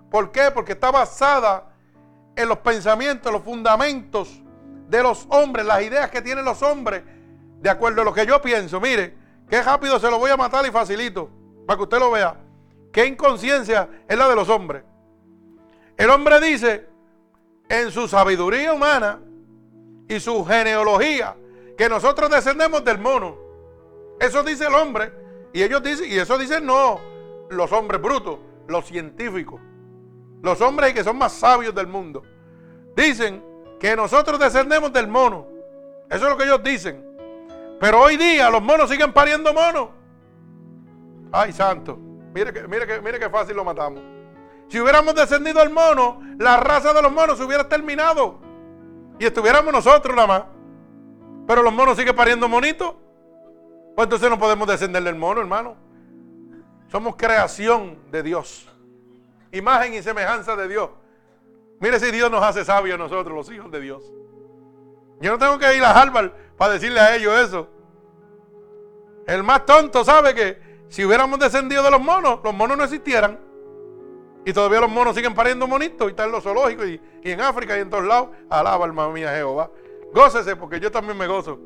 ¿Por 0.09 0.31
qué? 0.31 0.51
Porque 0.53 0.73
está 0.73 0.91
basada 0.91 1.73
en 2.35 2.49
los 2.49 2.59
pensamientos, 2.59 3.31
los 3.31 3.43
fundamentos 3.43 4.41
de 4.87 5.03
los 5.03 5.25
hombres, 5.29 5.65
las 5.65 5.81
ideas 5.81 6.09
que 6.09 6.21
tienen 6.21 6.45
los 6.45 6.61
hombres, 6.61 7.03
de 7.59 7.69
acuerdo 7.69 8.01
a 8.01 8.05
lo 8.05 8.13
que 8.13 8.25
yo 8.25 8.41
pienso. 8.41 8.79
Mire, 8.79 9.17
qué 9.49 9.61
rápido 9.61 9.99
se 9.99 10.09
lo 10.09 10.19
voy 10.19 10.31
a 10.31 10.37
matar 10.37 10.65
y 10.65 10.71
facilito, 10.71 11.29
para 11.65 11.77
que 11.77 11.83
usted 11.83 11.99
lo 11.99 12.11
vea. 12.11 12.35
Qué 12.91 13.05
inconsciencia 13.05 13.89
es 14.07 14.17
la 14.17 14.27
de 14.29 14.35
los 14.35 14.49
hombres. 14.49 14.83
El 15.97 16.09
hombre 16.09 16.39
dice, 16.39 16.87
en 17.69 17.91
su 17.91 18.07
sabiduría 18.07 18.73
humana 18.73 19.19
y 20.07 20.19
su 20.19 20.45
genealogía, 20.45 21.35
que 21.77 21.89
nosotros 21.89 22.29
descendemos 22.29 22.83
del 22.83 22.99
mono. 22.99 23.37
Eso 24.19 24.43
dice 24.43 24.67
el 24.67 24.75
hombre. 24.75 25.11
Y 25.53 25.61
ellos 25.61 25.83
dicen, 25.83 26.11
y 26.11 26.17
eso 26.17 26.37
dicen 26.37 26.65
no 26.65 26.99
los 27.49 27.71
hombres 27.71 28.01
brutos, 28.01 28.39
los 28.67 28.85
científicos. 28.85 29.61
Los 30.41 30.59
hombres 30.61 30.93
que 30.93 31.03
son 31.03 31.17
más 31.17 31.33
sabios 31.33 31.73
del 31.73 31.87
mundo. 31.87 32.23
Dicen 32.95 33.43
que 33.79 33.95
nosotros 33.95 34.39
descendemos 34.39 34.91
del 34.91 35.07
mono. 35.07 35.47
Eso 36.09 36.25
es 36.25 36.31
lo 36.31 36.37
que 36.37 36.43
ellos 36.43 36.61
dicen. 36.63 37.03
Pero 37.79 38.01
hoy 38.01 38.17
día 38.17 38.49
los 38.49 38.61
monos 38.61 38.89
siguen 38.89 39.13
pariendo 39.13 39.53
monos. 39.53 39.89
Ay, 41.31 41.51
santo. 41.53 41.97
Mire 42.33 42.53
que, 42.53 42.67
mire 42.67 42.85
que, 42.85 43.01
mire 43.01 43.19
qué 43.19 43.29
fácil 43.29 43.55
lo 43.55 43.63
matamos. 43.63 44.12
Si 44.67 44.79
hubiéramos 44.79 45.13
descendido 45.15 45.59
del 45.59 45.69
mono, 45.69 46.21
la 46.39 46.57
raza 46.57 46.93
de 46.93 47.01
los 47.01 47.11
monos 47.11 47.37
se 47.37 47.43
hubiera 47.43 47.67
terminado. 47.67 48.39
Y 49.19 49.25
estuviéramos 49.25 49.71
nosotros 49.71 50.15
nada 50.15 50.27
más. 50.27 50.43
Pero 51.47 51.61
los 51.61 51.73
monos 51.73 51.97
siguen 51.97 52.15
pariendo 52.15 52.47
monitos. 52.47 52.95
Pues 53.95 54.05
entonces 54.05 54.29
no 54.29 54.39
podemos 54.39 54.67
descender 54.67 55.03
del 55.03 55.15
mono, 55.15 55.41
hermano. 55.41 55.75
Somos 56.89 57.15
creación 57.15 57.97
de 58.11 58.23
Dios 58.23 58.69
imagen 59.53 59.93
y 59.93 60.01
semejanza 60.01 60.55
de 60.55 60.67
Dios. 60.67 60.89
Mire 61.79 61.99
si 61.99 62.11
Dios 62.11 62.29
nos 62.29 62.43
hace 62.43 62.65
sabios 62.65 62.97
nosotros, 62.97 63.35
los 63.35 63.51
hijos 63.51 63.71
de 63.71 63.79
Dios. 63.79 64.03
Yo 65.21 65.31
no 65.31 65.37
tengo 65.37 65.57
que 65.57 65.77
ir 65.77 65.83
a 65.83 65.91
Harvard 65.91 66.31
para 66.57 66.73
decirle 66.73 66.99
a 66.99 67.15
ellos 67.15 67.33
eso. 67.39 67.69
El 69.27 69.43
más 69.43 69.65
tonto 69.65 70.03
sabe 70.03 70.33
que 70.33 70.85
si 70.89 71.05
hubiéramos 71.05 71.39
descendido 71.39 71.83
de 71.83 71.91
los 71.91 72.01
monos, 72.01 72.39
los 72.43 72.53
monos 72.53 72.77
no 72.77 72.83
existieran. 72.83 73.39
Y 74.45 74.51
todavía 74.51 74.81
los 74.81 74.89
monos 74.89 75.15
siguen 75.15 75.33
pariendo 75.33 75.67
monitos 75.67 76.07
y 76.07 76.11
están 76.11 76.27
en 76.27 76.33
los 76.33 76.43
zoológicos 76.43 76.85
y, 76.85 77.01
en 77.23 77.39
África 77.41 77.77
y 77.77 77.81
en 77.81 77.89
todos 77.89 78.03
lados. 78.03 78.29
Alaba, 78.49 78.85
alma 78.85 79.09
mía, 79.09 79.33
Jehová. 79.33 79.69
Gócese 80.13 80.55
porque 80.55 80.79
yo 80.79 80.91
también 80.91 81.17
me 81.17 81.27
gozo. 81.27 81.59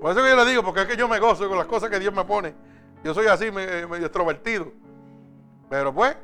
Por 0.00 0.12
eso 0.12 0.22
que 0.22 0.28
yo 0.28 0.36
le 0.36 0.44
digo, 0.44 0.62
porque 0.62 0.82
es 0.82 0.86
que 0.86 0.96
yo 0.96 1.08
me 1.08 1.18
gozo 1.18 1.48
con 1.48 1.58
las 1.58 1.66
cosas 1.66 1.90
que 1.90 1.98
Dios 1.98 2.14
me 2.14 2.24
pone. 2.24 2.54
Yo 3.02 3.12
soy 3.12 3.26
así, 3.26 3.50
medio 3.50 3.96
extrovertido. 3.96 4.72
Pero 5.68 5.92
pues, 5.92 6.16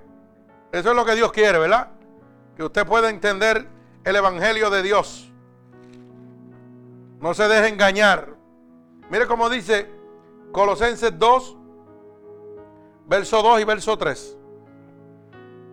eso 0.72 0.90
es 0.90 0.96
lo 0.96 1.04
que 1.04 1.14
Dios 1.14 1.32
quiere, 1.32 1.58
¿verdad? 1.58 1.88
Que 2.56 2.62
usted 2.62 2.86
pueda 2.86 3.10
entender 3.10 3.66
el 4.04 4.16
Evangelio 4.16 4.70
de 4.70 4.82
Dios. 4.82 5.32
No 7.20 7.34
se 7.34 7.48
deje 7.48 7.68
engañar. 7.68 8.34
Mire 9.10 9.26
cómo 9.26 9.50
dice 9.50 9.90
Colosenses 10.52 11.18
2, 11.18 11.56
verso 13.06 13.42
2 13.42 13.60
y 13.60 13.64
verso 13.64 13.98
3. 13.98 14.39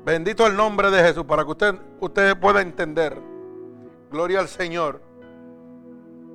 Bendito 0.08 0.48
el 0.48 0.56
nombre 0.56 0.90
de 0.90 1.04
Jesús 1.04 1.26
para 1.26 1.44
que 1.44 1.52
usted, 1.52 1.76
usted 2.00 2.40
pueda 2.40 2.62
entender. 2.62 3.22
Gloria 4.10 4.40
al 4.40 4.48
Señor. 4.48 5.02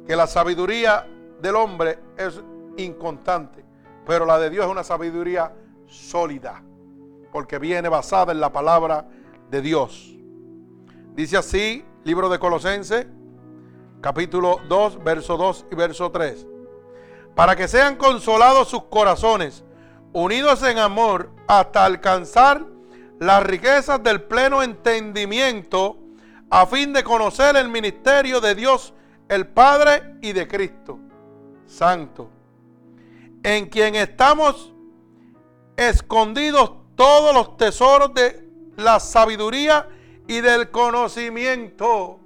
Que 0.06 0.14
la 0.14 0.26
sabiduría 0.26 1.08
del 1.40 1.56
hombre 1.56 1.98
es 2.18 2.38
inconstante, 2.76 3.64
pero 4.06 4.26
la 4.26 4.38
de 4.38 4.50
Dios 4.50 4.66
es 4.66 4.70
una 4.70 4.84
sabiduría 4.84 5.54
sólida 5.86 6.62
porque 7.32 7.58
viene 7.58 7.88
basada 7.88 8.30
en 8.32 8.40
la 8.40 8.52
palabra 8.52 9.08
de 9.50 9.62
Dios. 9.62 10.18
Dice 11.14 11.38
así, 11.38 11.82
libro 12.04 12.28
de 12.28 12.38
Colosenses, 12.38 13.06
capítulo 14.02 14.60
2, 14.68 15.02
verso 15.02 15.38
2 15.38 15.64
y 15.72 15.74
verso 15.76 16.10
3. 16.10 16.46
Para 17.34 17.56
que 17.56 17.66
sean 17.68 17.96
consolados 17.96 18.68
sus 18.68 18.82
corazones, 18.82 19.64
unidos 20.12 20.62
en 20.62 20.76
amor, 20.76 21.30
hasta 21.48 21.86
alcanzar 21.86 22.66
las 23.22 23.44
riquezas 23.44 24.02
del 24.02 24.22
pleno 24.22 24.64
entendimiento, 24.64 25.96
a 26.50 26.66
fin 26.66 26.92
de 26.92 27.04
conocer 27.04 27.54
el 27.54 27.68
ministerio 27.68 28.40
de 28.40 28.56
Dios, 28.56 28.94
el 29.28 29.46
Padre 29.46 30.16
y 30.20 30.32
de 30.32 30.48
Cristo 30.48 30.98
Santo, 31.64 32.28
en 33.44 33.66
quien 33.66 33.94
estamos 33.94 34.74
escondidos 35.76 36.72
todos 36.96 37.32
los 37.32 37.56
tesoros 37.56 38.12
de 38.12 38.44
la 38.76 38.98
sabiduría 38.98 39.88
y 40.26 40.40
del 40.40 40.72
conocimiento. 40.72 42.18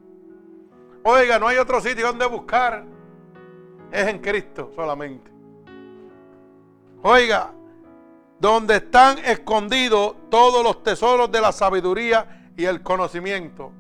Oiga, 1.05 1.39
no 1.39 1.47
hay 1.47 1.59
otro 1.59 1.83
sitio 1.83 2.07
donde 2.07 2.27
buscar. 2.27 2.87
Es 3.93 4.09
en 4.09 4.19
Cristo 4.19 4.73
solamente. 4.75 5.31
Oiga, 7.03 7.53
donde 8.39 8.77
están 8.77 9.19
escondidos 9.19 10.15
todos 10.31 10.63
los 10.63 10.83
tesoros 10.83 11.31
de 11.31 11.41
la 11.41 11.53
sabiduría 11.53 12.51
y 12.57 12.65
el 12.65 12.83
conocimiento. 12.83 13.73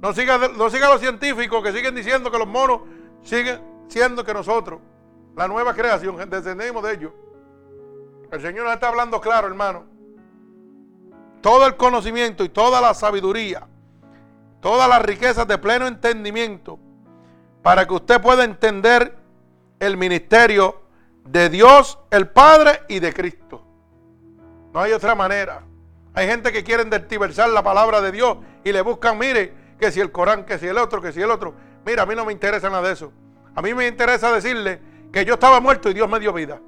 No 0.00 0.12
siga, 0.12 0.38
no 0.56 0.70
siga 0.70 0.88
los 0.88 1.00
científicos 1.00 1.62
que 1.62 1.72
siguen 1.72 1.94
diciendo 1.94 2.30
que 2.30 2.38
los 2.38 2.46
monos 2.46 2.82
siguen 3.22 3.60
siendo 3.88 4.24
que 4.24 4.32
nosotros, 4.34 4.80
la 5.36 5.48
nueva 5.48 5.74
creación, 5.74 6.16
descendemos 6.28 6.82
de 6.82 6.94
ellos. 6.94 7.12
El 8.30 8.40
Señor 8.40 8.64
nos 8.64 8.74
está 8.74 8.88
hablando 8.88 9.20
claro, 9.20 9.48
hermano. 9.48 9.84
Todo 11.40 11.66
el 11.66 11.76
conocimiento 11.76 12.44
y 12.44 12.48
toda 12.48 12.80
la 12.80 12.94
sabiduría, 12.94 13.66
todas 14.60 14.88
las 14.88 15.02
riquezas 15.02 15.46
de 15.48 15.56
pleno 15.56 15.86
entendimiento, 15.86 16.78
para 17.62 17.86
que 17.86 17.94
usted 17.94 18.20
pueda 18.20 18.44
entender 18.44 19.16
el 19.80 19.96
ministerio 19.96 20.82
de 21.24 21.48
Dios, 21.48 21.98
el 22.10 22.28
Padre 22.28 22.80
y 22.88 23.00
de 23.00 23.12
Cristo. 23.12 23.67
No 24.78 24.84
hay 24.84 24.92
otra 24.92 25.16
manera. 25.16 25.62
Hay 26.14 26.28
gente 26.28 26.52
que 26.52 26.62
quiere 26.62 26.84
diversar 26.84 27.48
la 27.48 27.64
palabra 27.64 28.00
de 28.00 28.12
Dios 28.12 28.38
y 28.62 28.70
le 28.70 28.80
buscan, 28.80 29.18
mire, 29.18 29.52
que 29.76 29.90
si 29.90 29.98
el 29.98 30.12
Corán, 30.12 30.44
que 30.44 30.56
si 30.56 30.68
el 30.68 30.78
otro, 30.78 31.02
que 31.02 31.10
si 31.10 31.20
el 31.20 31.32
otro. 31.32 31.52
Mira, 31.84 32.04
a 32.04 32.06
mí 32.06 32.14
no 32.14 32.24
me 32.24 32.32
interesa 32.32 32.70
nada 32.70 32.86
de 32.86 32.92
eso. 32.92 33.12
A 33.56 33.60
mí 33.60 33.74
me 33.74 33.88
interesa 33.88 34.30
decirle 34.30 34.80
que 35.12 35.24
yo 35.24 35.34
estaba 35.34 35.58
muerto 35.58 35.90
y 35.90 35.94
Dios 35.94 36.08
me 36.08 36.20
dio 36.20 36.32
vida. 36.32 36.60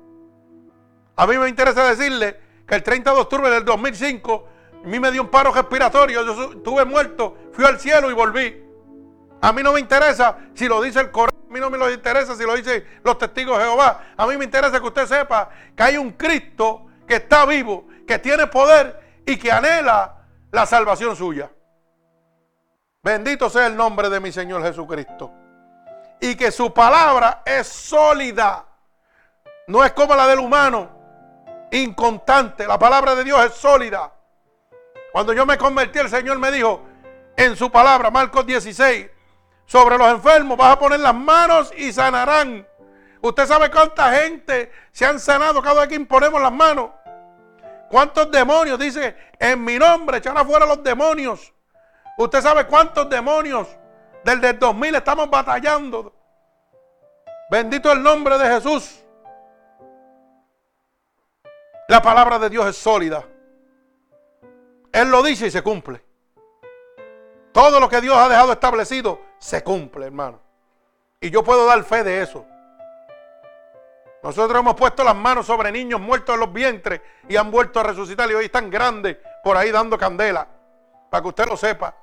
A 1.14 1.24
mí 1.24 1.38
me 1.38 1.48
interesa 1.48 1.88
decirle 1.88 2.36
que 2.66 2.74
el 2.74 2.82
30 2.82 3.14
de 3.14 3.20
octubre 3.20 3.48
del 3.48 3.64
2005 3.64 4.48
a 4.84 4.88
mí 4.88 4.98
me 4.98 5.12
dio 5.12 5.22
un 5.22 5.28
paro 5.28 5.52
respiratorio, 5.52 6.24
yo 6.24 6.50
estuve 6.50 6.84
muerto, 6.84 7.36
fui 7.52 7.64
al 7.64 7.78
cielo 7.78 8.10
y 8.10 8.14
volví. 8.14 8.60
A 9.40 9.52
mí 9.52 9.62
no 9.62 9.72
me 9.72 9.78
interesa 9.78 10.36
si 10.54 10.66
lo 10.66 10.82
dice 10.82 10.98
el 10.98 11.12
Corán, 11.12 11.36
a 11.48 11.52
mí 11.52 11.60
no 11.60 11.70
me 11.70 11.92
interesa 11.92 12.34
si 12.34 12.42
lo 12.42 12.56
dicen 12.56 12.84
los 13.04 13.18
testigos 13.18 13.56
de 13.56 13.66
Jehová. 13.66 14.14
A 14.16 14.26
mí 14.26 14.36
me 14.36 14.46
interesa 14.46 14.80
que 14.80 14.86
usted 14.88 15.06
sepa 15.06 15.48
que 15.76 15.82
hay 15.84 15.96
un 15.96 16.10
Cristo 16.10 16.88
que 17.10 17.16
está 17.16 17.44
vivo, 17.44 17.88
que 18.10 18.18
tiene 18.18 18.48
poder 18.48 19.22
y 19.24 19.36
que 19.36 19.52
anhela 19.52 20.16
la 20.50 20.66
salvación 20.66 21.14
suya. 21.14 21.48
Bendito 23.04 23.48
sea 23.48 23.68
el 23.68 23.76
nombre 23.76 24.10
de 24.10 24.18
mi 24.18 24.32
Señor 24.32 24.64
Jesucristo. 24.64 25.30
Y 26.20 26.34
que 26.34 26.50
su 26.50 26.74
palabra 26.74 27.42
es 27.46 27.68
sólida. 27.68 28.66
No 29.68 29.84
es 29.84 29.92
como 29.92 30.16
la 30.16 30.26
del 30.26 30.40
humano 30.40 30.90
inconstante. 31.70 32.66
La 32.66 32.80
palabra 32.80 33.14
de 33.14 33.22
Dios 33.22 33.44
es 33.44 33.54
sólida. 33.54 34.12
Cuando 35.12 35.32
yo 35.32 35.46
me 35.46 35.56
convertí, 35.56 36.00
el 36.00 36.08
Señor 36.08 36.40
me 36.40 36.50
dijo 36.50 36.82
en 37.36 37.54
su 37.54 37.70
palabra, 37.70 38.10
Marcos 38.10 38.44
16, 38.44 39.08
sobre 39.66 39.96
los 39.96 40.08
enfermos 40.08 40.58
vas 40.58 40.72
a 40.72 40.78
poner 40.80 40.98
las 40.98 41.14
manos 41.14 41.72
y 41.76 41.92
sanarán. 41.92 42.66
Usted 43.20 43.46
sabe 43.46 43.70
cuánta 43.70 44.10
gente 44.14 44.72
se 44.90 45.06
han 45.06 45.20
sanado 45.20 45.62
cada 45.62 45.82
vez 45.82 45.90
que 45.90 45.94
imponemos 45.94 46.42
las 46.42 46.52
manos. 46.52 46.90
¿Cuántos 47.90 48.30
demonios? 48.30 48.78
Dice, 48.78 49.16
en 49.36 49.64
mi 49.64 49.76
nombre 49.76 50.18
echar 50.18 50.38
afuera 50.38 50.64
los 50.64 50.80
demonios. 50.82 51.52
Usted 52.16 52.40
sabe 52.40 52.64
cuántos 52.64 53.10
demonios 53.10 53.66
desde 54.22 54.50
el 54.50 54.58
2000 54.60 54.94
estamos 54.94 55.28
batallando. 55.28 56.14
Bendito 57.50 57.90
el 57.90 58.00
nombre 58.00 58.38
de 58.38 58.46
Jesús. 58.46 59.04
La 61.88 62.00
palabra 62.00 62.38
de 62.38 62.48
Dios 62.48 62.64
es 62.68 62.76
sólida. 62.76 63.24
Él 64.92 65.10
lo 65.10 65.20
dice 65.24 65.48
y 65.48 65.50
se 65.50 65.60
cumple. 65.60 66.04
Todo 67.50 67.80
lo 67.80 67.88
que 67.88 68.00
Dios 68.00 68.16
ha 68.16 68.28
dejado 68.28 68.52
establecido 68.52 69.20
se 69.40 69.64
cumple, 69.64 70.06
hermano. 70.06 70.40
Y 71.20 71.30
yo 71.30 71.42
puedo 71.42 71.66
dar 71.66 71.82
fe 71.82 72.04
de 72.04 72.22
eso. 72.22 72.46
Nosotros 74.22 74.60
hemos 74.60 74.74
puesto 74.74 75.02
las 75.02 75.16
manos 75.16 75.46
sobre 75.46 75.72
niños 75.72 76.00
muertos 76.00 76.34
en 76.34 76.40
los 76.40 76.52
vientres 76.52 77.00
y 77.28 77.36
han 77.36 77.50
vuelto 77.50 77.80
a 77.80 77.84
resucitar 77.84 78.30
y 78.30 78.34
hoy 78.34 78.46
están 78.46 78.70
grandes 78.70 79.16
por 79.42 79.56
ahí 79.56 79.70
dando 79.70 79.96
candela. 79.96 80.46
Para 81.10 81.22
que 81.22 81.28
usted 81.28 81.46
lo 81.46 81.56
sepa. 81.56 81.94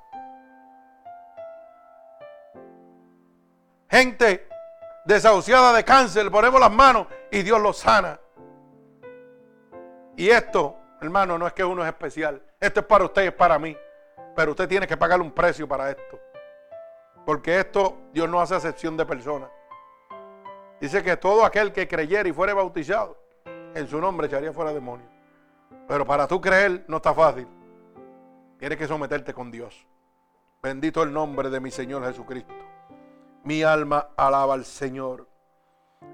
Gente 3.88 4.48
desahuciada 5.04 5.72
de 5.72 5.84
cáncer, 5.84 6.30
ponemos 6.30 6.60
las 6.60 6.72
manos 6.72 7.06
y 7.30 7.42
Dios 7.42 7.60
los 7.60 7.78
sana. 7.78 8.18
Y 10.16 10.28
esto, 10.28 10.76
hermano, 11.00 11.38
no 11.38 11.46
es 11.46 11.52
que 11.52 11.64
uno 11.64 11.82
es 11.82 11.88
especial. 11.88 12.42
Esto 12.60 12.80
es 12.80 12.86
para 12.86 13.04
usted 13.04 13.22
y 13.22 13.26
es 13.28 13.32
para 13.32 13.58
mí. 13.58 13.76
Pero 14.34 14.50
usted 14.50 14.68
tiene 14.68 14.86
que 14.86 14.96
pagar 14.96 15.20
un 15.20 15.30
precio 15.30 15.66
para 15.68 15.90
esto. 15.90 16.18
Porque 17.24 17.60
esto 17.60 17.96
Dios 18.12 18.28
no 18.28 18.40
hace 18.40 18.56
excepción 18.56 18.96
de 18.96 19.06
personas. 19.06 19.48
Dice 20.80 21.02
que 21.02 21.16
todo 21.16 21.44
aquel 21.44 21.72
que 21.72 21.88
creyera 21.88 22.28
y 22.28 22.32
fuere 22.32 22.52
bautizado, 22.52 23.16
en 23.74 23.86
su 23.88 24.00
nombre 24.00 24.26
echaría 24.26 24.52
fuera 24.52 24.72
demonios. 24.72 25.10
Pero 25.86 26.06
para 26.06 26.26
tú 26.26 26.40
creer 26.40 26.84
no 26.86 26.98
está 26.98 27.12
fácil. 27.14 27.48
Tienes 28.58 28.78
que 28.78 28.86
someterte 28.86 29.32
con 29.32 29.50
Dios. 29.50 29.86
Bendito 30.62 31.02
el 31.02 31.12
nombre 31.12 31.50
de 31.50 31.60
mi 31.60 31.70
Señor 31.70 32.04
Jesucristo. 32.04 32.54
Mi 33.44 33.62
alma 33.62 34.08
alaba 34.16 34.54
al 34.54 34.64
Señor. 34.64 35.28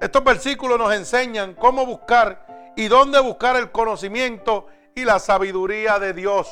Estos 0.00 0.22
versículos 0.24 0.78
nos 0.78 0.94
enseñan 0.94 1.54
cómo 1.54 1.84
buscar 1.86 2.72
y 2.76 2.88
dónde 2.88 3.20
buscar 3.20 3.56
el 3.56 3.70
conocimiento 3.70 4.66
y 4.94 5.04
la 5.04 5.18
sabiduría 5.18 5.98
de 5.98 6.12
Dios. 6.12 6.48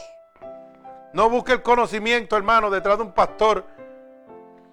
No 1.13 1.29
busque 1.29 1.53
el 1.53 1.63
conocimiento, 1.63 2.37
hermano, 2.37 2.71
detrás 2.71 2.97
de 2.97 3.05
un 3.05 3.13
pastor. 3.13 3.65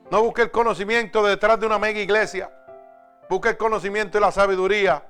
No 0.09 0.23
busque 0.23 0.43
el 0.43 0.51
conocimiento 0.51 1.21
detrás 1.23 1.59
de 1.59 1.65
una 1.65 1.77
mega 1.77 1.99
iglesia. 1.99 2.51
Busque 3.29 3.49
el 3.49 3.57
conocimiento 3.57 4.17
y 4.17 4.21
la 4.21 4.31
sabiduría 4.31 5.05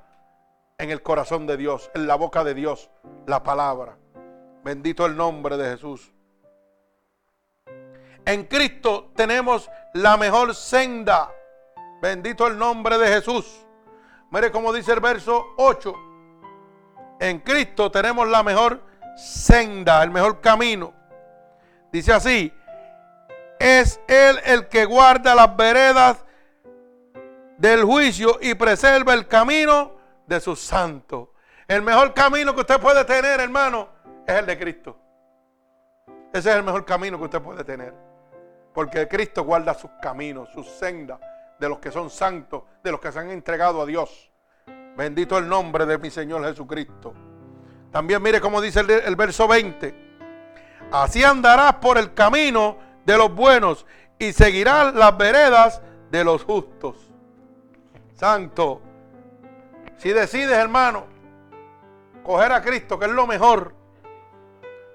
en 0.78 0.90
el 0.92 1.02
corazón 1.02 1.48
de 1.48 1.58
Dios, 1.58 1.90
en 1.94 2.08
la 2.08 2.16
boca 2.16 2.44
de 2.44 2.54
Dios, 2.54 2.90
la 3.26 3.44
palabra. 3.44 3.98
Bendito 4.64 5.06
el 5.06 5.16
nombre 5.16 5.58
de 5.58 5.72
Jesús. 5.72 6.12
En 8.26 8.44
Cristo 8.46 9.12
tenemos 9.16 9.70
la 9.94 10.18
mejor 10.18 10.54
senda. 10.54 11.32
Bendito 12.02 12.46
el 12.48 12.58
nombre 12.58 12.98
de 12.98 13.08
Jesús. 13.08 13.66
Mire 14.32 14.52
cómo 14.52 14.72
dice 14.72 14.94
el 14.94 15.00
verso 15.00 15.54
8 15.58 15.96
en 17.20 17.40
Cristo 17.40 17.92
tenemos 17.92 18.28
la 18.30 18.44
mejor 18.44 18.82
senda, 19.18 20.02
el 20.04 20.10
mejor 20.10 20.40
camino. 20.40 20.94
Dice 21.92 22.14
así, 22.14 22.54
es 23.60 24.00
Él 24.08 24.40
el 24.46 24.70
que 24.70 24.86
guarda 24.86 25.36
las 25.36 25.56
veredas 25.56 26.24
del 27.60 27.84
juicio 27.84 28.40
y 28.42 28.56
preserva 28.56 29.14
el 29.14 29.28
camino 29.28 29.92
de 30.26 30.40
sus 30.40 30.60
santos. 30.62 31.28
El 31.68 31.82
mejor 31.82 32.14
camino 32.14 32.56
que 32.56 32.62
usted 32.62 32.80
puede 32.80 33.04
tener, 33.04 33.40
hermano, 33.42 33.90
es 34.26 34.34
el 34.34 34.46
de 34.46 34.58
Cristo. 34.58 34.98
Ese 36.34 36.50
es 36.50 36.56
el 36.56 36.64
mejor 36.64 36.86
camino 36.86 37.18
que 37.18 37.26
usted 37.26 37.42
puede 37.42 37.64
tener. 37.64 37.94
Porque 38.74 39.08
Cristo 39.08 39.44
guarda 39.44 39.74
sus 39.74 39.92
caminos, 40.02 40.50
sus 40.54 40.68
sendas, 40.68 41.20
de 41.60 41.68
los 41.68 41.80
que 41.80 41.92
son 41.92 42.10
santos, 42.10 42.64
de 42.82 42.92
los 42.92 43.02
que 43.02 43.12
se 43.12 43.20
han 43.20 43.30
entregado 43.30 43.82
a 43.82 43.86
Dios. 43.86 44.32
Bendito 44.96 45.38
el 45.38 45.50
nombre 45.50 45.86
de 45.86 45.98
mi 45.98 46.10
Señor 46.10 46.46
Jesucristo. 46.46 47.14
También 47.92 48.22
mire 48.22 48.40
cómo 48.40 48.62
dice 48.62 48.80
el, 48.80 49.16
verso 49.18 49.48
20. 49.50 50.10
Así 50.92 51.24
andarás 51.24 51.76
por 51.76 51.98
el 51.98 52.14
camino 52.14 52.78
de 53.06 53.18
los 53.18 53.34
buenos 53.36 53.86
y 54.18 54.32
seguirás 54.32 54.94
las 54.96 55.18
veredas 55.18 55.82
de 56.10 56.24
los 56.24 56.44
justos. 56.46 57.09
Santo. 58.20 58.82
Si 59.96 60.10
decides, 60.10 60.58
hermano, 60.58 61.06
coger 62.22 62.52
a 62.52 62.62
Cristo, 62.62 63.00
que 63.00 63.06
es 63.06 63.12
lo 63.12 63.26
mejor, 63.26 63.74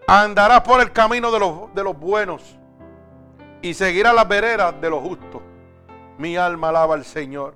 andarás 0.06 0.60
por 0.60 0.82
el 0.82 0.92
camino 0.92 1.32
de 1.32 1.38
los, 1.38 1.74
de 1.74 1.82
los 1.82 1.98
buenos 1.98 2.59
y 3.62 3.72
seguirás 3.72 4.14
las 4.14 4.28
veredas 4.28 4.78
de 4.78 4.90
los 4.90 5.02
justos. 5.02 5.40
Mi 6.18 6.36
alma 6.36 6.68
alaba 6.68 6.94
al 6.94 7.05
Señor. 7.06 7.55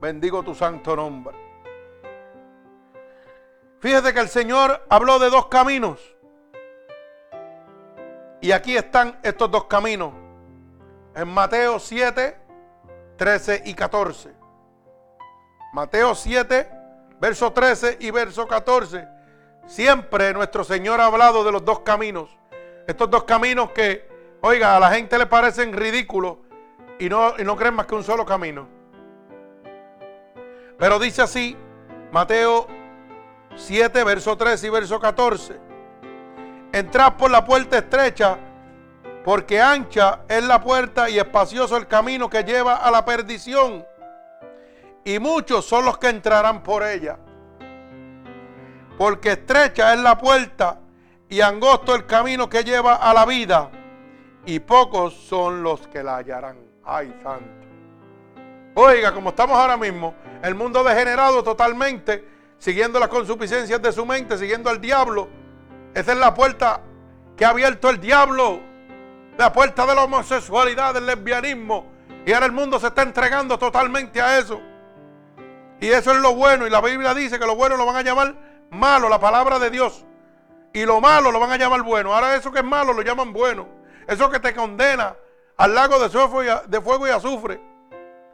Bendigo 0.00 0.42
tu 0.42 0.56
santo 0.56 0.96
nombre. 0.96 1.36
Fíjese 3.78 4.12
que 4.12 4.20
el 4.20 4.28
Señor 4.28 4.84
habló 4.88 5.20
de 5.20 5.30
dos 5.30 5.46
caminos. 5.46 6.00
Y 8.40 8.50
aquí 8.50 8.76
están 8.76 9.20
estos 9.22 9.52
dos 9.52 9.66
caminos. 9.66 10.12
En 11.14 11.28
Mateo 11.28 11.78
7, 11.78 12.36
13 13.16 13.62
y 13.66 13.74
14. 13.74 14.35
Mateo 15.76 16.14
7, 16.14 16.70
verso 17.20 17.52
13 17.52 17.98
y 18.00 18.10
verso 18.10 18.48
14. 18.48 19.06
Siempre 19.66 20.32
nuestro 20.32 20.64
Señor 20.64 21.02
ha 21.02 21.04
hablado 21.04 21.44
de 21.44 21.52
los 21.52 21.66
dos 21.66 21.80
caminos. 21.80 22.30
Estos 22.86 23.10
dos 23.10 23.24
caminos 23.24 23.72
que, 23.72 24.08
oiga, 24.40 24.74
a 24.74 24.80
la 24.80 24.90
gente 24.90 25.18
le 25.18 25.26
parecen 25.26 25.74
ridículos 25.74 26.38
y 26.98 27.10
no, 27.10 27.34
y 27.38 27.44
no 27.44 27.56
creen 27.56 27.74
más 27.74 27.84
que 27.84 27.94
un 27.94 28.04
solo 28.04 28.24
camino. 28.24 28.66
Pero 30.78 30.98
dice 30.98 31.20
así, 31.20 31.54
Mateo 32.10 32.68
7, 33.54 34.02
verso 34.02 34.34
13 34.34 34.68
y 34.68 34.70
verso 34.70 34.98
14. 34.98 35.60
Entrad 36.72 37.18
por 37.18 37.30
la 37.30 37.44
puerta 37.44 37.76
estrecha, 37.76 38.38
porque 39.26 39.60
ancha 39.60 40.20
es 40.26 40.42
la 40.42 40.58
puerta 40.58 41.10
y 41.10 41.18
espacioso 41.18 41.76
el 41.76 41.86
camino 41.86 42.30
que 42.30 42.44
lleva 42.44 42.76
a 42.76 42.90
la 42.90 43.04
perdición. 43.04 43.84
Y 45.06 45.20
muchos 45.20 45.64
son 45.64 45.84
los 45.84 45.98
que 45.98 46.08
entrarán 46.08 46.64
por 46.64 46.82
ella. 46.82 47.16
Porque 48.98 49.32
estrecha 49.32 49.94
es 49.94 50.00
la 50.00 50.18
puerta 50.18 50.80
y 51.28 51.40
angosto 51.40 51.94
el 51.94 52.06
camino 52.06 52.48
que 52.48 52.64
lleva 52.64 52.96
a 52.96 53.14
la 53.14 53.24
vida. 53.24 53.70
Y 54.46 54.58
pocos 54.58 55.14
son 55.14 55.62
los 55.62 55.86
que 55.86 56.02
la 56.02 56.16
hallarán. 56.16 56.58
Ay, 56.84 57.16
santo. 57.22 57.46
Oiga, 58.74 59.14
como 59.14 59.28
estamos 59.28 59.56
ahora 59.56 59.76
mismo, 59.76 60.12
el 60.42 60.56
mundo 60.56 60.82
degenerado 60.82 61.44
totalmente, 61.44 62.26
siguiendo 62.58 62.98
las 62.98 63.08
consuficiencias 63.08 63.80
de 63.80 63.92
su 63.92 64.04
mente, 64.04 64.36
siguiendo 64.36 64.70
al 64.70 64.80
diablo. 64.80 65.28
Esa 65.94 66.14
es 66.14 66.18
la 66.18 66.34
puerta 66.34 66.80
que 67.36 67.44
ha 67.44 67.50
abierto 67.50 67.90
el 67.90 68.00
diablo. 68.00 68.58
La 69.38 69.52
puerta 69.52 69.86
de 69.86 69.94
la 69.94 70.02
homosexualidad, 70.02 70.94
del 70.94 71.06
lesbianismo. 71.06 71.86
Y 72.26 72.32
ahora 72.32 72.46
el 72.46 72.52
mundo 72.52 72.80
se 72.80 72.88
está 72.88 73.02
entregando 73.02 73.56
totalmente 73.56 74.20
a 74.20 74.38
eso. 74.38 74.60
Y 75.80 75.88
eso 75.88 76.12
es 76.12 76.18
lo 76.18 76.34
bueno. 76.34 76.66
Y 76.66 76.70
la 76.70 76.80
Biblia 76.80 77.14
dice 77.14 77.38
que 77.38 77.46
lo 77.46 77.56
bueno 77.56 77.76
lo 77.76 77.86
van 77.86 77.96
a 77.96 78.02
llamar 78.02 78.34
malo, 78.70 79.08
la 79.08 79.20
palabra 79.20 79.58
de 79.58 79.70
Dios. 79.70 80.04
Y 80.72 80.84
lo 80.84 81.00
malo 81.00 81.30
lo 81.30 81.40
van 81.40 81.52
a 81.52 81.56
llamar 81.56 81.82
bueno. 81.82 82.14
Ahora 82.14 82.36
eso 82.36 82.52
que 82.52 82.58
es 82.58 82.64
malo 82.64 82.92
lo 82.92 83.02
llaman 83.02 83.32
bueno. 83.32 83.66
Eso 84.06 84.30
que 84.30 84.40
te 84.40 84.54
condena 84.54 85.16
al 85.56 85.74
lago 85.74 85.98
de 85.98 86.08
fuego 86.80 87.06
y, 87.06 87.10
azufre. 87.10 87.60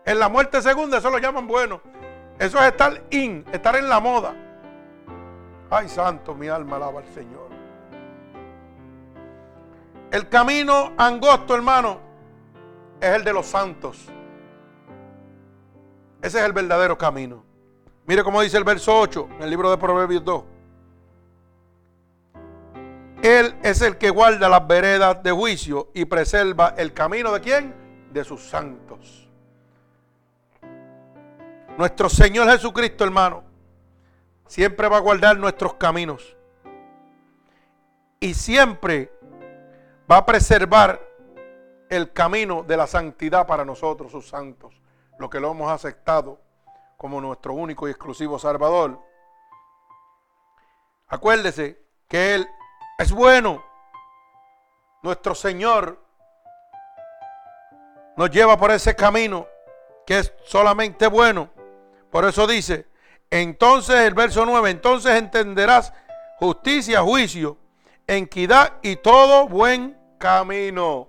En 0.05 0.19
la 0.19 0.29
muerte 0.29 0.61
segunda 0.61 0.99
eso 0.99 1.11
lo 1.11 1.19
llaman 1.19 1.47
bueno. 1.47 1.81
Eso 2.39 2.59
es 2.59 2.65
estar 2.65 3.01
in, 3.11 3.45
estar 3.53 3.77
en 3.77 3.89
la 3.89 4.01
moda. 4.01 4.35
Ay, 5.71 5.89
santo, 5.89 6.35
mi 6.35 6.49
alma 6.49 6.77
alaba 6.77 7.01
al 7.01 7.09
Señor. 7.15 7.49
El 10.11 10.29
camino 10.29 10.93
angosto, 10.99 11.55
hermano, 11.55 11.99
es 13.01 13.09
el 13.09 13.25
de 13.25 13.33
los 13.33 13.47
santos. 13.47 14.12
Ese 16.23 16.39
es 16.39 16.45
el 16.45 16.53
verdadero 16.53 16.97
camino. 16.97 17.45
Mire 18.07 18.23
cómo 18.23 18.41
dice 18.41 18.57
el 18.57 18.65
verso 18.65 18.97
8 18.99 19.29
en 19.37 19.43
el 19.43 19.51
libro 19.51 19.71
de 19.71 19.77
Proverbios 19.77 20.25
2. 20.25 20.45
Él 23.23 23.55
es 23.63 23.83
el 23.83 23.99
que 23.99 24.11
guarda 24.11 24.49
las 24.49 24.67
veredas 24.67 25.23
de 25.23 25.33
juicio 25.33 25.91
y 25.95 26.05
preserva 26.05 26.75
el 26.77 26.93
camino 26.93 27.33
de 27.33 27.41
quién? 27.41 27.75
De 28.13 28.25
sus 28.25 28.43
santos. 28.43 29.29
Nuestro 31.77 32.09
Señor 32.09 32.49
Jesucristo, 32.51 33.05
hermano, 33.05 33.45
siempre 34.47 34.89
va 34.89 34.99
a 34.99 35.01
guardar 35.01 35.39
nuestros 35.39 35.75
caminos. 35.75 36.37
Y 38.21 38.35
siempre 38.35 39.13
va 40.11 40.19
a 40.19 40.27
preservar 40.27 41.01
el 41.89 42.13
camino 42.13 42.63
de 42.63 42.77
la 42.77 42.87
santidad 42.87 43.47
para 43.47 43.65
nosotros, 43.65 44.13
sus 44.13 44.29
santos, 44.29 44.75
lo 45.19 45.31
que 45.31 45.41
lo 45.41 45.51
hemos 45.51 45.71
aceptado 45.71 46.41
como 46.97 47.21
nuestro 47.21 47.55
único 47.55 47.89
y 47.89 47.91
exclusivo 47.91 48.39
Salvador. 48.39 49.01
Acuérdese 51.09 51.85
que 52.09 52.35
Él 52.35 52.49
es 52.99 53.13
bueno. 53.13 53.63
Nuestro 55.03 55.35
Señor 55.35 55.99
nos 58.17 58.31
lleva 58.31 58.57
por 58.57 58.71
ese 58.71 58.95
camino 58.95 59.47
que 60.07 60.21
es 60.21 60.33
solamente 60.45 61.07
bueno. 61.07 61.51
Por 62.11 62.25
eso 62.25 62.47
dice, 62.47 62.87
entonces 63.31 63.97
el 63.97 64.15
verso 64.15 64.47
9, 64.47 64.71
entonces 64.71 65.17
entenderás 65.17 65.93
justicia, 66.39 67.01
juicio, 67.03 67.57
equidad 68.07 68.75
y 68.83 68.97
todo 68.97 69.49
buen 69.49 69.99
camino. 70.19 71.09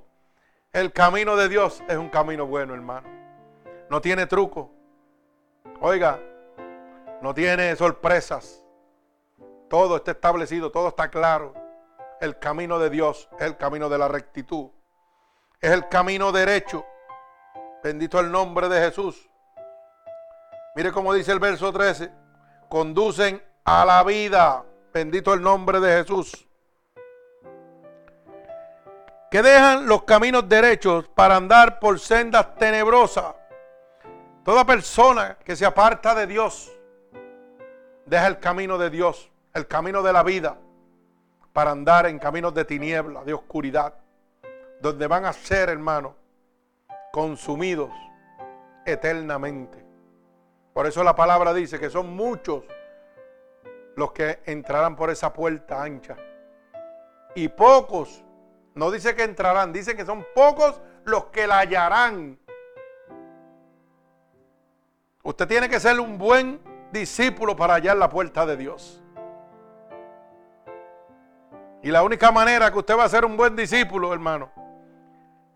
El 0.71 0.91
camino 0.91 1.35
de 1.35 1.49
Dios 1.49 1.83
es 1.87 1.97
un 1.97 2.09
camino 2.09 2.47
bueno, 2.47 2.73
hermano. 2.73 3.22
No 3.93 4.01
tiene 4.01 4.25
truco. 4.25 4.71
Oiga, 5.79 6.19
no 7.21 7.31
tiene 7.31 7.75
sorpresas. 7.75 8.65
Todo 9.69 9.97
está 9.97 10.09
establecido, 10.09 10.71
todo 10.71 10.87
está 10.87 11.11
claro. 11.11 11.53
El 12.19 12.39
camino 12.39 12.79
de 12.79 12.89
Dios 12.89 13.29
es 13.37 13.45
el 13.45 13.55
camino 13.55 13.89
de 13.89 13.99
la 13.99 14.07
rectitud. 14.07 14.71
Es 15.61 15.69
el 15.69 15.89
camino 15.89 16.31
derecho. 16.31 16.83
Bendito 17.83 18.19
el 18.19 18.31
nombre 18.31 18.67
de 18.67 18.81
Jesús. 18.81 19.29
Mire 20.75 20.91
cómo 20.91 21.13
dice 21.13 21.31
el 21.31 21.39
verso 21.39 21.71
13. 21.71 22.11
Conducen 22.69 23.43
a 23.63 23.85
la 23.85 24.03
vida. 24.03 24.65
Bendito 24.91 25.35
el 25.35 25.41
nombre 25.43 25.79
de 25.79 25.97
Jesús. 25.99 26.47
Que 29.29 29.43
dejan 29.43 29.85
los 29.85 30.01
caminos 30.01 30.49
derechos 30.49 31.07
para 31.09 31.35
andar 31.35 31.77
por 31.77 31.99
sendas 31.99 32.55
tenebrosas. 32.55 33.35
Toda 34.43 34.65
persona 34.65 35.37
que 35.43 35.55
se 35.55 35.65
aparta 35.65 36.13
de 36.13 36.27
Dios, 36.27 36.71
deja 38.05 38.27
el 38.27 38.39
camino 38.39 38.77
de 38.77 38.89
Dios, 38.89 39.31
el 39.53 39.67
camino 39.67 40.03
de 40.03 40.11
la 40.11 40.21
vida, 40.21 40.57
para 41.53 41.71
andar 41.71 42.07
en 42.07 42.19
caminos 42.19 42.53
de 42.53 42.65
tiniebla, 42.65 43.23
de 43.23 43.33
oscuridad, 43.33 43.93
donde 44.81 45.07
van 45.07 45.23
a 45.25 45.31
ser, 45.31 45.69
hermano, 45.69 46.15
consumidos 47.13 47.91
eternamente. 48.85 49.85
Por 50.73 50.87
eso 50.87 51.03
la 51.05 51.15
palabra 51.15 51.53
dice 51.53 51.79
que 51.79 51.89
son 51.89 52.13
muchos 52.13 52.65
los 53.95 54.11
que 54.11 54.41
entrarán 54.45 54.97
por 54.97 55.09
esa 55.09 55.31
puerta 55.31 55.81
ancha. 55.81 56.17
Y 57.35 57.47
pocos, 57.47 58.25
no 58.75 58.91
dice 58.91 59.15
que 59.15 59.23
entrarán, 59.23 59.71
dice 59.71 59.95
que 59.95 60.05
son 60.05 60.25
pocos 60.35 60.81
los 61.05 61.25
que 61.25 61.47
la 61.47 61.59
hallarán. 61.59 62.39
Usted 65.23 65.47
tiene 65.47 65.69
que 65.69 65.79
ser 65.79 65.99
un 66.01 66.17
buen 66.17 66.59
discípulo 66.91 67.55
para 67.55 67.75
hallar 67.75 67.95
la 67.95 68.09
puerta 68.09 68.45
de 68.45 68.57
Dios. 68.57 69.01
Y 71.81 71.89
la 71.91 72.03
única 72.03 72.29
manera 72.31 72.69
que 72.71 72.79
usted 72.79 72.97
va 72.97 73.05
a 73.05 73.09
ser 73.09 73.23
un 73.23 73.37
buen 73.37 73.55
discípulo, 73.55 74.13
hermano, 74.13 74.51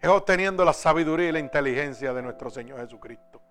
es 0.01 0.09
obteniendo 0.09 0.63
la 0.63 0.71
sabiduría 0.71 1.29
y 1.29 1.31
la 1.33 1.39
inteligencia 1.39 2.13
de 2.13 2.21
nuestro 2.21 2.49
Señor 2.49 2.79
Jesucristo. 2.79 3.41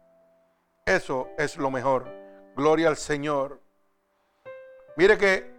Eso 0.86 1.28
es 1.36 1.59
lo 1.59 1.70
mejor. 1.70 2.10
Gloria 2.56 2.88
al 2.88 2.97
Señor. 2.97 3.60
Mire 4.97 5.18
que 5.18 5.55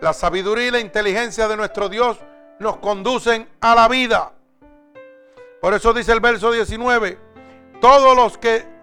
la 0.00 0.12
sabiduría 0.12 0.68
y 0.68 0.70
la 0.70 0.80
inteligencia 0.80 1.48
de 1.48 1.56
nuestro 1.56 1.88
Dios 1.88 2.20
nos 2.60 2.76
conducen 2.76 3.48
a 3.60 3.74
la 3.74 3.88
vida. 3.88 4.32
Por 5.60 5.74
eso 5.74 5.92
dice 5.92 6.12
el 6.12 6.20
verso 6.20 6.52
19, 6.52 7.18
todos 7.80 8.14
los 8.14 8.38
que 8.38 8.79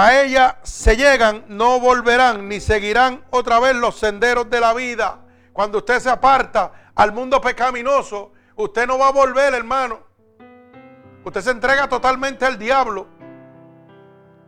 a 0.00 0.22
ella 0.22 0.58
se 0.62 0.96
llegan 0.96 1.44
no 1.48 1.80
volverán 1.80 2.48
ni 2.48 2.60
seguirán 2.60 3.24
otra 3.30 3.58
vez 3.58 3.74
los 3.74 3.98
senderos 3.98 4.48
de 4.48 4.60
la 4.60 4.72
vida. 4.72 5.18
Cuando 5.52 5.78
usted 5.78 5.98
se 5.98 6.08
aparta 6.08 6.70
al 6.94 7.10
mundo 7.10 7.40
pecaminoso, 7.40 8.30
usted 8.54 8.86
no 8.86 8.96
va 8.96 9.08
a 9.08 9.10
volver, 9.10 9.54
hermano. 9.54 9.98
Usted 11.24 11.40
se 11.40 11.50
entrega 11.50 11.88
totalmente 11.88 12.46
al 12.46 12.60
diablo. 12.60 13.08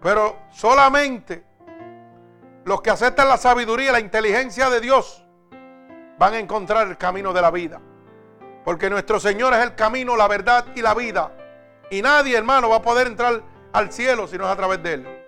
Pero 0.00 0.38
solamente 0.52 1.44
los 2.64 2.80
que 2.80 2.90
aceptan 2.90 3.26
la 3.26 3.36
sabiduría 3.36 3.90
la 3.90 3.98
inteligencia 3.98 4.70
de 4.70 4.80
Dios 4.80 5.24
van 6.16 6.34
a 6.34 6.38
encontrar 6.38 6.86
el 6.86 6.96
camino 6.96 7.32
de 7.32 7.42
la 7.42 7.50
vida. 7.50 7.80
Porque 8.64 8.88
nuestro 8.88 9.18
Señor 9.18 9.52
es 9.54 9.64
el 9.64 9.74
camino, 9.74 10.14
la 10.14 10.28
verdad 10.28 10.66
y 10.76 10.80
la 10.80 10.94
vida. 10.94 11.32
Y 11.90 12.02
nadie, 12.02 12.36
hermano, 12.36 12.68
va 12.68 12.76
a 12.76 12.82
poder 12.82 13.08
entrar 13.08 13.42
al 13.72 13.92
cielo 13.92 14.28
si 14.28 14.38
no 14.38 14.44
es 14.44 14.50
a 14.52 14.56
través 14.56 14.80
de 14.80 14.92
Él. 14.92 15.19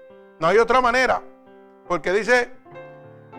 No 0.42 0.48
hay 0.48 0.58
otra 0.58 0.80
manera. 0.80 1.22
Porque 1.86 2.12
dice 2.12 2.50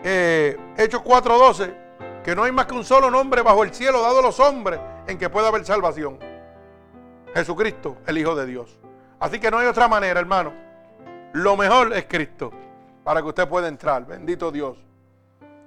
eh, 0.02 0.56
Hechos 0.78 1.02
4:12 1.02 2.22
que 2.24 2.34
no 2.34 2.44
hay 2.44 2.52
más 2.52 2.64
que 2.64 2.72
un 2.72 2.82
solo 2.82 3.10
nombre 3.10 3.42
bajo 3.42 3.62
el 3.62 3.74
cielo 3.74 4.00
dado 4.00 4.20
a 4.20 4.22
los 4.22 4.40
hombres 4.40 4.80
en 5.06 5.18
que 5.18 5.28
pueda 5.28 5.48
haber 5.48 5.66
salvación. 5.66 6.18
Jesucristo, 7.34 7.98
el 8.06 8.16
Hijo 8.16 8.34
de 8.34 8.46
Dios. 8.46 8.80
Así 9.20 9.38
que 9.38 9.50
no 9.50 9.58
hay 9.58 9.66
otra 9.66 9.86
manera, 9.86 10.18
hermano. 10.18 10.54
Lo 11.34 11.58
mejor 11.58 11.92
es 11.92 12.06
Cristo 12.06 12.50
para 13.04 13.20
que 13.20 13.28
usted 13.28 13.46
pueda 13.48 13.68
entrar. 13.68 14.06
Bendito 14.06 14.50
Dios. 14.50 14.78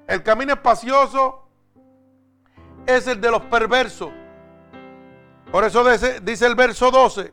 El 0.07 0.23
camino 0.23 0.53
espacioso 0.53 1.47
es 2.87 3.05
el 3.05 3.21
de 3.21 3.29
los 3.29 3.43
perversos. 3.43 4.09
Por 5.51 5.63
eso 5.65 5.87
dice, 5.87 6.19
dice 6.19 6.47
el 6.47 6.55
verso 6.55 6.89
12. 6.89 7.31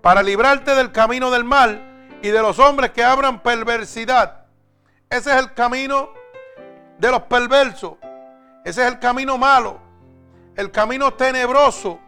para 0.00 0.22
librarte 0.22 0.76
del 0.76 0.92
camino 0.92 1.28
del 1.32 1.42
mal 1.42 1.89
y 2.22 2.28
de 2.28 2.40
los 2.40 2.58
hombres 2.58 2.90
que 2.90 3.02
abran 3.02 3.42
perversidad. 3.42 4.44
Ese 5.08 5.30
es 5.30 5.36
el 5.36 5.54
camino 5.54 6.10
de 6.98 7.10
los 7.10 7.22
perversos. 7.22 7.94
Ese 8.64 8.82
es 8.82 8.92
el 8.92 8.98
camino 8.98 9.38
malo, 9.38 9.80
el 10.54 10.70
camino 10.70 11.14
tenebroso, 11.14 11.98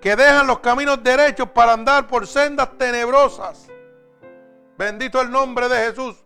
que 0.00 0.16
dejan 0.16 0.46
los 0.46 0.60
caminos 0.60 1.02
derechos 1.02 1.48
para 1.50 1.74
andar 1.74 2.06
por 2.06 2.26
sendas 2.26 2.70
tenebrosas. 2.78 3.68
Bendito 4.78 5.20
el 5.20 5.30
nombre 5.30 5.68
de 5.68 5.76
Jesús. 5.86 6.16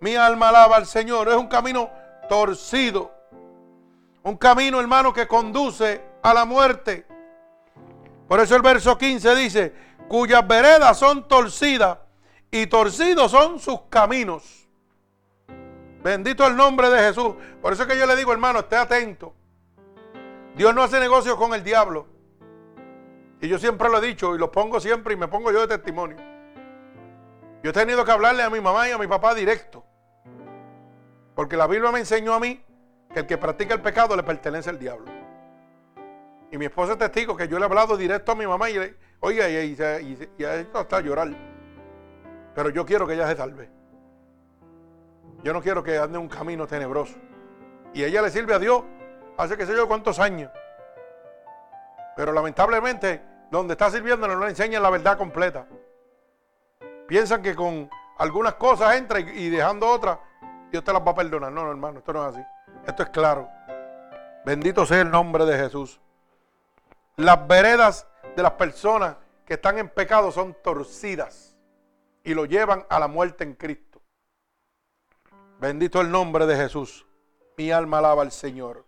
Mi 0.00 0.16
alma 0.16 0.50
alaba 0.50 0.76
al 0.76 0.86
Señor. 0.86 1.28
Es 1.28 1.36
un 1.36 1.46
camino 1.46 1.90
torcido. 2.28 3.10
Un 4.22 4.36
camino, 4.36 4.80
hermano, 4.80 5.12
que 5.12 5.26
conduce 5.26 6.02
a 6.22 6.34
la 6.34 6.44
muerte. 6.44 7.06
Por 8.28 8.40
eso 8.40 8.56
el 8.56 8.62
verso 8.62 8.98
15 8.98 9.34
dice, 9.36 9.74
cuyas 10.08 10.46
veredas 10.46 10.98
son 10.98 11.26
torcidas 11.28 11.98
y 12.62 12.66
torcidos 12.66 13.30
son 13.30 13.58
sus 13.58 13.82
caminos. 13.88 14.68
Bendito 16.02 16.46
el 16.46 16.56
nombre 16.56 16.88
de 16.88 16.98
Jesús. 17.00 17.34
Por 17.60 17.72
eso 17.72 17.82
es 17.82 17.88
que 17.88 17.98
yo 17.98 18.06
le 18.06 18.16
digo, 18.16 18.32
hermano, 18.32 18.60
esté 18.60 18.76
atento. 18.76 19.34
Dios 20.56 20.74
no 20.74 20.82
hace 20.82 21.00
negocios 21.00 21.36
con 21.36 21.52
el 21.52 21.62
diablo. 21.62 22.06
Y 23.40 23.48
yo 23.48 23.58
siempre 23.58 23.88
lo 23.88 23.98
he 23.98 24.06
dicho 24.06 24.34
y 24.34 24.38
lo 24.38 24.50
pongo 24.50 24.80
siempre 24.80 25.14
y 25.14 25.16
me 25.16 25.28
pongo 25.28 25.52
yo 25.52 25.66
de 25.66 25.76
testimonio. 25.76 26.16
Yo 27.62 27.70
he 27.70 27.72
tenido 27.72 28.04
que 28.04 28.12
hablarle 28.12 28.42
a 28.42 28.50
mi 28.50 28.60
mamá 28.60 28.88
y 28.88 28.92
a 28.92 28.98
mi 28.98 29.06
papá 29.06 29.34
directo. 29.34 29.84
Porque 31.34 31.56
la 31.56 31.66
Biblia 31.66 31.90
me 31.92 31.98
enseñó 31.98 32.32
a 32.32 32.40
mí 32.40 32.64
que 33.12 33.20
el 33.20 33.26
que 33.26 33.36
practica 33.36 33.74
el 33.74 33.82
pecado 33.82 34.16
le 34.16 34.22
pertenece 34.22 34.70
al 34.70 34.78
diablo. 34.78 35.10
Y 36.50 36.56
mi 36.58 36.66
esposa 36.66 36.92
es 36.92 36.98
testigo 36.98 37.36
que 37.36 37.48
yo 37.48 37.58
le 37.58 37.64
he 37.64 37.68
hablado 37.68 37.96
directo 37.96 38.32
a 38.32 38.34
mi 38.34 38.46
mamá 38.46 38.70
y 38.70 38.74
le, 38.78 38.94
oiga, 39.20 39.48
y, 39.48 39.56
y, 39.56 40.30
y, 40.38 40.44
hasta 40.44 41.00
llorar. 41.00 41.55
Pero 42.56 42.70
yo 42.70 42.86
quiero 42.86 43.06
que 43.06 43.12
ella 43.12 43.28
se 43.28 43.36
salve. 43.36 43.68
Yo 45.42 45.52
no 45.52 45.60
quiero 45.60 45.82
que 45.82 45.98
ande 45.98 46.16
un 46.16 46.26
camino 46.26 46.66
tenebroso. 46.66 47.14
Y 47.92 48.02
ella 48.02 48.22
le 48.22 48.30
sirve 48.30 48.54
a 48.54 48.58
Dios 48.58 48.82
hace 49.36 49.58
que 49.58 49.66
sé 49.66 49.76
yo 49.76 49.86
cuántos 49.86 50.18
años. 50.18 50.50
Pero 52.16 52.32
lamentablemente, 52.32 53.22
donde 53.50 53.74
está 53.74 53.90
sirviendo 53.90 54.26
no 54.26 54.38
le 54.38 54.48
enseñan 54.48 54.82
la 54.82 54.88
verdad 54.88 55.18
completa. 55.18 55.66
Piensan 57.06 57.42
que 57.42 57.54
con 57.54 57.90
algunas 58.16 58.54
cosas 58.54 58.96
entra 58.96 59.20
y, 59.20 59.50
dejando 59.50 59.86
otras, 59.86 60.18
Dios 60.72 60.82
te 60.82 60.94
las 60.94 61.02
va 61.06 61.10
a 61.10 61.14
perdonar. 61.14 61.52
No, 61.52 61.62
no, 61.62 61.70
hermano, 61.70 61.98
esto 61.98 62.14
no 62.14 62.26
es 62.26 62.34
así. 62.34 62.46
Esto 62.86 63.02
es 63.02 63.10
claro. 63.10 63.50
Bendito 64.46 64.86
sea 64.86 65.02
el 65.02 65.10
nombre 65.10 65.44
de 65.44 65.58
Jesús. 65.58 66.00
Las 67.16 67.46
veredas 67.46 68.06
de 68.34 68.42
las 68.42 68.52
personas 68.52 69.16
que 69.44 69.54
están 69.54 69.78
en 69.78 69.90
pecado 69.90 70.32
son 70.32 70.56
torcidas 70.62 71.55
y 72.26 72.34
lo 72.34 72.44
llevan 72.44 72.84
a 72.90 72.98
la 72.98 73.06
muerte 73.06 73.44
en 73.44 73.54
Cristo. 73.54 74.02
Bendito 75.60 76.00
el 76.00 76.10
nombre 76.10 76.44
de 76.44 76.56
Jesús. 76.56 77.06
Mi 77.56 77.70
alma 77.70 77.98
alaba 77.98 78.22
al 78.22 78.32
Señor. 78.32 78.84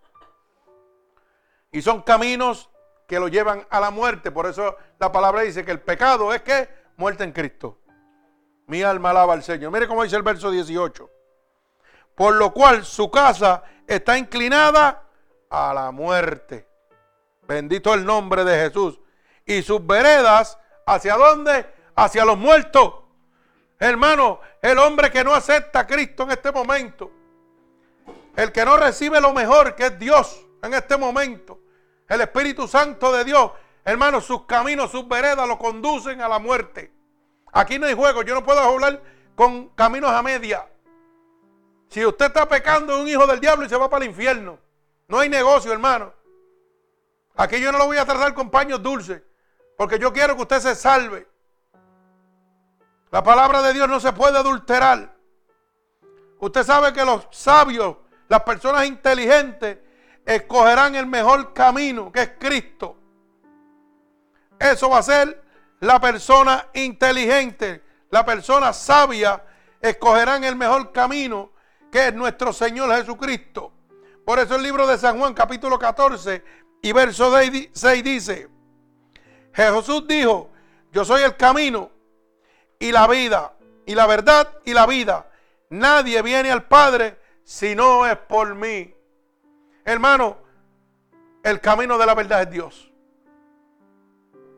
Y 1.71 1.81
son 1.81 2.01
caminos 2.01 2.69
que 3.07 3.17
lo 3.17 3.29
llevan 3.29 3.65
a 3.69 3.79
la 3.79 3.91
muerte. 3.91 4.29
Por 4.29 4.45
eso 4.45 4.75
la 4.99 5.09
palabra 5.13 5.41
dice 5.41 5.63
que 5.63 5.71
el 5.71 5.79
pecado 5.79 6.33
es 6.33 6.41
que 6.41 6.67
muerte 6.97 7.23
en 7.23 7.31
Cristo. 7.31 7.79
Mi 8.67 8.83
alma 8.83 9.11
alaba 9.11 9.33
al 9.33 9.41
Señor. 9.41 9.71
Mire 9.71 9.87
cómo 9.87 10.03
dice 10.03 10.17
el 10.17 10.23
verso 10.23 10.51
18. 10.51 11.09
Por 12.15 12.35
lo 12.35 12.51
cual 12.51 12.83
su 12.83 13.09
casa 13.09 13.63
está 13.87 14.17
inclinada 14.17 15.01
a 15.49 15.73
la 15.73 15.91
muerte. 15.91 16.67
Bendito 17.47 17.93
el 17.93 18.03
nombre 18.03 18.43
de 18.43 18.65
Jesús. 18.65 18.99
Y 19.45 19.61
sus 19.61 19.87
veredas, 19.87 20.59
¿hacia 20.85 21.15
dónde? 21.15 21.65
Hacia 21.95 22.25
los 22.25 22.37
muertos. 22.37 22.98
Hermano, 23.79 24.41
el 24.61 24.77
hombre 24.77 25.09
que 25.09 25.23
no 25.23 25.33
acepta 25.33 25.79
a 25.79 25.87
Cristo 25.87 26.23
en 26.23 26.31
este 26.31 26.51
momento. 26.51 27.11
El 28.35 28.51
que 28.51 28.65
no 28.65 28.75
recibe 28.77 29.21
lo 29.21 29.33
mejor 29.33 29.75
que 29.75 29.85
es 29.85 29.97
Dios 29.97 30.45
en 30.61 30.73
este 30.73 30.97
momento. 30.97 31.59
El 32.07 32.21
Espíritu 32.21 32.67
Santo 32.67 33.11
de 33.13 33.23
Dios. 33.23 33.51
Hermano, 33.85 34.19
sus 34.19 34.45
caminos, 34.45 34.91
sus 34.91 35.07
veredas 35.07 35.47
lo 35.47 35.57
conducen 35.57 36.21
a 36.21 36.27
la 36.27 36.39
muerte. 36.39 36.91
Aquí 37.53 37.79
no 37.79 37.87
hay 37.87 37.95
juego. 37.95 38.21
Yo 38.23 38.35
no 38.35 38.43
puedo 38.43 38.59
hablar 38.59 39.01
con 39.35 39.69
caminos 39.69 40.11
a 40.11 40.21
media. 40.21 40.67
Si 41.87 42.05
usted 42.05 42.25
está 42.25 42.47
pecando, 42.47 42.93
es 42.93 42.99
un 43.01 43.07
hijo 43.07 43.25
del 43.25 43.39
diablo 43.39 43.65
y 43.65 43.69
se 43.69 43.77
va 43.77 43.89
para 43.89 44.03
el 44.03 44.11
infierno. 44.11 44.59
No 45.07 45.19
hay 45.19 45.29
negocio, 45.29 45.71
hermano. 45.71 46.13
Aquí 47.35 47.59
yo 47.59 47.71
no 47.71 47.77
lo 47.77 47.85
voy 47.85 47.97
a 47.97 48.05
tratar 48.05 48.33
con 48.33 48.51
paños 48.51 48.83
dulces, 48.83 49.23
porque 49.77 49.97
yo 49.97 50.11
quiero 50.11 50.35
que 50.35 50.41
usted 50.41 50.59
se 50.59 50.75
salve. 50.75 51.25
La 53.11 53.23
palabra 53.23 53.61
de 53.61 53.73
Dios 53.73 53.89
no 53.89 53.99
se 53.99 54.13
puede 54.13 54.37
adulterar. 54.37 55.15
Usted 56.39 56.63
sabe 56.63 56.93
que 56.93 57.03
los 57.03 57.27
sabios, 57.31 57.97
las 58.27 58.43
personas 58.43 58.85
inteligentes, 58.85 59.79
escogerán 60.25 60.95
el 60.95 61.07
mejor 61.07 61.53
camino, 61.53 62.11
que 62.11 62.21
es 62.21 62.31
Cristo. 62.39 62.95
Eso 64.59 64.89
va 64.89 64.99
a 64.99 65.03
ser 65.03 65.43
la 65.79 65.99
persona 65.99 66.67
inteligente, 66.73 67.83
la 68.11 68.23
persona 68.23 68.73
sabia, 68.73 69.43
escogerán 69.81 70.43
el 70.43 70.55
mejor 70.55 70.91
camino, 70.91 71.51
que 71.91 72.09
es 72.09 72.13
nuestro 72.13 72.53
Señor 72.53 72.95
Jesucristo. 72.95 73.73
Por 74.23 74.37
eso 74.37 74.55
el 74.55 74.61
libro 74.61 74.85
de 74.85 74.97
San 74.97 75.17
Juan, 75.17 75.33
capítulo 75.33 75.79
14, 75.79 76.43
y 76.83 76.91
verso 76.91 77.33
6 77.73 78.03
dice, 78.03 78.49
Jesús 79.51 80.07
dijo, 80.07 80.51
yo 80.91 81.03
soy 81.03 81.23
el 81.23 81.35
camino 81.35 81.98
y 82.79 82.91
la 82.91 83.07
vida, 83.07 83.53
y 83.85 83.93
la 83.93 84.07
verdad 84.07 84.49
y 84.65 84.73
la 84.73 84.87
vida. 84.87 85.29
Nadie 85.69 86.21
viene 86.21 86.51
al 86.51 86.63
Padre 86.63 87.19
si 87.43 87.75
no 87.75 88.07
es 88.07 88.17
por 88.17 88.55
mí. 88.55 88.95
Hermano, 89.85 90.37
el 91.43 91.59
camino 91.59 91.97
de 91.97 92.05
la 92.05 92.15
verdad 92.15 92.43
es 92.43 92.49
Dios. 92.49 92.91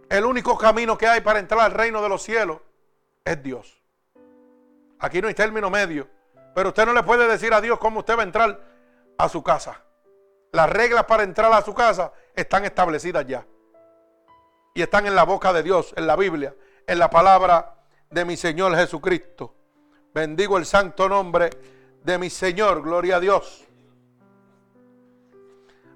El 0.10 0.26
único 0.26 0.57
camino 0.57 0.98
que 0.98 1.07
hay 1.07 1.22
para 1.22 1.39
entrar 1.39 1.61
al 1.61 1.72
reino 1.72 2.02
de 2.02 2.10
los 2.10 2.22
cielos 2.22 2.60
es 3.26 3.41
Dios. 3.41 3.81
Aquí 4.99 5.22
no 5.22 5.27
hay 5.27 5.34
término 5.34 5.69
medio. 5.69 6.07
Pero 6.53 6.69
usted 6.69 6.85
no 6.85 6.93
le 6.93 7.03
puede 7.03 7.27
decir 7.27 7.53
a 7.53 7.61
Dios 7.61 7.80
cómo 7.80 7.99
usted 7.99 8.18
va 8.18 8.22
a 8.22 8.26
entrar 8.26 8.60
a 9.18 9.30
su 9.30 9.41
casa. 9.41 9.81
Las 10.52 10.69
reglas 10.69 11.06
para 11.06 11.23
entrar 11.23 11.52
a 11.53 11.61
su 11.61 11.73
casa 11.73 12.11
están 12.35 12.65
establecidas 12.65 13.26
ya. 13.26 13.45
Y 14.73 14.81
están 14.81 15.06
en 15.06 15.15
la 15.15 15.23
boca 15.23 15.53
de 15.53 15.64
Dios, 15.64 15.93
en 15.95 16.07
la 16.07 16.15
Biblia, 16.15 16.53
en 16.88 16.99
la 16.99 17.10
palabra 17.10 17.81
de 18.12 18.26
mi 18.26 18.38
Señor 18.38 18.76
Jesucristo. 18.76 19.56
Bendigo 20.14 20.58
el 20.58 20.66
santo 20.66 21.08
nombre 21.08 21.50
de 22.04 22.18
mi 22.18 22.30
Señor, 22.30 22.82
gloria 22.82 23.16
a 23.16 23.20
Dios. 23.20 23.66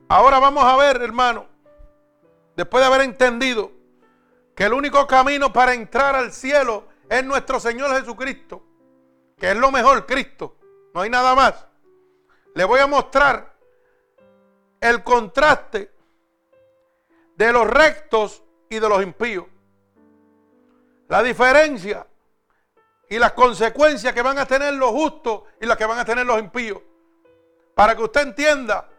Ahora 0.08 0.40
vamos 0.40 0.64
a 0.64 0.78
ver, 0.78 1.02
hermano, 1.02 1.48
después 2.56 2.82
de 2.82 2.88
haber 2.88 3.02
entendido 3.02 3.72
que 4.56 4.64
el 4.64 4.74
único 4.74 5.06
camino 5.06 5.52
para 5.52 5.74
entrar 5.74 6.16
al 6.16 6.32
cielo 6.32 6.86
es 7.10 7.24
nuestro 7.26 7.60
Señor 7.60 7.94
Jesucristo, 8.00 8.64
que 9.38 9.52
es 9.52 9.58
lo 9.58 9.72
mejor, 9.72 10.06
Cristo, 10.06 10.56
no 10.94 11.02
hay 11.02 11.10
nada 11.10 11.36
más. 11.36 11.68
Le 12.54 12.64
voy 12.64 12.80
a 12.80 12.88
mostrar 12.88 13.54
el 14.80 15.04
contraste 15.04 15.92
de 17.36 17.52
los 17.52 17.68
rectos 17.68 18.44
y 18.70 18.80
de 18.80 18.88
los 18.88 19.04
impíos. 19.04 19.46
La 21.08 21.22
diferencia 21.22 22.06
y 23.10 23.20
las 23.20 23.34
consecuencias 23.34 24.14
que 24.14 24.22
van 24.22 24.40
a 24.40 24.46
tener 24.46 24.74
los 24.74 24.90
justos 24.90 25.44
y 25.62 25.66
las 25.66 25.78
que 25.78 25.86
van 25.86 26.00
a 26.00 26.06
tener 26.06 26.26
los 26.26 26.40
impíos. 26.40 26.82
Para 27.76 27.96
que 27.96 28.04
usted 28.04 28.22
entienda 28.22 28.90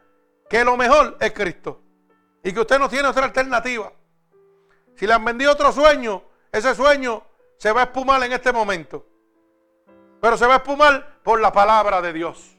que 0.49 0.65
lo 0.65 0.77
mejor 0.77 1.17
es 1.21 1.33
Cristo. 1.33 1.81
Y 2.45 2.53
que 2.53 2.61
usted 2.61 2.79
no 2.79 2.89
tiene 2.89 3.09
otra 3.09 3.25
alternativa. 3.25 3.93
Si 4.95 5.07
le 5.07 5.13
han 5.13 5.25
vendido 5.25 5.53
otro 5.53 5.73
sueño, 5.73 6.23
ese 6.53 6.75
sueño 6.75 7.25
se 7.59 7.73
va 7.73 7.83
a 7.83 7.85
espumar 7.85 8.23
en 8.23 8.33
este 8.33 8.53
momento. 8.53 9.05
Pero 10.21 10.37
se 10.37 10.47
va 10.47 10.55
a 10.55 10.59
espumar 10.59 11.21
por 11.23 11.41
la 11.41 11.53
palabra 11.53 12.01
de 12.01 12.13
Dios. 12.13 12.57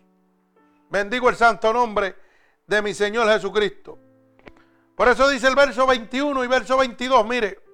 Bendigo 0.89 1.29
el 1.29 1.35
santo 1.35 1.71
nombre 1.71 2.15
de 2.65 2.81
mi 2.81 2.93
Señor 2.93 3.27
Jesucristo. 3.29 3.97
Por 4.95 5.07
eso 5.07 5.29
dice 5.29 5.47
el 5.47 5.55
verso 5.55 5.85
21 5.85 6.43
y 6.43 6.47
verso 6.47 6.77
22, 6.77 7.25
mire, 7.25 7.66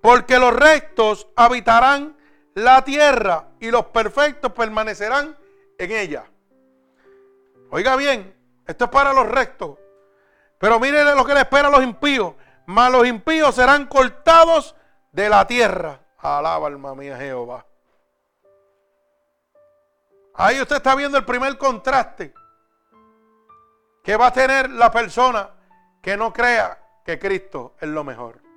porque 0.00 0.38
los 0.38 0.54
rectos 0.54 1.28
habitarán 1.36 2.16
la 2.54 2.82
tierra 2.84 3.48
y 3.60 3.70
los 3.70 3.86
perfectos 3.86 4.52
permanecerán 4.52 5.36
en 5.78 5.90
ella. 5.92 6.24
Oiga 7.70 7.96
bien, 7.96 8.34
esto 8.66 8.86
es 8.86 8.90
para 8.90 9.12
los 9.12 9.28
rectos. 9.28 9.78
Pero 10.58 10.78
mire 10.78 11.04
lo 11.14 11.24
que 11.24 11.34
le 11.34 11.40
espera 11.40 11.68
a 11.68 11.70
los 11.70 11.82
impíos. 11.82 12.34
Mas 12.66 12.92
los 12.92 13.06
impíos 13.06 13.54
serán 13.54 13.86
cortados 13.86 14.76
de 15.12 15.28
la 15.28 15.46
tierra. 15.46 16.00
Alaba 16.18 16.66
alma 16.66 16.94
mía 16.94 17.16
Jehová. 17.16 17.66
Ahí 20.34 20.60
usted 20.60 20.76
está 20.76 20.94
viendo 20.94 21.18
el 21.18 21.24
primer 21.24 21.56
contraste 21.58 22.32
que 24.02 24.16
va 24.16 24.28
a 24.28 24.32
tener 24.32 24.70
la 24.70 24.90
persona 24.90 25.50
que 26.02 26.16
no 26.16 26.32
crea 26.32 26.78
que 27.04 27.18
Cristo 27.18 27.74
es 27.80 27.88
lo 27.88 28.04
mejor. 28.04 28.49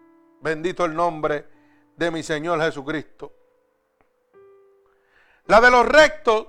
Bendito 0.43 0.83
el 0.83 0.93
nombre 0.93 1.47
de 1.95 2.11
mi 2.11 2.21
Señor 2.21 2.59
Jesucristo. 2.59 3.31
La 5.45 5.61
de 5.61 5.71
los 5.71 5.85
rectos 5.87 6.47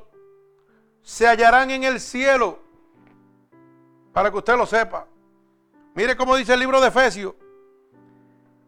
se 1.01 1.29
hallarán 1.29 1.71
en 1.71 1.85
el 1.85 2.01
cielo. 2.01 2.59
Para 4.13 4.33
que 4.33 4.39
usted 4.39 4.57
lo 4.57 4.67
sepa. 4.67 5.07
Mire 5.95 6.17
cómo 6.17 6.35
dice 6.35 6.55
el 6.55 6.59
libro 6.59 6.81
de 6.81 6.89
Efesios, 6.89 7.35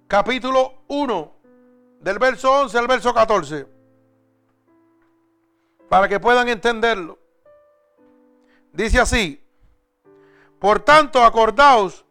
capítulo 0.07 0.85
1, 0.87 1.33
del 2.03 2.21
verso 2.21 2.61
11 2.61 2.79
al 2.79 2.87
verso 2.87 3.13
14. 3.13 3.67
Para 5.89 6.09
que 6.09 6.21
puedan 6.21 6.49
entenderlo. 6.49 7.19
Dice 8.73 9.01
así, 9.01 9.45
por 10.61 10.79
tanto 10.79 11.25
acordaos 11.25 12.06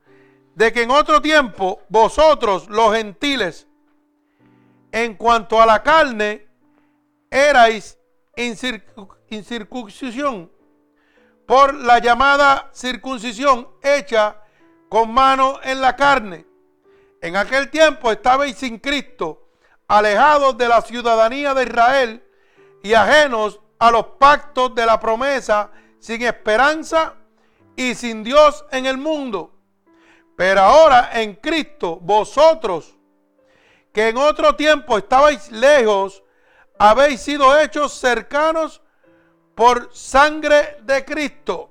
de 0.55 0.73
que 0.73 0.81
en 0.83 0.91
otro 0.91 1.21
tiempo 1.21 1.81
vosotros 1.89 2.67
los 2.69 2.95
gentiles, 2.95 3.67
en 4.91 5.15
cuanto 5.15 5.61
a 5.61 5.65
la 5.65 5.83
carne, 5.83 6.47
erais 7.29 7.99
incircuncisión 9.29 10.49
por 11.45 11.73
la 11.75 11.99
llamada 11.99 12.71
circuncisión 12.73 13.67
hecha 13.83 14.41
con 14.89 15.13
mano 15.13 15.59
en 15.61 15.81
la 15.81 15.95
carne. 15.95 16.45
En 17.21 17.35
aquel 17.35 17.69
tiempo 17.69 18.11
estabais 18.11 18.57
sin 18.57 18.79
Cristo, 18.79 19.49
alejados 19.87 20.57
de 20.57 20.69
la 20.69 20.81
ciudadanía 20.81 21.53
de 21.53 21.63
Israel 21.63 22.23
y 22.81 22.93
ajenos 22.93 23.59
a 23.77 23.91
los 23.91 24.05
pactos 24.19 24.73
de 24.73 24.85
la 24.85 24.99
promesa, 24.99 25.71
sin 25.99 26.21
esperanza 26.21 27.15
y 27.75 27.93
sin 27.95 28.23
Dios 28.23 28.63
en 28.71 28.85
el 28.85 28.97
mundo. 28.97 29.54
Pero 30.35 30.61
ahora 30.61 31.11
en 31.13 31.35
Cristo, 31.35 31.97
vosotros, 32.01 32.95
que 33.93 34.09
en 34.09 34.17
otro 34.17 34.55
tiempo 34.55 34.97
estabais 34.97 35.51
lejos, 35.51 36.23
habéis 36.77 37.21
sido 37.21 37.57
hechos 37.57 37.93
cercanos 37.93 38.81
por 39.55 39.89
sangre 39.95 40.77
de 40.81 41.05
Cristo, 41.05 41.69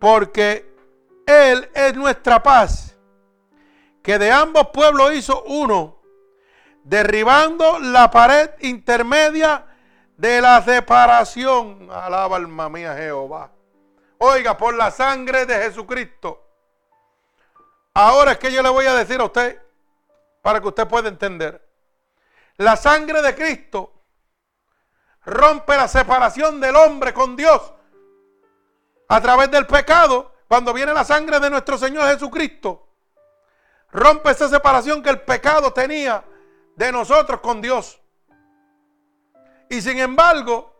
porque 0.00 0.74
Él 1.26 1.70
es 1.72 1.94
nuestra 1.94 2.42
paz, 2.42 2.96
que 4.02 4.18
de 4.18 4.32
ambos 4.32 4.68
pueblos 4.72 5.14
hizo 5.14 5.44
uno, 5.44 6.00
derribando 6.82 7.78
la 7.78 8.10
pared 8.10 8.50
intermedia 8.60 9.66
de 10.16 10.40
la 10.40 10.60
separación. 10.62 11.88
Alaba 11.90 12.36
alma 12.36 12.68
mía 12.68 12.96
Jehová. 12.96 13.52
Oiga, 14.18 14.56
por 14.56 14.74
la 14.74 14.90
sangre 14.90 15.46
de 15.46 15.54
Jesucristo. 15.54 16.49
Ahora 17.94 18.32
es 18.32 18.38
que 18.38 18.52
yo 18.52 18.62
le 18.62 18.68
voy 18.68 18.86
a 18.86 18.94
decir 18.94 19.20
a 19.20 19.24
usted, 19.24 19.60
para 20.42 20.60
que 20.60 20.68
usted 20.68 20.86
pueda 20.86 21.08
entender. 21.08 21.66
La 22.56 22.76
sangre 22.76 23.22
de 23.22 23.34
Cristo 23.34 23.92
rompe 25.24 25.76
la 25.76 25.88
separación 25.88 26.60
del 26.60 26.76
hombre 26.76 27.12
con 27.12 27.36
Dios 27.36 27.72
a 29.08 29.20
través 29.20 29.50
del 29.50 29.66
pecado. 29.66 30.34
Cuando 30.48 30.72
viene 30.72 30.92
la 30.92 31.04
sangre 31.04 31.38
de 31.38 31.48
nuestro 31.48 31.78
Señor 31.78 32.08
Jesucristo, 32.08 32.88
rompe 33.92 34.30
esa 34.30 34.48
separación 34.48 35.02
que 35.02 35.10
el 35.10 35.20
pecado 35.20 35.72
tenía 35.72 36.24
de 36.74 36.92
nosotros 36.92 37.40
con 37.40 37.60
Dios. 37.60 38.00
Y 39.68 39.80
sin 39.80 39.98
embargo, 39.98 40.74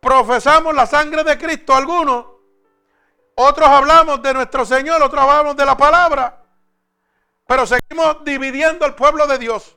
profesamos 0.00 0.74
la 0.74 0.86
sangre 0.86 1.24
de 1.24 1.38
Cristo 1.38 1.74
algunos, 1.74 2.26
otros 3.36 3.68
hablamos 3.68 4.20
de 4.20 4.34
nuestro 4.34 4.66
Señor, 4.66 5.00
otros 5.00 5.22
hablamos 5.22 5.56
de 5.56 5.64
la 5.64 5.76
palabra, 5.76 6.42
pero 7.46 7.64
seguimos 7.66 8.24
dividiendo 8.24 8.84
el 8.84 8.94
pueblo 8.94 9.26
de 9.28 9.38
Dios 9.38 9.76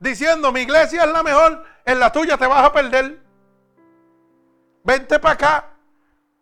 diciendo, 0.00 0.50
mi 0.50 0.62
iglesia 0.62 1.04
es 1.04 1.12
la 1.12 1.22
mejor, 1.22 1.62
en 1.84 2.00
la 2.00 2.10
tuya 2.10 2.36
te 2.36 2.46
vas 2.46 2.64
a 2.64 2.72
perder. 2.72 3.20
Vente 4.82 5.18
para 5.18 5.34
acá, 5.34 5.70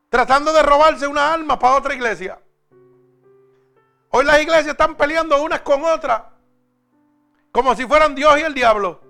tratando 0.08 0.52
de 0.52 0.62
robarse 0.62 1.06
una 1.06 1.34
alma 1.34 1.58
para 1.58 1.74
otra 1.74 1.92
iglesia. 1.92 2.40
Hoy 4.10 4.24
las 4.24 4.40
iglesias 4.40 4.68
están 4.68 4.94
peleando 4.94 5.42
unas 5.42 5.60
con 5.60 5.84
otras, 5.84 6.22
como 7.52 7.74
si 7.74 7.84
fueran 7.84 8.14
Dios 8.14 8.38
y 8.38 8.42
el 8.42 8.54
diablo. 8.54 9.00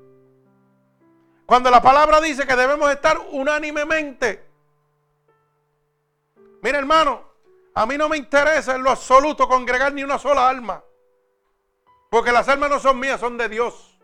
Cuando 1.46 1.70
la 1.70 1.80
palabra 1.80 2.20
dice 2.20 2.46
que 2.46 2.56
debemos 2.56 2.90
estar 2.90 3.18
unánimemente. 3.30 4.47
Mira 6.62 6.78
hermano, 6.78 7.22
a 7.74 7.86
mí 7.86 7.96
no 7.96 8.08
me 8.08 8.16
interesa 8.16 8.74
en 8.74 8.82
lo 8.82 8.90
absoluto 8.90 9.48
congregar 9.48 9.92
ni 9.92 10.02
una 10.02 10.18
sola 10.18 10.48
alma. 10.48 10.82
Porque 12.10 12.32
las 12.32 12.48
almas 12.48 12.70
no 12.70 12.80
son 12.80 12.98
mías, 12.98 13.20
son 13.20 13.36
de 13.36 13.48
Dios. 13.48 13.98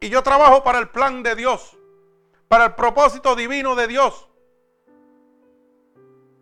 Y 0.00 0.08
yo 0.08 0.22
trabajo 0.22 0.62
para 0.62 0.78
el 0.78 0.88
plan 0.90 1.22
de 1.22 1.34
Dios, 1.34 1.76
para 2.48 2.66
el 2.66 2.74
propósito 2.74 3.34
divino 3.34 3.74
de 3.74 3.86
Dios. 3.86 4.28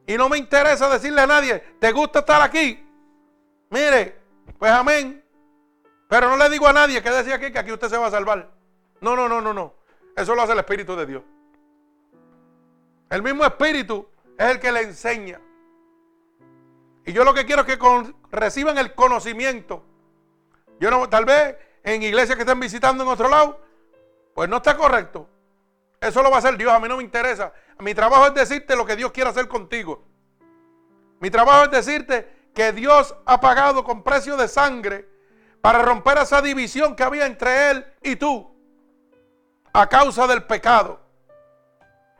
Y 0.06 0.16
no 0.16 0.28
me 0.28 0.38
interesa 0.38 0.88
decirle 0.88 1.22
a 1.22 1.26
nadie, 1.26 1.58
¿te 1.80 1.92
gusta 1.92 2.20
estar 2.20 2.40
aquí? 2.40 2.84
Mire, 3.70 4.20
pues 4.58 4.70
amén. 4.72 5.24
Pero 6.08 6.28
no 6.30 6.36
le 6.36 6.48
digo 6.48 6.68
a 6.68 6.72
nadie 6.72 7.02
que 7.02 7.10
decía 7.10 7.34
aquí 7.34 7.50
que 7.50 7.58
aquí 7.58 7.72
usted 7.72 7.88
se 7.88 7.96
va 7.96 8.06
a 8.06 8.10
salvar. 8.10 8.50
No, 9.00 9.16
no, 9.16 9.28
no, 9.28 9.40
no, 9.40 9.52
no. 9.52 9.74
Eso 10.16 10.34
lo 10.34 10.42
hace 10.42 10.52
el 10.52 10.58
Espíritu 10.58 10.94
de 10.96 11.06
Dios. 11.06 11.22
El 13.10 13.22
mismo 13.22 13.44
Espíritu 13.44 14.08
es 14.38 14.46
el 14.46 14.60
que 14.60 14.72
le 14.72 14.82
enseña. 14.82 15.40
Y 17.04 17.12
yo 17.12 17.24
lo 17.24 17.34
que 17.34 17.46
quiero 17.46 17.62
es 17.62 17.68
que 17.68 18.14
reciban 18.30 18.78
el 18.78 18.94
conocimiento. 18.94 19.84
Yo 20.80 20.90
no, 20.90 21.08
tal 21.08 21.24
vez 21.24 21.56
en 21.82 22.02
iglesias 22.02 22.36
que 22.36 22.42
estén 22.42 22.60
visitando 22.60 23.04
en 23.04 23.10
otro 23.10 23.28
lado, 23.28 23.60
pues 24.34 24.48
no 24.48 24.56
está 24.56 24.76
correcto. 24.76 25.28
Eso 26.00 26.22
lo 26.22 26.30
va 26.30 26.36
a 26.36 26.38
hacer 26.40 26.56
Dios, 26.56 26.72
a 26.72 26.80
mí 26.80 26.88
no 26.88 26.96
me 26.96 27.02
interesa. 27.02 27.52
Mi 27.78 27.94
trabajo 27.94 28.26
es 28.26 28.34
decirte 28.34 28.76
lo 28.76 28.84
que 28.84 28.96
Dios 28.96 29.12
quiere 29.12 29.30
hacer 29.30 29.48
contigo. 29.48 30.04
Mi 31.20 31.30
trabajo 31.30 31.64
es 31.64 31.70
decirte 31.70 32.48
que 32.54 32.72
Dios 32.72 33.14
ha 33.24 33.40
pagado 33.40 33.84
con 33.84 34.02
precio 34.02 34.36
de 34.36 34.48
sangre 34.48 35.08
para 35.60 35.82
romper 35.82 36.18
esa 36.18 36.42
división 36.42 36.94
que 36.94 37.02
había 37.02 37.26
entre 37.26 37.70
Él 37.70 37.86
y 38.02 38.16
tú 38.16 38.54
a 39.72 39.88
causa 39.88 40.26
del 40.26 40.44
pecado. 40.44 41.05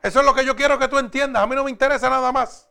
Eso 0.06 0.20
es 0.20 0.24
lo 0.24 0.32
que 0.32 0.44
yo 0.44 0.54
quiero 0.54 0.78
que 0.78 0.86
tú 0.86 0.98
entiendas. 0.98 1.42
A 1.42 1.48
mí 1.48 1.56
no 1.56 1.64
me 1.64 1.70
interesa 1.70 2.08
nada 2.08 2.30
más. 2.30 2.70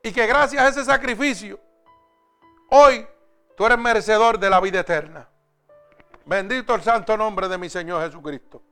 Y 0.00 0.12
que 0.12 0.28
gracias 0.28 0.62
a 0.62 0.68
ese 0.68 0.84
sacrificio, 0.84 1.58
hoy 2.70 3.04
tú 3.56 3.66
eres 3.66 3.78
merecedor 3.78 4.38
de 4.38 4.48
la 4.48 4.60
vida 4.60 4.78
eterna. 4.78 5.28
Bendito 6.24 6.76
el 6.76 6.82
santo 6.82 7.16
nombre 7.16 7.48
de 7.48 7.58
mi 7.58 7.68
Señor 7.68 8.04
Jesucristo. 8.04 8.62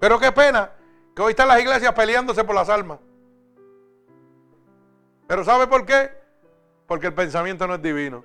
Pero 0.00 0.18
qué 0.18 0.32
pena 0.32 0.70
que 1.14 1.20
hoy 1.20 1.32
están 1.32 1.48
las 1.48 1.60
iglesias 1.60 1.92
peleándose 1.92 2.42
por 2.44 2.54
las 2.54 2.70
almas. 2.70 2.98
Pero 5.26 5.44
¿sabe 5.44 5.66
por 5.66 5.84
qué? 5.84 6.12
Porque 6.86 7.08
el 7.08 7.14
pensamiento 7.14 7.66
no 7.66 7.74
es 7.74 7.82
divino. 7.82 8.24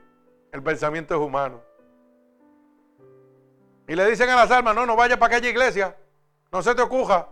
El 0.54 0.64
pensamiento 0.64 1.14
es 1.14 1.20
humano. 1.20 1.62
Y 3.86 3.96
le 3.96 4.10
dicen 4.10 4.30
a 4.30 4.38
las 4.38 4.50
almas, 4.50 4.76
no, 4.76 4.86
no 4.86 4.96
vaya 4.96 5.20
para 5.20 5.36
aquella 5.36 5.50
iglesia. 5.50 5.94
No 6.54 6.64
se 6.64 6.74
te 6.74 6.82
ocurra. 6.82 7.28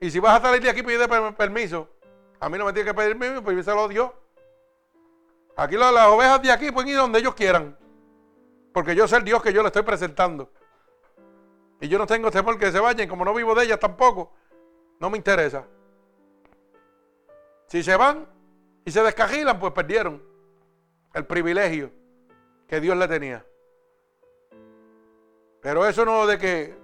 Y 0.00 0.10
si 0.10 0.20
vas 0.20 0.38
a 0.38 0.42
salir 0.42 0.62
de 0.62 0.70
aquí, 0.70 0.82
pide 0.82 1.08
permiso. 1.32 1.88
A 2.40 2.48
mí 2.48 2.56
no 2.56 2.64
me 2.64 2.72
tiene 2.72 2.90
que 2.90 2.94
pedir 2.94 3.18
permiso, 3.18 3.42
pues 3.42 3.66
lo 3.66 3.88
Dios. 3.88 4.10
Aquí 5.56 5.76
las 5.76 6.06
ovejas 6.06 6.40
de 6.40 6.52
aquí 6.52 6.70
pueden 6.70 6.90
ir 6.90 6.96
donde 6.96 7.18
ellos 7.18 7.34
quieran. 7.34 7.76
Porque 8.72 8.94
yo 8.94 9.08
sé 9.08 9.16
el 9.16 9.24
Dios 9.24 9.42
que 9.42 9.52
yo 9.52 9.62
le 9.62 9.68
estoy 9.68 9.82
presentando. 9.82 10.50
Y 11.80 11.88
yo 11.88 11.98
no 11.98 12.06
tengo 12.06 12.30
temor 12.30 12.58
que 12.58 12.70
se 12.70 12.78
vayan, 12.78 13.08
como 13.08 13.24
no 13.24 13.34
vivo 13.34 13.54
de 13.54 13.64
ellas 13.64 13.80
tampoco, 13.80 14.32
no 15.00 15.10
me 15.10 15.16
interesa. 15.16 15.64
Si 17.66 17.82
se 17.82 17.96
van 17.96 18.26
y 18.84 18.90
se 18.90 19.02
descajilan, 19.02 19.58
pues 19.58 19.72
perdieron 19.72 20.22
el 21.14 21.26
privilegio 21.26 21.90
que 22.68 22.80
Dios 22.80 22.96
le 22.96 23.08
tenía. 23.08 23.44
Pero 25.60 25.86
eso 25.86 26.04
no 26.04 26.26
de 26.26 26.38
que, 26.38 26.78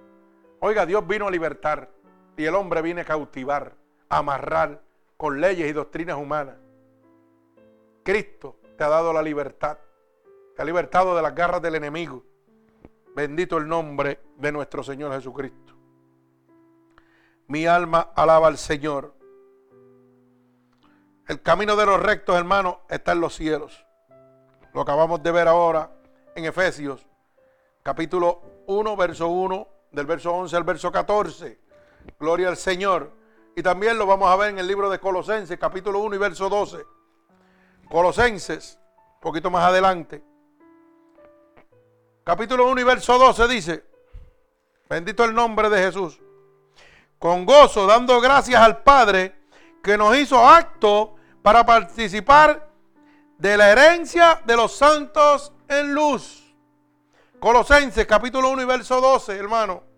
oiga, 0.59 0.85
Dios 0.85 1.05
vino 1.07 1.27
a 1.27 1.31
libertar 1.31 1.94
y 2.37 2.45
el 2.45 2.55
hombre 2.55 2.81
viene 2.81 3.01
a 3.01 3.05
cautivar, 3.05 3.75
a 4.09 4.17
amarrar 4.17 4.81
con 5.17 5.39
leyes 5.39 5.69
y 5.69 5.73
doctrinas 5.73 6.17
humanas. 6.17 6.57
Cristo 8.03 8.57
te 8.77 8.83
ha 8.83 8.89
dado 8.89 9.13
la 9.13 9.21
libertad. 9.21 9.77
Te 10.55 10.61
ha 10.61 10.65
libertado 10.65 11.15
de 11.15 11.21
las 11.21 11.33
garras 11.33 11.61
del 11.61 11.75
enemigo. 11.75 12.23
Bendito 13.15 13.57
el 13.57 13.67
nombre 13.67 14.19
de 14.37 14.51
nuestro 14.51 14.83
Señor 14.83 15.13
Jesucristo. 15.13 15.73
Mi 17.47 17.65
alma 17.65 18.11
alaba 18.15 18.47
al 18.47 18.57
Señor. 18.57 19.13
El 21.27 21.41
camino 21.41 21.75
de 21.75 21.85
los 21.85 22.01
rectos, 22.01 22.35
hermanos, 22.37 22.77
está 22.89 23.13
en 23.13 23.21
los 23.21 23.35
cielos. 23.35 23.85
Lo 24.73 24.81
acabamos 24.81 25.23
de 25.23 25.31
ver 25.31 25.47
ahora 25.47 25.89
en 26.35 26.45
Efesios, 26.45 27.07
capítulo 27.81 28.41
1, 28.67 28.97
verso 28.97 29.29
1, 29.29 29.67
del 29.91 30.05
verso 30.05 30.33
11 30.33 30.55
al 30.55 30.63
verso 30.63 30.91
14. 30.91 31.64
Gloria 32.19 32.49
al 32.49 32.57
Señor. 32.57 33.11
Y 33.55 33.63
también 33.63 33.97
lo 33.97 34.05
vamos 34.05 34.29
a 34.29 34.35
ver 34.35 34.49
en 34.49 34.59
el 34.59 34.67
libro 34.67 34.89
de 34.89 34.99
Colosenses, 34.99 35.57
capítulo 35.57 35.99
1 35.99 36.15
y 36.15 36.17
verso 36.17 36.49
12. 36.49 36.85
Colosenses 37.89 38.79
poquito 39.25 39.49
más 39.49 39.63
adelante. 39.63 40.23
Capítulo 42.23 42.67
1 42.67 42.81
y 42.81 42.83
verso 42.83 43.17
12 43.17 43.47
dice, 43.47 43.83
bendito 44.87 45.23
el 45.23 45.33
nombre 45.33 45.67
de 45.67 45.79
Jesús, 45.79 46.19
con 47.17 47.43
gozo 47.43 47.87
dando 47.87 48.21
gracias 48.21 48.61
al 48.61 48.83
Padre 48.83 49.35
que 49.81 49.97
nos 49.97 50.15
hizo 50.15 50.47
acto 50.47 51.15
para 51.41 51.65
participar 51.65 52.69
de 53.39 53.57
la 53.57 53.71
herencia 53.71 54.41
de 54.45 54.55
los 54.55 54.75
santos 54.75 55.51
en 55.67 55.95
luz. 55.95 56.53
Colosenses 57.39 58.05
capítulo 58.05 58.51
1 58.51 58.61
y 58.61 58.65
verso 58.65 59.01
12, 59.01 59.35
hermano. 59.37 59.94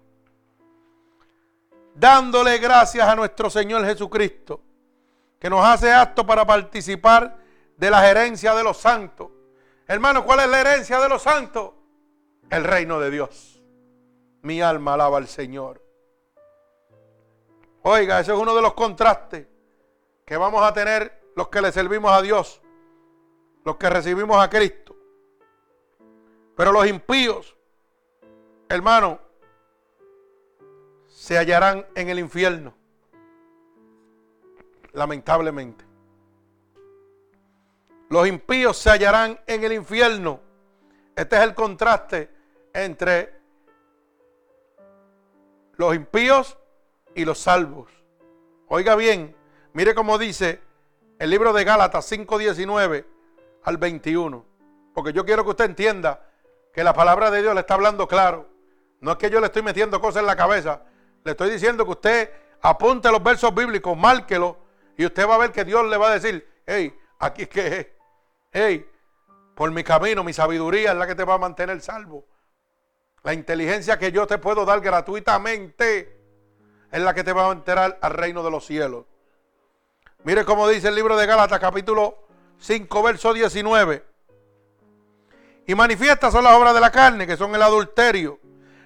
Dándole 2.00 2.60
gracias 2.60 3.08
a 3.08 3.16
nuestro 3.16 3.50
Señor 3.50 3.84
Jesucristo, 3.84 4.62
que 5.40 5.50
nos 5.50 5.66
hace 5.66 5.92
acto 5.92 6.28
para 6.28 6.46
participar 6.46 7.38
de 7.76 7.90
la 7.90 8.08
herencia 8.08 8.54
de 8.54 8.64
los 8.64 8.78
santos. 8.78 9.32
Hermano, 9.88 10.24
¿cuál 10.24 10.42
es 10.42 10.48
la 10.48 10.62
herencia 10.62 11.00
de 11.00 11.10
los 11.10 11.24
santos? 11.24 11.72
El 12.52 12.66
reino 12.66 13.00
de 13.00 13.10
Dios. 13.10 13.64
Mi 14.44 14.62
alma 14.62 14.94
alaba 14.94 15.18
al 15.18 15.28
Señor. 15.28 15.84
Oiga, 17.82 18.20
ese 18.20 18.32
es 18.32 18.38
uno 18.38 18.54
de 18.54 18.62
los 18.62 18.76
contrastes 18.76 19.48
que 20.24 20.38
vamos 20.38 20.64
a 20.64 20.74
tener 20.74 21.32
los 21.36 21.48
que 21.48 21.62
le 21.62 21.72
servimos 21.72 22.12
a 22.12 22.22
Dios, 22.22 22.62
los 23.66 23.78
que 23.78 23.90
recibimos 23.90 24.38
a 24.40 24.52
Cristo. 24.52 24.96
Pero 26.56 26.72
los 26.72 26.86
impíos, 26.86 27.56
hermano, 28.70 29.20
se 31.28 31.38
hallarán 31.38 31.86
en 31.94 32.08
el 32.08 32.20
infierno. 32.20 32.74
Lamentablemente. 34.94 35.84
Los 38.08 38.26
impíos 38.30 38.78
se 38.78 38.92
hallarán 38.92 39.38
en 39.46 39.62
el 39.66 39.74
infierno. 39.74 40.40
Este 41.18 41.36
es 41.36 41.42
el 41.42 41.54
contraste 41.54 42.32
entre 42.74 43.42
los 45.76 45.94
impíos 45.94 46.58
y 47.14 47.26
los 47.26 47.40
salvos. 47.40 47.92
Oiga 48.70 48.96
bien, 48.96 49.36
mire 49.74 49.94
cómo 49.94 50.18
dice 50.18 50.62
el 51.20 51.30
libro 51.30 51.52
de 51.52 51.66
Gálatas 51.66 52.10
5:19 52.10 53.06
al 53.64 53.76
21. 53.76 54.46
Porque 54.94 55.12
yo 55.12 55.26
quiero 55.26 55.44
que 55.44 55.50
usted 55.50 55.66
entienda 55.66 56.26
que 56.72 56.86
la 56.86 56.94
palabra 56.94 57.30
de 57.32 57.42
Dios 57.42 57.54
le 57.54 57.60
está 57.60 57.74
hablando 57.74 58.08
claro. 58.08 58.48
No 59.02 59.12
es 59.12 59.18
que 59.18 59.30
yo 59.30 59.42
le 59.42 59.48
estoy 59.48 59.62
metiendo 59.62 60.00
cosas 60.00 60.22
en 60.22 60.28
la 60.28 60.38
cabeza. 60.38 60.84
Le 61.28 61.32
estoy 61.32 61.50
diciendo 61.50 61.84
que 61.84 61.92
usted 61.92 62.32
apunte 62.62 63.12
los 63.12 63.22
versos 63.22 63.54
bíblicos, 63.54 63.98
márquelo 63.98 64.58
y 64.96 65.06
usted 65.06 65.28
va 65.28 65.36
a 65.36 65.40
ver 65.40 65.52
que 65.52 65.66
Dios 65.66 65.86
le 65.86 65.98
va 65.98 66.08
a 66.08 66.14
decir, 66.14 66.48
hey, 66.66 66.98
aquí 67.20 67.42
es 67.42 67.50
que. 67.50 67.98
Hey, 68.50 68.90
por 69.54 69.70
mi 69.72 69.84
camino, 69.84 70.24
mi 70.24 70.32
sabiduría 70.32 70.94
es 70.94 70.98
la 70.98 71.06
que 71.06 71.16
te 71.16 71.26
va 71.26 71.34
a 71.34 71.38
mantener 71.38 71.82
salvo. 71.82 72.24
La 73.24 73.34
inteligencia 73.34 74.00
que 74.00 74.14
yo 74.14 74.26
te 74.26 74.38
puedo 74.38 74.64
dar 74.64 74.80
gratuitamente 74.80 76.18
es 76.90 77.02
la 77.02 77.14
que 77.14 77.26
te 77.26 77.34
va 77.34 77.44
a 77.44 77.48
mantener 77.50 77.98
al 78.00 78.14
reino 78.14 78.42
de 78.42 78.50
los 78.50 78.66
cielos. 78.66 79.04
Mire 80.24 80.46
cómo 80.46 80.66
dice 80.70 80.88
el 80.88 80.96
libro 80.96 81.18
de 81.18 81.26
Gálatas 81.26 81.60
capítulo 81.60 82.26
5, 82.60 83.04
verso 83.04 83.34
19. 83.34 84.02
Y 85.66 85.76
manifiestas 85.76 86.32
son 86.32 86.46
las 86.46 86.54
obras 86.54 86.74
de 86.74 86.80
la 86.80 86.90
carne, 86.90 87.28
que 87.28 87.36
son 87.36 87.54
el 87.54 87.62
adulterio, 87.62 88.40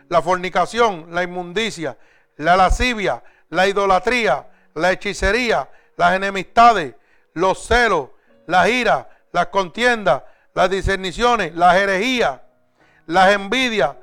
la 0.09 0.23
fornicación, 0.23 1.05
la 1.11 1.22
inmundicia, 1.22 1.95
la 2.38 2.56
lascivia, 2.56 3.24
la 3.49 3.68
idolatría, 3.68 4.48
la 4.76 4.91
hechicería, 4.91 5.70
las 5.98 6.14
enemistades, 6.14 6.95
los 7.34 7.66
celos, 7.66 8.10
la 8.48 8.70
ira, 8.70 9.10
las 9.32 9.48
contiendas, 9.48 10.24
las 10.53 10.70
discerniciones, 10.70 11.56
las 11.56 11.76
herejías, 11.76 12.41
las 13.06 13.34
envidias, 13.34 13.95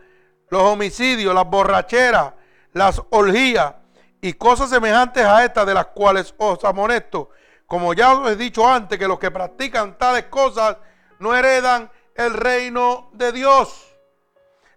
los 0.51 0.63
homicidios, 0.63 1.35
las 1.35 1.47
borracheras, 1.47 2.33
las 2.73 3.03
orgías 3.11 3.75
y 4.21 4.33
cosas 4.35 4.71
semejantes 4.71 5.25
a 5.25 5.45
estas 5.45 5.67
de 5.67 5.75
las 5.75 5.87
cuales 5.87 6.35
os 6.39 6.65
amonesto. 6.65 7.31
Como 7.67 7.93
ya 7.93 8.15
os 8.15 8.31
he 8.31 8.37
dicho 8.37 8.67
antes, 8.67 8.99
que 8.99 9.09
los 9.09 9.19
que 9.19 9.31
practican 9.31 9.99
tales 9.99 10.25
cosas 10.25 10.77
no 11.19 11.37
heredan 11.37 11.91
el 12.15 12.35
reino 12.35 13.11
de 13.13 13.33
Dios. 13.33 13.85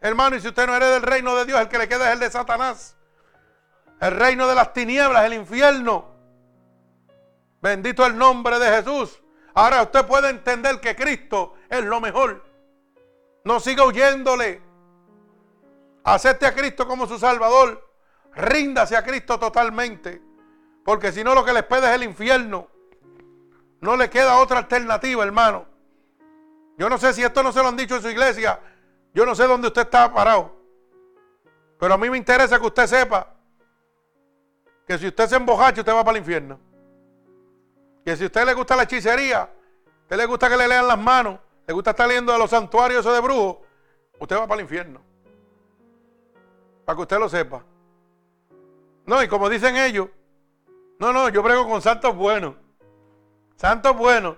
Hermano, 0.01 0.35
y 0.35 0.41
si 0.41 0.47
usted 0.47 0.67
no 0.67 0.75
hereda 0.75 0.97
el 0.97 1.03
reino 1.03 1.35
de 1.35 1.45
Dios, 1.45 1.61
el 1.61 1.69
que 1.69 1.77
le 1.77 1.87
queda 1.87 2.07
es 2.07 2.13
el 2.13 2.19
de 2.19 2.31
Satanás. 2.31 2.95
El 4.01 4.15
reino 4.15 4.47
de 4.47 4.55
las 4.55 4.73
tinieblas, 4.73 5.25
el 5.25 5.33
infierno. 5.33 6.09
Bendito 7.61 8.03
el 8.03 8.17
nombre 8.17 8.57
de 8.57 8.65
Jesús. 8.77 9.21
Ahora 9.53 9.83
usted 9.83 10.07
puede 10.07 10.29
entender 10.31 10.79
que 10.79 10.95
Cristo 10.95 11.53
es 11.69 11.83
lo 11.83 12.01
mejor. 12.01 12.43
No 13.43 13.59
siga 13.59 13.85
huyéndole. 13.85 14.59
Acepte 16.03 16.47
a 16.47 16.55
Cristo 16.55 16.87
como 16.87 17.05
su 17.05 17.19
Salvador. 17.19 17.87
Ríndase 18.33 18.97
a 18.97 19.03
Cristo 19.03 19.37
totalmente. 19.37 20.19
Porque 20.83 21.11
si 21.11 21.23
no 21.23 21.35
lo 21.35 21.45
que 21.45 21.53
le 21.53 21.59
espera 21.59 21.91
es 21.91 21.95
el 21.95 22.03
infierno. 22.03 22.69
No 23.81 23.95
le 23.95 24.09
queda 24.09 24.39
otra 24.39 24.57
alternativa, 24.57 25.23
hermano. 25.23 25.67
Yo 26.75 26.89
no 26.89 26.97
sé 26.97 27.13
si 27.13 27.21
esto 27.21 27.43
no 27.43 27.51
se 27.51 27.61
lo 27.61 27.67
han 27.67 27.77
dicho 27.77 27.97
en 27.97 28.01
su 28.01 28.09
iglesia. 28.09 28.59
Yo 29.13 29.27
no 29.27 29.35
sé 29.35 29.45
dónde 29.45 29.67
usted 29.67 29.83
está 29.83 30.11
parado. 30.11 30.55
Pero 31.79 31.93
a 31.93 31.97
mí 31.99 32.09
me 32.09 32.17
interesa 32.17 32.59
que 32.59 32.65
usted 32.65 32.87
sepa 32.87 33.30
que 34.91 34.97
si 34.97 35.07
usted 35.07 35.27
se 35.27 35.37
embojacha, 35.37 35.79
usted 35.79 35.93
va 35.93 36.03
para 36.03 36.17
el 36.17 36.21
infierno. 36.21 36.59
Que 38.03 38.17
si 38.17 38.23
a 38.23 38.25
usted 38.25 38.45
le 38.45 38.53
gusta 38.53 38.75
la 38.75 38.83
hechicería, 38.83 39.43
a 39.43 39.49
usted 40.01 40.17
le 40.17 40.25
gusta 40.25 40.49
que 40.49 40.57
le 40.57 40.67
lean 40.67 40.85
las 40.85 40.99
manos, 40.99 41.39
le 41.65 41.73
gusta 41.73 41.91
estar 41.91 42.09
leyendo 42.09 42.33
de 42.33 42.37
los 42.37 42.49
santuarios 42.49 43.05
de 43.05 43.19
brujos, 43.21 43.59
usted 44.19 44.35
va 44.35 44.47
para 44.47 44.55
el 44.55 44.65
infierno. 44.65 45.01
Para 46.83 46.97
que 46.97 47.01
usted 47.03 47.19
lo 47.19 47.29
sepa. 47.29 47.63
No, 49.05 49.23
y 49.23 49.29
como 49.29 49.47
dicen 49.47 49.77
ellos, 49.77 50.09
no, 50.99 51.13
no, 51.13 51.29
yo 51.29 51.41
brego 51.41 51.65
con 51.69 51.81
santos 51.81 52.13
buenos. 52.13 52.55
Santos 53.55 53.95
buenos. 53.95 54.35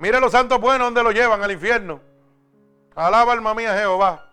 Mire 0.00 0.18
los 0.18 0.32
santos 0.32 0.60
buenos 0.60 0.88
donde 0.88 1.04
lo 1.04 1.12
llevan 1.12 1.40
al 1.40 1.52
infierno. 1.52 2.00
Alaba 2.96 3.32
alma 3.32 3.54
mía 3.54 3.78
Jehová. 3.78 4.28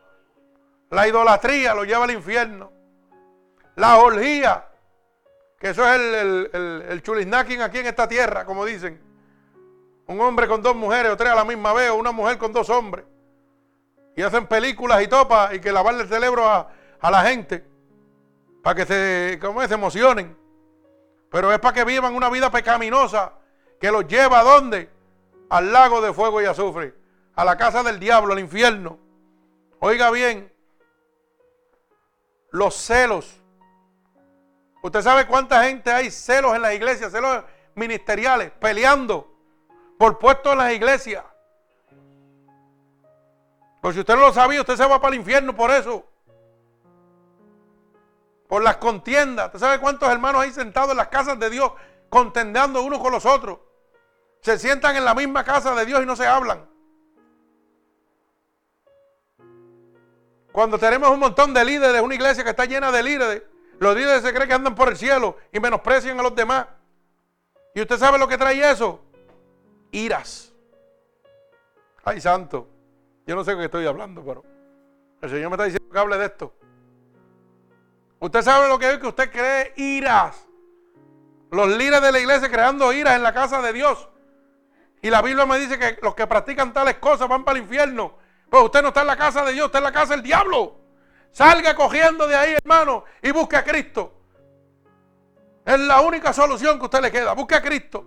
La 0.90 1.08
idolatría 1.08 1.76
lo 1.76 1.84
lleva 1.84 2.06
al 2.06 2.12
infierno. 2.12 2.72
La 3.76 3.98
orgía, 3.98 4.66
que 5.66 5.72
eso 5.72 5.84
es 5.84 6.00
el, 6.00 6.52
el, 6.54 7.34
aquí 7.64 7.80
en 7.80 7.88
esta 7.88 8.08
tierra, 8.08 8.46
como 8.46 8.66
dicen. 8.66 9.02
Un 10.06 10.22
hombre 10.22 10.48
con 10.48 10.62
dos 10.62 10.76
mujeres 10.76 11.12
o 11.12 11.18
tres 11.18 11.32
a 11.32 11.36
la 11.36 11.44
misma 11.44 11.74
vez, 11.74 11.90
o 11.90 11.96
una 11.96 12.12
mujer 12.12 12.38
con 12.38 12.54
dos 12.54 12.70
hombres. 12.70 13.04
Y 14.16 14.22
hacen 14.22 14.46
películas 14.46 15.02
y 15.02 15.08
topas 15.08 15.56
y 15.56 15.60
que 15.60 15.72
lavarle 15.72 16.04
el 16.04 16.08
cerebro 16.08 16.48
a, 16.48 16.70
a 17.00 17.10
la 17.10 17.24
gente 17.24 17.66
para 18.62 18.76
que 18.76 18.86
se, 18.86 19.40
como 19.42 19.68
se 19.68 19.74
emocionen. 19.74 20.38
Pero 21.32 21.52
es 21.52 21.58
para 21.58 21.74
que 21.74 21.84
vivan 21.84 22.14
una 22.14 22.30
vida 22.30 22.52
pecaminosa 22.52 23.34
que 23.82 23.90
los 23.90 24.08
lleva 24.08 24.42
a 24.42 24.44
dónde? 24.44 24.88
Al 25.50 25.74
lago 25.74 26.00
de 26.00 26.14
fuego 26.14 26.44
y 26.44 26.46
azufre, 26.46 26.94
a 27.34 27.44
la 27.44 27.58
casa 27.58 27.82
del 27.82 28.00
diablo, 28.00 28.34
al 28.34 28.40
infierno. 28.40 29.00
Oiga 29.80 30.12
bien, 30.12 30.54
los 32.52 32.76
celos. 32.76 33.42
Usted 34.86 35.02
sabe 35.02 35.26
cuánta 35.26 35.64
gente 35.64 35.92
hay 35.92 36.12
celos 36.12 36.56
en 36.56 36.62
las 36.62 36.76
iglesias, 36.76 37.12
celos 37.12 37.44
ministeriales, 37.74 38.52
peleando 38.52 39.36
por 39.98 40.20
puestos 40.20 40.52
en 40.52 40.60
las 40.60 40.74
iglesias. 40.74 41.26
Pues 43.82 43.96
si 43.96 44.02
usted 44.02 44.14
no 44.14 44.28
lo 44.28 44.32
sabía, 44.32 44.62
usted 44.62 44.76
se 44.76 44.86
va 44.86 45.02
para 45.02 45.16
el 45.16 45.22
infierno 45.22 45.56
por 45.56 45.72
eso 45.72 46.06
por 48.48 48.62
las 48.62 48.78
contiendas. 48.78 49.48
¿Usted 49.48 49.60
sabe 49.60 49.80
cuántos 49.80 50.08
hermanos 50.08 50.44
hay 50.44 50.52
sentados 50.52 50.92
en 50.92 50.98
las 50.98 51.08
casas 51.08 51.40
de 51.40 51.50
Dios 51.50 51.72
contendiendo 52.08 52.84
unos 52.84 53.00
con 53.00 53.12
los 53.12 53.26
otros? 53.26 53.58
Se 54.42 54.60
sientan 54.60 54.96
en 54.96 55.04
la 55.04 55.16
misma 55.16 55.44
casa 55.44 55.74
de 55.74 55.84
Dios 55.88 56.04
y 56.04 56.06
no 56.06 56.16
se 56.16 56.28
hablan. 56.28 56.64
Cuando 60.52 60.78
tenemos 60.78 61.10
un 61.10 61.22
montón 61.22 61.56
de 61.56 61.66
líderes, 61.66 62.04
una 62.04 62.14
iglesia 62.14 62.44
que 62.44 62.52
está 62.52 62.66
llena 62.66 62.92
de 62.92 63.02
líderes, 63.02 63.55
los 63.80 63.96
líderes 63.96 64.22
se 64.22 64.34
creen 64.34 64.48
que 64.48 64.54
andan 64.54 64.76
por 64.76 64.90
el 64.90 64.98
cielo 64.98 65.38
y 65.52 65.60
menosprecian 65.60 66.20
a 66.20 66.24
los 66.24 66.36
demás. 66.36 66.68
¿Y 67.74 67.82
usted 67.82 67.98
sabe 67.98 68.18
lo 68.18 68.28
que 68.28 68.38
trae 68.38 68.72
eso? 68.72 69.02
Iras. 69.92 70.54
Ay, 72.04 72.22
santo. 72.22 72.70
Yo 73.26 73.36
no 73.36 73.44
sé 73.44 73.56
qué 73.56 73.66
estoy 73.66 73.86
hablando, 73.86 74.24
pero 74.24 74.44
el 75.22 75.30
Señor 75.30 75.50
me 75.50 75.56
está 75.56 75.66
diciendo 75.66 75.92
que 75.92 76.00
hable 76.00 76.18
de 76.18 76.26
esto. 76.26 76.54
Usted 78.20 78.42
sabe 78.42 78.68
lo 78.68 78.80
que 78.80 78.92
es 78.92 78.98
que 79.00 79.08
usted 79.08 79.32
cree 79.32 79.74
iras. 79.76 80.48
Los 81.52 81.68
líderes 81.68 82.02
de 82.02 82.12
la 82.12 82.20
iglesia 82.20 82.50
creando 82.50 82.94
iras 82.94 83.16
en 83.16 83.24
la 83.24 83.34
casa 83.34 83.62
de 83.62 83.74
Dios. 83.74 84.08
Y 85.02 85.10
la 85.10 85.22
Biblia 85.22 85.46
me 85.46 85.60
dice 85.60 85.78
que 85.78 86.00
los 86.02 86.16
que 86.16 86.26
practican 86.28 86.74
tales 86.74 86.96
cosas 86.96 87.28
van 87.28 87.44
para 87.44 87.58
el 87.58 87.64
infierno. 87.64 88.18
Pues 88.50 88.64
usted 88.64 88.82
no 88.82 88.90
está 88.90 89.02
en 89.02 89.08
la 89.08 89.18
casa 89.18 89.44
de 89.44 89.54
Dios, 89.54 89.68
está 89.68 89.80
en 89.80 89.84
la 89.84 89.92
casa 89.92 90.14
del 90.14 90.24
diablo. 90.24 90.85
Salga 91.36 91.76
cogiendo 91.76 92.28
de 92.28 92.36
ahí, 92.36 92.54
hermano, 92.54 93.04
y 93.22 93.30
busque 93.32 93.58
a 93.58 93.64
Cristo. 93.66 94.14
Es 95.66 95.78
la 95.78 96.00
única 96.00 96.32
solución 96.32 96.80
que 96.80 96.86
usted 96.86 97.02
le 97.02 97.12
queda. 97.12 97.34
Busque 97.34 97.56
a 97.56 97.62
Cristo. 97.62 98.06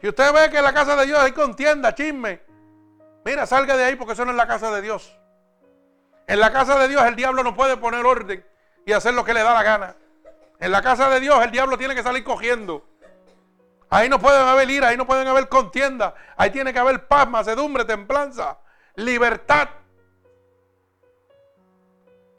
Si 0.00 0.08
usted 0.08 0.32
ve 0.32 0.50
que 0.50 0.58
en 0.58 0.64
la 0.64 0.72
casa 0.74 0.96
de 0.96 1.06
Dios 1.06 1.20
hay 1.20 1.30
contienda, 1.30 1.94
chisme, 1.94 2.40
Mira, 3.24 3.46
salga 3.46 3.76
de 3.76 3.84
ahí 3.84 3.94
porque 3.94 4.14
eso 4.14 4.24
no 4.24 4.32
es 4.32 4.36
la 4.36 4.48
casa 4.48 4.72
de 4.72 4.82
Dios. 4.82 5.16
En 6.26 6.40
la 6.40 6.50
casa 6.50 6.76
de 6.80 6.88
Dios 6.88 7.04
el 7.04 7.14
diablo 7.14 7.44
no 7.44 7.54
puede 7.54 7.76
poner 7.76 8.04
orden 8.04 8.44
y 8.84 8.92
hacer 8.92 9.14
lo 9.14 9.24
que 9.24 9.34
le 9.34 9.44
da 9.44 9.54
la 9.54 9.62
gana. 9.62 9.94
En 10.58 10.72
la 10.72 10.82
casa 10.82 11.08
de 11.10 11.20
Dios 11.20 11.40
el 11.44 11.52
diablo 11.52 11.78
tiene 11.78 11.94
que 11.94 12.02
salir 12.02 12.24
cogiendo. 12.24 12.88
Ahí 13.88 14.08
no 14.08 14.18
pueden 14.18 14.48
haber 14.48 14.68
ira, 14.68 14.88
ahí 14.88 14.96
no 14.96 15.06
pueden 15.06 15.28
haber 15.28 15.48
contienda. 15.48 16.14
Ahí 16.36 16.50
tiene 16.50 16.72
que 16.72 16.78
haber 16.80 17.06
paz, 17.06 17.28
macedumbre, 17.28 17.84
templanza, 17.84 18.58
libertad. 18.96 19.68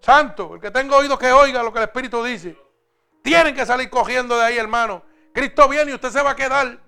Santo, 0.01 0.55
el 0.55 0.61
que 0.61 0.71
tenga 0.71 0.97
oído 0.97 1.17
que 1.17 1.31
oiga 1.31 1.63
lo 1.63 1.71
que 1.71 1.79
el 1.79 1.85
Espíritu 1.85 2.23
dice. 2.23 2.57
Tienen 3.21 3.53
que 3.53 3.65
salir 3.65 3.89
cogiendo 3.89 4.37
de 4.37 4.45
ahí, 4.45 4.57
hermano. 4.57 5.03
Cristo 5.33 5.67
viene 5.67 5.91
y 5.91 5.95
usted 5.95 6.09
se 6.09 6.21
va 6.21 6.31
a 6.31 6.35
quedar. 6.35 6.79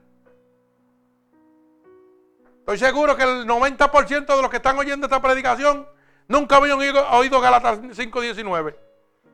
Estoy 2.60 2.78
seguro 2.78 3.16
que 3.18 3.24
el 3.24 3.46
90% 3.48 4.36
de 4.36 4.42
los 4.42 4.50
que 4.50 4.58
están 4.58 4.78
oyendo 4.78 5.08
esta 5.08 5.22
predicación 5.22 5.88
nunca 6.28 6.58
habían 6.58 6.80
oído, 6.80 7.42
Galatas 7.42 7.82
5.19. 7.82 8.76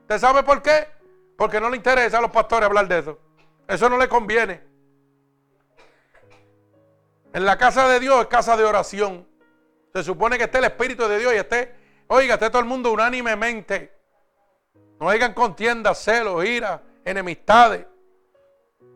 ¿Usted 0.02 0.20
sabe 0.20 0.44
por 0.44 0.62
qué? 0.62 0.88
Porque 1.38 1.60
no 1.60 1.70
le 1.70 1.78
interesa 1.78 2.18
a 2.18 2.22
los 2.22 2.32
pastores 2.32 2.66
hablar 2.66 2.88
de 2.88 3.00
eso. 3.00 3.20
Eso 3.68 3.90
no 3.90 3.98
le 3.98 4.08
conviene. 4.08 4.64
En 7.34 7.46
la 7.46 7.58
casa 7.58 7.88
de 7.88 8.00
Dios 8.00 8.22
es 8.22 8.28
casa 8.28 8.58
de 8.58 8.64
oración. 8.64 9.28
Se 9.94 10.04
supone 10.04 10.38
que 10.38 10.46
esté 10.46 10.58
el 10.58 10.66
Espíritu 10.66 11.08
de 11.08 11.20
Dios 11.20 11.34
y 11.34 11.38
esté, 11.38 11.76
oiga, 12.08 12.36
esté 12.36 12.50
todo 12.50 12.62
el 12.62 12.68
mundo 12.68 12.92
unánimemente. 12.92 13.94
No 15.00 15.10
hayan 15.10 15.34
contiendas, 15.34 16.04
celos, 16.04 16.44
ira, 16.46 16.82
enemistades. 17.06 17.86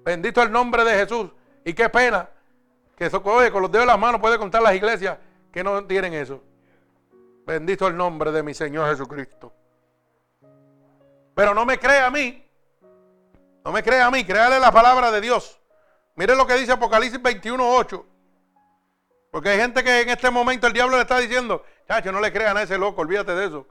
Bendito 0.04 0.42
el 0.42 0.52
nombre 0.52 0.84
de 0.84 0.94
Jesús. 0.96 1.30
Y 1.64 1.74
qué 1.74 1.90
pena 1.90 2.28
que 2.96 3.06
eso, 3.06 3.22
oye, 3.24 3.52
con 3.52 3.62
los 3.62 3.72
dedos 3.72 3.84
de 3.84 3.92
las 3.92 4.00
manos 4.00 4.20
puede 4.20 4.38
contar 4.38 4.62
las 4.62 4.74
iglesias 4.74 5.18
que 5.52 5.64
no 5.64 5.86
tienen 5.86 6.14
eso. 6.14 6.42
Bendito 7.46 7.88
el 7.88 7.96
nombre 7.96 8.32
de 8.32 8.44
mi 8.44 8.54
Señor 8.54 8.90
Jesucristo. 8.90 9.54
Pero 11.36 11.54
no 11.54 11.66
me 11.66 11.78
crea 11.78 12.08
a 12.08 12.12
mí. 12.12 12.46
No 13.64 13.72
me 13.72 13.84
crea 13.84 14.08
a 14.08 14.12
mí, 14.12 14.24
créale 14.24 14.60
la 14.60 14.72
palabra 14.72 15.12
de 15.12 15.22
Dios. 15.22 15.60
Mire 16.16 16.36
lo 16.36 16.46
que 16.48 16.56
dice 16.56 16.72
Apocalipsis 16.72 17.22
21, 17.22 17.76
8. 17.76 18.06
Porque 19.32 19.50
hay 19.50 19.60
gente 19.60 19.84
que 19.84 20.02
en 20.02 20.10
este 20.10 20.30
momento 20.30 20.68
el 20.68 20.74
diablo 20.74 20.98
le 20.98 21.04
está 21.04 21.20
diciendo, 21.20 21.64
no 22.12 22.22
le 22.22 22.32
crean 22.32 22.56
a 22.58 22.64
ese 22.64 22.78
loco, 22.78 23.02
olvídate 23.02 23.34
de 23.36 23.48
eso. 23.48 23.68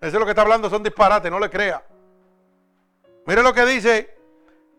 Ese 0.00 0.08
es 0.08 0.14
lo 0.14 0.24
que 0.24 0.30
está 0.30 0.42
hablando, 0.42 0.70
son 0.70 0.82
disparates, 0.82 1.30
no 1.30 1.38
le 1.38 1.50
crea. 1.50 1.84
Mire 3.26 3.42
lo 3.42 3.52
que 3.52 3.66
dice 3.66 4.16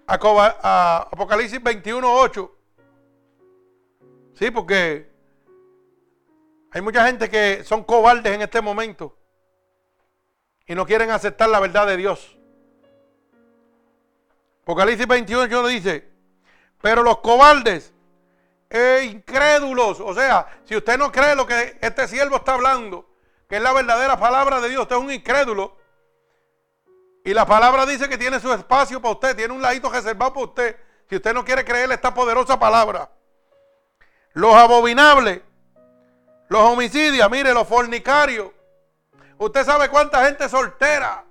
Apocalipsis 0.08 1.62
21, 1.62 2.12
8. 2.12 2.56
Sí, 4.34 4.50
porque 4.50 5.10
hay 6.72 6.82
mucha 6.82 7.06
gente 7.06 7.30
que 7.30 7.64
son 7.64 7.84
cobardes 7.84 8.34
en 8.34 8.42
este 8.42 8.62
momento 8.62 9.16
y 10.66 10.74
no 10.74 10.86
quieren 10.86 11.12
aceptar 11.12 11.50
la 11.50 11.60
verdad 11.60 11.86
de 11.86 11.98
Dios. 11.98 12.38
Apocalipsis 14.64 15.08
21 15.08 15.68
dice, 15.68 16.10
pero 16.82 17.04
los 17.04 17.20
cobardes 17.20 17.94
e 18.72 19.03
incrédulos, 19.03 19.99
o 19.99 20.14
sea, 20.14 20.48
si 20.64 20.77
usted 20.77 20.98
no 20.98 21.11
cree 21.11 21.35
lo 21.35 21.45
que 21.45 21.77
este 21.81 22.07
siervo 22.07 22.38
está 22.38 22.53
hablando, 22.53 23.06
que 23.49 23.57
es 23.57 23.61
la 23.61 23.73
verdadera 23.73 24.18
palabra 24.18 24.61
de 24.61 24.69
Dios, 24.69 24.84
usted 24.84 24.95
es 24.95 25.02
un 25.02 25.11
incrédulo. 25.11 25.76
Y 27.26 27.34
la 27.34 27.45
palabra 27.45 27.85
dice 27.85 28.07
que 28.07 28.18
tiene 28.18 28.39
su 28.39 28.52
espacio 28.53 29.02
para 29.02 29.14
usted, 29.14 29.35
tiene 29.35 29.53
un 29.53 29.61
ladito 29.61 29.89
reservado 29.89 30.34
para 30.34 30.45
usted. 30.45 30.77
Si 31.10 31.18
usted 31.18 31.34
no 31.34 31.43
quiere 31.43 31.65
creer 31.65 31.91
esta 31.91 32.14
poderosa 32.14 32.57
palabra. 32.57 33.11
Los 34.31 34.56
abominables, 34.56 35.41
los 36.48 36.61
homicidios, 36.61 37.30
mire, 37.30 37.53
los 37.53 37.68
fornicarios. 37.68 38.52
Usted 39.38 39.65
sabe 39.65 39.89
cuánta 39.89 40.26
gente 40.26 40.48
soltera 40.48 41.26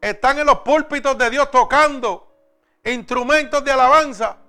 están 0.00 0.40
en 0.40 0.46
los 0.46 0.58
púlpitos 0.60 1.16
de 1.16 1.30
Dios 1.30 1.48
tocando 1.52 2.26
instrumentos 2.84 3.62
de 3.62 3.70
alabanza 3.70 4.39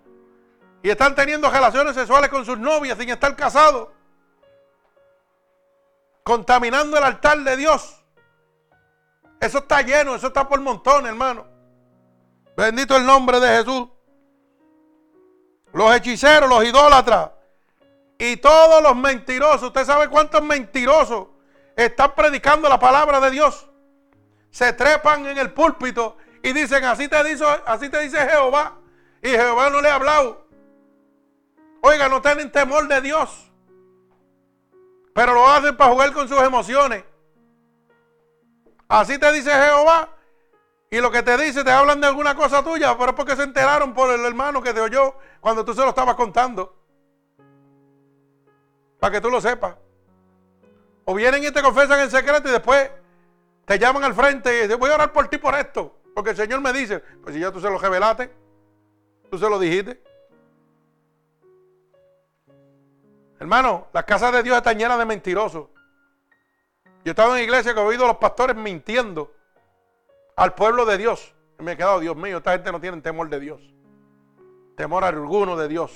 y 0.84 0.90
están 0.90 1.16
teniendo 1.16 1.50
relaciones 1.50 1.96
sexuales 1.96 2.30
con 2.30 2.46
sus 2.46 2.58
novias 2.58 2.98
sin 2.98 3.10
estar 3.10 3.36
casados, 3.36 3.90
contaminando 6.24 6.98
el 6.98 7.04
altar 7.04 7.40
de 7.40 7.58
Dios. 7.58 8.04
Eso 9.40 9.60
está 9.60 9.82
lleno, 9.82 10.16
eso 10.16 10.28
está 10.28 10.48
por 10.48 10.60
montones, 10.62 11.10
hermano. 11.10 11.46
Bendito 12.56 12.96
el 12.96 13.06
nombre 13.06 13.40
de 13.40 13.58
Jesús. 13.58 13.90
Los 15.74 15.96
hechiceros, 15.96 16.50
los 16.50 16.64
idólatras 16.64 17.32
y 18.20 18.38
todos 18.38 18.84
los 18.84 18.96
mentirosos. 18.96 19.64
¿Usted 19.64 19.86
sabe 19.86 20.10
cuántos 20.10 20.44
mentirosos 20.44 21.28
están 21.76 22.14
predicando 22.14 22.70
la 22.70 22.80
palabra 22.80 23.20
de 23.20 23.32
Dios? 23.32 23.68
Se 24.52 24.74
trepan 24.74 25.26
en 25.26 25.38
el 25.38 25.54
púlpito 25.54 26.18
y 26.44 26.54
dicen, 26.54 26.84
así 26.84 27.08
te 27.08 27.24
dice, 27.24 27.46
así 27.66 27.90
te 27.90 28.00
dice 28.00 28.18
Jehová. 28.28 28.78
Y 29.24 29.30
Jehová 29.30 29.70
no 29.70 29.82
le 29.82 29.90
ha 29.90 29.96
hablado. 29.96 30.51
Oiga, 31.82 32.08
no 32.08 32.22
tienen 32.22 32.52
temor 32.52 32.88
de 32.88 33.02
Dios. 33.02 33.52
Pero 35.14 35.34
lo 35.34 35.48
hacen 35.48 35.76
para 35.76 35.92
jugar 35.92 36.14
con 36.14 36.28
sus 36.28 36.40
emociones. 36.42 37.04
Así 38.88 39.18
te 39.18 39.32
dice 39.32 39.52
Jehová. 39.52 40.10
Y 40.90 41.00
lo 41.00 41.10
que 41.10 41.24
te 41.24 41.38
dice, 41.38 41.64
te 41.64 41.72
hablan 41.72 42.02
de 42.02 42.08
alguna 42.08 42.36
cosa 42.36 42.64
tuya, 42.64 42.98
pero 42.98 43.12
es 43.12 43.16
porque 43.16 43.36
se 43.36 43.44
enteraron 43.44 43.94
por 43.94 44.12
el 44.12 44.26
hermano 44.26 44.62
que 44.62 44.74
te 44.74 44.82
oyó 44.82 45.16
cuando 45.40 45.64
tú 45.64 45.74
se 45.74 45.82
lo 45.82 45.90
estabas 45.90 46.16
contando. 46.16 46.76
Para 49.00 49.14
que 49.14 49.22
tú 49.22 49.30
lo 49.30 49.40
sepas. 49.40 49.76
O 51.06 51.16
vienen 51.16 51.44
y 51.44 51.52
te 51.52 51.62
confesan 51.62 52.02
en 52.02 52.12
secreto 52.12 52.50
y 52.50 52.52
después 52.52 52.92
te 53.66 53.80
llaman 53.80 54.04
al 54.04 54.14
frente 54.14 54.54
y 54.54 54.62
dicen, 54.64 54.78
voy 54.78 54.92
a 54.92 54.96
orar 54.96 55.14
por 55.14 55.30
ti 55.30 55.38
por 55.38 55.56
esto. 55.56 55.98
Porque 56.14 56.32
el 56.32 56.36
Señor 56.36 56.60
me 56.60 56.74
dice, 56.74 57.00
pues 57.00 57.34
si 57.34 57.42
ya 57.42 57.52
tú 57.52 57.62
se 57.62 57.70
lo 57.70 57.78
revelaste, 57.78 58.30
tú 59.30 59.38
se 59.38 59.50
lo 59.50 59.58
dijiste. 59.58 60.04
Hermano, 63.42 63.88
las 63.92 64.04
casas 64.04 64.32
de 64.34 64.44
Dios 64.44 64.56
están 64.56 64.78
llenas 64.78 65.00
de 65.00 65.06
mentirosos. 65.06 65.66
Yo 67.04 67.10
estaba 67.10 67.40
en 67.40 67.44
iglesia 67.44 67.74
que 67.74 67.80
he 67.80 67.84
oído 67.84 68.06
a 68.06 68.10
los 68.10 68.18
pastores 68.18 68.56
mintiendo 68.56 69.34
al 70.36 70.54
pueblo 70.54 70.86
de 70.86 71.00
Dios. 71.00 71.34
Y 71.60 71.64
me 71.64 71.72
he 71.72 71.76
quedado, 71.76 72.00
Dios 72.00 72.16
mío, 72.16 72.38
esta 72.38 72.52
gente 72.52 72.72
no 72.72 72.80
tiene 72.80 73.02
temor 73.02 73.30
de 73.30 73.40
Dios. 73.40 73.60
Temor 74.78 75.04
alguno 75.04 75.58
de 75.58 75.68
Dios. 75.68 75.92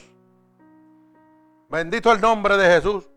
Bendito 1.70 2.12
el 2.12 2.20
nombre 2.20 2.58
de 2.58 2.66
Jesús. 2.66 3.08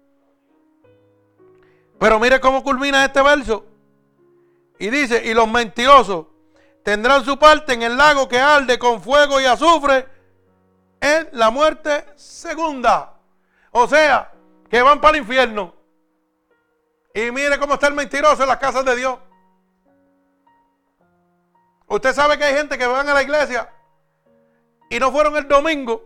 Pero 1.98 2.20
mire 2.20 2.38
cómo 2.38 2.62
culmina 2.62 3.06
este 3.06 3.22
verso. 3.22 3.64
Y 4.78 4.90
dice, 4.90 5.24
y 5.24 5.32
los 5.32 5.48
mentirosos 5.48 6.26
tendrán 6.82 7.24
su 7.24 7.38
parte 7.38 7.72
en 7.72 7.80
el 7.80 7.96
lago 7.96 8.28
que 8.28 8.38
arde 8.38 8.78
con 8.78 9.00
fuego 9.00 9.40
y 9.40 9.46
azufre 9.46 10.06
en 11.00 11.30
la 11.32 11.48
muerte 11.48 12.04
segunda. 12.14 13.14
O 13.70 13.86
sea, 13.86 14.32
que 14.68 14.82
van 14.82 15.00
para 15.00 15.16
el 15.16 15.22
infierno. 15.22 15.74
Y 17.14 17.30
mire 17.30 17.58
cómo 17.58 17.74
está 17.74 17.88
el 17.88 17.94
mentiroso 17.94 18.42
en 18.42 18.48
las 18.48 18.58
casas 18.58 18.84
de 18.84 18.96
Dios. 18.96 19.18
Usted 21.86 22.12
sabe 22.12 22.36
que 22.36 22.44
hay 22.44 22.54
gente 22.54 22.76
que 22.76 22.86
van 22.86 23.08
a 23.08 23.14
la 23.14 23.22
iglesia 23.22 23.72
y 24.90 24.98
no 24.98 25.10
fueron 25.10 25.36
el 25.36 25.48
domingo 25.48 26.04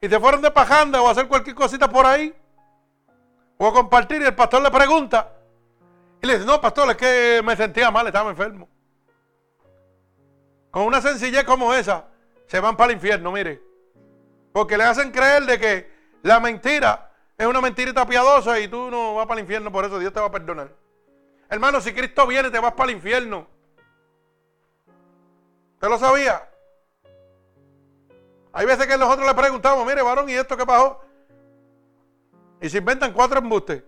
y 0.00 0.08
se 0.08 0.18
fueron 0.18 0.42
de 0.42 0.50
pajanda 0.50 1.00
o 1.00 1.08
a 1.08 1.12
hacer 1.12 1.28
cualquier 1.28 1.54
cosita 1.54 1.88
por 1.88 2.04
ahí 2.04 2.34
o 3.56 3.66
a 3.66 3.72
compartir 3.72 4.22
y 4.22 4.24
el 4.24 4.34
pastor 4.34 4.60
le 4.60 4.70
pregunta 4.70 5.32
y 6.20 6.26
le 6.26 6.34
dice, 6.34 6.46
no, 6.46 6.60
pastor, 6.60 6.90
es 6.90 6.96
que 6.96 7.42
me 7.44 7.54
sentía 7.54 7.90
mal, 7.90 8.06
estaba 8.06 8.30
enfermo. 8.30 8.68
Con 10.70 10.84
una 10.84 11.00
sencillez 11.00 11.44
como 11.44 11.72
esa, 11.74 12.06
se 12.46 12.60
van 12.60 12.76
para 12.76 12.90
el 12.90 12.96
infierno, 12.96 13.30
mire. 13.30 13.62
Porque 14.52 14.76
le 14.76 14.84
hacen 14.84 15.10
creer 15.10 15.44
de 15.44 15.60
que 15.60 15.93
la 16.24 16.40
mentira 16.40 17.10
es 17.36 17.46
una 17.46 17.60
mentirita 17.60 18.06
piadosa 18.06 18.58
y 18.58 18.66
tú 18.66 18.90
no 18.90 19.14
vas 19.14 19.26
para 19.26 19.40
el 19.40 19.44
infierno, 19.44 19.70
por 19.70 19.84
eso 19.84 19.98
Dios 19.98 20.10
te 20.10 20.20
va 20.20 20.26
a 20.26 20.30
perdonar. 20.30 20.70
Hermano, 21.50 21.82
si 21.82 21.92
Cristo 21.92 22.26
viene, 22.26 22.50
te 22.50 22.58
vas 22.58 22.72
para 22.72 22.90
el 22.90 22.96
infierno. 22.96 23.46
¿Usted 25.74 25.88
lo 25.88 25.98
sabía? 25.98 26.48
Hay 28.54 28.64
veces 28.64 28.86
que 28.86 28.96
nosotros 28.96 29.26
le 29.26 29.34
preguntamos, 29.34 29.86
mire, 29.86 30.00
varón, 30.00 30.30
¿y 30.30 30.32
esto 30.32 30.56
qué 30.56 30.64
pasó? 30.64 30.98
Y 32.62 32.70
se 32.70 32.78
inventan 32.78 33.12
cuatro 33.12 33.40
embustes. 33.40 33.82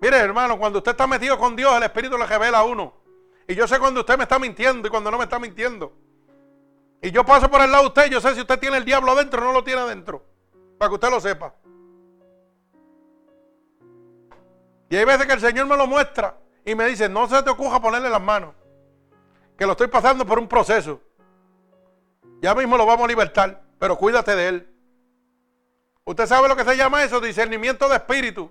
Mire, 0.00 0.16
hermano, 0.16 0.58
cuando 0.58 0.78
usted 0.78 0.90
está 0.90 1.06
metido 1.06 1.38
con 1.38 1.54
Dios, 1.54 1.72
el 1.76 1.84
Espíritu 1.84 2.18
le 2.18 2.26
revela 2.26 2.58
a 2.58 2.64
uno. 2.64 2.94
Y 3.46 3.54
yo 3.54 3.68
sé 3.68 3.78
cuando 3.78 4.00
usted 4.00 4.16
me 4.16 4.24
está 4.24 4.40
mintiendo 4.40 4.88
y 4.88 4.90
cuando 4.90 5.08
no 5.08 5.18
me 5.18 5.24
está 5.24 5.38
mintiendo. 5.38 5.92
Y 7.00 7.12
yo 7.12 7.24
paso 7.24 7.48
por 7.48 7.60
el 7.60 7.70
lado 7.70 7.84
de 7.84 7.88
usted, 7.90 8.10
yo 8.10 8.20
sé 8.20 8.34
si 8.34 8.40
usted 8.40 8.58
tiene 8.58 8.78
el 8.78 8.84
diablo 8.84 9.12
adentro 9.12 9.40
o 9.40 9.44
no 9.44 9.52
lo 9.52 9.62
tiene 9.62 9.82
adentro. 9.82 10.33
Para 10.78 10.88
que 10.88 10.94
usted 10.94 11.10
lo 11.10 11.20
sepa. 11.20 11.54
Y 14.88 14.96
hay 14.96 15.04
veces 15.04 15.26
que 15.26 15.32
el 15.32 15.40
Señor 15.40 15.66
me 15.66 15.76
lo 15.76 15.86
muestra 15.86 16.36
y 16.64 16.74
me 16.74 16.86
dice, 16.86 17.08
no 17.08 17.28
se 17.28 17.42
te 17.42 17.50
ocurra 17.50 17.80
ponerle 17.80 18.08
las 18.08 18.20
manos. 18.20 18.54
Que 19.56 19.66
lo 19.66 19.72
estoy 19.72 19.88
pasando 19.88 20.24
por 20.24 20.38
un 20.38 20.48
proceso. 20.48 21.00
Ya 22.40 22.54
mismo 22.54 22.76
lo 22.76 22.86
vamos 22.86 23.04
a 23.04 23.08
libertar, 23.08 23.62
pero 23.78 23.96
cuídate 23.96 24.36
de 24.36 24.48
él. 24.48 24.74
Usted 26.04 26.26
sabe 26.26 26.48
lo 26.48 26.56
que 26.56 26.64
se 26.64 26.76
llama 26.76 27.02
eso, 27.02 27.20
discernimiento 27.20 27.88
de 27.88 27.96
espíritu. 27.96 28.50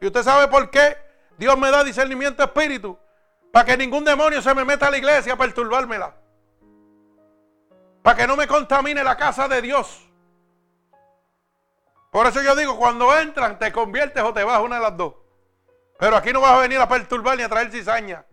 Y 0.00 0.06
usted 0.06 0.22
sabe 0.22 0.48
por 0.48 0.70
qué 0.70 0.96
Dios 1.36 1.58
me 1.58 1.70
da 1.70 1.82
discernimiento 1.82 2.42
de 2.42 2.46
espíritu. 2.46 2.98
Para 3.52 3.64
que 3.64 3.76
ningún 3.76 4.04
demonio 4.04 4.40
se 4.42 4.54
me 4.54 4.64
meta 4.64 4.86
a 4.86 4.90
la 4.90 4.98
iglesia 4.98 5.32
a 5.32 5.36
perturbármela. 5.36 6.14
Para 8.02 8.16
que 8.16 8.26
no 8.26 8.36
me 8.36 8.46
contamine 8.46 9.02
la 9.02 9.16
casa 9.16 9.48
de 9.48 9.62
Dios. 9.62 10.05
Por 12.16 12.26
eso 12.26 12.40
yo 12.40 12.56
digo, 12.56 12.78
cuando 12.78 13.14
entran, 13.14 13.58
te 13.58 13.70
conviertes 13.70 14.22
o 14.22 14.32
te 14.32 14.42
vas, 14.42 14.62
una 14.62 14.76
de 14.76 14.80
las 14.80 14.96
dos. 14.96 15.16
Pero 15.98 16.16
aquí 16.16 16.32
no 16.32 16.40
vas 16.40 16.52
a 16.52 16.60
venir 16.60 16.78
a 16.78 16.88
perturbar 16.88 17.36
ni 17.36 17.42
a 17.42 17.48
traer 17.50 17.70
cizaña. 17.70 18.24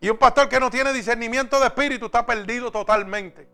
Y 0.00 0.10
un 0.10 0.18
pastor 0.18 0.48
que 0.48 0.58
no 0.58 0.68
tiene 0.68 0.92
discernimiento 0.92 1.60
de 1.60 1.66
espíritu 1.66 2.06
está 2.06 2.26
perdido 2.26 2.72
totalmente. 2.72 3.48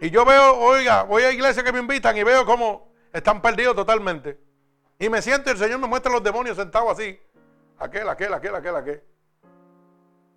Y 0.00 0.10
yo 0.10 0.24
veo, 0.24 0.58
oiga, 0.58 1.04
voy 1.04 1.22
a 1.22 1.30
iglesias 1.30 1.64
que 1.64 1.70
me 1.70 1.78
invitan 1.78 2.16
y 2.16 2.24
veo 2.24 2.44
cómo 2.44 2.92
están 3.12 3.40
perdidos 3.40 3.76
totalmente. 3.76 4.36
Y 4.98 5.08
me 5.08 5.22
siento 5.22 5.50
y 5.50 5.52
el 5.52 5.58
Señor 5.58 5.78
me 5.78 5.86
muestra 5.86 6.10
los 6.10 6.24
demonios 6.24 6.56
sentados 6.56 6.90
así. 6.90 7.16
Aquel, 7.78 8.08
aquel, 8.08 8.34
aquel, 8.34 8.56
aquel, 8.56 8.74
aquel. 8.74 9.04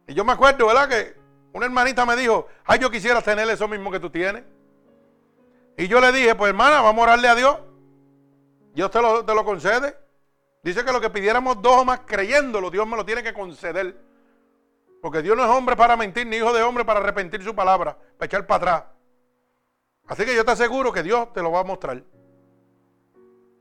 Y 0.05 0.13
yo 0.13 0.23
me 0.23 0.33
acuerdo, 0.33 0.67
¿verdad? 0.67 0.89
Que 0.89 1.15
una 1.53 1.65
hermanita 1.65 2.05
me 2.05 2.15
dijo, 2.15 2.47
ay, 2.65 2.77
yo 2.77 2.91
quisiera 2.91 3.19
tener 3.19 3.49
eso 3.49 3.67
mismo 3.67 3.89
que 3.89 3.99
tú 3.99 4.11
tienes. 4.11 4.43
Y 5.77 5.87
yo 5.87 6.01
le 6.01 6.11
dije, 6.11 6.33
pues 6.33 6.49
hermana, 6.49 6.81
vamos 6.81 7.01
a 7.01 7.03
orarle 7.03 7.27
a 7.27 7.35
Dios. 7.35 7.59
Dios 8.73 8.89
te 8.89 8.99
lo, 8.99 9.45
concede. 9.45 9.95
Dice 10.63 10.83
que 10.83 10.91
lo 10.91 10.99
que 10.99 11.11
pidiéramos 11.11 11.61
dos 11.61 11.77
o 11.77 11.85
más 11.85 12.01
creyéndolo, 12.01 12.71
Dios 12.71 12.87
me 12.87 12.97
lo 12.97 13.05
tiene 13.05 13.21
que 13.21 13.31
conceder. 13.31 13.95
Porque 15.01 15.21
Dios 15.21 15.37
no 15.37 15.45
es 15.45 15.49
hombre 15.49 15.75
para 15.75 15.95
mentir, 15.95 16.25
ni 16.25 16.37
hijo 16.37 16.51
de 16.51 16.63
hombre 16.63 16.83
para 16.83 16.99
arrepentir 16.99 17.43
su 17.43 17.55
palabra, 17.55 17.95
para 18.17 18.25
echar 18.25 18.47
para 18.47 18.57
atrás. 18.57 18.83
Así 20.07 20.25
que 20.25 20.35
yo 20.35 20.43
te 20.43 20.51
aseguro 20.51 20.91
que 20.91 21.03
Dios 21.03 21.31
te 21.31 21.43
lo 21.43 21.51
va 21.51 21.59
a 21.59 21.63
mostrar. 21.63 22.03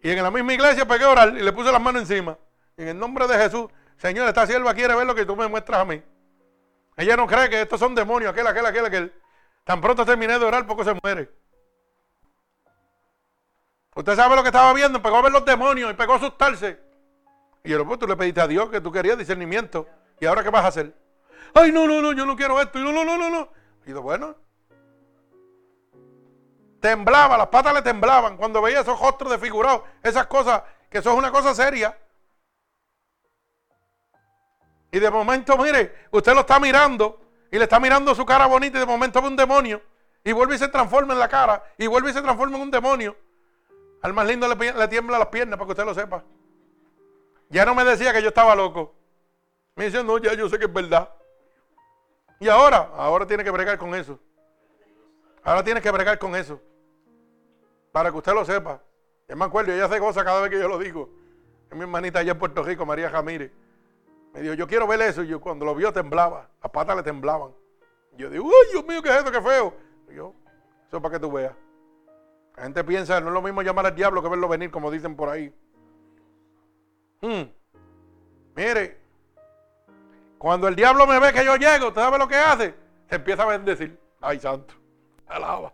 Y 0.02 0.10
en 0.10 0.22
la 0.22 0.30
misma 0.30 0.55
iglesia 0.55 0.86
pegué 0.86 1.05
a 1.05 1.10
orar 1.10 1.36
y 1.36 1.43
le 1.43 1.52
puse 1.52 1.70
las 1.70 1.80
manos 1.80 2.02
encima. 2.02 2.38
En 2.78 2.88
el 2.88 2.98
nombre 2.98 3.26
de 3.26 3.36
Jesús, 3.36 3.66
Señor, 3.98 4.26
esta 4.28 4.47
sierva 4.47 4.72
quiere 4.72 4.94
ver 4.94 5.06
lo 5.06 5.14
que 5.14 5.26
tú 5.26 5.36
me 5.36 5.48
muestras 5.48 5.80
a 5.80 5.84
mí. 5.84 6.02
Ella 6.97 7.16
no 7.16 7.26
cree 7.26 7.51
que 7.51 7.60
estos 7.60 7.78
son 7.78 7.94
demonios, 7.94 8.32
aquel, 8.32 8.47
aquel, 8.47 8.64
aquel, 8.64 8.86
aquel. 8.86 9.12
Tan 9.64 9.80
pronto 9.80 10.06
terminé 10.06 10.38
de 10.38 10.44
orar, 10.44 10.66
poco 10.66 10.82
se 10.82 10.94
muere. 11.02 11.30
Usted 13.97 14.14
sabe 14.14 14.36
lo 14.36 14.43
que 14.43 14.51
estaba 14.51 14.74
viendo, 14.74 15.01
pegó 15.01 15.16
a 15.16 15.23
ver 15.23 15.32
los 15.32 15.44
demonios 15.47 15.90
y 15.90 15.94
pegó 15.94 16.12
a 16.12 16.16
asustarse. 16.16 16.78
Y 17.64 17.70
yo, 17.70 17.85
pues 17.86 17.98
tú 17.98 18.06
le 18.06 18.14
pediste 18.14 18.43
a 18.43 18.47
Dios 18.47 18.68
que 18.68 18.82
tú 18.82 18.93
querías 18.93 19.16
discernimiento. 19.16 19.89
¿Y 20.20 20.27
ahora 20.27 20.43
qué 20.43 20.51
vas 20.51 20.66
a 20.66 20.68
hacer? 20.68 20.94
Ay, 21.55 21.73
no, 21.73 21.86
no, 21.86 22.02
no, 22.02 22.12
yo 22.12 22.27
no 22.27 22.36
quiero 22.36 22.60
esto. 22.60 22.78
Y 22.78 22.85
no, 22.85 22.93
no, 22.93 23.05
no, 23.06 23.16
no, 23.16 23.31
no. 23.31 23.48
Y 23.86 23.90
yo, 23.93 24.02
bueno. 24.02 24.36
Temblaba, 26.78 27.39
las 27.39 27.47
patas 27.47 27.73
le 27.73 27.81
temblaban 27.81 28.36
cuando 28.36 28.60
veía 28.60 28.81
esos 28.81 29.01
rostros 29.01 29.31
desfigurados, 29.31 29.81
esas 30.02 30.27
cosas, 30.27 30.62
que 30.90 30.98
eso 30.98 31.10
es 31.10 31.16
una 31.16 31.32
cosa 31.32 31.55
seria. 31.55 31.98
Y 34.93 34.98
de 34.98 35.10
momento, 35.10 35.56
mire, 35.56 36.06
usted 36.10 36.35
lo 36.35 36.40
está 36.40 36.60
mirando 36.60 37.18
y 37.51 37.56
le 37.56 37.64
está 37.64 37.81
mirando 37.81 38.14
su 38.14 38.27
cara 38.27 38.44
bonita 38.44 38.77
y 38.77 38.81
de 38.81 38.86
momento 38.86 39.23
ve 39.23 39.28
un 39.28 39.36
demonio 39.36 39.81
y 40.23 40.32
vuelve 40.32 40.56
y 40.56 40.59
se 40.59 40.68
transforma 40.68 41.14
en 41.14 41.18
la 41.18 41.28
cara 41.28 41.64
y 41.78 41.86
vuelve 41.86 42.10
y 42.10 42.12
se 42.12 42.20
transforma 42.20 42.56
en 42.56 42.62
un 42.62 42.70
demonio. 42.70 43.16
Al 44.02 44.12
más 44.12 44.27
lindo 44.27 44.47
le, 44.48 44.89
tiembla 44.89 45.18
las 45.18 45.28
piernas 45.28 45.59
para 45.59 45.66
que 45.66 45.73
usted 45.73 45.85
lo 45.85 45.94
sepa. 45.94 46.24
Ya 47.48 47.64
no 47.64 47.74
me 47.74 47.85
decía 47.85 48.12
que 48.12 48.23
yo 48.23 48.28
estaba 48.28 48.55
loco. 48.55 48.94
Me 49.74 49.86
dice, 49.86 50.02
no, 50.02 50.18
ya 50.18 50.35
yo 50.35 50.48
sé 50.48 50.59
que 50.59 50.66
es 50.66 50.73
verdad. 50.73 51.10
Y 52.40 52.48
ahora, 52.48 52.90
ahora 52.97 53.27
tiene 53.27 53.44
que 53.44 53.51
bregar 53.51 53.78
con 53.78 53.94
eso. 53.94 54.18
Ahora 55.43 55.62
tiene 55.62 55.81
que 55.81 55.90
bregar 55.90 56.18
con 56.18 56.35
eso. 56.35 56.60
Para 57.93 58.10
que 58.10 58.16
usted 58.16 58.35
lo 58.35 58.44
sepa. 58.44 58.82
Yo 59.28 59.36
me 59.36 59.44
acuerdo, 59.44 59.73
ella 59.73 59.86
hace 59.86 59.98
cosas 59.98 60.24
cada 60.24 60.40
vez 60.40 60.51
que 60.51 60.59
yo 60.59 60.68
lo 60.68 60.78
digo. 60.78 61.09
Es 61.70 61.77
mi 61.77 61.82
hermanita 61.82 62.20
allá 62.20 62.32
en 62.32 62.39
Puerto 62.39 62.62
Rico, 62.62 62.85
María 62.85 63.10
Jamírez. 63.10 63.51
Me 64.32 64.40
dijo, 64.40 64.55
yo 64.55 64.66
quiero 64.66 64.86
ver 64.86 65.01
eso. 65.02 65.23
Y 65.23 65.28
yo 65.28 65.40
cuando 65.40 65.64
lo 65.64 65.74
vio 65.74 65.93
temblaba. 65.93 66.48
Las 66.62 66.70
patas 66.70 66.97
le 66.97 67.02
temblaban. 67.02 67.52
yo 68.16 68.31
digo, 68.31 68.44
uy, 68.44 68.52
Dios 68.73 68.85
mío, 68.86 69.02
¿qué 69.02 69.09
es 69.09 69.16
eso? 69.16 69.31
Qué 69.31 69.40
feo. 69.40 69.74
yo, 70.14 70.35
eso 70.89 70.97
es 70.97 71.02
para 71.02 71.14
que 71.14 71.20
tú 71.20 71.32
veas. 71.32 71.55
La 72.57 72.62
gente 72.62 72.83
piensa, 72.85 73.20
no 73.20 73.28
es 73.28 73.35
lo 73.35 73.43
mismo 73.43 73.62
llamar 73.62 73.87
al 73.87 73.95
diablo 73.95 74.23
que 74.23 74.28
verlo 74.28 74.49
venir, 74.49 74.70
como 74.70 74.91
dicen 74.91 75.15
por 75.15 75.28
ahí. 75.28 75.55
Hmm. 77.20 77.43
Mire, 78.55 78.99
cuando 80.39 80.66
el 80.66 80.74
diablo 80.74 81.07
me 81.07 81.20
ve 81.20 81.33
que 81.35 81.45
yo 81.45 81.57
llego, 81.57 81.89
¿usted 81.89 82.01
sabe 82.01 82.19
lo 82.19 82.27
que 82.27 82.37
hace? 82.37 82.74
Se 83.11 83.16
empieza 83.16 83.43
a 83.43 83.47
bendecir. 83.47 84.01
Ay, 84.23 84.41
santo. 84.41 84.74
Alaba. 85.27 85.73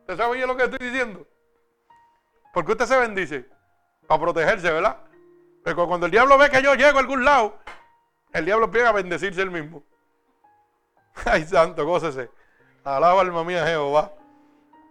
¿Usted 0.00 0.16
sabe 0.18 0.46
lo 0.46 0.56
que 0.56 0.64
estoy 0.64 0.86
diciendo? 0.86 1.26
Porque 2.52 2.72
usted 2.72 2.84
se 2.84 2.98
bendice. 2.98 3.46
Para 4.06 4.20
protegerse, 4.20 4.70
¿verdad? 4.70 4.98
Pero 5.64 5.88
cuando 5.88 6.06
el 6.06 6.12
diablo 6.12 6.36
ve 6.36 6.50
que 6.50 6.62
yo 6.62 6.74
llego 6.74 6.98
a 6.98 7.00
algún 7.00 7.24
lado, 7.24 7.58
el 8.32 8.44
diablo 8.44 8.66
empieza 8.66 8.90
a 8.90 8.92
bendecirse 8.92 9.40
él 9.40 9.50
mismo. 9.50 9.82
Ay, 11.24 11.44
santo, 11.44 11.86
gócese. 11.86 12.30
Alaba 12.84 13.22
alma 13.22 13.42
mía 13.42 13.66
Jehová 13.66 14.12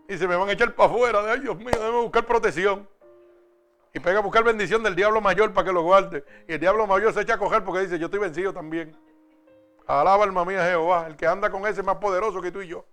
y 0.07 0.17
se 0.17 0.27
me 0.27 0.35
van 0.35 0.49
a 0.49 0.51
echar 0.51 0.73
para 0.75 0.89
afuera. 0.89 1.19
Ay, 1.31 1.39
Dios 1.39 1.57
mío, 1.57 1.71
debo 1.71 2.03
buscar 2.03 2.25
protección. 2.25 2.87
Y 3.93 3.99
pega 3.99 4.19
a 4.19 4.21
buscar 4.21 4.43
bendición 4.43 4.83
del 4.83 4.95
diablo 4.95 5.21
mayor 5.21 5.53
para 5.53 5.67
que 5.67 5.73
lo 5.73 5.81
guarde. 5.81 6.23
Y 6.47 6.53
el 6.53 6.59
diablo 6.59 6.85
mayor 6.85 7.13
se 7.13 7.21
echa 7.21 7.35
a 7.35 7.37
coger 7.37 7.63
porque 7.63 7.81
dice, 7.81 7.97
yo 7.97 8.05
estoy 8.05 8.19
vencido 8.19 8.53
también. 8.53 8.95
Alaba 9.87 10.23
alma 10.25 10.43
mía 10.43 10.65
Jehová. 10.65 11.07
El 11.07 11.15
que 11.15 11.25
anda 11.25 11.49
con 11.49 11.65
ese 11.65 11.79
es 11.79 11.85
más 11.85 11.95
poderoso 11.95 12.41
que 12.41 12.51
tú 12.51 12.61
y 12.61 12.67
yo. 12.67 12.85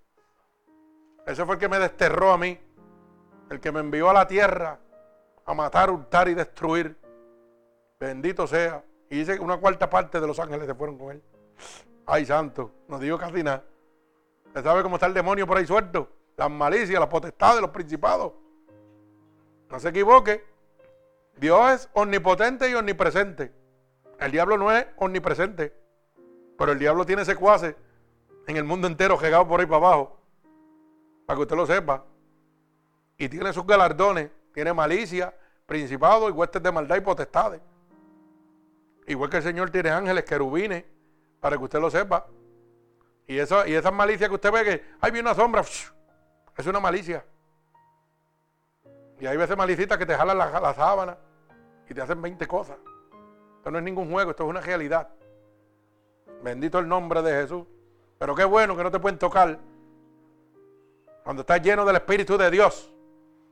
Ese 1.26 1.44
fue 1.44 1.56
el 1.56 1.60
que 1.60 1.68
me 1.68 1.78
desterró 1.78 2.32
a 2.32 2.38
mí. 2.38 2.58
El 3.50 3.60
que 3.60 3.72
me 3.72 3.80
envió 3.80 4.10
a 4.10 4.12
la 4.12 4.26
tierra 4.26 4.78
a 5.44 5.54
matar, 5.54 5.90
hurtar 5.90 6.28
y 6.28 6.34
destruir. 6.34 6.96
Bendito 7.98 8.46
sea. 8.46 8.84
Y 9.10 9.18
dice 9.18 9.34
que 9.34 9.40
una 9.40 9.58
cuarta 9.58 9.90
parte 9.90 10.20
de 10.20 10.26
los 10.26 10.38
ángeles 10.38 10.66
se 10.66 10.74
fueron 10.74 10.96
con 10.96 11.10
él. 11.10 11.22
Ay, 12.06 12.24
santo. 12.24 12.70
No 12.88 12.98
digo 12.98 13.18
casi 13.18 13.42
nada. 13.42 13.64
¿Usted 14.46 14.62
sabe 14.62 14.82
cómo 14.82 14.96
está 14.96 15.06
el 15.06 15.14
demonio 15.14 15.46
por 15.46 15.58
ahí 15.58 15.66
suelto? 15.66 16.08
Las 16.42 16.50
malicias, 16.50 16.98
las 16.98 17.08
potestades, 17.08 17.60
los 17.60 17.70
principados. 17.70 18.32
No 19.70 19.78
se 19.78 19.90
equivoque. 19.90 20.44
Dios 21.36 21.70
es 21.70 21.88
omnipotente 21.92 22.68
y 22.68 22.74
omnipresente. 22.74 23.52
El 24.18 24.32
diablo 24.32 24.58
no 24.58 24.72
es 24.72 24.84
omnipresente. 24.96 25.72
Pero 26.58 26.72
el 26.72 26.78
diablo 26.80 27.06
tiene 27.06 27.24
secuaces 27.24 27.76
en 28.48 28.56
el 28.56 28.64
mundo 28.64 28.88
entero, 28.88 29.18
llegado 29.20 29.46
por 29.46 29.60
ahí 29.60 29.66
para 29.66 29.76
abajo. 29.76 30.18
Para 31.26 31.36
que 31.36 31.42
usted 31.42 31.56
lo 31.56 31.66
sepa. 31.66 32.04
Y 33.18 33.28
tiene 33.28 33.52
sus 33.52 33.64
galardones. 33.64 34.30
Tiene 34.52 34.72
malicia, 34.72 35.32
principado 35.64 36.28
y 36.28 36.32
huestes 36.32 36.60
de 36.60 36.72
maldad 36.72 36.96
y 36.96 37.00
potestades. 37.00 37.60
Igual 39.06 39.30
que 39.30 39.36
el 39.36 39.42
Señor 39.44 39.70
tiene 39.70 39.90
ángeles, 39.90 40.24
querubines, 40.24 40.84
para 41.40 41.56
que 41.56 41.62
usted 41.62 41.80
lo 41.80 41.88
sepa. 41.88 42.26
Y, 43.28 43.38
eso, 43.38 43.64
y 43.64 43.74
esas 43.74 43.92
malicias 43.92 44.28
que 44.28 44.34
usted 44.34 44.52
ve 44.52 44.64
que, 44.64 44.84
hay 45.00 45.10
viene 45.12 45.30
una 45.30 45.34
sombra, 45.34 45.64
es 46.56 46.66
una 46.66 46.80
malicia. 46.80 47.24
Y 49.20 49.26
hay 49.26 49.36
veces 49.36 49.56
malicitas 49.56 49.98
que 49.98 50.06
te 50.06 50.14
jalan 50.14 50.36
la, 50.36 50.74
sábana 50.74 51.16
y 51.88 51.94
te 51.94 52.00
hacen 52.00 52.20
20 52.20 52.46
cosas. 52.46 52.76
Esto 53.58 53.70
no 53.70 53.78
es 53.78 53.84
ningún 53.84 54.10
juego, 54.10 54.32
esto 54.32 54.44
es 54.44 54.50
una 54.50 54.60
realidad. 54.60 55.08
Bendito 56.42 56.78
el 56.78 56.88
nombre 56.88 57.22
de 57.22 57.42
Jesús. 57.42 57.64
Pero 58.18 58.34
qué 58.34 58.44
bueno 58.44 58.76
que 58.76 58.82
no 58.82 58.90
te 58.90 58.98
pueden 58.98 59.18
tocar 59.18 59.58
cuando 61.22 61.42
estás 61.42 61.62
lleno 61.62 61.84
del 61.84 61.96
Espíritu 61.96 62.36
de 62.36 62.50
Dios. 62.50 62.92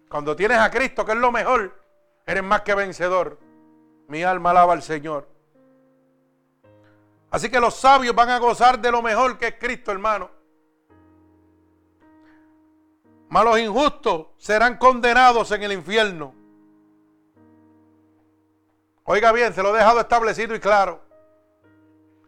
Cuando 0.09 0.35
tienes 0.35 0.59
a 0.59 0.71
Cristo, 0.71 1.05
que 1.05 1.13
es 1.13 1.19
lo 1.19 1.31
mejor, 1.31 1.81
eres 2.27 2.43
más 2.43 2.63
que 2.63 2.75
vencedor. 2.75 3.39
Mi 4.09 4.25
alma 4.25 4.51
alaba 4.51 4.73
al 4.73 4.83
Señor. 4.83 5.29
Así 7.31 7.49
que 7.49 7.61
los 7.61 7.77
sabios 7.77 8.15
van 8.15 8.31
a 8.31 8.39
gozar 8.41 8.81
de 8.81 8.91
lo 8.91 9.03
mejor 9.03 9.39
que 9.39 9.49
es 9.49 9.55
Cristo, 9.55 9.93
hermano. 9.93 10.40
Mas 13.31 13.45
los 13.45 13.61
injustos 13.61 14.27
serán 14.39 14.77
condenados 14.77 15.53
en 15.53 15.63
el 15.63 15.73
infierno. 15.73 16.35
Oiga 19.05 19.31
bien, 19.31 19.55
se 19.55 19.63
lo 19.63 19.73
he 19.73 19.79
dejado 19.79 20.01
establecido 20.01 20.53
y 20.53 20.59
claro. 20.59 21.01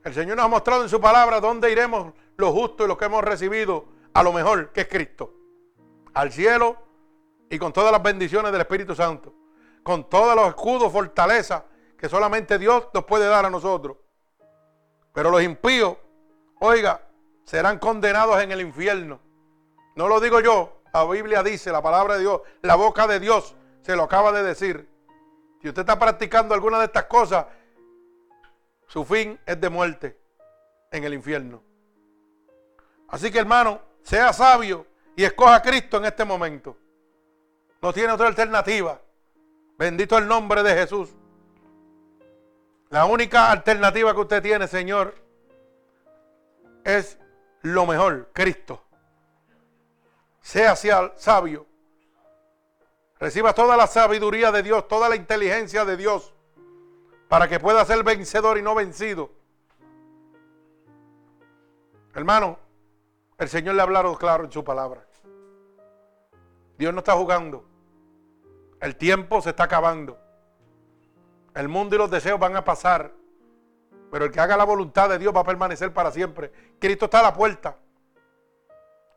El 0.05 0.15
Señor 0.15 0.37
nos 0.37 0.47
ha 0.47 0.49
mostrado 0.49 0.85
en 0.85 0.89
su 0.89 1.01
palabra 1.01 1.41
dónde 1.41 1.73
iremos 1.73 2.13
los 2.37 2.53
justos 2.53 2.87
y 2.87 2.89
los 2.89 2.97
que 2.97 3.07
hemos 3.07 3.25
recibido 3.25 3.87
a 4.15 4.23
lo 4.23 4.33
mejor, 4.33 4.71
que 4.71 4.83
es 4.83 4.89
Cristo. 4.89 5.35
Al 6.15 6.31
cielo 6.31 6.77
y 7.51 7.59
con 7.59 7.73
todas 7.73 7.91
las 7.91 8.03
bendiciones 8.03 8.53
del 8.53 8.61
Espíritu 8.61 8.95
Santo. 8.95 9.35
Con 9.83 10.09
todos 10.09 10.37
los 10.37 10.49
escudos, 10.49 10.93
fortaleza 10.93 11.65
que 11.99 12.09
solamente 12.09 12.61
Dios 12.61 12.89
nos 12.95 13.05
puede 13.05 13.27
dar 13.27 13.45
a 13.45 13.51
nosotros. 13.51 13.97
Pero 15.13 15.31
los 15.31 15.43
impíos, 15.43 15.97
oiga, 16.61 17.03
serán 17.45 17.81
condenados 17.81 18.41
en 18.41 18.53
el 18.53 18.61
infierno. 18.61 19.19
No 19.97 20.07
lo 20.07 20.21
digo 20.21 20.39
yo, 20.39 20.82
la 20.93 21.05
Biblia 21.05 21.43
dice, 21.43 21.73
la 21.73 21.83
palabra 21.83 22.15
de 22.15 22.21
Dios, 22.21 22.43
la 22.61 22.75
boca 22.75 23.07
de 23.07 23.19
Dios 23.19 23.55
se 23.83 23.97
lo 23.97 24.03
acaba 24.05 24.33
de 24.33 24.43
decir. 24.43 24.89
Si 25.61 25.69
usted 25.69 25.83
está 25.83 25.99
practicando 25.99 26.55
alguna 26.55 26.79
de 26.79 26.87
estas 26.87 27.05
cosas, 27.05 27.47
su 28.87 29.05
fin 29.05 29.39
es 29.47 29.61
de 29.61 29.71
muerte 29.71 30.19
en 30.91 31.05
el 31.05 31.15
infierno. 31.15 31.63
Así 33.09 33.31
que 33.31 33.39
hermano, 33.39 33.81
sea 34.03 34.33
sabio 34.33 34.87
y 35.17 35.25
escoja 35.25 35.57
a 35.57 35.63
Cristo 35.63 35.99
en 35.99 36.07
este 36.07 36.25
momento. 36.25 36.77
No 37.81 37.93
tiene 37.93 38.13
otra 38.13 38.29
alternativa. 38.29 39.01
Bendito 39.79 40.19
el 40.19 40.29
nombre 40.29 40.63
de 40.63 40.75
Jesús. 40.75 41.11
La 42.91 43.07
única 43.07 43.51
alternativa 43.51 44.13
que 44.13 44.21
usted 44.21 44.43
tiene, 44.43 44.69
Señor, 44.69 45.15
es 46.85 47.19
lo 47.63 47.87
mejor, 47.87 48.31
Cristo. 48.33 48.85
Sea 50.43 50.77
sabio. 51.17 51.67
Reciba 53.19 53.55
toda 53.55 53.77
la 53.77 53.87
sabiduría 53.87 54.51
de 54.51 54.63
Dios, 54.63 54.89
toda 54.89 55.09
la 55.09 55.15
inteligencia 55.15 55.85
de 55.85 55.97
Dios, 55.97 56.35
para 57.29 57.49
que 57.49 57.61
pueda 57.61 57.85
ser 57.85 58.03
vencedor 58.03 58.59
y 58.59 58.63
no 58.63 58.75
vencido. 58.75 59.31
Hermano, 62.15 62.59
el 63.39 63.49
Señor 63.49 63.77
le 63.77 63.81
ha 63.81 63.85
hablado 63.85 64.17
claro 64.19 64.45
en 64.45 64.53
su 64.53 64.63
palabra. 64.63 65.07
Dios 66.77 66.93
no 66.93 66.99
está 66.99 67.13
jugando. 67.15 67.65
El 68.81 68.97
tiempo 68.97 69.41
se 69.41 69.51
está 69.51 69.65
acabando. 69.65 70.19
El 71.55 71.69
mundo 71.69 71.95
y 71.95 71.99
los 71.99 72.11
deseos 72.11 72.41
van 72.41 72.57
a 72.57 72.65
pasar. 72.65 73.13
Pero 74.11 74.25
el 74.25 74.33
que 74.33 74.41
haga 74.41 74.57
la 74.57 74.65
voluntad 74.65 75.09
de 75.09 75.19
Dios 75.19 75.35
va 75.35 75.41
a 75.41 75.45
permanecer 75.45 75.93
para 75.95 76.11
siempre. 76.11 76.53
Cristo 76.81 77.05
está 77.05 77.21
a 77.21 77.23
la 77.23 77.35
puerta. 77.35 77.77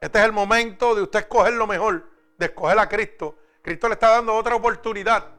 Este 0.06 0.20
es 0.20 0.26
el 0.26 0.34
momento 0.34 0.94
de 0.94 1.02
usted 1.02 1.22
escoger 1.22 1.54
lo 1.54 1.66
mejor, 1.66 2.08
de 2.38 2.46
escoger 2.46 2.78
a 2.78 2.88
Cristo. 2.88 3.40
Cristo 3.64 3.88
le 3.88 3.96
está 3.96 4.10
dando 4.10 4.36
otra 4.36 4.54
oportunidad. 4.54 5.32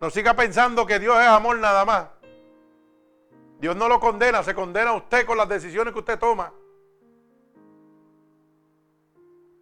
No 0.00 0.08
siga 0.08 0.32
pensando 0.32 0.86
que 0.86 0.98
Dios 0.98 1.20
es 1.20 1.26
amor 1.26 1.58
nada 1.58 1.84
más. 1.84 2.06
Dios 3.60 3.76
no 3.76 3.86
lo 3.86 4.00
condena, 4.00 4.42
se 4.42 4.54
condena 4.54 4.92
a 4.92 4.94
usted 4.94 5.26
con 5.26 5.36
las 5.36 5.46
decisiones 5.46 5.92
que 5.92 5.98
usted 5.98 6.18
toma. 6.18 6.50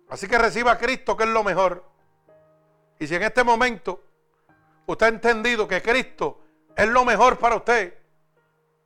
Así 0.08 0.28
que 0.28 0.38
reciba 0.38 0.70
a 0.70 0.78
Cristo, 0.78 1.16
que 1.16 1.24
es 1.24 1.30
lo 1.30 1.42
mejor. 1.42 1.82
Y 3.00 3.08
si 3.08 3.16
en 3.16 3.24
este 3.24 3.42
momento 3.42 4.00
usted 4.86 5.06
ha 5.06 5.08
entendido 5.08 5.66
que 5.66 5.82
Cristo 5.82 6.38
es 6.76 6.86
lo 6.86 7.04
mejor 7.04 7.36
para 7.36 7.56
usted, 7.56 7.98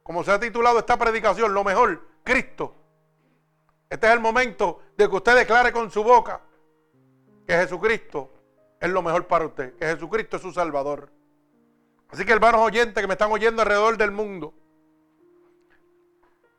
como 0.02 0.24
se 0.24 0.32
ha 0.32 0.40
titulado 0.40 0.78
esta 0.78 0.96
predicación, 0.96 1.52
lo 1.52 1.64
mejor, 1.64 2.00
Cristo. 2.24 2.79
Este 3.90 4.06
es 4.06 4.12
el 4.12 4.20
momento 4.20 4.82
de 4.96 5.08
que 5.08 5.16
usted 5.16 5.34
declare 5.34 5.72
con 5.72 5.90
su 5.90 6.04
boca 6.04 6.40
que 7.44 7.54
Jesucristo 7.54 8.32
es 8.78 8.88
lo 8.88 9.02
mejor 9.02 9.26
para 9.26 9.46
usted, 9.46 9.74
que 9.74 9.84
Jesucristo 9.84 10.36
es 10.36 10.42
su 10.42 10.52
Salvador. 10.52 11.10
Así 12.08 12.24
que 12.24 12.32
hermanos 12.32 12.60
oyentes 12.60 13.02
que 13.02 13.08
me 13.08 13.14
están 13.14 13.32
oyendo 13.32 13.62
alrededor 13.62 13.96
del 13.96 14.12
mundo, 14.12 14.54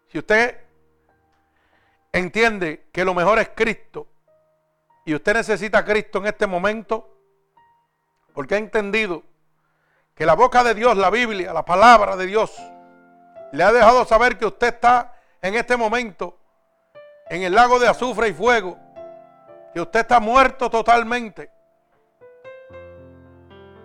si 0.09 0.19
usted 0.19 0.59
entiende 2.11 2.89
que 2.91 3.05
lo 3.05 3.13
mejor 3.13 3.39
es 3.39 3.49
Cristo 3.55 4.07
y 5.05 5.15
usted 5.15 5.33
necesita 5.33 5.85
Cristo 5.85 6.19
en 6.19 6.25
este 6.25 6.47
momento, 6.47 7.17
porque 8.33 8.55
ha 8.55 8.57
entendido 8.57 9.23
que 10.15 10.25
la 10.25 10.35
boca 10.35 10.65
de 10.65 10.73
Dios, 10.73 10.97
la 10.97 11.09
Biblia, 11.09 11.53
la 11.53 11.63
palabra 11.63 12.17
de 12.17 12.25
Dios, 12.25 12.51
le 13.53 13.63
ha 13.63 13.71
dejado 13.71 14.03
saber 14.03 14.37
que 14.37 14.45
usted 14.45 14.67
está 14.67 15.17
en 15.41 15.55
este 15.55 15.77
momento 15.77 16.40
en 17.31 17.43
el 17.43 17.55
lago 17.55 17.79
de 17.79 17.87
azufre 17.87 18.27
y 18.27 18.33
fuego, 18.33 18.77
que 19.73 19.79
usted 19.79 20.01
está 20.01 20.19
muerto 20.19 20.69
totalmente 20.69 21.49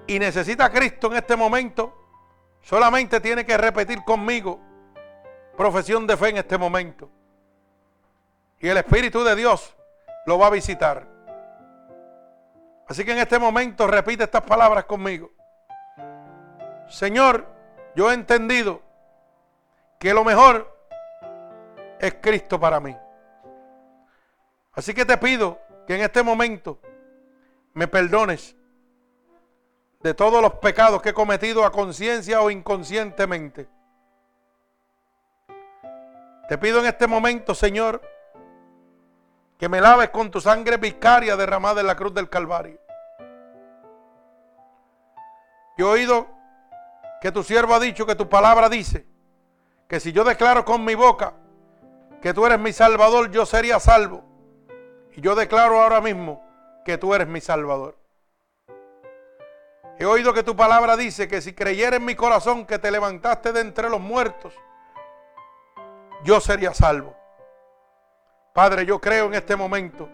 y 0.09 0.19
necesita 0.19 0.65
a 0.65 0.73
Cristo 0.73 1.07
en 1.07 1.19
este 1.19 1.37
momento, 1.37 1.95
solamente 2.61 3.21
tiene 3.21 3.47
que 3.47 3.57
repetir 3.57 4.03
conmigo 4.03 4.59
profesión 5.57 6.09
de 6.09 6.17
fe 6.17 6.31
en 6.31 6.39
este 6.39 6.59
momento. 6.59 7.09
Y 8.59 8.67
el 8.67 8.79
Espíritu 8.79 9.23
de 9.23 9.37
Dios 9.37 9.77
lo 10.27 10.41
va 10.41 10.49
a 10.49 10.51
visitar. 10.51 11.07
Así 12.89 13.05
que 13.05 13.13
en 13.13 13.19
este 13.19 13.39
momento 13.39 13.87
repite 13.87 14.25
estas 14.25 14.43
palabras 14.43 14.87
conmigo. 14.87 15.31
Señor, 16.89 17.47
yo 17.95 18.11
he 18.11 18.15
entendido 18.15 18.83
que 20.01 20.13
lo 20.13 20.25
mejor 20.25 20.77
es 22.01 22.17
Cristo 22.21 22.59
para 22.59 22.81
mí. 22.81 22.97
Así 24.77 24.93
que 24.93 25.07
te 25.07 25.17
pido 25.17 25.59
que 25.87 25.97
en 25.97 26.03
este 26.03 26.23
momento 26.23 26.79
me 27.73 27.89
perdones 27.89 28.55
de 30.03 30.13
todos 30.13 30.43
los 30.43 30.55
pecados 30.57 31.01
que 31.01 31.09
he 31.09 31.15
cometido 31.15 31.65
a 31.65 31.73
conciencia 31.73 32.43
o 32.43 32.51
inconscientemente. 32.51 33.69
Te 36.49 36.59
pido 36.59 36.81
en 36.81 36.87
este 36.87 37.07
momento, 37.07 37.55
Señor, 37.55 38.03
que 39.59 39.69
me 39.69 39.81
laves 39.81 40.11
con 40.11 40.31
tu 40.31 40.43
sangre 40.43 40.77
vicaria 40.77 41.37
derramada 41.37 41.81
en 41.81 41.87
la 41.87 41.97
cruz 41.97 42.13
del 42.13 42.29
Calvario. 42.29 42.79
Yo 45.79 45.89
he 45.89 45.93
oído 46.01 46.29
que 47.23 47.33
tu 47.33 47.43
siervo 47.43 47.75
ha 47.75 47.81
dicho 47.81 48.05
que 48.05 48.15
tu 48.15 48.29
palabra 48.29 48.69
dice 48.69 49.07
que 49.89 50.01
si 50.01 50.13
yo 50.13 50.23
declaro 50.23 50.67
con 50.67 50.85
mi 50.85 50.95
boca 50.95 51.33
que 52.21 52.35
tú 52.35 52.45
eres 52.45 52.59
mi 52.59 52.73
salvador, 52.73 53.31
yo 53.31 53.47
sería 53.47 53.81
salvo. 53.81 54.26
Y 55.17 55.23
yo 55.23 55.35
declaro 55.35 55.81
ahora 55.81 56.03
mismo 56.03 56.45
que 56.85 56.99
tú 56.99 57.15
eres 57.15 57.27
mi 57.27 57.41
salvador. 57.41 57.97
He 59.99 60.05
oído 60.05 60.35
que 60.35 60.43
tu 60.43 60.55
palabra 60.55 60.95
dice 60.95 61.27
que 61.27 61.41
si 61.41 61.55
creyera 61.55 61.97
en 61.97 62.05
mi 62.05 62.15
corazón 62.15 62.67
que 62.67 62.79
te 62.79 62.91
levantaste 62.91 63.53
de 63.55 63.61
entre 63.61 63.89
los 63.89 63.99
muertos, 63.99 64.53
yo 66.23 66.39
sería 66.39 66.75
salvo. 66.75 67.17
Padre, 68.53 68.85
yo 68.85 69.01
creo 69.01 69.27
en 69.27 69.35
este 69.35 69.57
momento, 69.57 70.07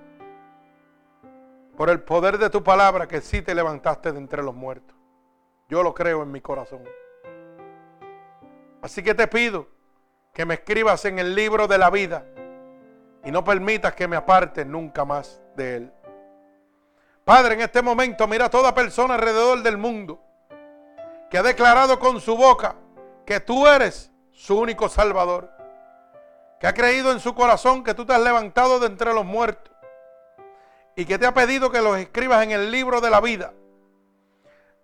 por 1.77 1.91
el 1.91 2.01
poder 2.01 2.39
de 2.39 2.49
tu 2.49 2.63
palabra, 2.63 3.09
que 3.09 3.21
sí 3.21 3.43
te 3.43 3.57
levantaste 3.57 4.13
de 4.13 4.19
entre 4.19 4.43
los 4.43 4.55
muertos. 4.55 4.97
Yo 5.69 5.83
lo 5.83 5.95
creo 5.95 6.23
en 6.23 6.31
mi 6.31 6.41
corazón. 6.41 6.85
Así 8.83 9.03
que 9.03 9.15
te 9.15 9.27
pido 9.27 9.67
que 10.33 10.47
me 10.47 10.55
escribas 10.55 11.05
en 11.07 11.19
el 11.19 11.35
libro 11.35 11.67
de 11.67 11.79
la 11.79 11.91
vida 11.91 12.25
y 13.25 13.31
no 13.31 13.45
permitas 13.45 13.95
que 13.95 14.09
me 14.09 14.17
aparte 14.17 14.65
nunca 14.65 15.05
más 15.05 15.41
de 15.57 15.77
él. 15.77 15.93
Padre, 17.25 17.55
en 17.55 17.61
este 17.61 17.83
momento 17.83 18.27
mira 18.27 18.47
a 18.47 18.51
toda 18.51 18.75
persona 18.75 19.15
alrededor 19.15 19.63
del 19.63 19.79
mundo 19.79 20.21
que 21.31 21.39
ha 21.39 21.43
declarado 21.43 21.99
con 21.99 22.21
su 22.21 22.37
boca 22.37 22.75
que 23.25 23.41
tú 23.41 23.67
eres 23.67 24.11
su 24.33 24.59
único 24.59 24.89
salvador 24.89 25.51
que 26.63 26.67
ha 26.67 26.75
creído 26.75 27.11
en 27.11 27.19
su 27.19 27.35
corazón 27.35 27.83
que 27.83 27.93
tú 27.93 28.07
te 28.07 28.13
has 28.13 28.21
levantado 28.21 28.79
de 28.79 28.87
entre 28.87 29.13
los 29.13 29.25
muertos 29.25 29.73
y 30.95 31.05
que 31.05 31.19
te 31.19 31.27
ha 31.27 31.35
pedido 31.35 31.73
que 31.73 31.81
los 31.81 31.99
escribas 31.99 32.43
en 32.45 32.53
el 32.53 32.71
libro 32.71 33.01
de 33.01 33.11
la 33.11 33.21
vida. 33.21 33.53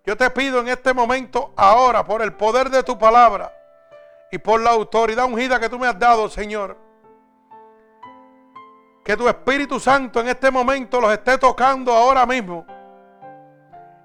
Yo 0.04 0.16
te 0.16 0.28
pido 0.30 0.60
en 0.60 0.68
este 0.68 0.92
momento, 0.92 1.52
ahora, 1.54 2.04
por 2.04 2.22
el 2.22 2.32
poder 2.32 2.70
de 2.70 2.82
tu 2.82 2.98
palabra 2.98 3.52
y 4.32 4.38
por 4.38 4.60
la 4.60 4.70
autoridad 4.70 5.26
ungida 5.26 5.60
que 5.60 5.68
tú 5.68 5.78
me 5.78 5.86
has 5.86 5.98
dado, 5.98 6.28
Señor, 6.28 6.76
que 9.08 9.16
tu 9.16 9.26
Espíritu 9.26 9.80
Santo 9.80 10.20
en 10.20 10.28
este 10.28 10.50
momento 10.50 11.00
los 11.00 11.10
esté 11.10 11.38
tocando 11.38 11.94
ahora 11.94 12.26
mismo 12.26 12.66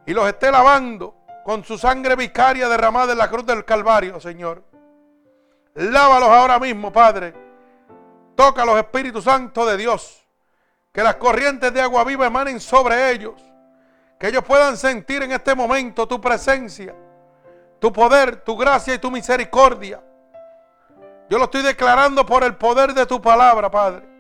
y 0.06 0.14
los 0.14 0.26
esté 0.30 0.50
lavando 0.50 1.14
con 1.44 1.62
su 1.66 1.78
sangre 1.78 2.16
vicaria 2.16 2.70
derramada 2.70 3.12
en 3.12 3.18
la 3.18 3.30
cruz 3.30 3.46
del 3.46 3.66
Calvario, 3.66 4.22
Señor. 4.22 4.64
Lávalos 5.74 6.30
ahora 6.30 6.58
mismo, 6.58 6.90
Padre 6.94 7.34
Toca 8.34 8.64
los 8.64 8.78
Espíritus 8.78 9.26
Santos 9.26 9.68
de 9.68 9.76
Dios. 9.76 10.26
Que 10.94 11.04
las 11.04 11.16
corrientes 11.18 11.74
de 11.74 11.82
agua 11.82 12.06
viva 12.06 12.26
emanen 12.26 12.62
sobre 12.62 13.12
ellos. 13.12 13.42
Que 14.18 14.30
ellos 14.30 14.46
puedan 14.46 14.78
sentir 14.78 15.22
en 15.22 15.34
este 15.34 15.54
momento 15.54 16.08
tu 16.08 16.22
presencia, 16.22 16.96
tu 17.78 17.92
poder, 17.92 18.38
tu 18.38 18.56
gracia 18.56 18.94
y 18.94 19.00
tu 19.00 19.12
misericordia. 19.12 20.02
Yo 21.30 21.38
lo 21.38 21.44
estoy 21.44 21.62
declarando 21.62 22.26
por 22.26 22.46
el 22.46 22.56
poder 22.56 22.94
de 22.94 23.06
tu 23.06 23.22
palabra, 23.22 23.70
Padre. 23.70 24.13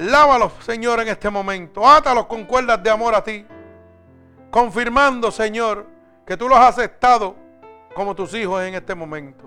Lávalos, 0.00 0.52
Señor, 0.60 1.00
en 1.00 1.08
este 1.08 1.28
momento. 1.28 1.86
Átalos 1.86 2.24
con 2.24 2.44
cuerdas 2.46 2.82
de 2.82 2.88
amor 2.88 3.14
a 3.14 3.22
ti. 3.22 3.44
Confirmando, 4.50 5.30
Señor, 5.30 5.86
que 6.26 6.38
tú 6.38 6.48
los 6.48 6.56
has 6.58 6.78
aceptado 6.78 7.36
como 7.94 8.14
tus 8.14 8.32
hijos 8.32 8.62
en 8.62 8.74
este 8.74 8.94
momento. 8.94 9.44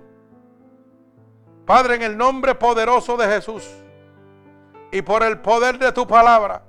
Padre, 1.65 1.95
en 1.95 2.03
el 2.03 2.15
nombre 2.15 2.53
poderoso 2.53 3.17
de 3.17 3.27
Jesús 3.27 3.67
y 4.91 5.01
por 5.01 5.23
el 5.23 5.39
poder 5.39 5.79
de 5.79 5.91
tu 5.91 6.05
palabra, 6.05 6.61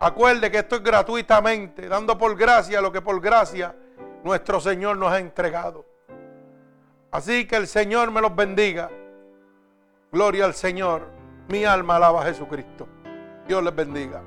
Acuerde 0.00 0.50
que 0.50 0.58
esto 0.58 0.76
es 0.76 0.82
gratuitamente, 0.82 1.88
dando 1.88 2.16
por 2.16 2.34
gracia 2.36 2.80
lo 2.80 2.90
que 2.90 3.02
por 3.02 3.20
gracia 3.20 3.76
nuestro 4.24 4.60
Señor 4.60 4.96
nos 4.96 5.12
ha 5.12 5.18
entregado. 5.18 5.84
Así 7.10 7.46
que 7.46 7.56
el 7.56 7.66
Señor 7.66 8.10
me 8.10 8.22
los 8.22 8.34
bendiga. 8.34 8.90
Gloria 10.10 10.46
al 10.46 10.54
Señor. 10.54 11.14
Mi 11.48 11.64
alma 11.64 11.96
alaba 11.96 12.22
a 12.22 12.24
Jesucristo. 12.24 12.88
Dios 13.46 13.62
les 13.62 13.74
bendiga. 13.74 14.22